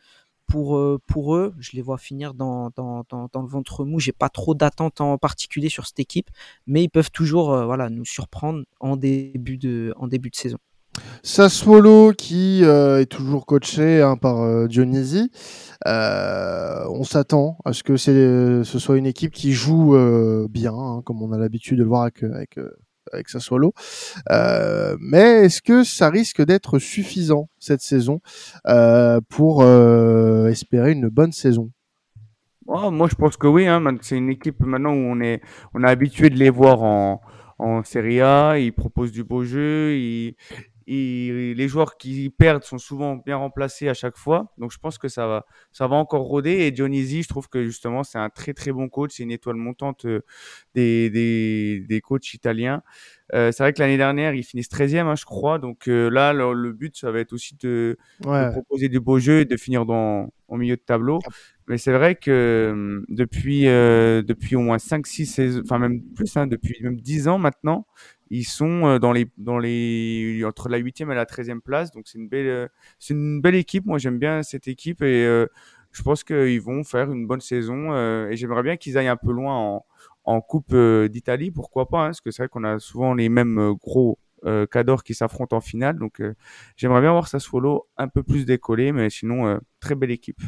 pour, 0.46 0.80
pour 1.06 1.34
eux. 1.36 1.54
Je 1.58 1.70
les 1.72 1.82
vois 1.82 1.98
finir 1.98 2.34
dans, 2.34 2.70
dans, 2.76 3.04
dans, 3.08 3.28
dans 3.32 3.42
le 3.42 3.48
ventre 3.48 3.84
mou. 3.84 3.98
J'ai 3.98 4.12
pas 4.12 4.28
trop 4.28 4.54
d'attentes 4.54 5.00
en 5.00 5.18
particulier 5.18 5.70
sur 5.70 5.86
cette 5.86 5.98
équipe, 5.98 6.30
mais 6.66 6.84
ils 6.84 6.90
peuvent 6.90 7.10
toujours 7.10 7.64
voilà, 7.64 7.88
nous 7.88 8.04
surprendre 8.04 8.64
en 8.78 8.96
début 8.96 9.56
de, 9.56 9.94
en 9.96 10.06
début 10.06 10.30
de 10.30 10.36
saison. 10.36 10.58
Sassuolo 11.22 12.12
qui 12.16 12.64
euh, 12.64 13.00
est 13.00 13.06
toujours 13.06 13.46
coaché 13.46 14.00
hein, 14.00 14.16
par 14.16 14.42
euh, 14.42 14.68
Dionisi. 14.68 15.30
Euh, 15.86 16.84
on 16.88 17.04
s'attend 17.04 17.58
à 17.64 17.72
ce 17.72 17.82
que 17.82 17.96
ce 17.96 18.62
soit 18.64 18.96
une 18.96 19.06
équipe 19.06 19.32
qui 19.32 19.52
joue 19.52 19.96
bien, 20.48 20.72
hein, 20.72 21.02
comme 21.04 21.22
on 21.22 21.32
a 21.32 21.38
l'habitude 21.38 21.78
de 21.78 21.82
le 21.82 21.88
voir 21.88 22.02
avec, 22.02 22.24
avec, 23.12 23.28
Sassuolo. 23.28 23.72
mais 24.30 25.44
est-ce 25.44 25.62
que 25.62 25.84
ça 25.84 26.10
risque 26.10 26.44
d'être 26.44 26.78
suffisant 26.78 27.48
cette 27.58 27.82
saison 27.82 28.20
pour 29.28 29.64
espérer 30.48 30.92
une 30.92 31.08
bonne 31.08 31.32
saison? 31.32 31.70
Oh, 32.68 32.90
Moi, 32.90 33.08
je 33.08 33.14
pense 33.14 33.36
que 33.36 33.46
oui. 33.46 33.66
Hein, 33.66 33.84
c'est 34.00 34.16
une 34.16 34.30
équipe 34.30 34.60
maintenant 34.60 34.92
où 34.92 34.98
on 34.98 35.20
est, 35.20 35.40
on 35.74 35.84
est 35.84 35.88
habitué 35.88 36.30
de 36.30 36.36
les 36.36 36.50
voir 36.50 36.82
en 36.82 37.20
en 37.58 37.82
Serie 37.84 38.20
A, 38.20 38.58
ils 38.58 38.72
proposent 38.72 39.12
du 39.12 39.24
beau 39.24 39.44
jeu, 39.44 39.96
et 40.88 41.54
les 41.54 41.68
joueurs 41.68 41.96
qui 41.96 42.30
perdent 42.30 42.62
sont 42.62 42.78
souvent 42.78 43.16
bien 43.16 43.36
remplacés 43.36 43.88
à 43.88 43.94
chaque 43.94 44.16
fois. 44.16 44.52
Donc 44.56 44.70
je 44.70 44.78
pense 44.78 44.98
que 44.98 45.08
ça 45.08 45.26
va, 45.26 45.46
ça 45.72 45.88
va 45.88 45.96
encore 45.96 46.22
rôder. 46.22 46.52
Et 46.52 46.70
Dionisi, 46.70 47.24
je 47.24 47.28
trouve 47.28 47.48
que 47.48 47.64
justement 47.64 48.04
c'est 48.04 48.18
un 48.18 48.30
très 48.30 48.54
très 48.54 48.70
bon 48.70 48.88
coach. 48.88 49.14
C'est 49.16 49.24
une 49.24 49.32
étoile 49.32 49.56
montante 49.56 50.04
euh, 50.04 50.20
des, 50.74 51.10
des, 51.10 51.84
des 51.88 52.00
coachs 52.00 52.34
italiens. 52.34 52.82
Euh, 53.34 53.50
c'est 53.50 53.64
vrai 53.64 53.72
que 53.72 53.80
l'année 53.80 53.96
dernière 53.96 54.34
ils 54.34 54.44
finissent 54.44 54.70
13e, 54.70 55.06
hein, 55.06 55.16
je 55.16 55.24
crois. 55.24 55.58
Donc 55.58 55.88
euh, 55.88 56.08
là 56.08 56.32
le, 56.32 56.72
but 56.72 56.96
ça 56.96 57.10
va 57.10 57.18
être 57.18 57.32
aussi 57.32 57.56
de, 57.56 57.98
de, 58.20 58.50
proposer 58.52 58.88
du 58.88 59.00
beau 59.00 59.18
jeu 59.18 59.40
et 59.40 59.44
de 59.44 59.56
finir 59.56 59.86
dans, 59.86 60.32
au 60.46 60.56
milieu 60.56 60.76
de 60.76 60.82
tableau. 60.82 61.18
Mais 61.66 61.78
c'est 61.78 61.92
vrai 61.92 62.14
que 62.14 63.02
depuis 63.08 63.64
depuis 63.64 64.54
au 64.54 64.60
moins 64.60 64.78
5 64.78 65.04
6 65.04 65.26
saisons, 65.26 65.62
enfin 65.64 65.80
même 65.80 66.00
plus 66.14 66.36
hein, 66.36 66.46
depuis 66.46 66.80
même 66.80 67.00
10 67.00 67.26
ans 67.26 67.38
maintenant, 67.38 67.88
ils 68.30 68.44
sont 68.44 68.86
euh, 68.86 68.98
dans 68.98 69.12
les, 69.12 69.30
dans 69.36 69.58
les, 69.58 70.42
entre 70.44 70.68
la 70.68 70.78
8e 70.78 71.10
et 71.12 71.14
la 71.14 71.24
13e 71.24 71.60
place. 71.60 71.90
Donc, 71.92 72.08
c'est 72.08 72.18
une 72.18 72.28
belle, 72.28 72.46
euh, 72.46 72.68
c'est 72.98 73.14
une 73.14 73.40
belle 73.40 73.54
équipe. 73.54 73.86
Moi, 73.86 73.98
j'aime 73.98 74.18
bien 74.18 74.42
cette 74.42 74.68
équipe 74.68 75.02
et 75.02 75.24
euh, 75.24 75.46
je 75.92 76.02
pense 76.02 76.24
qu'ils 76.24 76.60
vont 76.60 76.84
faire 76.84 77.10
une 77.10 77.26
bonne 77.26 77.40
saison. 77.40 77.94
et 78.28 78.36
j'aimerais 78.36 78.62
bien 78.62 78.76
qu'ils 78.76 78.98
aillent 78.98 79.08
un 79.08 79.16
peu 79.16 79.32
loin 79.32 79.54
en, 79.56 79.86
en 80.24 80.40
Coupe 80.40 80.74
d'Italie. 80.74 81.50
Pourquoi 81.50 81.88
pas 81.88 82.02
hein, 82.02 82.06
Parce 82.08 82.20
que 82.20 82.30
c'est 82.30 82.42
vrai 82.42 82.48
qu'on 82.48 82.64
a 82.64 82.78
souvent 82.78 83.14
les 83.14 83.28
mêmes 83.30 83.72
gros 83.80 84.18
euh, 84.44 84.66
cadors 84.66 85.04
qui 85.04 85.14
s'affrontent 85.14 85.56
en 85.56 85.60
finale. 85.62 85.98
Donc, 85.98 86.20
j'aimerais 86.76 87.00
bien 87.00 87.12
voir 87.12 87.28
Sassuolo 87.28 87.88
un 87.96 88.08
peu 88.08 88.22
plus 88.22 88.44
décollé. 88.44 88.92
Mais 88.92 89.08
sinon, 89.08 89.58
très 89.80 89.94
belle 89.94 90.10
équipe. 90.10 90.40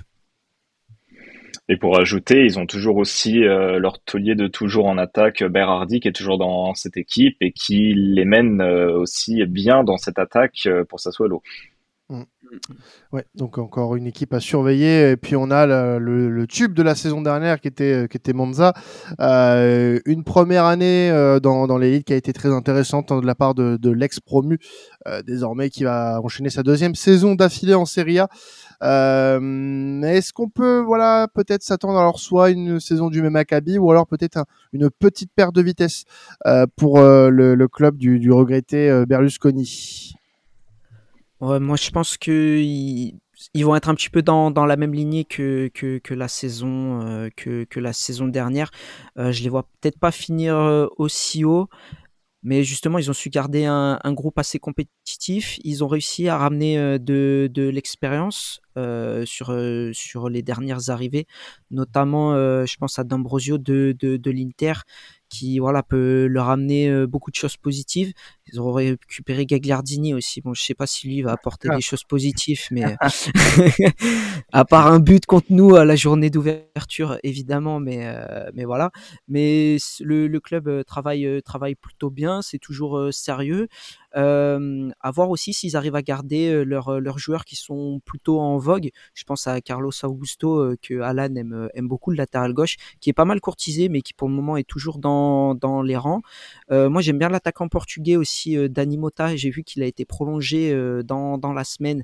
Et 1.70 1.76
pour 1.76 1.98
ajouter, 1.98 2.44
ils 2.44 2.58
ont 2.58 2.66
toujours 2.66 2.96
aussi 2.96 3.44
euh, 3.44 3.78
leur 3.78 4.02
taulier 4.02 4.34
de 4.34 4.46
toujours 4.46 4.86
en 4.86 4.96
attaque, 4.96 5.44
Berardi, 5.44 6.00
qui 6.00 6.08
est 6.08 6.12
toujours 6.12 6.38
dans 6.38 6.72
cette 6.74 6.96
équipe 6.96 7.36
et 7.42 7.52
qui 7.52 7.92
les 7.94 8.24
mène 8.24 8.62
euh, 8.62 8.98
aussi 8.98 9.44
bien 9.44 9.84
dans 9.84 9.98
cette 9.98 10.18
attaque 10.18 10.60
euh, 10.66 10.84
pour 10.84 10.98
Sassuolo. 10.98 11.42
Mmh. 12.10 12.22
Ouais, 13.12 13.26
donc 13.34 13.58
encore 13.58 13.94
une 13.94 14.06
équipe 14.06 14.32
à 14.32 14.40
surveiller. 14.40 15.10
Et 15.10 15.16
puis 15.18 15.36
on 15.36 15.50
a 15.50 15.66
le, 15.66 16.30
le, 16.30 16.46
tube 16.46 16.72
de 16.72 16.82
la 16.82 16.94
saison 16.94 17.20
dernière 17.20 17.60
qui 17.60 17.68
était, 17.68 18.06
qui 18.10 18.16
était 18.16 18.32
Monza. 18.32 18.72
Euh, 19.20 20.00
une 20.06 20.24
première 20.24 20.64
année 20.64 21.10
euh, 21.10 21.38
dans, 21.38 21.66
dans 21.66 21.76
l'élite 21.76 22.06
qui 22.06 22.14
a 22.14 22.16
été 22.16 22.32
très 22.32 22.48
intéressante 22.48 23.12
de 23.12 23.26
la 23.26 23.34
part 23.34 23.54
de, 23.54 23.76
de 23.76 23.90
l'ex-promu, 23.90 24.58
euh, 25.06 25.22
désormais 25.22 25.68
qui 25.68 25.84
va 25.84 26.20
enchaîner 26.22 26.48
sa 26.48 26.62
deuxième 26.62 26.94
saison 26.94 27.34
d'affilée 27.34 27.74
en 27.74 27.84
Serie 27.84 28.20
A. 28.20 28.28
Euh, 28.82 30.00
Est-ce 30.02 30.32
qu'on 30.32 30.48
peut, 30.48 30.78
voilà, 30.78 31.28
peut-être 31.34 31.62
s'attendre 31.62 31.98
alors 31.98 32.18
soit 32.18 32.48
une 32.48 32.80
saison 32.80 33.10
du 33.10 33.20
même 33.20 33.34
Maccabi 33.34 33.76
ou 33.76 33.90
alors 33.90 34.06
peut-être 34.06 34.46
une 34.72 34.88
petite 34.88 35.30
perte 35.34 35.54
de 35.54 35.60
vitesse 35.60 36.04
euh, 36.46 36.64
pour 36.76 37.00
le, 37.00 37.54
le, 37.54 37.68
club 37.68 37.98
du, 37.98 38.18
du 38.18 38.32
regretté 38.32 39.04
Berlusconi? 39.06 40.17
Ouais, 41.40 41.60
moi 41.60 41.76
je 41.76 41.90
pense 41.90 42.16
que 42.16 42.58
ils, 42.60 43.14
vont 43.64 43.76
être 43.76 43.88
un 43.88 43.94
petit 43.94 44.10
peu 44.10 44.22
dans, 44.22 44.50
dans 44.50 44.66
la 44.66 44.76
même 44.76 44.92
lignée 44.92 45.24
que, 45.24 45.68
que, 45.68 46.14
la 46.14 46.26
saison 46.26 47.00
euh, 47.02 47.28
que, 47.36 47.62
que, 47.64 47.78
la 47.78 47.92
saison 47.92 48.26
dernière. 48.26 48.72
Euh, 49.18 49.30
je 49.30 49.44
les 49.44 49.48
vois 49.48 49.68
peut-être 49.80 50.00
pas 50.00 50.10
finir 50.10 50.56
aussi 50.96 51.44
haut, 51.44 51.68
mais 52.42 52.64
justement 52.64 52.98
ils 52.98 53.08
ont 53.08 53.14
su 53.14 53.30
garder 53.30 53.66
un, 53.66 54.00
un, 54.02 54.12
groupe 54.12 54.36
assez 54.38 54.58
compétitif. 54.58 55.60
Ils 55.62 55.84
ont 55.84 55.88
réussi 55.88 56.28
à 56.28 56.38
ramener 56.38 56.98
de, 56.98 57.48
de 57.52 57.68
l'expérience 57.68 58.60
euh, 58.76 59.24
sur 59.24 59.56
sur 59.92 60.28
les 60.28 60.42
dernières 60.42 60.90
arrivées, 60.90 61.28
notamment 61.70 62.34
je 62.34 62.76
pense 62.78 62.98
à 62.98 63.04
D'Ambrosio 63.04 63.58
de, 63.58 63.94
de 64.00 64.30
l'Inter 64.32 64.72
qui 65.28 65.58
voilà 65.58 65.82
peut 65.82 66.26
leur 66.26 66.48
amener 66.48 66.88
euh, 66.88 67.06
beaucoup 67.06 67.30
de 67.30 67.36
choses 67.36 67.56
positives. 67.56 68.12
Ils 68.50 68.60
ont 68.60 68.72
récupéré 68.72 69.46
Gagliardini 69.46 70.14
aussi. 70.14 70.40
Bon, 70.40 70.54
je 70.54 70.62
sais 70.62 70.74
pas 70.74 70.86
si 70.86 71.06
lui 71.08 71.22
va 71.22 71.32
apporter 71.32 71.68
des 71.68 71.80
choses 71.80 72.04
positives, 72.04 72.62
mais 72.70 72.96
à 74.52 74.64
part 74.64 74.86
un 74.86 75.00
but 75.00 75.26
contre 75.26 75.48
nous 75.50 75.76
à 75.76 75.84
la 75.84 75.96
journée 75.96 76.30
d'ouverture, 76.30 77.18
évidemment, 77.22 77.80
mais 77.80 78.06
euh, 78.06 78.50
mais 78.54 78.64
voilà. 78.64 78.90
Mais 79.28 79.76
le, 80.00 80.26
le 80.28 80.40
club 80.40 80.68
euh, 80.68 80.82
travaille 80.82 81.42
travaille 81.44 81.74
plutôt 81.74 82.10
bien. 82.10 82.42
C'est 82.42 82.58
toujours 82.58 83.08
sérieux. 83.12 83.68
Euh, 84.18 84.90
à 85.00 85.10
voir 85.10 85.30
aussi 85.30 85.52
s'ils 85.52 85.76
arrivent 85.76 85.94
à 85.94 86.02
garder 86.02 86.64
leurs 86.64 87.00
leurs 87.00 87.18
joueurs 87.18 87.44
qui 87.44 87.56
sont 87.56 88.00
plutôt 88.04 88.40
en 88.40 88.58
vogue. 88.58 88.90
Je 89.14 89.24
pense 89.24 89.46
à 89.46 89.60
Carlos 89.60 89.92
Augusto 90.02 90.74
que 90.82 91.00
Alan 91.00 91.34
aime 91.36 91.68
aime 91.74 91.88
beaucoup 91.88 92.10
le 92.10 92.16
latéral 92.16 92.52
gauche, 92.52 92.76
qui 93.00 93.10
est 93.10 93.14
pas 93.14 93.24
mal 93.24 93.40
courtisé, 93.40 93.88
mais 93.88 94.02
qui 94.02 94.14
pour 94.14 94.28
le 94.28 94.34
moment 94.34 94.56
est 94.56 94.68
toujours 94.68 94.98
dans 94.98 95.54
dans, 95.54 95.82
les 95.82 95.96
rangs. 95.96 96.22
Euh, 96.70 96.90
moi, 96.90 97.02
j'aime 97.02 97.18
bien 97.18 97.28
l'attaquant 97.28 97.68
portugais 97.68 98.16
aussi, 98.16 98.56
Dani 98.68 98.98
Mota. 98.98 99.36
J'ai 99.36 99.50
vu 99.50 99.62
qu'il 99.62 99.82
a 99.82 99.86
été 99.86 100.04
prolongé 100.04 100.74
dans, 101.04 101.38
dans 101.38 101.52
la 101.52 101.64
semaine. 101.64 102.02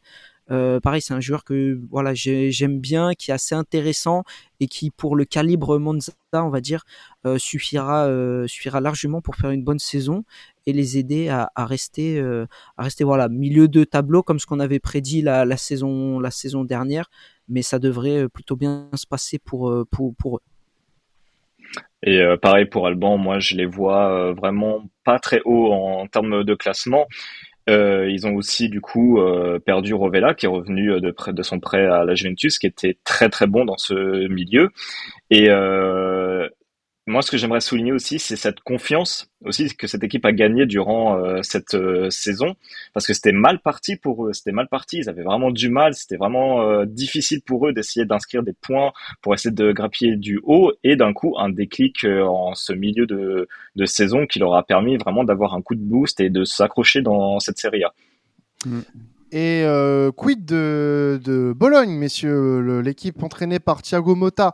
Pareil, 0.48 1.00
c'est 1.00 1.14
un 1.14 1.20
joueur 1.20 1.44
que 1.44 1.80
voilà 1.90 2.12
j'aime 2.14 2.80
bien, 2.80 3.14
qui 3.14 3.30
est 3.30 3.34
assez 3.34 3.54
intéressant 3.54 4.24
et 4.60 4.66
qui, 4.66 4.90
pour 4.90 5.16
le 5.16 5.24
calibre 5.24 5.78
Monza, 5.78 6.12
on 6.32 6.50
va 6.50 6.60
dire, 6.60 6.84
suffira 7.38 8.08
suffira 8.46 8.80
largement 8.80 9.20
pour 9.20 9.36
faire 9.36 9.50
une 9.50 9.64
bonne 9.64 9.78
saison 9.78 10.24
et 10.66 10.72
les 10.72 10.98
aider 10.98 11.28
à, 11.28 11.50
rester 11.56 12.20
à 12.76 12.82
rester 12.82 13.04
voilà 13.04 13.28
milieu 13.28 13.68
de 13.68 13.84
tableau 13.84 14.22
comme 14.22 14.38
ce 14.38 14.46
qu'on 14.46 14.60
avait 14.60 14.80
prédit 14.80 15.22
la, 15.22 15.56
saison 15.56 16.20
la 16.20 16.30
saison 16.30 16.64
dernière. 16.64 17.10
Mais 17.48 17.62
ça 17.62 17.78
devrait 17.78 18.28
plutôt 18.28 18.56
bien 18.56 18.88
se 18.94 19.06
passer 19.06 19.38
pour 19.38 19.72
pour 19.90 20.14
pour 20.16 20.36
eux. 20.36 20.42
Et 22.02 22.20
euh, 22.20 22.36
pareil 22.36 22.66
pour 22.66 22.86
Alban, 22.86 23.16
moi 23.16 23.38
je 23.38 23.56
les 23.56 23.64
vois 23.64 24.10
euh, 24.10 24.34
vraiment 24.34 24.84
pas 25.04 25.18
très 25.18 25.40
haut 25.44 25.72
en, 25.72 26.06
termes 26.06 26.44
de 26.44 26.54
classement. 26.54 27.06
Euh, 27.70 28.10
ils 28.10 28.26
ont 28.26 28.34
aussi 28.34 28.68
du 28.68 28.80
coup 28.80 29.18
perdu 29.64 29.94
Rovella 29.94 30.34
qui 30.34 30.46
est 30.46 30.48
revenu 30.48 31.00
de, 31.00 31.10
près 31.10 31.32
de 31.32 31.42
son 31.42 31.60
prêt 31.60 31.86
à 31.86 32.04
la 32.04 32.14
Juventus, 32.14 32.58
qui 32.58 32.66
était 32.66 32.98
très 33.04 33.28
très 33.28 33.46
bon 33.46 33.64
dans 33.64 33.78
ce 33.78 34.28
milieu. 34.28 34.70
Et 35.30 35.48
moi, 37.06 37.20
ce 37.20 37.30
que 37.30 37.36
j'aimerais 37.36 37.60
souligner 37.60 37.92
aussi, 37.92 38.18
c'est 38.18 38.36
cette 38.36 38.60
confiance 38.60 39.30
aussi 39.44 39.76
que 39.76 39.86
cette 39.86 40.02
équipe 40.02 40.24
a 40.24 40.32
gagné 40.32 40.64
durant 40.64 41.18
euh, 41.18 41.42
cette 41.42 41.74
euh, 41.74 42.08
saison, 42.08 42.56
parce 42.94 43.06
que 43.06 43.12
c'était 43.12 43.32
mal 43.32 43.60
parti 43.60 43.96
pour 43.96 44.26
eux, 44.26 44.32
c'était 44.32 44.52
mal 44.52 44.68
parti, 44.68 44.98
ils 44.98 45.10
avaient 45.10 45.22
vraiment 45.22 45.50
du 45.50 45.68
mal, 45.68 45.92
c'était 45.92 46.16
vraiment 46.16 46.62
euh, 46.62 46.86
difficile 46.86 47.42
pour 47.42 47.68
eux 47.68 47.74
d'essayer 47.74 48.06
d'inscrire 48.06 48.42
des 48.42 48.54
points 48.54 48.92
pour 49.20 49.34
essayer 49.34 49.54
de 49.54 49.72
grappiller 49.72 50.16
du 50.16 50.40
haut, 50.44 50.72
et 50.82 50.96
d'un 50.96 51.12
coup 51.12 51.34
un 51.38 51.50
déclic 51.50 52.04
en 52.04 52.54
ce 52.54 52.72
milieu 52.72 53.06
de, 53.06 53.48
de, 53.76 53.84
saison 53.84 54.26
qui 54.26 54.38
leur 54.38 54.54
a 54.54 54.62
permis 54.62 54.96
vraiment 54.96 55.24
d'avoir 55.24 55.52
un 55.52 55.60
coup 55.60 55.74
de 55.74 55.84
boost 55.84 56.20
et 56.20 56.30
de 56.30 56.44
s'accrocher 56.44 57.02
dans 57.02 57.38
cette 57.38 57.58
série 57.58 57.84
A. 57.84 57.92
Mm. 58.64 58.80
Et 59.34 59.64
euh, 59.64 60.12
quid 60.12 60.44
de, 60.44 61.20
de, 61.24 61.52
Bologne, 61.52 61.90
messieurs, 61.90 62.80
l'équipe 62.82 63.20
entraînée 63.20 63.58
par 63.58 63.82
Thiago 63.82 64.14
Motta, 64.14 64.52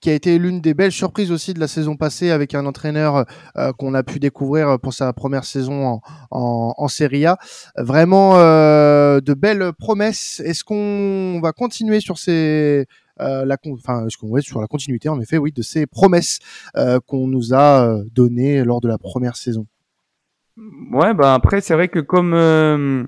qui 0.00 0.08
a 0.08 0.14
été 0.14 0.38
l'une 0.38 0.62
des 0.62 0.72
belles 0.72 0.90
surprises 0.90 1.30
aussi 1.30 1.52
de 1.52 1.60
la 1.60 1.68
saison 1.68 1.96
passée 1.96 2.30
avec 2.30 2.54
un 2.54 2.64
entraîneur 2.64 3.26
euh, 3.58 3.72
qu'on 3.74 3.92
a 3.92 4.02
pu 4.02 4.20
découvrir 4.20 4.78
pour 4.80 4.94
sa 4.94 5.12
première 5.12 5.44
saison 5.44 5.86
en, 5.86 6.00
en, 6.30 6.72
en 6.78 6.88
Serie 6.88 7.26
A. 7.26 7.36
Vraiment 7.76 8.38
euh, 8.38 9.20
de 9.20 9.34
belles 9.34 9.74
promesses. 9.78 10.40
Est-ce 10.40 10.64
qu'on 10.64 11.38
va 11.42 11.52
continuer 11.52 12.00
sur 12.00 12.16
ces 12.16 12.86
euh, 13.20 13.44
la, 13.44 13.58
enfin, 13.70 14.06
ce 14.08 14.16
qu'on 14.16 14.28
voit 14.28 14.40
sur 14.40 14.62
la 14.62 14.66
continuité, 14.66 15.10
en 15.10 15.20
effet, 15.20 15.36
oui, 15.36 15.52
de 15.52 15.60
ces 15.60 15.84
promesses 15.86 16.38
euh, 16.78 17.00
qu'on 17.06 17.26
nous 17.26 17.52
a 17.52 17.98
données 18.10 18.64
lors 18.64 18.80
de 18.80 18.88
la 18.88 18.96
première 18.96 19.36
saison? 19.36 19.66
Ouais, 20.58 21.14
bah 21.14 21.32
après 21.32 21.62
c'est 21.62 21.72
vrai 21.72 21.88
que 21.88 21.98
comme 21.98 22.34
euh, 22.34 23.04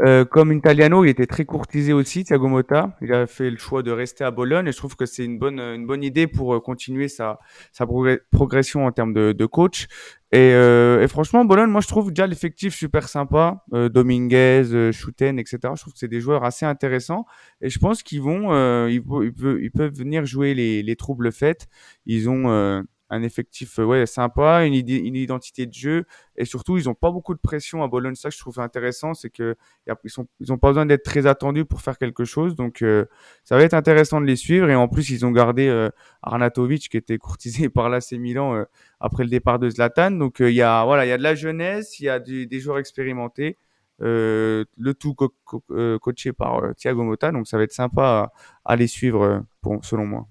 euh, 0.00 0.24
comme 0.24 0.54
Italiano, 0.54 1.04
il 1.04 1.10
était 1.10 1.26
très 1.26 1.44
courtisé 1.44 1.92
aussi, 1.92 2.24
Thiago 2.24 2.48
Motta. 2.48 2.96
Il 3.02 3.12
a 3.12 3.26
fait 3.26 3.50
le 3.50 3.58
choix 3.58 3.82
de 3.82 3.90
rester 3.90 4.24
à 4.24 4.30
Bologne 4.30 4.68
et 4.68 4.72
je 4.72 4.76
trouve 4.78 4.96
que 4.96 5.04
c'est 5.04 5.22
une 5.22 5.38
bonne 5.38 5.60
une 5.60 5.86
bonne 5.86 6.02
idée 6.02 6.26
pour 6.26 6.54
euh, 6.54 6.60
continuer 6.60 7.08
sa 7.08 7.40
sa 7.72 7.86
progression 8.30 8.86
en 8.86 8.92
termes 8.92 9.12
de, 9.12 9.32
de 9.32 9.46
coach. 9.46 9.86
Et, 10.32 10.38
euh, 10.54 11.02
et, 11.02 11.08
franchement, 11.08 11.44
Bologne, 11.44 11.70
moi 11.70 11.82
je 11.82 11.88
trouve 11.88 12.10
déjà 12.10 12.26
l'effectif 12.26 12.74
super 12.74 13.06
sympa. 13.10 13.64
Euh, 13.74 13.90
Dominguez, 13.90 14.72
euh, 14.72 14.90
Schouten, 14.90 15.38
etc. 15.38 15.58
Je 15.76 15.80
trouve 15.82 15.92
que 15.92 15.98
c'est 15.98 16.08
des 16.08 16.20
joueurs 16.20 16.44
assez 16.44 16.64
intéressants 16.64 17.26
et 17.60 17.68
je 17.68 17.78
pense 17.78 18.02
qu'ils 18.02 18.22
vont 18.22 18.48
ils, 18.88 18.94
ils, 18.94 19.32
peuvent, 19.34 19.58
ils 19.60 19.70
peuvent 19.70 19.94
venir 19.94 20.24
jouer 20.24 20.54
les 20.54 20.82
les 20.82 20.96
troubles 20.96 21.32
faites. 21.32 21.66
Ils 22.06 22.30
ont 22.30 22.82
un 23.10 23.22
effectif 23.22 23.78
euh, 23.78 23.84
ouais 23.84 24.06
sympa, 24.06 24.64
une, 24.64 24.74
une 24.74 25.16
identité 25.16 25.66
de 25.66 25.72
jeu 25.72 26.04
et 26.36 26.44
surtout 26.44 26.76
ils 26.76 26.88
ont 26.88 26.94
pas 26.94 27.10
beaucoup 27.10 27.34
de 27.34 27.40
pression 27.40 27.82
à 27.82 27.88
Bologne. 27.88 28.14
Ça 28.14 28.30
je 28.30 28.38
trouve 28.38 28.60
intéressant, 28.60 29.14
c'est 29.14 29.30
que 29.30 29.56
ils 30.04 30.10
sont 30.10 30.26
ils 30.40 30.52
ont 30.52 30.58
pas 30.58 30.68
besoin 30.68 30.86
d'être 30.86 31.04
très 31.04 31.26
attendus 31.26 31.64
pour 31.64 31.80
faire 31.80 31.98
quelque 31.98 32.24
chose. 32.24 32.54
Donc 32.54 32.82
euh, 32.82 33.06
ça 33.44 33.56
va 33.56 33.62
être 33.62 33.74
intéressant 33.74 34.20
de 34.20 34.26
les 34.26 34.36
suivre 34.36 34.68
et 34.68 34.74
en 34.74 34.88
plus 34.88 35.10
ils 35.10 35.24
ont 35.24 35.30
gardé 35.32 35.68
euh, 35.68 35.90
Arnatovic 36.22 36.88
qui 36.88 36.96
était 36.96 37.18
courtisé 37.18 37.68
par 37.68 37.88
l'AC 37.88 38.12
Milan 38.12 38.64
après 39.00 39.24
le 39.24 39.30
départ 39.30 39.58
de 39.58 39.70
Zlatan. 39.70 40.12
Donc 40.12 40.36
il 40.40 40.50
y 40.50 40.62
a 40.62 40.84
voilà 40.84 41.06
il 41.06 41.08
y 41.08 41.12
a 41.12 41.18
de 41.18 41.22
la 41.22 41.34
jeunesse, 41.34 42.00
il 42.00 42.04
y 42.04 42.08
a 42.08 42.18
des 42.20 42.60
joueurs 42.60 42.78
expérimentés. 42.78 43.56
le 44.00 44.66
tout 44.98 45.14
coaché 45.14 46.32
par 46.32 46.74
Thiago 46.76 47.02
Motta, 47.02 47.32
donc 47.32 47.46
ça 47.48 47.56
va 47.56 47.64
être 47.64 47.72
sympa 47.72 48.32
à, 48.64 48.72
à 48.72 48.76
les 48.76 48.86
suivre 48.86 49.44
selon 49.82 50.06
moi 50.06 50.26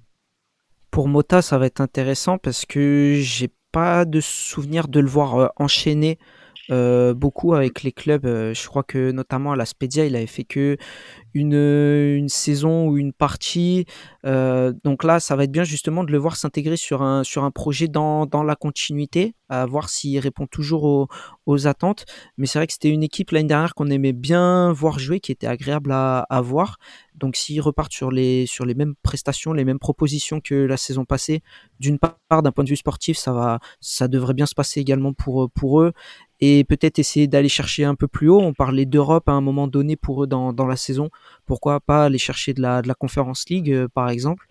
pour 0.98 1.08
Mota, 1.08 1.43
ça 1.43 1.60
va 1.60 1.68
être 1.68 1.80
intéressant 1.80 2.39
parce 2.39 2.66
que 2.66 3.20
j'ai 3.22 3.52
pas 3.72 4.04
de 4.04 4.20
souvenir 4.20 4.88
de 4.88 5.00
le 5.00 5.08
voir 5.08 5.36
euh, 5.36 5.48
enchaîner 5.56 6.18
euh, 6.72 7.13
beaucoup 7.13 7.53
avec 7.53 7.84
les 7.84 7.91
clubs. 7.91 8.26
Euh, 8.26 8.53
je 8.53 8.68
crois 8.68 8.84
que 8.84 9.11
notamment 9.11 9.53
à 9.53 9.55
la 9.55 9.65
Spedia, 9.65 10.05
il 10.05 10.15
avait 10.15 10.28
fait 10.28 10.43
que 10.43 10.78
une, 11.34 11.53
une 11.53 12.30
saison 12.30 12.88
ou 12.88 12.97
une 12.97 13.13
partie. 13.13 13.86
donc 14.24 15.03
là, 15.03 15.20
ça 15.20 15.36
va 15.36 15.43
être 15.43 15.51
bien 15.51 15.63
justement 15.63 16.03
de 16.03 16.11
le 16.11 16.18
voir 16.18 16.36
s'intégrer 16.36 16.78
sur 16.78 17.01
un, 17.03 17.24
sur 17.24 17.43
un 17.43 17.51
projet 17.51 17.88
dans, 17.88 18.26
dans 18.26 18.43
la 18.43 18.55
continuité, 18.55 19.36
à 19.49 19.65
voir 19.65 19.89
s'il 19.89 20.18
répond 20.20 20.47
toujours 20.47 20.84
aux, 20.84 21.07
aux 21.45 21.68
attentes. 21.68 22.05
Mais 22.38 22.47
c'est 22.47 22.59
vrai 22.59 22.68
que 22.68 22.74
c'était 22.74 22.89
une 22.89 23.03
équipe 23.03 23.32
l'année 23.32 23.47
dernière 23.47 23.76
qu'on 23.76 23.89
aimait 23.89 24.13
bien 24.13 24.72
voir 24.74 24.99
jouer, 24.99 25.20
qui 25.20 25.32
était 25.32 25.47
agréable 25.47 25.91
à, 25.91 26.20
à 26.22 26.41
voir. 26.41 26.78
Donc 27.18 27.36
s'ils 27.36 27.61
repartent 27.61 27.93
sur 27.93 28.11
les, 28.11 28.45
sur 28.45 28.65
les 28.65 28.76
mêmes 28.76 28.93
prestations, 29.01 29.51
les 29.53 29.65
mêmes 29.65 29.80
propositions 29.80 30.39
que 30.39 30.53
la 30.53 30.78
saison 30.78 31.03
passée, 31.05 31.41
d'une 31.80 31.97
part 31.99 32.43
d'un 32.43 32.51
point 32.51 32.63
de 32.63 32.70
vue 32.70 32.76
sportif, 32.76 33.18
ça 33.18 33.34
va, 33.34 33.59
ça 33.80 34.07
devrait 34.07 34.36
bien 34.36 34.45
se 34.45 34.53
passer 34.55 34.80
également 34.80 35.13
pour, 35.13 35.49
pour 35.51 35.82
eux. 35.82 35.93
Et 36.39 36.63
peut-être 36.63 36.99
essayer 36.99 37.27
d'aller 37.27 37.49
chercher 37.49 37.83
un 37.83 37.95
peu 37.95 38.07
plus 38.07 38.29
haut. 38.29 38.39
On 38.39 38.53
parlait 38.53 38.85
d'Europe 38.85 39.27
à 39.27 39.31
un 39.31 39.41
moment 39.41 39.67
donné 39.67 39.95
pour 39.95 40.23
eux 40.23 40.27
dans, 40.27 40.53
dans 40.53 40.67
la 40.67 40.75
saison. 40.75 41.09
Pourquoi 41.45 41.79
pas 41.79 42.05
aller 42.05 42.17
chercher 42.17 42.53
de 42.53 42.61
la, 42.61 42.81
de 42.81 42.88
la 42.88 42.93
Conference 42.93 43.49
League, 43.49 43.71
euh, 43.71 43.88
par 43.88 44.09
exemple. 44.09 44.47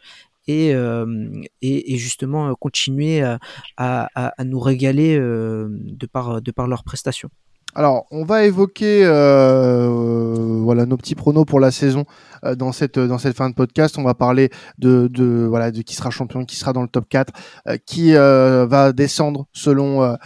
Et, 0.48 0.74
euh, 0.74 1.28
et, 1.60 1.94
et, 1.94 1.96
justement 1.96 2.48
euh, 2.48 2.52
continuer 2.54 3.20
à, 3.20 3.38
à, 3.76 4.08
à, 4.14 4.44
nous 4.44 4.60
régaler 4.60 5.18
de, 5.18 6.06
par, 6.06 6.40
de 6.40 6.50
par 6.52 6.68
leurs 6.68 6.84
prestations. 6.84 7.30
Alors, 7.78 8.06
on 8.10 8.24
va 8.24 8.46
évoquer 8.46 9.02
euh, 9.04 10.60
voilà 10.62 10.86
nos 10.86 10.96
petits 10.96 11.14
pronos 11.14 11.44
pour 11.44 11.60
la 11.60 11.70
saison 11.70 12.06
euh, 12.42 12.54
dans 12.54 12.72
cette 12.72 12.98
dans 12.98 13.18
cette 13.18 13.36
fin 13.36 13.50
de 13.50 13.54
podcast. 13.54 13.98
On 13.98 14.02
va 14.02 14.14
parler 14.14 14.48
de, 14.78 15.10
voilà 15.46 15.70
qui 15.70 15.94
sera 15.94 16.08
champion, 16.08 16.46
qui 16.46 16.56
sera 16.56 16.72
dans 16.72 16.80
le 16.80 16.88
top 16.88 17.06
4, 17.06 17.34
euh, 17.68 17.76
qui 17.84 18.14
va 18.14 18.92
descendre 18.94 19.46
selon 19.52 20.16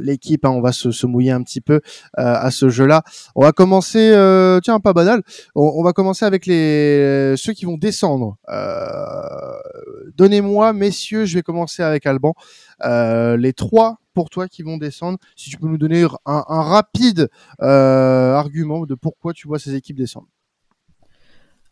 l'équipe. 0.00 0.46
Hein. 0.46 0.48
on 0.48 0.62
va 0.62 0.72
se, 0.72 1.04
mouiller 1.04 1.32
un 1.32 1.42
petit 1.42 1.60
peu 1.60 1.82
à 2.14 2.50
ce 2.50 2.70
jeu-là. 2.70 3.02
On 3.34 3.42
va 3.42 3.52
commencer, 3.52 4.12
tiens 4.62 4.80
pas 4.80 4.94
banal. 4.94 5.22
On, 5.54 5.74
on, 5.76 5.82
va 5.82 5.92
commencer 5.92 6.24
avec 6.24 6.46
les 6.46 7.34
ceux 7.36 7.52
qui 7.52 7.66
vont 7.66 7.76
descendre. 7.76 8.38
Donnez-moi, 10.16 10.72
messieurs, 10.72 11.26
je 11.26 11.34
vais 11.34 11.42
commencer 11.42 11.82
avec 11.82 12.06
Alban. 12.06 12.32
les 12.82 13.52
trois 13.52 13.98
pour 14.16 14.30
toi 14.30 14.48
qui 14.48 14.62
vont 14.62 14.78
descendre. 14.78 15.18
Si 15.36 15.50
tu 15.50 15.58
peux 15.58 15.68
nous 15.68 15.76
donner 15.76 16.06
un, 16.24 16.62
rapide 16.62 17.28
euh, 17.60 18.32
argument 18.32 18.86
de 18.86 18.94
pourquoi 18.94 19.34
tu 19.34 19.46
vois 19.46 19.58
ces 19.58 19.74
équipes 19.74 19.98
descendre. 19.98 20.26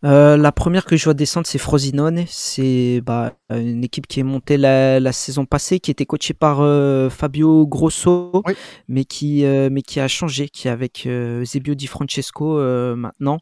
Euh, 0.04 0.36
la 0.36 0.52
première 0.52 0.84
que 0.84 0.96
je 0.96 1.04
vois 1.04 1.14
descendre, 1.14 1.46
c'est 1.46 1.58
Frosinone. 1.58 2.24
C'est 2.26 3.00
bah, 3.00 3.32
une 3.50 3.82
équipe 3.84 4.06
qui 4.06 4.20
est 4.20 4.24
montée 4.24 4.58
la, 4.58 5.12
saison 5.12 5.46
passée, 5.46 5.80
qui 5.80 5.90
était 5.90 6.04
coachée 6.04 6.34
par 6.34 6.60
euh, 6.60 7.08
Fabio 7.08 7.66
Grosso, 7.66 8.42
mais 8.88 9.04
qui 9.04 9.44
euh, 9.44 9.70
mais 9.72 9.80
qui 9.80 10.00
a 10.00 10.08
changé, 10.08 10.48
qui 10.48 10.68
est 10.68 10.70
avec 10.70 11.08
Zebio 11.44 11.74
Di 11.74 11.86
Francesco 11.86 12.58
maintenant. 12.96 13.38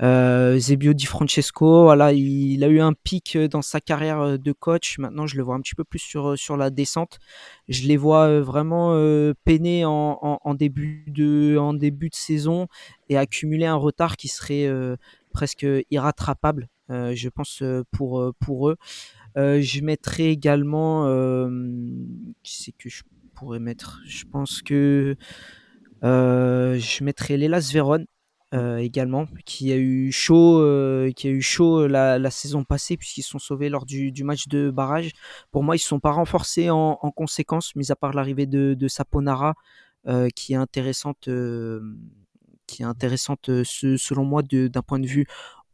Zebio 0.00 0.92
Di 0.94 1.06
Francesco, 1.06 1.84
voilà, 1.84 2.12
il, 2.12 2.64
a 2.64 2.68
eu 2.68 2.80
un 2.80 2.92
pic 2.92 3.38
dans 3.38 3.62
sa 3.62 3.80
carrière 3.80 4.38
de 4.38 4.52
coach. 4.52 4.98
Maintenant, 4.98 5.26
je 5.26 5.36
le 5.36 5.44
vois 5.44 5.54
un 5.54 5.60
petit 5.60 5.74
peu 5.76 5.84
plus 5.84 6.00
sur 6.00 6.36
sur 6.36 6.56
la 6.56 6.70
descente. 6.70 7.18
Je 7.68 7.86
les 7.86 7.96
vois 7.96 8.40
vraiment 8.40 8.90
peiner 9.44 9.84
en, 9.84 10.40
en, 10.42 10.54
début 10.54 11.04
de 11.06 11.56
en 11.56 11.72
début 11.72 12.08
de 12.08 12.16
saison 12.16 12.66
et 13.08 13.16
accumuler 13.16 13.66
un 13.66 13.76
retard 13.76 14.16
qui 14.16 14.28
serait 14.28 14.68
presque 15.30 15.66
irrattrapable, 15.90 16.68
euh, 16.90 17.14
je 17.14 17.28
pense, 17.28 17.62
euh, 17.62 17.84
pour, 17.92 18.20
euh, 18.20 18.32
pour 18.40 18.70
eux. 18.70 18.76
je 19.36 19.80
mettrai 19.82 20.30
également, 20.30 21.04
qui 22.42 22.72
que 22.74 22.88
je 22.88 23.02
pourrais 23.34 23.60
mettre? 23.60 24.00
Je 24.06 24.24
pense 24.24 24.62
que 24.62 25.16
je 26.02 27.04
mettrai 27.04 27.36
l'Elas 27.36 27.70
Véron 27.72 28.06
également, 28.52 29.26
qui 29.44 29.72
a 29.72 29.76
eu 29.76 30.10
chaud, 30.10 30.58
qui 31.16 31.28
a 31.28 31.30
eu 31.30 31.42
chaud 31.42 31.86
la, 31.86 32.30
saison 32.30 32.64
passée 32.64 32.96
puisqu'ils 32.96 33.22
sont 33.22 33.38
sauvés 33.38 33.68
lors 33.68 33.86
du, 33.86 34.12
match 34.24 34.48
de 34.48 34.70
barrage. 34.70 35.12
Pour 35.52 35.62
moi, 35.62 35.76
ils 35.76 35.78
ne 35.78 35.82
sont 35.82 36.00
pas 36.00 36.12
renforcés 36.12 36.70
en, 36.70 36.96
conséquence, 37.14 37.76
mis 37.76 37.92
à 37.92 37.96
part 37.96 38.12
l'arrivée 38.12 38.46
de, 38.46 38.74
de 38.74 38.88
Saponara, 38.88 39.54
qui 40.34 40.54
est 40.54 40.56
intéressante 40.56 41.28
qui 42.70 42.82
est 42.82 42.86
intéressante 42.86 43.48
euh, 43.48 43.64
selon 43.64 44.24
moi 44.24 44.42
d'un 44.42 44.82
point 44.82 45.00
de 45.00 45.06
vue 45.06 45.26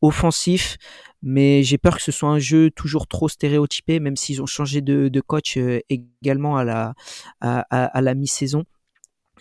offensif, 0.03 0.77
mais 1.23 1.63
j'ai 1.63 1.79
peur 1.79 1.97
que 1.97 2.03
ce 2.03 2.13
soit 2.13 2.29
un 2.29 2.39
jeu 2.39 2.71
toujours 2.71 3.07
trop 3.07 3.29
stéréotypé, 3.29 4.01
même 4.01 4.17
s'ils 4.17 4.43
ont 4.43 4.47
changé 4.47 4.81
de, 4.81 5.21
coach 5.21 5.57
euh, 5.57 5.81
également 5.89 6.57
à 6.57 6.65
la, 6.65 6.95
à, 7.41 8.01
la 8.01 8.15
mi-saison. 8.15 8.65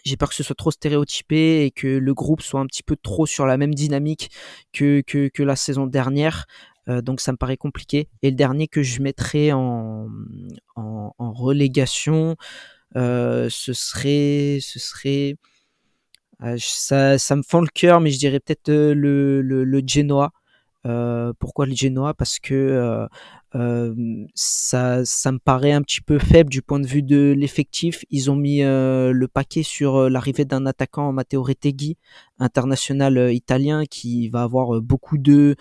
J'ai 0.04 0.18
peur 0.18 0.30
que 0.30 0.36
ce 0.36 0.44
soit 0.44 0.56
trop 0.56 0.72
stéréotypé 0.72 1.66
et 1.66 1.72
que 1.72 1.88
le 1.88 2.14
groupe 2.14 2.42
soit 2.42 2.60
un 2.60 2.68
petit 2.68 2.84
peu 2.84 2.96
trop 2.96 3.26
sur 3.26 3.46
la 3.46 3.58
même 3.58 3.74
dynamique 3.74 4.30
que, 4.72 5.02
que, 5.02 5.44
la 5.44 5.56
saison 5.56 5.88
dernière. 5.88 6.46
Euh, 6.88 7.02
donc 7.02 7.22
ça 7.22 7.32
me 7.32 7.38
paraît 7.38 7.58
compliqué. 7.58 8.10
Et 8.22 8.30
le 8.30 8.36
dernier 8.36 8.68
que 8.68 8.84
je 8.84 9.02
mettrais 9.02 9.52
en, 9.52 10.08
en, 10.76 11.34
relégation, 11.34 12.36
ce 12.94 13.74
serait, 13.74 14.60
ce 14.62 14.80
serait 14.80 15.38
ça, 16.58 17.18
ça 17.18 17.36
me 17.36 17.44
fend 17.44 17.62
le 17.62 17.68
cœur, 17.68 18.00
mais 18.02 18.12
je 18.12 18.20
dirais 18.20 18.40
peut-être 18.40 18.70
euh, 18.70 18.94
le, 18.94 19.42
le, 19.42 19.64
le 19.64 19.82
Genoa. 19.86 20.32
Euh, 20.86 21.34
pourquoi 21.40 21.66
le 21.66 21.74
Genoa? 21.74 22.14
Parce 22.14 22.38
que 22.38 22.54
euh, 22.54 23.08
euh, 23.56 23.96
ça, 24.36 25.04
ça 25.04 25.32
me 25.32 25.40
paraît 25.40 25.72
un 25.72 25.82
petit 25.82 26.02
peu 26.02 26.20
faible 26.20 26.52
du 26.52 26.62
point 26.62 26.80
de 26.80 26.86
vue 26.86 27.02
de 27.02 27.34
l'effectif. 27.36 28.06
Ils 28.12 28.30
ont 28.30 28.36
mis 28.36 28.60
le 28.62 29.26
paquet 29.34 29.64
sur 29.64 30.10
l'arrivée 30.12 30.46
d'un 30.46 30.68
attaquant, 30.68 31.12
Matteo 31.12 31.42
Retegui, 31.42 31.98
international 32.38 33.34
italien, 33.34 33.86
qui 33.86 34.30
va 34.30 34.44
avoir 34.44 34.80
beaucoup 34.80 35.18
de 35.18 35.56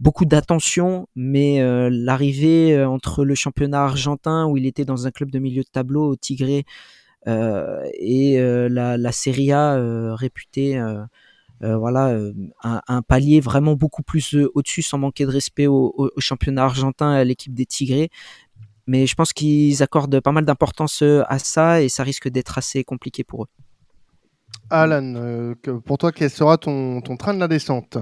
beaucoup 0.00 0.24
d'attention, 0.24 1.06
mais 1.16 1.60
l'arrivée 1.90 2.82
entre 2.82 3.24
le 3.24 3.34
championnat 3.34 3.84
argentin 3.84 4.46
où 4.46 4.56
il 4.56 4.64
était 4.64 4.86
dans 4.86 5.06
un 5.06 5.10
club 5.10 5.30
de 5.30 5.38
milieu 5.38 5.64
de 5.64 5.68
tableau 5.68 6.08
au 6.12 6.16
Tigre 6.16 6.46
euh, 6.48 6.62
et 7.26 8.38
euh, 8.38 8.68
la, 8.68 8.96
la 8.96 9.12
Serie 9.12 9.52
A 9.52 9.74
euh, 9.74 10.14
réputée 10.14 10.80
voilà 11.60 12.16
un, 12.62 13.02
palier 13.02 13.40
vraiment 13.40 13.74
beaucoup 13.74 14.02
plus 14.02 14.36
au-dessus 14.54 14.82
sans 14.82 14.98
manquer 14.98 15.24
de 15.24 15.30
respect 15.30 15.66
au, 15.66 16.10
championnat 16.18 16.64
argentin 16.64 17.12
à 17.12 17.24
l'équipe 17.24 17.54
des 17.54 17.64
Tigrés 17.64 18.10
mais 18.86 19.06
je 19.06 19.14
pense 19.14 19.32
qu'ils 19.32 19.82
accordent 19.82 20.20
pas 20.20 20.32
mal 20.32 20.44
d'importance 20.44 21.02
à 21.02 21.38
ça 21.38 21.82
et 21.82 21.88
ça 21.88 22.02
risque 22.02 22.28
d'être 22.28 22.58
assez 22.58 22.84
compliqué 22.84 23.24
pour 23.24 23.44
eux. 23.44 23.48
Alan, 24.70 25.54
pour 25.84 25.98
toi, 25.98 26.12
quel 26.12 26.30
sera 26.30 26.56
ton, 26.56 27.00
ton 27.00 27.16
train 27.16 27.34
de 27.34 27.40
la 27.40 27.48
descente? 27.48 27.98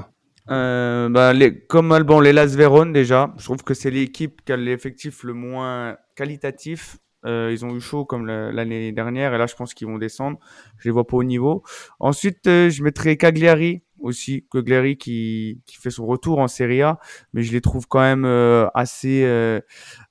Bah, 0.47 1.33
les, 1.33 1.59
Comme 1.61 1.93
Alban, 1.93 2.21
les 2.21 2.35
Las 2.35 2.55
Véron 2.55 2.87
déjà, 2.87 3.33
je 3.39 3.45
trouve 3.45 3.63
que 3.63 3.73
c'est 3.73 3.91
l'équipe 3.91 4.45
qui 4.45 4.53
a 4.53 4.57
l'effectif 4.59 5.23
le 5.23 5.33
moins 5.33 5.97
qualitatif 6.17 6.99
euh, 7.25 7.51
ils 7.53 7.65
ont 7.65 7.75
eu 7.75 7.81
chaud 7.81 8.05
comme 8.05 8.27
l'année 8.27 8.93
dernière 8.93 9.35
et 9.35 9.39
là 9.39 9.47
je 9.47 9.55
pense 9.55 9.75
qu'ils 9.75 9.89
vont 9.89 9.99
descendre. 9.99 10.39
Je 10.79 10.89
les 10.89 10.93
vois 10.93 11.07
pas 11.07 11.17
au 11.17 11.25
niveau. 11.25 11.63
Ensuite, 12.01 12.47
euh, 12.47 12.71
je 12.71 12.83
mettrai 12.83 13.17
Cagliari 13.17 13.83
aussi, 14.01 14.47
Cagliari 14.51 14.97
qui, 14.99 15.61
qui 15.67 15.77
fait 15.77 15.91
son 15.91 16.07
retour 16.07 16.39
en 16.39 16.49
Serie 16.49 16.83
A, 16.83 16.99
mais 17.33 17.43
je 17.43 17.53
les 17.53 17.61
trouve 17.63 17.87
quand 17.89 18.01
même 18.01 18.25
euh, 18.27 18.67
assez 18.75 19.25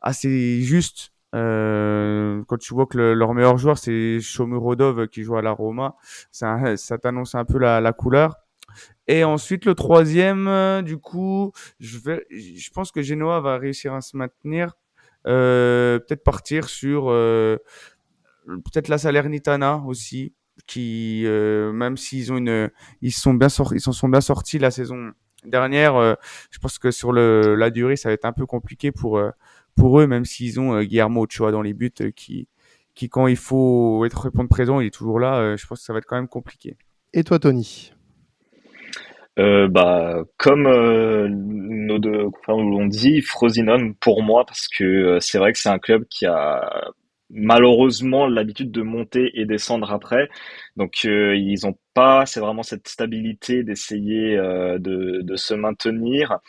assez 0.02 0.62
juste 0.62 1.12
Euh, 1.36 2.44
quand 2.48 2.58
tu 2.58 2.74
vois 2.76 2.86
que 2.86 2.98
leur 2.98 3.34
meilleur 3.34 3.58
joueur 3.58 3.78
c'est 3.80 4.20
Shomurodov 4.22 5.08
qui 5.08 5.24
joue 5.24 5.36
à 5.36 5.42
la 5.42 5.52
Roma, 5.52 5.96
ça, 6.32 6.58
ça 6.78 6.98
t'annonce 6.98 7.36
un 7.36 7.46
peu 7.46 7.58
la, 7.60 7.82
la, 7.82 7.94
couleur. 7.94 8.36
Et 9.08 9.24
ensuite 9.24 9.66
le 9.66 9.76
troisième, 9.76 10.48
euh, 10.48 10.82
du 10.82 10.98
coup, 10.98 11.52
je 11.80 11.98
vais, 12.00 12.26
je 12.30 12.70
pense 12.72 12.92
que 12.92 13.02
Genoa 13.02 13.40
va 13.42 13.58
réussir 13.58 13.94
à 13.94 14.02
se 14.02 14.16
maintenir, 14.18 14.68
euh, 14.68 14.72
peut-être 15.24 16.24
partir 16.24 16.70
sur 16.70 17.10
euh, 17.10 17.58
peut-être 18.46 18.88
la 18.88 18.98
Salernitana 18.98 19.84
aussi, 19.88 20.34
qui 20.68 21.24
euh, 21.26 21.72
même 21.72 21.98
s'ils 21.98 22.32
ont 22.32 22.38
une, 22.38 22.70
ils 23.02 23.12
sont 23.12 23.34
bien 23.34 23.50
sortis, 23.50 23.76
ils 23.76 23.82
s'en 23.82 23.92
sont 23.92 24.10
bien 24.10 24.22
sortis 24.22 24.60
la 24.60 24.72
saison 24.72 25.12
dernière. 25.46 26.18
je 26.52 26.60
pense 26.60 26.80
que 26.80 26.92
sur 26.92 27.14
la 27.14 27.70
durée, 27.70 27.96
ça 27.96 28.10
va 28.10 28.14
être 28.14 28.26
un 28.26 28.34
peu 28.34 28.46
compliqué 28.46 28.92
pour 28.92 29.20
pour 29.76 30.00
eux, 30.00 30.08
même 30.08 30.26
s'ils 30.26 30.60
ont 30.60 30.76
euh, 30.76 30.84
Guillermo 30.84 31.24
Ochoa 31.24 31.52
dans 31.52 31.62
les 31.62 31.74
buts, 31.74 31.92
euh, 32.02 32.12
qui, 32.12 32.48
qui 32.96 33.10
quand 33.10 33.28
il 33.28 33.38
faut 33.38 34.06
être 34.06 34.22
répondre 34.22 34.50
présent, 34.50 34.80
il 34.80 34.88
est 34.88 34.94
toujours 34.94 35.20
là. 35.20 35.38
Euh, 35.38 35.58
je 35.58 35.66
pense 35.66 35.80
que 35.80 35.86
ça 35.86 35.94
va 35.94 36.00
être 36.00 36.06
quand 36.06 36.16
même 36.16 36.28
compliqué. 36.28 36.78
Et 37.14 37.24
toi, 37.24 37.40
Tony? 37.40 37.94
Euh, 39.40 39.68
bah, 39.68 40.24
comme 40.38 40.68
euh, 40.68 41.28
nos 41.30 42.00
deux 42.00 42.30
confrères 42.30 42.58
l'ont 42.58 42.86
dit, 42.86 43.22
Frosinone 43.22 43.96
pour 43.96 44.24
moi, 44.24 44.46
parce 44.46 44.68
que 44.68 45.18
c'est 45.20 45.38
vrai 45.40 45.54
que 45.54 45.60
c'est 45.60 45.70
un 45.70 45.80
club 45.80 46.06
qui 46.10 46.26
a 46.26 46.92
malheureusement 47.30 48.28
l'habitude 48.28 48.72
de 48.72 48.82
monter 48.84 49.32
et 49.40 49.46
descendre 49.46 49.92
après. 49.92 50.30
Donc 50.78 50.94
euh, 51.06 51.36
ils 51.36 51.66
n'ont 51.66 51.76
pas, 51.94 52.26
c'est 52.26 52.40
vraiment 52.40 52.64
cette 52.64 52.88
stabilité 52.88 53.64
d'essayer 53.64 54.38
de, 54.38 55.22
de, 55.22 55.36
se 55.36 55.54
maintenir. 55.56 56.40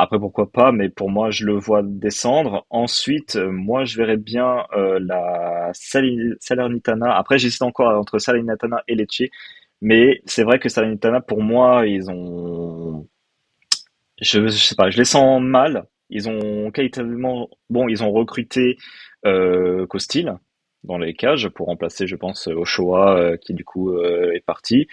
Après, 0.00 0.16
pourquoi 0.20 0.52
pas, 0.52 0.70
mais 0.70 0.88
pour 0.90 1.10
moi, 1.10 1.32
je 1.32 1.44
le 1.44 1.54
vois 1.54 1.82
descendre. 1.84 2.64
Ensuite, 2.70 3.34
euh, 3.34 3.50
moi, 3.50 3.84
je 3.84 3.96
verrais 3.96 4.16
bien 4.16 4.64
euh, 4.76 5.00
la 5.02 5.70
Salernitana. 5.72 7.16
Après, 7.16 7.36
j'hésite 7.36 7.62
encore 7.62 7.88
entre 7.98 8.20
Salernitana 8.20 8.84
et 8.86 8.94
Lecce. 8.94 9.24
Mais 9.80 10.20
c'est 10.24 10.42
vrai 10.42 10.58
que 10.58 10.68
Salernitana, 10.68 11.20
pour 11.20 11.42
moi, 11.42 11.86
ils 11.86 12.10
ont... 12.10 13.06
Je, 14.20 14.48
je 14.48 14.48
sais 14.48 14.74
pas, 14.74 14.90
je 14.90 14.98
les 14.98 15.04
sens 15.04 15.40
mal. 15.40 15.84
Ils 16.10 16.28
ont 16.28 16.70
qualitativement... 16.70 17.48
Bon, 17.70 17.88
ils 17.88 18.02
ont 18.02 18.10
recruté 18.10 18.76
euh, 19.24 19.86
Costil 19.86 20.34
dans 20.84 20.98
les 20.98 21.14
cages 21.14 21.48
pour 21.48 21.66
remplacer, 21.66 22.06
je 22.06 22.16
pense, 22.16 22.48
Ochoa, 22.48 23.18
euh, 23.18 23.36
qui 23.36 23.54
du 23.54 23.64
coup 23.64 23.92
euh, 23.92 24.32
est 24.32 24.44
parti. 24.44 24.88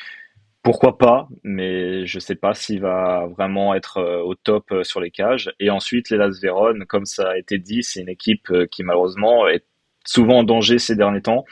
Pourquoi 0.62 0.98
pas, 0.98 1.28
mais 1.44 2.08
je 2.08 2.18
sais 2.20 2.36
pas 2.36 2.56
s'il 2.56 2.82
va 2.82 3.28
vraiment 3.28 3.76
être 3.76 3.98
euh, 3.98 4.22
au 4.22 4.34
top 4.34 4.74
sur 4.84 5.00
les 5.00 5.12
cages. 5.12 5.54
Et 5.60 5.70
ensuite, 5.70 6.10
les 6.10 6.18
Las 6.18 6.42
Véron, 6.42 6.80
comme 6.88 7.06
ça 7.06 7.30
a 7.32 7.38
été 7.38 7.60
dit, 7.60 7.84
c'est 7.84 8.02
une 8.02 8.10
équipe 8.10 8.52
qui 8.72 8.84
malheureusement 8.84 9.48
est 9.48 9.64
souvent 10.06 10.40
en 10.40 10.44
danger 10.44 10.80
ces 10.80 10.96
derniers 10.96 11.22
temps. 11.22 11.46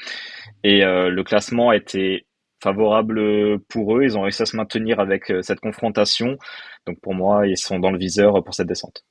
Et 0.64 0.82
le 0.82 1.22
classement 1.24 1.70
a 1.70 1.76
été 1.76 2.26
favorable 2.64 3.60
pour 3.70 3.98
eux. 3.98 4.04
Ils 4.04 4.18
ont 4.18 4.22
réussi 4.22 4.42
à 4.42 4.46
se 4.46 4.56
maintenir 4.56 5.00
avec 5.00 5.32
cette 5.42 5.60
confrontation. 5.60 6.38
Donc 6.88 7.00
pour 7.02 7.14
moi, 7.14 7.48
ils 7.48 7.58
sont 7.58 7.80
dans 7.80 7.92
le 7.92 7.98
viseur 7.98 8.44
pour 8.44 8.54
cette 8.54 8.68
descente. 8.68 9.04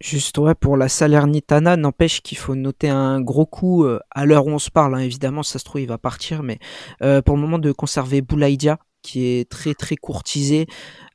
Juste 0.00 0.38
pour 0.60 0.76
la 0.76 0.88
Salernitana, 0.88 1.76
n'empêche 1.76 2.20
qu'il 2.20 2.38
faut 2.38 2.54
noter 2.54 2.88
un 2.88 3.20
gros 3.20 3.46
coup 3.46 3.84
à 4.10 4.26
l'heure 4.26 4.46
où 4.46 4.50
on 4.50 4.60
se 4.60 4.70
parle. 4.70 4.94
Hein, 4.94 5.00
évidemment, 5.00 5.42
ça 5.42 5.58
se 5.58 5.64
trouve 5.64 5.80
il 5.80 5.88
va 5.88 5.98
partir, 5.98 6.44
mais 6.44 6.60
euh, 7.02 7.20
pour 7.20 7.34
le 7.34 7.42
moment 7.42 7.58
de 7.58 7.72
conserver 7.72 8.20
Boulaïdia, 8.20 8.78
qui 9.02 9.26
est 9.26 9.48
très 9.48 9.74
très 9.74 9.96
courtisé, 9.96 10.66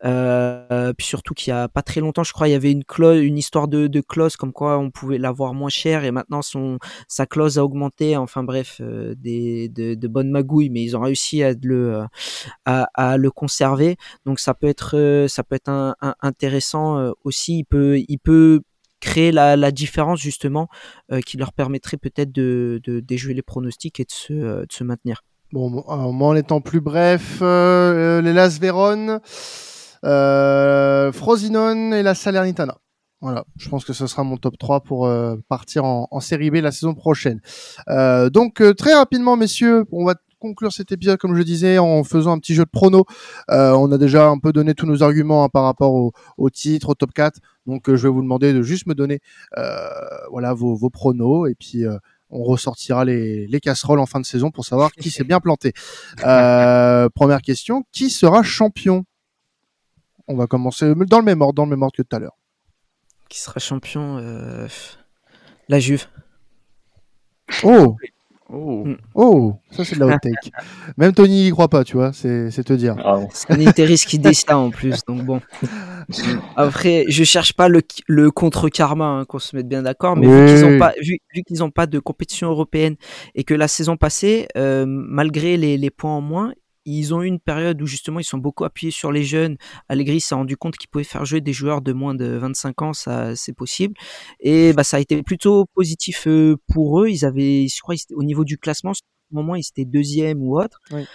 euh, 0.05 0.93
puis 0.97 1.05
surtout 1.07 1.33
qu'il 1.33 1.51
y 1.51 1.53
a 1.53 1.67
pas 1.67 1.81
très 1.81 2.01
longtemps, 2.01 2.23
je 2.23 2.33
crois, 2.33 2.47
il 2.47 2.51
y 2.51 2.55
avait 2.55 2.71
une 2.71 2.83
clause, 2.83 3.23
une 3.23 3.37
histoire 3.37 3.67
de, 3.67 3.87
de 3.87 4.01
clause 4.01 4.35
comme 4.35 4.53
quoi 4.53 4.77
on 4.79 4.91
pouvait 4.91 5.17
l'avoir 5.17 5.53
moins 5.53 5.69
cher, 5.69 6.03
et 6.05 6.11
maintenant 6.11 6.41
son 6.41 6.79
sa 7.07 7.25
clause 7.25 7.57
a 7.57 7.63
augmenté. 7.65 8.17
Enfin 8.17 8.43
bref, 8.43 8.77
euh, 8.81 9.15
des 9.17 9.69
de, 9.69 10.07
bonnes 10.07 10.31
magouilles, 10.31 10.69
mais 10.69 10.83
ils 10.83 10.95
ont 10.97 11.01
réussi 11.01 11.43
à 11.43 11.53
le 11.61 12.03
à, 12.65 12.87
à 12.93 13.17
le 13.17 13.31
conserver. 13.31 13.97
Donc 14.25 14.39
ça 14.39 14.53
peut 14.53 14.67
être 14.67 15.25
ça 15.29 15.43
peut 15.43 15.55
être 15.55 15.95
intéressant 16.21 17.13
aussi. 17.23 17.59
Il 17.59 17.65
peut 17.65 17.99
il 18.07 18.19
peut 18.19 18.61
créer 19.03 19.31
la, 19.33 19.57
la 19.57 19.71
différence 19.71 20.19
justement 20.21 20.69
euh, 21.11 21.19
qui 21.19 21.37
leur 21.37 21.51
permettrait 21.53 21.97
peut-être 21.97 22.31
de, 22.31 22.79
de 22.83 23.01
déjouer 23.01 23.33
les 23.33 23.41
pronostics 23.41 23.99
et 23.99 24.05
de 24.05 24.11
se, 24.11 24.33
euh, 24.33 24.65
de 24.65 24.71
se 24.71 24.83
maintenir. 24.85 25.23
Bon, 25.53 25.69
moi 25.69 26.29
en 26.29 26.35
étant 26.35 26.61
plus 26.61 26.81
bref, 26.81 27.37
euh, 27.43 28.23
les 28.23 28.33
Las 28.33 28.59
Véron, 28.59 29.19
euh, 30.03 31.11
Frosinone 31.11 31.93
et 31.93 32.01
la 32.01 32.15
Salernitana. 32.15 32.79
Voilà, 33.21 33.45
je 33.57 33.69
pense 33.69 33.85
que 33.85 33.93
ce 33.93 34.07
sera 34.07 34.23
mon 34.23 34.37
top 34.37 34.57
3 34.57 34.81
pour 34.81 35.05
euh, 35.05 35.35
partir 35.49 35.85
en, 35.85 36.07
en, 36.09 36.19
série 36.21 36.49
B 36.49 36.55
la 36.55 36.71
saison 36.71 36.95
prochaine. 36.95 37.39
Euh, 37.89 38.31
donc 38.31 38.63
très 38.75 38.95
rapidement, 38.95 39.37
messieurs, 39.37 39.85
on 39.91 40.05
va 40.05 40.15
conclure 40.43 40.73
cet 40.73 40.91
épisode, 40.91 41.17
comme 41.17 41.37
je 41.37 41.41
disais, 41.41 41.77
en 41.77 42.03
faisant 42.03 42.33
un 42.33 42.37
petit 42.37 42.53
jeu 42.53 42.65
de 42.65 42.69
prono. 42.69 43.05
Euh, 43.49 43.71
on 43.71 43.89
a 43.93 43.97
déjà 43.97 44.27
un 44.27 44.37
peu 44.39 44.51
donné 44.51 44.73
tous 44.73 44.85
nos 44.85 45.01
arguments 45.01 45.45
hein, 45.45 45.49
par 45.49 45.63
rapport 45.63 45.93
au, 45.93 46.11
au, 46.37 46.49
titre, 46.49 46.89
au 46.89 46.95
top 46.95 47.13
4. 47.13 47.39
Donc, 47.65 47.87
euh, 47.87 47.95
je 47.95 48.07
vais 48.07 48.13
vous 48.13 48.21
demander 48.21 48.51
de 48.51 48.61
juste 48.61 48.85
me 48.85 48.93
donner 48.93 49.21
euh, 49.57 49.87
voilà 50.29 50.53
vos, 50.53 50.75
vos, 50.75 50.89
pronos 50.89 51.47
et 51.47 51.55
puis 51.55 51.85
euh, 51.85 51.97
on 52.33 52.43
ressortira 52.43 53.05
les, 53.05 53.47
les, 53.47 53.59
casseroles 53.59 53.99
en 53.99 54.05
fin 54.05 54.19
de 54.19 54.25
saison 54.25 54.51
pour 54.51 54.65
savoir 54.65 54.91
qui 54.91 55.09
s'est 55.11 55.23
bien 55.23 55.39
planté. 55.39 55.73
Euh, 56.23 57.09
première 57.09 57.41
question, 57.41 57.83
qui 57.91 58.09
sera 58.09 58.43
champion? 58.43 59.05
On 60.27 60.35
va 60.35 60.47
commencer 60.47 60.93
dans 60.95 61.19
le 61.19 61.25
même 61.25 61.41
ordre, 61.41 61.53
dans 61.53 61.65
le 61.65 61.69
même 61.69 61.81
ordre 61.81 61.95
que 61.95 62.01
tout 62.01 62.15
à 62.15 62.19
l'heure. 62.19 62.37
Qui 63.29 63.39
sera 63.39 63.59
champion 63.59 64.17
La 65.69 65.79
Juve. 65.79 66.07
Oh 67.63 67.97
Oh. 68.55 68.85
Oh, 69.15 69.55
ça 69.71 69.83
c'est 69.83 69.95
de 69.95 70.01
la 70.01 70.15
hot 70.15 70.19
take. 70.21 70.51
Même 70.97 71.13
Tony 71.13 71.47
y 71.47 71.51
croit 71.51 71.69
pas, 71.69 71.83
tu 71.83 71.97
vois, 71.97 72.13
c'est 72.13 72.51
te 72.51 72.73
dire. 72.73 72.95
Ah 73.03 73.19
c'est 73.31 73.49
un 73.51 73.57
qui 73.95 74.19
dit 74.19 74.35
ça 74.35 74.57
en 74.57 74.69
plus, 74.69 75.03
donc 75.05 75.23
bon. 75.23 75.41
Après, 76.55 77.05
je 77.07 77.23
cherche 77.23 77.53
pas 77.53 77.67
le, 77.67 77.81
le 78.07 78.31
contre-karma, 78.31 79.05
hein, 79.05 79.25
qu'on 79.25 79.39
se 79.39 79.55
mette 79.55 79.67
bien 79.67 79.83
d'accord, 79.83 80.15
mais 80.15 80.27
oui. 80.27 80.41
vu 80.41 80.45
qu'ils 80.47 80.65
ont 80.65 80.79
pas, 80.79 80.93
vu, 81.01 81.19
vu 81.33 81.43
qu'ils 81.43 81.63
ont 81.63 81.71
pas 81.71 81.87
de 81.87 81.99
compétition 81.99 82.49
européenne 82.49 82.95
et 83.35 83.43
que 83.43 83.53
la 83.53 83.67
saison 83.67 83.97
passée, 83.97 84.47
euh, 84.57 84.85
malgré 84.87 85.57
les, 85.57 85.77
les 85.77 85.89
points 85.89 86.15
en 86.15 86.21
moins, 86.21 86.53
ils 86.85 87.13
ont 87.13 87.21
eu 87.21 87.27
une 87.27 87.39
période 87.39 87.81
où 87.81 87.85
justement 87.85 88.19
ils 88.19 88.25
sont 88.25 88.37
beaucoup 88.37 88.65
appuyés 88.65 88.91
sur 88.91 89.11
les 89.11 89.23
jeunes. 89.23 89.57
Allegri 89.87 90.19
s'est 90.19 90.35
rendu 90.35 90.57
compte 90.57 90.77
qu'il 90.77 90.89
pouvait 90.89 91.03
faire 91.03 91.25
jouer 91.25 91.41
des 91.41 91.53
joueurs 91.53 91.81
de 91.81 91.93
moins 91.93 92.15
de 92.15 92.25
25 92.25 92.81
ans, 92.81 92.93
ça 92.93 93.35
c'est 93.35 93.53
possible. 93.53 93.95
Et 94.39 94.73
bah 94.73 94.83
ça 94.83 94.97
a 94.97 94.99
été 94.99 95.21
plutôt 95.23 95.65
positif 95.73 96.27
euh, 96.27 96.57
pour 96.67 97.01
eux. 97.01 97.09
Ils 97.09 97.25
avaient, 97.25 97.67
je 97.67 97.81
crois, 97.81 97.95
au 98.13 98.23
niveau 98.23 98.43
du 98.43 98.57
classement, 98.57 98.91
au 99.31 99.35
moment 99.35 99.55
ils 99.55 99.63
étaient 99.69 99.85
deuxième 99.85 100.41
ou 100.41 100.59
autre. 100.59 100.81
Oui. 100.91 101.05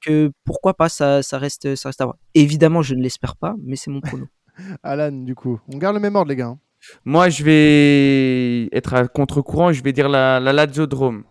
Que 0.00 0.30
pourquoi 0.44 0.74
pas, 0.74 0.88
ça, 0.88 1.22
ça 1.22 1.38
reste, 1.38 1.74
ça 1.74 1.88
reste 1.88 2.00
à 2.00 2.04
voir. 2.04 2.16
Évidemment, 2.34 2.82
je 2.82 2.94
ne 2.94 3.02
l'espère 3.02 3.36
pas, 3.36 3.56
mais 3.60 3.74
c'est 3.74 3.90
mon 3.90 4.00
prono. 4.00 4.26
Alan, 4.82 5.12
du 5.12 5.34
coup, 5.34 5.60
on 5.72 5.78
garde 5.78 5.94
le 5.94 6.00
même 6.00 6.16
ordre, 6.16 6.30
les 6.30 6.36
gars. 6.36 6.46
hein. 6.48 6.58
Moi, 7.04 7.28
je 7.28 7.42
vais 7.44 8.68
être 8.76 8.94
à 8.94 9.08
contre-courant. 9.08 9.72
Je 9.72 9.82
vais 9.82 9.92
dire 9.92 10.08
la, 10.08 10.40
la 10.40 10.52
Lazio 10.52 10.86
Drome. 10.86 11.24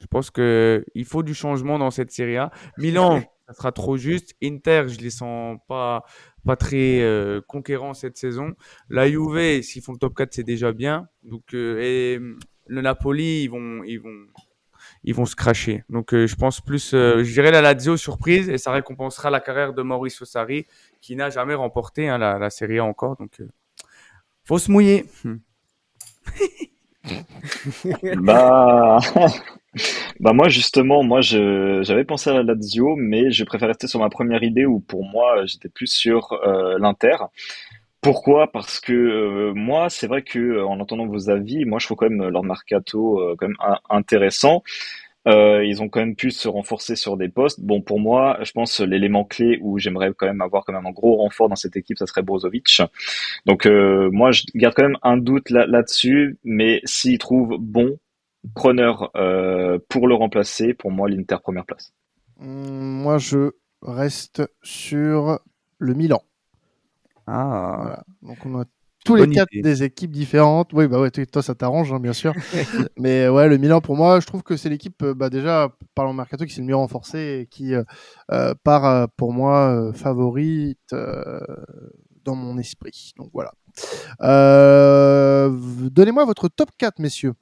Je 0.00 0.06
pense 0.06 0.30
que 0.30 0.84
il 0.94 1.04
faut 1.06 1.22
du 1.22 1.34
changement 1.34 1.78
dans 1.78 1.90
cette 1.90 2.10
série 2.10 2.36
A. 2.36 2.50
Milan, 2.78 3.22
ça 3.48 3.54
sera 3.54 3.72
trop 3.72 3.96
juste. 3.96 4.34
Inter, 4.42 4.84
je 4.88 4.98
les 5.00 5.10
sens 5.10 5.58
pas 5.68 6.04
pas 6.44 6.56
très 6.56 7.00
euh, 7.00 7.40
conquérants 7.48 7.94
cette 7.94 8.18
saison. 8.18 8.52
La 8.90 9.08
Juve, 9.08 9.62
s'ils 9.62 9.82
font 9.82 9.92
le 9.92 9.98
top 9.98 10.14
4, 10.14 10.34
c'est 10.34 10.42
déjà 10.44 10.72
bien. 10.72 11.08
Donc 11.22 11.54
euh, 11.54 11.80
et 11.80 12.20
le 12.66 12.80
Napoli, 12.82 13.44
ils 13.44 13.48
vont 13.48 13.82
ils 13.84 13.98
vont 13.98 14.26
ils 15.04 15.14
vont 15.14 15.24
se 15.24 15.34
cracher. 15.34 15.84
Donc 15.88 16.12
euh, 16.12 16.26
je 16.26 16.36
pense 16.36 16.60
plus 16.60 16.90
je 16.92 17.32
dirais 17.32 17.50
la 17.50 17.62
Lazio 17.62 17.96
surprise 17.96 18.50
et 18.50 18.58
ça 18.58 18.72
récompensera 18.72 19.30
la 19.30 19.40
carrière 19.40 19.72
de 19.72 19.82
Mauricio 19.82 20.26
Sarri 20.26 20.66
qui 21.04 21.16
n'a 21.16 21.28
jamais 21.28 21.54
remporté 21.54 22.08
hein, 22.08 22.16
la, 22.16 22.48
Serie 22.48 22.78
A 22.78 22.84
encore. 22.84 23.16
Donc 23.16 23.42
faut 24.44 24.58
se 24.58 24.70
mouiller. 24.70 25.04
bah 28.16 28.98
bah 30.20 30.32
moi 30.32 30.48
justement, 30.48 31.02
moi 31.02 31.20
j'avais 31.20 32.04
pensé 32.04 32.30
à 32.30 32.32
la 32.32 32.42
Lazio, 32.42 32.96
mais 32.96 33.30
je 33.30 33.44
préfère 33.44 33.68
rester 33.68 33.86
sur 33.86 34.00
ma 34.00 34.08
première 34.08 34.42
idée 34.42 34.64
où 34.64 34.80
pour 34.80 35.04
moi 35.04 35.44
j'étais 35.44 35.68
plus 35.68 35.88
sur 35.88 36.32
euh, 36.32 36.78
l'Inter. 36.78 37.16
Pourquoi? 38.00 38.52
Parce 38.52 38.80
que 38.80 38.92
euh, 38.92 39.52
moi 39.54 39.90
c'est 39.90 40.06
vrai 40.06 40.22
que 40.22 40.38
euh, 40.38 40.66
en 40.66 40.80
entendant 40.80 41.06
vos 41.06 41.28
avis, 41.30 41.66
moi 41.66 41.78
je 41.78 41.86
trouve 41.86 41.98
quand 41.98 42.08
même 42.10 42.28
leur 42.28 42.44
mercato 42.44 43.20
euh, 43.20 43.34
quand 43.38 43.48
même 43.48 43.56
intéressant. 43.90 44.62
Ils 45.26 45.82
ont 45.82 45.88
quand 45.88 46.00
même 46.00 46.16
pu 46.16 46.30
se 46.30 46.48
renforcer 46.48 46.96
sur 46.96 47.16
des 47.16 47.28
postes. 47.28 47.60
Bon 47.60 47.80
pour 47.80 48.00
moi, 48.00 48.38
je 48.42 48.52
pense 48.52 48.80
l'élément 48.80 49.24
clé 49.24 49.58
où 49.62 49.78
j'aimerais 49.78 50.12
quand 50.16 50.26
même 50.26 50.42
avoir 50.42 50.64
quand 50.64 50.72
même 50.72 50.86
un 50.86 50.92
gros 50.92 51.16
renfort 51.16 51.48
dans 51.48 51.56
cette 51.56 51.76
équipe, 51.76 51.98
ça 51.98 52.06
serait 52.06 52.22
Brozovic. 52.22 52.82
Donc 53.46 53.66
moi 53.66 54.32
je 54.32 54.44
garde 54.54 54.74
quand 54.74 54.82
même 54.84 54.98
un 55.02 55.16
doute 55.16 55.50
là 55.50 55.66
là-dessus, 55.66 56.38
mais 56.44 56.80
s'ils 56.84 57.18
trouvent 57.18 57.56
bon 57.58 57.98
preneur 58.54 59.10
euh, 59.16 59.78
pour 59.88 60.08
le 60.08 60.14
remplacer, 60.14 60.74
pour 60.74 60.90
moi, 60.90 61.08
l'Inter 61.08 61.36
première 61.42 61.64
place. 61.64 61.92
Mmh, 62.38 63.02
moi, 63.02 63.18
je 63.18 63.52
reste 63.82 64.42
sur 64.62 65.40
le 65.78 65.94
Milan. 65.94 66.22
Ah. 67.26 67.78
Voilà. 67.80 68.04
Donc 68.22 68.44
on 68.44 68.60
a 68.60 68.64
tous 69.04 69.16
les 69.16 69.28
quatre 69.28 69.52
idée. 69.52 69.62
des 69.62 69.82
équipes 69.82 70.10
différentes. 70.10 70.72
Oui, 70.72 70.88
bah 70.88 70.98
ouais, 71.00 71.10
toi, 71.10 71.24
toi, 71.26 71.42
ça 71.42 71.54
t'arrange, 71.54 71.92
hein, 71.92 72.00
bien 72.00 72.12
sûr. 72.12 72.32
Mais 72.98 73.28
ouais, 73.28 73.48
le 73.48 73.58
Milan, 73.58 73.80
pour 73.80 73.96
moi, 73.96 74.20
je 74.20 74.26
trouve 74.26 74.42
que 74.42 74.56
c'est 74.56 74.68
l'équipe, 74.68 75.02
euh, 75.02 75.14
bah, 75.14 75.30
déjà, 75.30 75.68
parlons 75.94 76.12
mercato, 76.14 76.44
qui 76.44 76.52
s'est 76.54 76.60
le 76.62 76.66
mieux 76.66 76.76
renforcée 76.76 77.40
et 77.42 77.46
qui 77.46 77.74
euh, 77.74 77.82
euh, 78.32 78.54
part, 78.64 78.84
euh, 78.86 79.06
pour 79.16 79.32
moi, 79.32 79.68
euh, 79.74 79.92
favorite 79.92 80.78
euh, 80.92 81.38
dans 82.24 82.34
mon 82.34 82.56
esprit. 82.58 83.12
Donc 83.16 83.30
voilà. 83.32 83.52
Euh, 84.22 85.50
Donnez-moi 85.90 86.24
votre 86.24 86.48
top 86.48 86.70
4, 86.78 86.98
messieurs. 86.98 87.34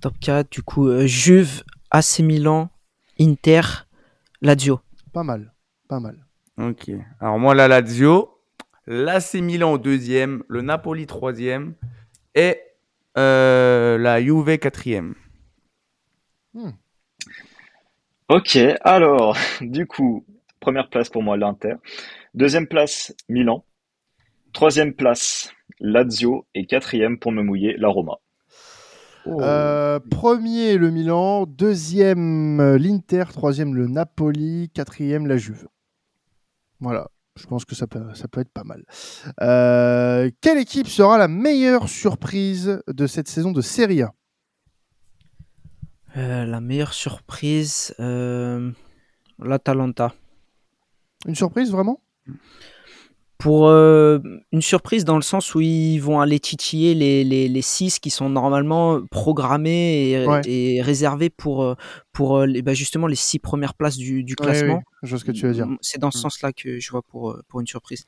Top 0.00 0.14
4, 0.20 0.50
du 0.50 0.62
coup, 0.62 0.88
euh, 0.88 1.06
Juve, 1.06 1.62
AC 1.90 2.20
Milan, 2.20 2.70
Inter, 3.18 3.60
Lazio. 4.40 4.80
Pas 5.12 5.22
mal, 5.22 5.52
pas 5.88 6.00
mal. 6.00 6.24
Ok. 6.58 6.90
Alors 7.20 7.38
moi, 7.38 7.54
la 7.54 7.68
Lazio, 7.68 8.30
l'AC 8.90 9.34
Milan 9.34 9.74
au 9.74 9.78
deuxième, 9.78 10.42
le 10.48 10.62
Napoli 10.62 11.06
troisième 11.06 11.74
et 12.34 12.60
euh, 13.16 13.96
la 13.98 14.20
Juve 14.20 14.58
quatrième. 14.58 15.14
Ok, 18.28 18.58
alors, 18.82 19.36
du 19.60 19.86
coup, 19.86 20.26
première 20.58 20.90
place 20.90 21.08
pour 21.08 21.22
moi, 21.22 21.36
l'Inter. 21.36 21.74
Deuxième 22.34 22.66
place, 22.66 23.14
Milan. 23.28 23.64
Troisième 24.52 24.92
place, 24.92 25.52
Lazio. 25.78 26.46
Et 26.56 26.66
quatrième, 26.66 27.20
pour 27.20 27.30
me 27.30 27.42
mouiller, 27.42 27.76
la 27.78 27.88
Roma. 27.88 28.18
Oh. 29.24 29.40
Euh, 29.40 30.00
premier, 30.00 30.76
le 30.78 30.90
Milan. 30.90 31.46
Deuxième, 31.46 32.74
l'Inter. 32.74 33.24
Troisième, 33.32 33.72
le 33.72 33.86
Napoli. 33.86 34.68
Quatrième, 34.74 35.28
la 35.28 35.36
Juve. 35.36 35.68
Voilà. 36.80 37.08
Je 37.36 37.46
pense 37.46 37.64
que 37.64 37.74
ça 37.74 37.86
peut, 37.86 38.14
ça 38.14 38.28
peut 38.28 38.40
être 38.40 38.52
pas 38.52 38.64
mal. 38.64 38.84
Euh, 39.40 40.30
quelle 40.40 40.58
équipe 40.58 40.88
sera 40.88 41.16
la 41.16 41.28
meilleure 41.28 41.88
surprise 41.88 42.82
de 42.88 43.06
cette 43.06 43.28
saison 43.28 43.52
de 43.52 43.60
Serie 43.60 44.02
A? 44.02 44.12
Euh, 46.16 46.44
la 46.44 46.60
meilleure 46.60 46.92
surprise, 46.92 47.94
euh, 48.00 48.72
l'Atalanta. 49.38 50.12
Une 51.26 51.36
surprise, 51.36 51.70
vraiment? 51.70 52.02
Pour 53.40 53.68
euh, 53.68 54.18
une 54.52 54.60
surprise 54.62 55.04
dans 55.04 55.16
le 55.16 55.22
sens 55.22 55.54
où 55.54 55.60
ils 55.62 55.98
vont 55.98 56.20
aller 56.20 56.38
titiller 56.38 56.94
les, 56.94 57.24
les, 57.24 57.48
les 57.48 57.62
six 57.62 57.98
qui 57.98 58.10
sont 58.10 58.28
normalement 58.28 59.00
programmés 59.10 60.10
et, 60.10 60.26
Ouais. 60.26 60.42
et 60.44 60.82
réservés 60.82 61.30
pour, 61.30 61.62
euh, 61.64 61.74
pour 62.12 62.36
euh, 62.38 62.46
les, 62.46 62.60
bah, 62.62 62.74
justement 62.74 63.06
les 63.06 63.16
six 63.16 63.38
premières 63.38 63.74
places 63.74 63.96
du, 63.96 64.24
classement. 64.36 64.76
oui, 64.76 64.82
je 65.02 65.08
vois 65.10 65.18
ce 65.18 65.24
que 65.24 65.32
tu 65.32 65.46
veux 65.46 65.54
dire. 65.54 65.66
C'est 65.80 65.98
dans 65.98 66.10
ce 66.10 66.18
Mm. 66.18 66.20
sens-là 66.20 66.52
que 66.52 66.78
je 66.78 66.90
vois 66.90 67.02
pour, 67.02 67.36
pour 67.48 67.60
une 67.60 67.66
surprise. 67.66 68.04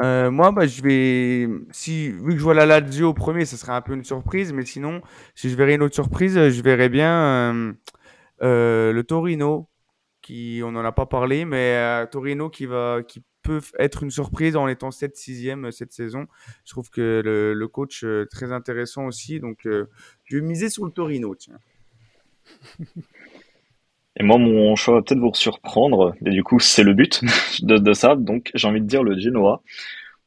Euh, 0.00 0.28
moi, 0.30 0.50
bah, 0.50 0.66
je 0.66 0.82
vais. 0.82 1.48
Si, 1.70 2.08
vu 2.08 2.32
que 2.32 2.38
je 2.38 2.42
vois 2.42 2.54
la 2.54 2.66
Lazio 2.66 3.10
au 3.10 3.14
premier, 3.14 3.44
ça 3.44 3.56
serait 3.56 3.72
un 3.72 3.80
peu 3.80 3.94
une 3.94 4.02
surprise. 4.02 4.52
Mais 4.52 4.64
sinon, 4.66 5.00
si 5.36 5.48
je 5.50 5.54
verrais 5.56 5.76
une 5.76 5.82
autre 5.82 5.94
surprise, 5.94 6.34
je 6.34 6.62
verrais 6.62 6.88
bien 6.88 7.12
euh, 7.54 7.72
euh, 8.42 8.92
le 8.92 9.04
Torino, 9.04 9.68
qui 10.20 10.62
on 10.64 10.72
n'en 10.72 10.84
a 10.84 10.90
pas 10.90 11.06
parlé, 11.06 11.44
mais 11.44 11.76
euh, 11.76 12.06
Torino 12.06 12.50
qui 12.50 12.66
va, 12.66 13.02
qui 13.06 13.22
peut 13.44 13.60
être 13.78 14.02
une 14.02 14.10
surprise 14.10 14.56
en 14.56 14.66
étant 14.66 14.90
7 14.90 15.14
6e 15.14 15.70
cette 15.70 15.92
saison. 15.92 16.26
Je 16.64 16.72
trouve 16.72 16.90
que 16.90 17.22
le, 17.24 17.54
le 17.54 17.68
coach 17.68 18.02
euh, 18.02 18.26
très 18.30 18.52
intéressant 18.52 19.06
aussi. 19.06 19.38
Donc, 19.38 19.66
euh, 19.66 19.88
je 20.24 20.38
vais 20.38 20.42
miser 20.42 20.68
sur 20.68 20.84
le 20.84 20.90
Torino. 20.90 21.34
Tiens. 21.36 21.58
Et 24.16 24.22
moi, 24.22 24.38
mon 24.38 24.76
choix 24.76 24.94
va 24.94 25.02
peut-être 25.02 25.18
vous 25.18 25.34
surprendre, 25.34 26.14
et 26.24 26.30
du 26.30 26.44
coup, 26.44 26.60
c'est 26.60 26.84
le 26.84 26.94
but 26.94 27.20
de, 27.62 27.78
de 27.78 27.92
ça. 27.92 28.14
Donc, 28.14 28.52
j'ai 28.54 28.68
envie 28.68 28.80
de 28.80 28.86
dire 28.86 29.02
le 29.02 29.18
Genoa. 29.18 29.60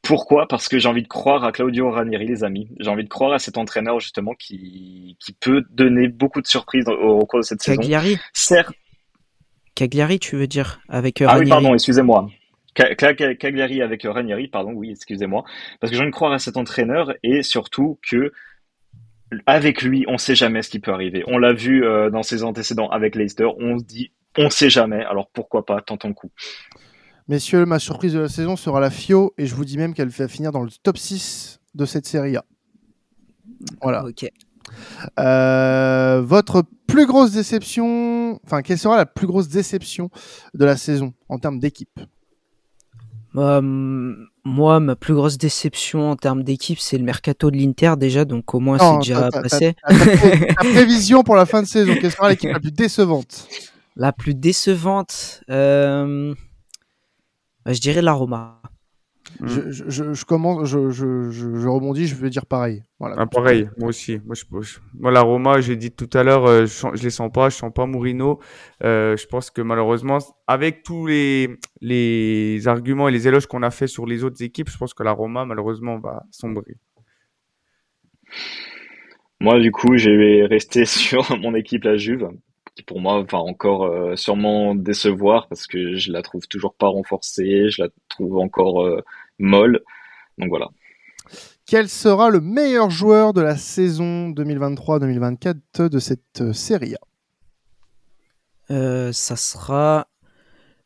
Pourquoi? 0.02 0.46
Parce 0.46 0.68
que 0.68 0.78
j'ai 0.78 0.88
envie 0.88 1.02
de 1.02 1.08
croire 1.08 1.42
à 1.42 1.52
Claudio 1.52 1.90
Ranieri, 1.90 2.26
les 2.26 2.44
amis. 2.44 2.68
J'ai 2.78 2.90
envie 2.90 3.04
de 3.04 3.08
croire 3.08 3.32
à 3.32 3.38
cet 3.38 3.56
entraîneur, 3.56 3.98
justement, 3.98 4.34
qui, 4.34 5.16
qui 5.20 5.32
peut 5.32 5.64
donner 5.70 6.08
beaucoup 6.08 6.42
de 6.42 6.46
surprises 6.46 6.86
au, 6.86 6.92
au 6.92 7.24
cours 7.24 7.40
de 7.40 7.44
cette 7.44 7.62
saison. 7.62 7.80
Cagliari, 7.80 8.18
Certes, 8.34 8.74
Cagliari, 9.74 10.18
tu 10.18 10.36
veux 10.36 10.46
dire, 10.48 10.80
avec 10.88 11.22
euh, 11.22 11.26
ah 11.26 11.34
oui, 11.34 11.38
Ranieri. 11.38 11.50
pardon, 11.50 11.74
excusez-moi. 11.74 12.28
Ca- 12.76 12.94
Ca- 12.98 13.14
Ca- 13.16 13.34
Cagliari 13.34 13.82
avec 13.82 14.02
Ranieri, 14.04 14.48
pardon, 14.48 14.72
oui, 14.72 14.90
excusez-moi. 14.90 15.44
Parce 15.80 15.90
que 15.90 15.96
j'ai 15.96 16.02
envie 16.02 16.10
de 16.10 16.14
croire 16.14 16.32
à 16.32 16.38
cet 16.38 16.56
entraîneur 16.56 17.12
et 17.22 17.42
surtout 17.42 17.98
que 18.08 18.32
avec 19.46 19.82
lui, 19.82 20.04
on 20.08 20.16
sait 20.16 20.34
jamais 20.34 20.62
ce 20.62 20.70
qui 20.70 20.78
peut 20.78 20.92
arriver. 20.92 21.22
On 21.26 21.38
l'a 21.38 21.52
vu 21.52 21.84
euh, 21.84 22.08
dans 22.10 22.22
ses 22.22 22.44
antécédents 22.44 22.88
avec 22.88 23.14
Leicester, 23.14 23.48
on 23.58 23.78
se 23.78 23.84
dit, 23.84 24.10
on 24.38 24.48
sait 24.50 24.70
jamais, 24.70 25.04
alors 25.04 25.28
pourquoi 25.30 25.66
pas, 25.66 25.80
tentons 25.82 26.08
le 26.08 26.14
coup. 26.14 26.30
Messieurs, 27.28 27.66
ma 27.66 27.78
surprise 27.78 28.14
de 28.14 28.20
la 28.20 28.28
saison 28.28 28.56
sera 28.56 28.80
la 28.80 28.90
Fio 28.90 29.34
et 29.36 29.44
je 29.44 29.54
vous 29.54 29.66
dis 29.66 29.76
même 29.76 29.92
qu'elle 29.92 30.08
va 30.08 30.28
finir 30.28 30.50
dans 30.50 30.62
le 30.62 30.70
top 30.82 30.96
6 30.96 31.60
de 31.74 31.84
cette 31.84 32.06
Serie 32.06 32.36
A. 32.36 32.44
Voilà. 33.82 34.04
Ok. 34.06 34.26
Euh, 35.18 36.22
votre 36.22 36.62
plus 36.86 37.06
grosse 37.06 37.32
déception, 37.32 38.40
enfin, 38.44 38.62
quelle 38.62 38.78
sera 38.78 38.96
la 38.96 39.06
plus 39.06 39.26
grosse 39.26 39.48
déception 39.48 40.10
de 40.54 40.64
la 40.64 40.76
saison 40.76 41.12
en 41.28 41.38
termes 41.38 41.58
d'équipe? 41.58 42.00
Moi, 44.44 44.80
ma 44.80 44.96
plus 44.96 45.14
grosse 45.14 45.38
déception 45.38 46.10
en 46.10 46.16
termes 46.16 46.42
d'équipe, 46.42 46.78
c'est 46.78 46.98
le 46.98 47.04
mercato 47.04 47.50
de 47.50 47.56
l'Inter 47.56 47.94
déjà, 47.96 48.24
donc 48.24 48.54
au 48.54 48.60
moins 48.60 48.78
c'est 48.78 49.08
déjà 49.08 49.30
passé. 49.30 49.74
Ta 49.88 50.54
prévision 50.54 51.22
pour 51.22 51.36
la 51.36 51.46
fin 51.46 51.62
de 51.62 51.66
saison, 51.66 51.94
quelle 52.00 52.10
sera 52.10 52.30
l'équipe 52.30 52.50
la 52.50 52.60
plus 52.60 52.72
décevante? 52.72 53.48
La 53.96 54.12
plus 54.12 54.34
décevante, 54.34 55.42
euh, 55.50 56.34
bah, 57.64 57.72
je 57.72 57.80
dirais 57.80 58.02
la 58.02 58.12
Roma. 58.12 58.60
Je, 59.42 59.70
je- 59.70 59.84
je- 59.88 60.12
je 60.14 60.24
commence, 60.24 60.68
je, 60.68 60.90
je- 60.90 61.30
je- 61.30 61.54
je 61.54 61.68
rebondis, 61.68 62.06
je 62.06 62.14
veux 62.14 62.30
dire 62.30 62.46
pareil. 62.46 62.82
Voilà. 62.98 63.16
Ah, 63.18 63.26
pareil, 63.26 63.68
moi 63.78 63.88
aussi. 63.88 64.20
Moi, 64.24 64.34
je, 64.34 64.44
je- 64.60 64.78
moi, 64.98 65.10
la 65.10 65.20
Roma, 65.20 65.60
j'ai 65.60 65.76
dit 65.76 65.90
tout 65.90 66.08
à 66.14 66.22
l'heure, 66.22 66.46
euh, 66.46 66.66
je, 66.66 66.86
je 66.94 67.02
les 67.02 67.10
sens 67.10 67.30
pas, 67.32 67.48
je 67.48 67.56
sens 67.56 67.72
pas 67.72 67.86
Mourinho. 67.86 68.40
Euh, 68.84 69.16
je 69.16 69.26
pense 69.26 69.50
que 69.50 69.62
malheureusement, 69.62 70.18
avec 70.46 70.82
tous 70.82 71.06
les, 71.06 71.56
les 71.80 72.66
arguments 72.68 73.08
et 73.08 73.12
les 73.12 73.28
éloges 73.28 73.46
qu'on 73.46 73.62
a 73.62 73.70
fait 73.70 73.86
sur 73.86 74.06
les 74.06 74.24
autres 74.24 74.42
équipes, 74.42 74.68
je 74.70 74.76
pense 74.78 74.94
que 74.94 75.02
la 75.02 75.12
Roma, 75.12 75.44
malheureusement, 75.44 75.98
va 75.98 76.24
sombrer. 76.30 76.76
Moi, 79.40 79.60
du 79.60 79.70
coup, 79.70 79.96
je 79.96 80.10
vais 80.10 80.46
rester 80.46 80.84
sur 80.84 81.38
mon 81.38 81.54
équipe, 81.54 81.84
la 81.84 81.96
Juve, 81.96 82.28
qui 82.78 82.84
pour 82.84 83.00
moi 83.00 83.24
va 83.28 83.38
encore 83.38 83.86
euh, 83.86 84.14
sûrement 84.14 84.76
décevoir 84.76 85.48
parce 85.48 85.66
que 85.66 85.96
je 85.96 86.12
la 86.12 86.22
trouve 86.22 86.46
toujours 86.46 86.74
pas 86.74 86.86
renforcée, 86.86 87.70
je 87.70 87.82
la 87.82 87.88
trouve 88.08 88.38
encore 88.38 88.86
euh, 88.86 89.02
molle. 89.40 89.80
Donc 90.38 90.50
voilà. 90.50 90.68
Quel 91.66 91.88
sera 91.88 92.30
le 92.30 92.40
meilleur 92.40 92.88
joueur 92.88 93.32
de 93.32 93.40
la 93.40 93.56
saison 93.56 94.30
2023-2024 94.30 95.88
de 95.88 95.98
cette 95.98 96.40
euh, 96.40 96.52
Serie 96.52 96.94
A? 96.94 98.72
Euh, 98.72 99.12
ça 99.12 99.34
sera 99.34 100.06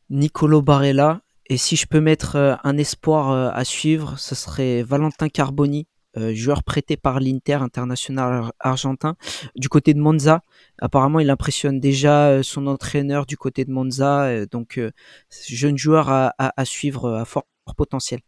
Nicolo 0.08 0.62
Barella. 0.62 1.20
Et 1.50 1.58
si 1.58 1.76
je 1.76 1.86
peux 1.86 2.00
mettre 2.00 2.58
un 2.64 2.78
espoir 2.78 3.54
à 3.54 3.64
suivre, 3.64 4.18
ce 4.18 4.34
serait 4.34 4.82
Valentin 4.82 5.28
Carboni, 5.28 5.86
euh, 6.16 6.34
joueur 6.34 6.62
prêté 6.62 6.96
par 6.96 7.20
l'Inter 7.20 7.54
international 7.54 8.32
ar- 8.32 8.52
argentin, 8.60 9.16
du 9.56 9.68
côté 9.68 9.94
de 9.94 10.00
Monza. 10.00 10.42
Apparemment, 10.80 11.20
il 11.20 11.30
impressionne 11.30 11.80
déjà 11.80 12.28
euh, 12.28 12.42
son 12.42 12.66
entraîneur 12.66 13.26
du 13.26 13.36
côté 13.36 13.64
de 13.64 13.70
Monza. 13.70 14.24
euh, 14.24 14.46
donc, 14.50 14.78
euh, 14.78 14.90
jeune 15.48 15.78
joueur 15.78 16.10
à, 16.10 16.34
à- 16.38 16.52
à 16.60 16.64
suivre 16.64 17.14
à 17.14 17.24
fort 17.24 17.44
potentiel. 17.76 18.20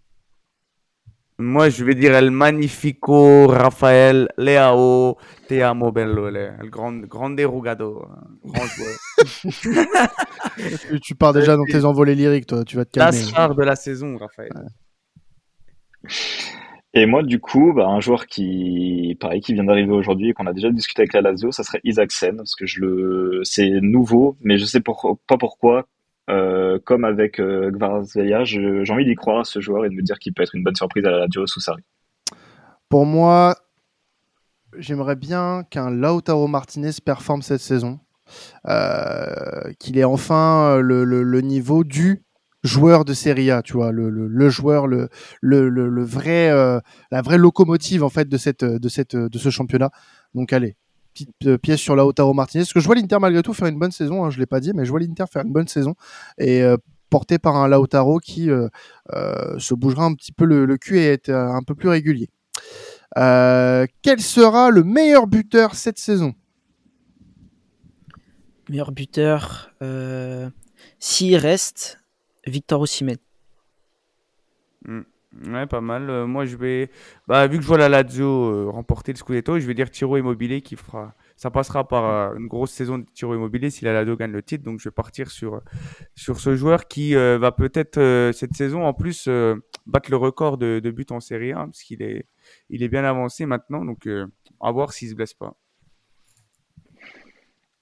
Moi, 1.37 1.69
je 1.69 1.85
vais 1.85 1.97
dire 1.97 2.15
El 2.15 2.31
Magnifico, 2.31 3.49
Rafael, 3.49 4.29
Leao, 4.39 5.19
Te 5.49 5.61
amo 5.63 5.91
bello, 5.91 6.31
le, 6.31 6.53
el 6.61 6.71
grande, 6.71 7.41
rugado, 7.45 8.07
grand 8.45 8.67
joueur. 8.77 8.97
tu, 10.89 11.01
tu 11.01 11.15
pars 11.17 11.33
déjà 11.33 11.57
dans 11.57 11.65
tes 11.65 11.85
envolées 11.85 12.15
lyriques, 12.15 12.47
toi, 12.47 12.65
tu 12.65 12.77
vas 12.77 12.85
te 12.85 13.01
La 13.01 13.07
calmer. 13.11 13.19
star 13.21 13.55
de 13.57 13.65
la 13.65 13.75
saison, 13.75 14.17
Raphaël. 14.17 14.53
Et 16.97 17.07
moi, 17.07 17.25
du 17.25 17.41
coup, 17.41 17.73
bah, 17.73 17.89
un 17.89 17.99
joueur 17.99 18.27
qui, 18.27 19.17
pareil, 19.19 19.43
vient 19.49 19.65
d'arriver 19.65 19.91
aujourd'hui 19.91 20.31
et 20.31 20.33
qu'on 20.33 20.47
a 20.47 20.53
déjà 20.53 20.71
discuté 20.71 21.03
avec 21.03 21.13
la 21.13 21.23
Lazio, 21.23 21.51
ça 21.51 21.65
serait 21.65 21.81
Isaacsen, 21.83 22.37
parce 22.37 22.55
que 22.55 22.67
je 22.67 22.81
le, 22.81 23.41
c'est 23.43 23.69
nouveau, 23.83 24.37
mais 24.41 24.59
je 24.59 24.65
sais 24.65 24.81
pas 24.81 25.37
pourquoi. 25.37 25.89
Euh, 26.31 26.79
comme 26.85 27.05
avec 27.05 27.39
euh, 27.39 27.71
j'ai 28.45 28.93
envie 28.93 29.05
d'y 29.05 29.15
croire 29.15 29.41
à 29.41 29.45
ce 29.45 29.61
joueur 29.61 29.85
et 29.85 29.91
de 29.91 29.95
me 29.95 30.01
dire 30.01 30.19
qu'il 30.19 30.33
peut 30.33 30.43
être 30.43 30.55
une 30.55 30.63
bonne 30.63 30.75
surprise 30.75 31.05
à 31.05 31.11
la 31.11 31.19
Lazio 31.19 31.47
sous 31.47 31.61
Sarri. 31.61 31.83
Pour 32.89 33.05
moi, 33.05 33.57
j'aimerais 34.79 35.17
bien 35.17 35.65
qu'un 35.69 35.91
Lautaro 35.91 36.47
Martinez 36.47 36.93
performe 37.05 37.43
cette 37.43 37.61
saison. 37.61 37.99
Euh, 38.67 39.71
qu'il 39.79 39.99
ait 39.99 40.05
enfin 40.05 40.79
euh, 40.79 40.81
le 40.81 41.41
niveau 41.43 41.85
du 41.85 42.24
joueur 42.65 43.05
de 43.05 43.13
Serie 43.13 43.51
A, 43.51 43.63
tu 43.63 43.75
vois, 43.75 43.93
le, 43.93 44.11
le- 44.11 44.49
joueur, 44.49 44.87
le, 44.87 45.09
le, 45.41 45.69
le- 45.69 46.05
vrai, 46.05 46.51
euh, 46.51 46.81
la 47.13 47.23
vraie 47.23 47.39
locomotive 47.39 48.03
en 48.03 48.09
fait 48.09 48.29
de 48.29 48.37
cette, 48.37 48.65
de 48.65 48.89
cette, 48.89 49.15
de 49.15 49.39
ce 49.39 49.51
championnat. 49.51 49.91
Donc 50.35 50.53
allez, 50.53 50.77
petite 51.13 51.31
euh, 51.47 51.59
pièce 51.59 51.79
sur 51.79 51.95
Lautaro 51.95 52.33
Martinez. 52.33 52.65
Parce 52.65 52.73
que 52.73 52.81
je 52.81 52.87
vois 52.87 52.97
l'Inter 52.97 53.19
malgré 53.21 53.43
tout 53.43 53.53
faire 53.53 53.69
une 53.69 53.79
bonne 53.79 53.93
saison. 53.93 54.25
Hein, 54.25 54.31
je 54.31 54.39
l'ai 54.39 54.47
pas 54.47 54.61
dit, 54.61 54.73
mais 54.75 54.85
je 54.85 54.91
vois 54.91 54.99
l'Inter 54.99 55.25
faire 55.31 55.43
une 55.45 55.53
bonne 55.53 55.69
saison. 55.69 55.95
Et 56.39 56.63
euh, 56.63 56.77
porté 57.11 57.39
par 57.39 57.55
un 57.57 57.69
Lautaro 57.69 58.19
qui 58.19 58.47
se 58.47 59.75
bougera 59.75 60.05
un 60.07 60.15
petit 60.15 60.33
peu 60.33 60.47
le, 60.47 60.65
le 60.65 60.77
cul 60.79 60.99
et 60.99 61.13
est 61.13 61.29
un 61.29 61.63
peu 61.63 61.75
plus 61.75 61.89
régulier. 61.89 62.29
quel 63.15 64.21
sera 64.21 64.71
le 64.71 64.83
meilleur 64.83 65.27
buteur 65.29 65.75
cette 65.77 65.99
saison? 65.99 66.35
Meilleur 68.69 68.91
buteur, 68.91 69.71
s'il 70.99 71.37
reste, 71.37 72.01
Victor 72.47 72.81
Osimhen. 72.81 73.17
Hmm. 74.85 75.03
Ouais, 75.47 75.67
pas 75.67 75.81
mal. 75.81 76.11
Euh, 76.11 76.27
moi, 76.27 76.45
je 76.45 76.57
vais, 76.57 76.91
bah, 77.27 77.47
vu 77.47 77.57
que 77.57 77.63
je 77.63 77.69
vois 77.69 77.79
la 77.79 77.89
Lazio 77.89 78.25
euh, 78.27 78.71
remporter 78.71 79.13
le 79.13 79.19
Scudetto, 79.19 79.59
je 79.59 79.67
vais 79.67 79.75
dire 79.75 79.91
Tiro 79.91 80.17
Immobilier 80.17 80.61
qui 80.63 80.77
fera. 80.77 81.15
Ça 81.37 81.51
passera 81.51 81.89
par 81.89 82.05
euh, 82.05 82.37
une 82.37 82.47
grosse 82.47 82.71
saison 82.71 82.99
de 82.99 83.07
Tiro 83.15 83.35
Immobilier 83.35 83.71
si 83.71 83.85
la 83.85 83.93
Lazio 83.93 84.17
gagne 84.17 84.31
le 84.31 84.43
titre. 84.43 84.63
Donc, 84.65 84.79
je 84.79 84.89
vais 84.89 84.93
partir 84.93 85.31
sur 85.31 85.61
sur 86.15 86.39
ce 86.39 86.55
joueur 86.55 86.87
qui 86.87 87.15
va 87.15 87.53
peut-être 87.53 87.99
cette 88.33 88.55
saison 88.55 88.85
en 88.85 88.95
plus 88.95 89.29
battre 89.87 90.11
le 90.11 90.17
record 90.17 90.59
de, 90.59 90.81
de 90.81 90.91
buts 90.91 91.07
en 91.11 91.21
Serie 91.21 91.53
A 91.53 91.65
parce 91.65 91.83
qu'il 91.83 92.03
est 92.03 92.27
il 92.71 92.83
est 92.83 92.89
bien 92.89 93.05
avancé 93.05 93.47
maintenant. 93.47 93.85
Donc, 93.85 94.09
à 94.61 94.71
voir 94.71 94.93
s'il 94.93 95.11
se 95.11 95.15
blesse 95.15 95.35
pas. 95.35 95.57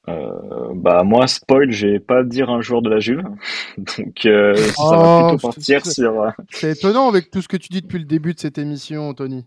Euh, 0.09 0.73
bah 0.75 1.05
moi 1.05 1.29
spoil, 1.29 1.71
je 1.71 1.87
vais 1.87 2.01
pas 2.01 2.25
dire 2.25 2.51
un 2.51 2.61
joueur 2.61 2.83
de 2.83 2.91
la 2.91 2.99
Juve, 2.99 3.23
donc 3.79 4.27
euh, 4.27 4.57
ça 4.57 4.97
va 4.97 5.25
oh, 5.25 5.29
plutôt 5.29 5.49
partir 5.49 5.87
sur. 5.87 6.23
Euh, 6.23 6.31
c'est 6.51 6.73
étonnant 6.73 7.09
avec 7.09 7.31
tout 7.31 7.41
ce 7.41 7.47
que 7.47 7.57
tu 7.57 7.69
dis 7.69 7.83
depuis 7.83 8.01
le 8.01 8.05
début 8.05 8.35
de 8.35 8.41
cette 8.41 8.59
émission, 8.59 9.15
Tony. 9.15 9.47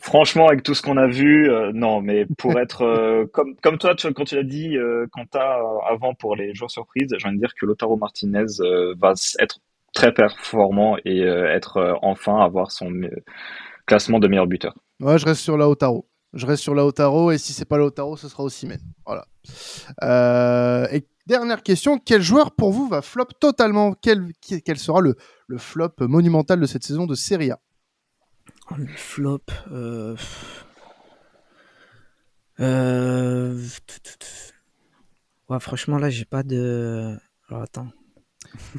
Franchement, 0.00 0.48
avec 0.48 0.62
tout 0.62 0.74
ce 0.74 0.82
qu'on 0.82 0.98
a 0.98 1.06
vu, 1.06 1.50
non, 1.72 2.00
mais 2.02 2.26
pour 2.38 2.58
être 2.58 3.26
comme 3.32 3.54
comme 3.62 3.78
toi, 3.78 3.94
tu, 3.94 4.12
quand 4.12 4.24
tu 4.24 4.36
l'as 4.36 4.42
dit, 4.42 4.76
quand 5.12 5.24
t'as 5.30 5.58
avant 5.88 6.14
pour 6.14 6.36
les 6.36 6.54
joueurs 6.54 6.70
surprises, 6.70 7.08
j'ai 7.18 7.26
envie 7.26 7.36
de 7.36 7.40
dire 7.40 7.54
que 7.58 7.64
Lotaro 7.64 7.96
Martinez 7.96 8.44
va 8.98 9.14
être 9.40 9.58
très 9.94 10.12
performant 10.12 10.96
et 11.04 11.20
être 11.22 11.98
enfin 12.02 12.40
avoir 12.40 12.70
son 12.70 12.90
classement 13.86 14.18
de 14.18 14.28
meilleur 14.28 14.46
buteur. 14.46 14.74
Ouais, 15.00 15.18
je 15.18 15.24
reste 15.24 15.40
sur 15.40 15.56
Lautaro. 15.56 16.06
Je 16.34 16.46
reste 16.46 16.62
sur 16.62 16.74
Lautaro 16.74 17.30
et 17.30 17.38
si 17.38 17.52
c'est 17.52 17.64
pas 17.64 17.78
Lautaro, 17.78 18.16
ce 18.16 18.28
sera 18.28 18.42
aussi 18.42 18.66
Men. 18.66 18.80
Voilà. 19.06 19.26
Euh, 20.02 20.88
et 20.90 21.06
dernière 21.26 21.62
question, 21.62 21.98
quel 21.98 22.22
joueur 22.22 22.52
pour 22.52 22.72
vous 22.72 22.88
va 22.88 23.02
flop 23.02 23.28
totalement? 23.40 23.94
Quel, 23.94 24.32
quel 24.40 24.78
sera 24.78 25.00
le, 25.00 25.16
le, 25.46 25.58
flop 25.58 25.92
monumental 26.00 26.58
de 26.58 26.66
cette 26.66 26.82
saison 26.82 27.06
de 27.06 27.14
Serie 27.14 27.52
A? 27.52 27.60
Oh, 28.70 28.74
Le 28.76 28.86
flop. 28.88 29.44
Euh... 29.70 30.16
Euh... 32.60 33.60
Ouais, 35.48 35.60
franchement, 35.60 35.98
là, 35.98 36.10
j'ai 36.10 36.24
pas 36.24 36.42
de. 36.42 37.16
Alors, 37.48 37.62
attends. 37.62 37.88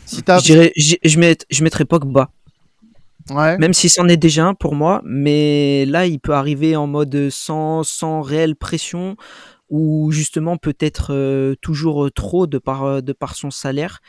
Si 0.06 0.18
je, 0.18 0.42
dirais, 0.42 0.74
je, 0.76 0.96
je 1.04 1.64
mettrais 1.64 1.86
Pogba. 1.86 2.32
Même 3.30 3.74
si 3.74 3.90
c'en 3.90 4.08
est 4.08 4.18
déjà 4.18 4.46
un 4.46 4.54
pour 4.54 4.76
moi, 4.76 5.02
mais 5.04 5.86
là, 5.86 6.06
il 6.06 6.20
peut 6.20 6.34
arriver 6.34 6.76
en 6.76 6.88
mode 6.88 7.30
sans, 7.30 7.84
sans 7.84 8.22
réelle 8.22 8.56
pression 8.56 9.18
ou 9.70 10.12
justement 10.12 10.58
peut-être 10.58 11.12
euh, 11.12 11.56
toujours 11.62 12.12
trop 12.14 12.46
de 12.46 12.60
par, 12.60 12.84
euh, 12.84 13.02
de 13.02 13.14
par 13.14 13.36
son 13.36 13.50
salaire 13.50 14.00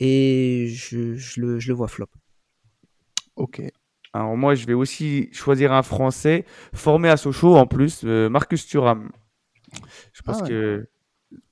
et 0.00 0.68
je, 0.68 1.14
je, 1.14 1.40
le, 1.40 1.60
je 1.60 1.68
le 1.68 1.74
vois 1.74 1.88
flop. 1.88 2.08
Ok. 3.36 3.62
Alors 4.14 4.36
moi, 4.36 4.54
je 4.54 4.66
vais 4.66 4.74
aussi 4.74 5.28
choisir 5.32 5.72
un 5.72 5.82
Français 5.82 6.44
formé 6.74 7.08
à 7.08 7.16
Sochaux 7.16 7.56
en 7.56 7.66
plus, 7.66 8.02
euh, 8.04 8.28
Marcus 8.28 8.66
Thuram. 8.66 9.10
Je 10.12 10.22
pense 10.22 10.42
ah 10.42 10.48
que 10.48 10.88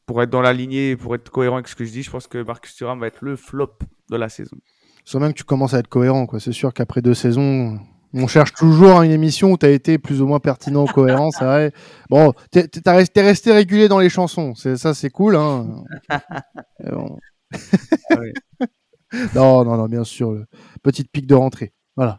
pour 0.05 0.23
être 0.23 0.31
dans 0.31 0.43
la 0.43 0.53
lignée, 0.53 0.97
pour 0.97 1.15
être 1.15 1.31
cohérent 1.31 1.57
avec 1.57 1.69
ce 1.69 1.77
que 1.77 1.85
je 1.85 1.91
dis, 1.91 2.03
je 2.03 2.11
pense 2.11 2.27
que 2.27 2.43
Marcus 2.43 2.75
Thuram 2.75 3.01
va 3.01 3.07
être 3.07 3.23
le 3.23 3.37
flop 3.37 3.79
de 4.11 4.17
la 4.17 4.29
saison. 4.29 4.57
Sans 5.05 5.21
même 5.21 5.33
que 5.33 5.39
tu 5.39 5.45
commences 5.45 5.75
à 5.75 5.79
être 5.79 5.89
cohérent, 5.89 6.27
quoi. 6.27 6.41
C'est 6.41 6.53
sûr 6.53 6.73
qu'après 6.73 7.03
deux 7.03 7.15
saisons, 7.15 7.79
on 8.13 8.27
cherche 8.27 8.53
toujours 8.53 9.03
une 9.03 9.13
émission 9.13 9.53
où 9.53 9.59
tu 9.59 9.67
as 9.67 9.71
été 9.71 9.99
plus 9.99 10.21
ou 10.21 10.27
moins 10.27 10.41
pertinent, 10.41 10.87
cohérent, 10.87 11.31
c'est 11.31 11.45
vrai. 11.45 11.73
Bon, 12.09 12.33
t'es 12.51 12.69
resté, 12.87 13.23
resté 13.23 13.53
régulier 13.53 13.89
dans 13.89 13.99
les 13.99 14.09
chansons, 14.09 14.55
c'est 14.55 14.77
ça, 14.77 14.95
c'est 14.95 15.11
cool. 15.11 15.37
Hein. 15.37 15.85
non, 19.35 19.65
non, 19.65 19.77
non, 19.77 19.87
bien 19.87 20.05
sûr. 20.05 20.45
Petite 20.83 21.11
pique 21.11 21.27
de 21.27 21.35
rentrée. 21.35 21.73
Voilà. 21.97 22.19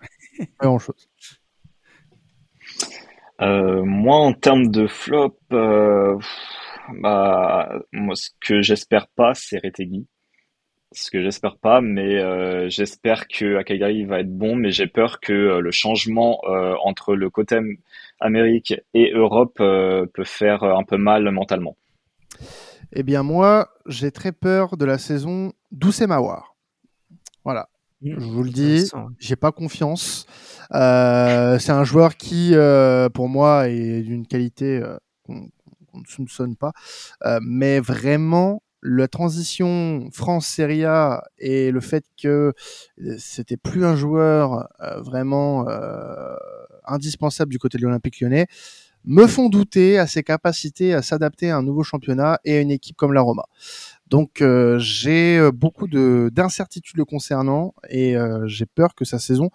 Pas 0.60 0.66
grand 0.66 0.80
chose. 0.80 1.08
Euh, 3.42 3.84
moi, 3.84 4.18
en 4.18 4.34
termes 4.34 4.68
de 4.68 4.88
flop, 4.88 5.38
euh, 5.52 6.18
bah, 7.02 7.72
moi, 7.92 8.16
ce 8.16 8.30
que 8.40 8.62
j'espère 8.62 9.08
pas, 9.16 9.34
c'est 9.34 9.58
Retegui 9.64 10.08
ce 10.92 11.10
que 11.10 11.22
j'espère 11.22 11.58
pas, 11.58 11.82
mais 11.82 12.18
euh, 12.18 12.70
j'espère 12.70 13.28
que 13.28 13.58
Akagari 13.58 14.04
va 14.04 14.20
être 14.20 14.36
bon, 14.36 14.56
mais 14.56 14.72
j'ai 14.72 14.88
peur 14.88 15.20
que 15.22 15.32
euh, 15.32 15.60
le 15.62 15.72
changement 15.72 16.42
euh, 16.44 16.76
entre 16.84 17.16
le 17.16 17.30
côté 17.30 17.60
Amérique 18.20 18.76
et 18.94 19.12
Europe 19.12 19.56
peut 19.58 20.24
faire 20.24 20.64
un 20.64 20.84
peu 20.84 20.98
mal 20.98 21.30
mentalement. 21.32 21.78
Eh 22.94 23.04
bien 23.04 23.24
moi, 23.24 23.70
j'ai 23.88 24.12
très 24.12 24.32
peur 24.32 24.78
de 24.78 24.86
la 24.86 24.98
saison 24.98 25.54
d'Oussemawar. 25.72 26.56
Voilà. 27.44 27.70
Mmh. 28.02 28.20
Je 28.20 28.26
vous 28.26 28.44
le 28.44 28.50
dis, 28.50 28.92
j'ai 29.18 29.36
pas 29.36 29.52
confiance. 29.52 30.28
c'est 30.72 30.78
un 31.72 31.84
joueur 31.84 32.16
qui, 32.18 32.54
pour 33.14 33.30
moi, 33.30 33.70
est 33.70 34.02
d'une 34.02 34.28
qualité 34.28 34.82
qu'on 35.26 35.50
ne 35.96 36.06
soupçonne 36.06 36.56
pas, 36.56 36.74
mais 37.42 37.80
vraiment 37.80 38.62
la 38.82 39.08
transition 39.08 40.10
France-Serie 40.12 40.86
A 40.86 41.24
et 41.38 41.72
le 41.72 41.80
fait 41.80 42.04
que 42.22 42.54
euh, 43.02 43.16
c'était 43.20 43.58
plus 43.58 43.86
un 43.86 43.96
joueur 43.96 44.68
euh, 44.82 45.02
vraiment 45.02 45.68
euh, 45.70 46.36
indispensable 46.86 47.52
du 47.52 47.60
côté 47.60 47.78
de 47.78 47.84
l'Olympique 47.84 48.20
lyonnais 48.20 48.48
me 49.04 49.26
font 49.26 49.50
douter 49.50 49.98
à 49.98 50.06
ses 50.06 50.22
capacités 50.22 50.94
à 50.94 51.02
s'adapter 51.02 51.50
à 51.50 51.58
un 51.58 51.64
nouveau 51.64 51.84
championnat 51.84 52.40
et 52.46 52.58
à 52.58 52.62
une 52.62 52.70
équipe 52.70 52.96
comme 52.96 53.14
la 53.14 53.22
Roma. 53.22 53.46
Donc 54.08 54.44
j'ai 54.78 55.50
beaucoup 55.52 55.88
d'incertitudes 55.88 56.98
le 56.98 57.06
concernant 57.06 57.74
et 57.90 58.16
j'ai 58.46 58.68
peur 58.68 58.94
que 58.94 59.04
sa 59.04 59.18
saison 59.18 59.50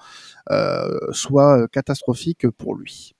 soit 1.12 1.69
catastrophique 1.69 2.48
pour 2.48 2.74
lui. 2.74 3.15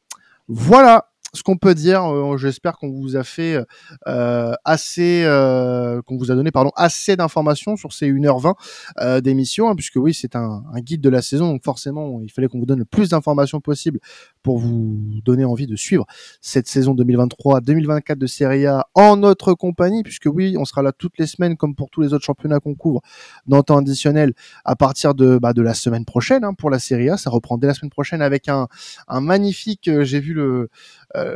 Voilà, 0.49 1.13
ce 1.37 1.43
qu'on 1.43 1.57
peut 1.57 1.75
dire, 1.75 2.03
euh, 2.05 2.37
j'espère 2.37 2.77
qu'on 2.79 2.91
vous 2.91 3.17
a 3.17 3.23
fait 3.23 3.63
euh, 4.09 4.53
assez, 4.65 5.23
euh, 5.25 6.03
qu'on 6.03 6.17
vous 6.17 6.33
a 6.33 6.35
donné 6.35 6.51
pardon 6.51 6.71
assez 6.75 7.15
d'informations 7.17 7.77
sur 7.77 7.93
ces 7.93 8.11
1h20 8.11 9.21
d'émission, 9.21 9.69
hein, 9.69 9.75
puisque 9.77 9.97
oui, 9.97 10.15
c'est 10.15 10.35
un, 10.35 10.63
guide 10.79 11.01
de 11.01 11.09
la 11.09 11.23
saison, 11.23 11.53
donc 11.53 11.65
forcément, 11.65 12.21
il 12.23 12.31
fallait 12.31 12.49
qu'on 12.49 12.59
vous 12.59 12.67
donne 12.67 12.79
le 12.79 12.85
plus 12.85 13.11
d'informations 13.11 13.61
possible 13.61 14.01
pour 14.43 14.59
vous 14.59 14.99
donner 15.25 15.45
envie 15.45 15.67
de 15.67 15.77
suivre 15.77 16.07
cette 16.41 16.69
saison 16.69 16.95
2023-2024 16.95 18.17
de 18.17 18.27
Serie 18.27 18.67
A 18.67 18.87
en 18.95 19.17
notre 19.17 19.55
compagnie, 19.55 20.03
puisque 20.03 20.27
oui, 20.27 20.57
on 20.59 20.65
sera 20.65 20.83
là 20.83 20.93
toutes 20.93 21.19
les 21.19 21.27
semaines 21.27 21.57
comme 21.57 21.75
pour 21.75 21.91
tous 21.91 22.01
les 22.01 22.15
autres 22.15 22.25
championnats 22.25 22.61
qu'on 22.61 22.75
couvre 22.75 23.03
dans 23.47 23.63
temps 23.63 23.79
additionnel 23.79 24.33
à 24.65 24.77
partir 24.77 25.15
de 25.15 25.39
bah, 25.39 25.53
la 25.57 25.75
semaine 25.75 26.05
prochaine 26.05 26.45
hein, 26.45 26.55
pour 26.55 26.71
la 26.71 26.79
Serie 26.79 27.11
A. 27.11 27.17
Ça 27.17 27.31
reprend 27.31 27.59
dès 27.59 27.67
la 27.67 27.75
semaine 27.75 27.91
prochaine 27.91 28.23
avec 28.23 28.49
un, 28.49 28.69
un 29.09 29.21
magnifique, 29.21 29.91
j'ai 30.03 30.21
vu 30.21 30.33
le 30.33 30.71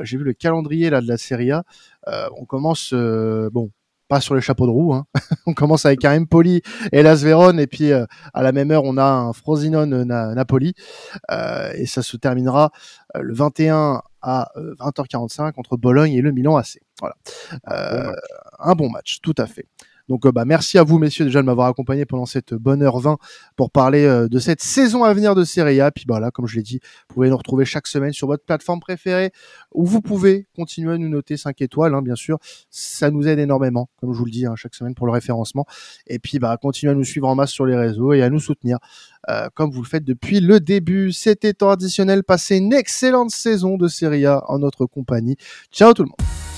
j'ai 0.02 0.16
vu 0.16 0.24
le 0.24 0.32
calendrier 0.32 0.90
là 0.90 1.00
de 1.00 1.08
la 1.08 1.16
Serie 1.16 1.50
A. 1.50 1.64
Euh, 2.08 2.28
on 2.36 2.44
commence, 2.44 2.92
euh, 2.92 3.50
bon, 3.52 3.70
pas 4.08 4.20
sur 4.20 4.34
les 4.34 4.40
chapeaux 4.40 4.66
de 4.66 4.70
roue. 4.70 4.94
Hein. 4.94 5.06
on 5.46 5.54
commence 5.54 5.86
avec 5.86 6.04
un 6.04 6.20
Empoli 6.20 6.62
et 6.92 7.02
Las 7.02 7.22
Vérone 7.22 7.60
et 7.60 7.66
puis 7.66 7.92
à 7.92 8.42
la 8.42 8.52
même 8.52 8.70
heure 8.70 8.84
on 8.84 8.96
a 8.96 9.04
un 9.04 9.32
Frosinone 9.32 10.02
Napoli 10.04 10.74
et 11.74 11.86
ça 11.86 12.02
se 12.02 12.16
terminera 12.16 12.72
le 13.14 13.32
21 13.32 14.02
à 14.22 14.48
20h45 14.56 15.52
entre 15.56 15.76
Bologne 15.76 16.12
et 16.12 16.22
le 16.22 16.32
Milan 16.32 16.56
AC. 16.56 16.80
Voilà, 16.98 17.14
un 18.58 18.74
bon 18.74 18.90
match, 18.90 19.20
tout 19.22 19.34
à 19.38 19.46
fait. 19.46 19.66
Donc 20.10 20.26
euh, 20.26 20.32
bah, 20.32 20.44
merci 20.44 20.76
à 20.76 20.82
vous 20.82 20.98
messieurs 20.98 21.24
déjà 21.24 21.40
de 21.40 21.46
m'avoir 21.46 21.68
accompagné 21.68 22.04
pendant 22.04 22.26
cette 22.26 22.52
bonne 22.52 22.82
heure 22.82 22.98
20 22.98 23.16
pour 23.54 23.70
parler 23.70 24.04
euh, 24.04 24.28
de 24.28 24.40
cette 24.40 24.60
saison 24.60 25.04
à 25.04 25.14
venir 25.14 25.36
de 25.36 25.44
Serie 25.44 25.80
A. 25.80 25.92
Puis 25.92 26.04
bah 26.04 26.18
là, 26.18 26.32
comme 26.32 26.48
je 26.48 26.56
l'ai 26.56 26.62
dit, 26.62 26.80
vous 27.08 27.14
pouvez 27.14 27.30
nous 27.30 27.36
retrouver 27.36 27.64
chaque 27.64 27.86
semaine 27.86 28.12
sur 28.12 28.26
votre 28.26 28.44
plateforme 28.44 28.80
préférée 28.80 29.30
où 29.72 29.86
vous 29.86 30.00
pouvez 30.00 30.48
continuer 30.56 30.94
à 30.94 30.98
nous 30.98 31.08
noter 31.08 31.36
5 31.36 31.62
étoiles, 31.62 31.94
hein, 31.94 32.02
bien 32.02 32.16
sûr. 32.16 32.38
Ça 32.70 33.12
nous 33.12 33.28
aide 33.28 33.38
énormément, 33.38 33.88
comme 34.00 34.12
je 34.12 34.18
vous 34.18 34.24
le 34.24 34.32
dis, 34.32 34.46
hein, 34.46 34.56
chaque 34.56 34.74
semaine 34.74 34.96
pour 34.96 35.06
le 35.06 35.12
référencement. 35.12 35.64
Et 36.08 36.18
puis 36.18 36.40
bah 36.40 36.56
continuez 36.60 36.90
à 36.90 36.96
nous 36.96 37.04
suivre 37.04 37.28
en 37.28 37.36
masse 37.36 37.52
sur 37.52 37.64
les 37.64 37.76
réseaux 37.76 38.12
et 38.12 38.22
à 38.22 38.30
nous 38.30 38.40
soutenir 38.40 38.78
euh, 39.28 39.48
comme 39.54 39.70
vous 39.70 39.82
le 39.82 39.88
faites 39.88 40.04
depuis 40.04 40.40
le 40.40 40.58
début. 40.58 41.12
C'était 41.12 41.52
temps 41.52 41.70
additionnel. 41.70 42.24
Passez 42.24 42.56
une 42.56 42.72
excellente 42.72 43.30
saison 43.30 43.76
de 43.76 43.86
Serie 43.86 44.26
A 44.26 44.42
en 44.48 44.58
notre 44.58 44.86
compagnie. 44.86 45.36
Ciao 45.70 45.92
tout 45.92 46.02
le 46.02 46.08
monde. 46.08 46.49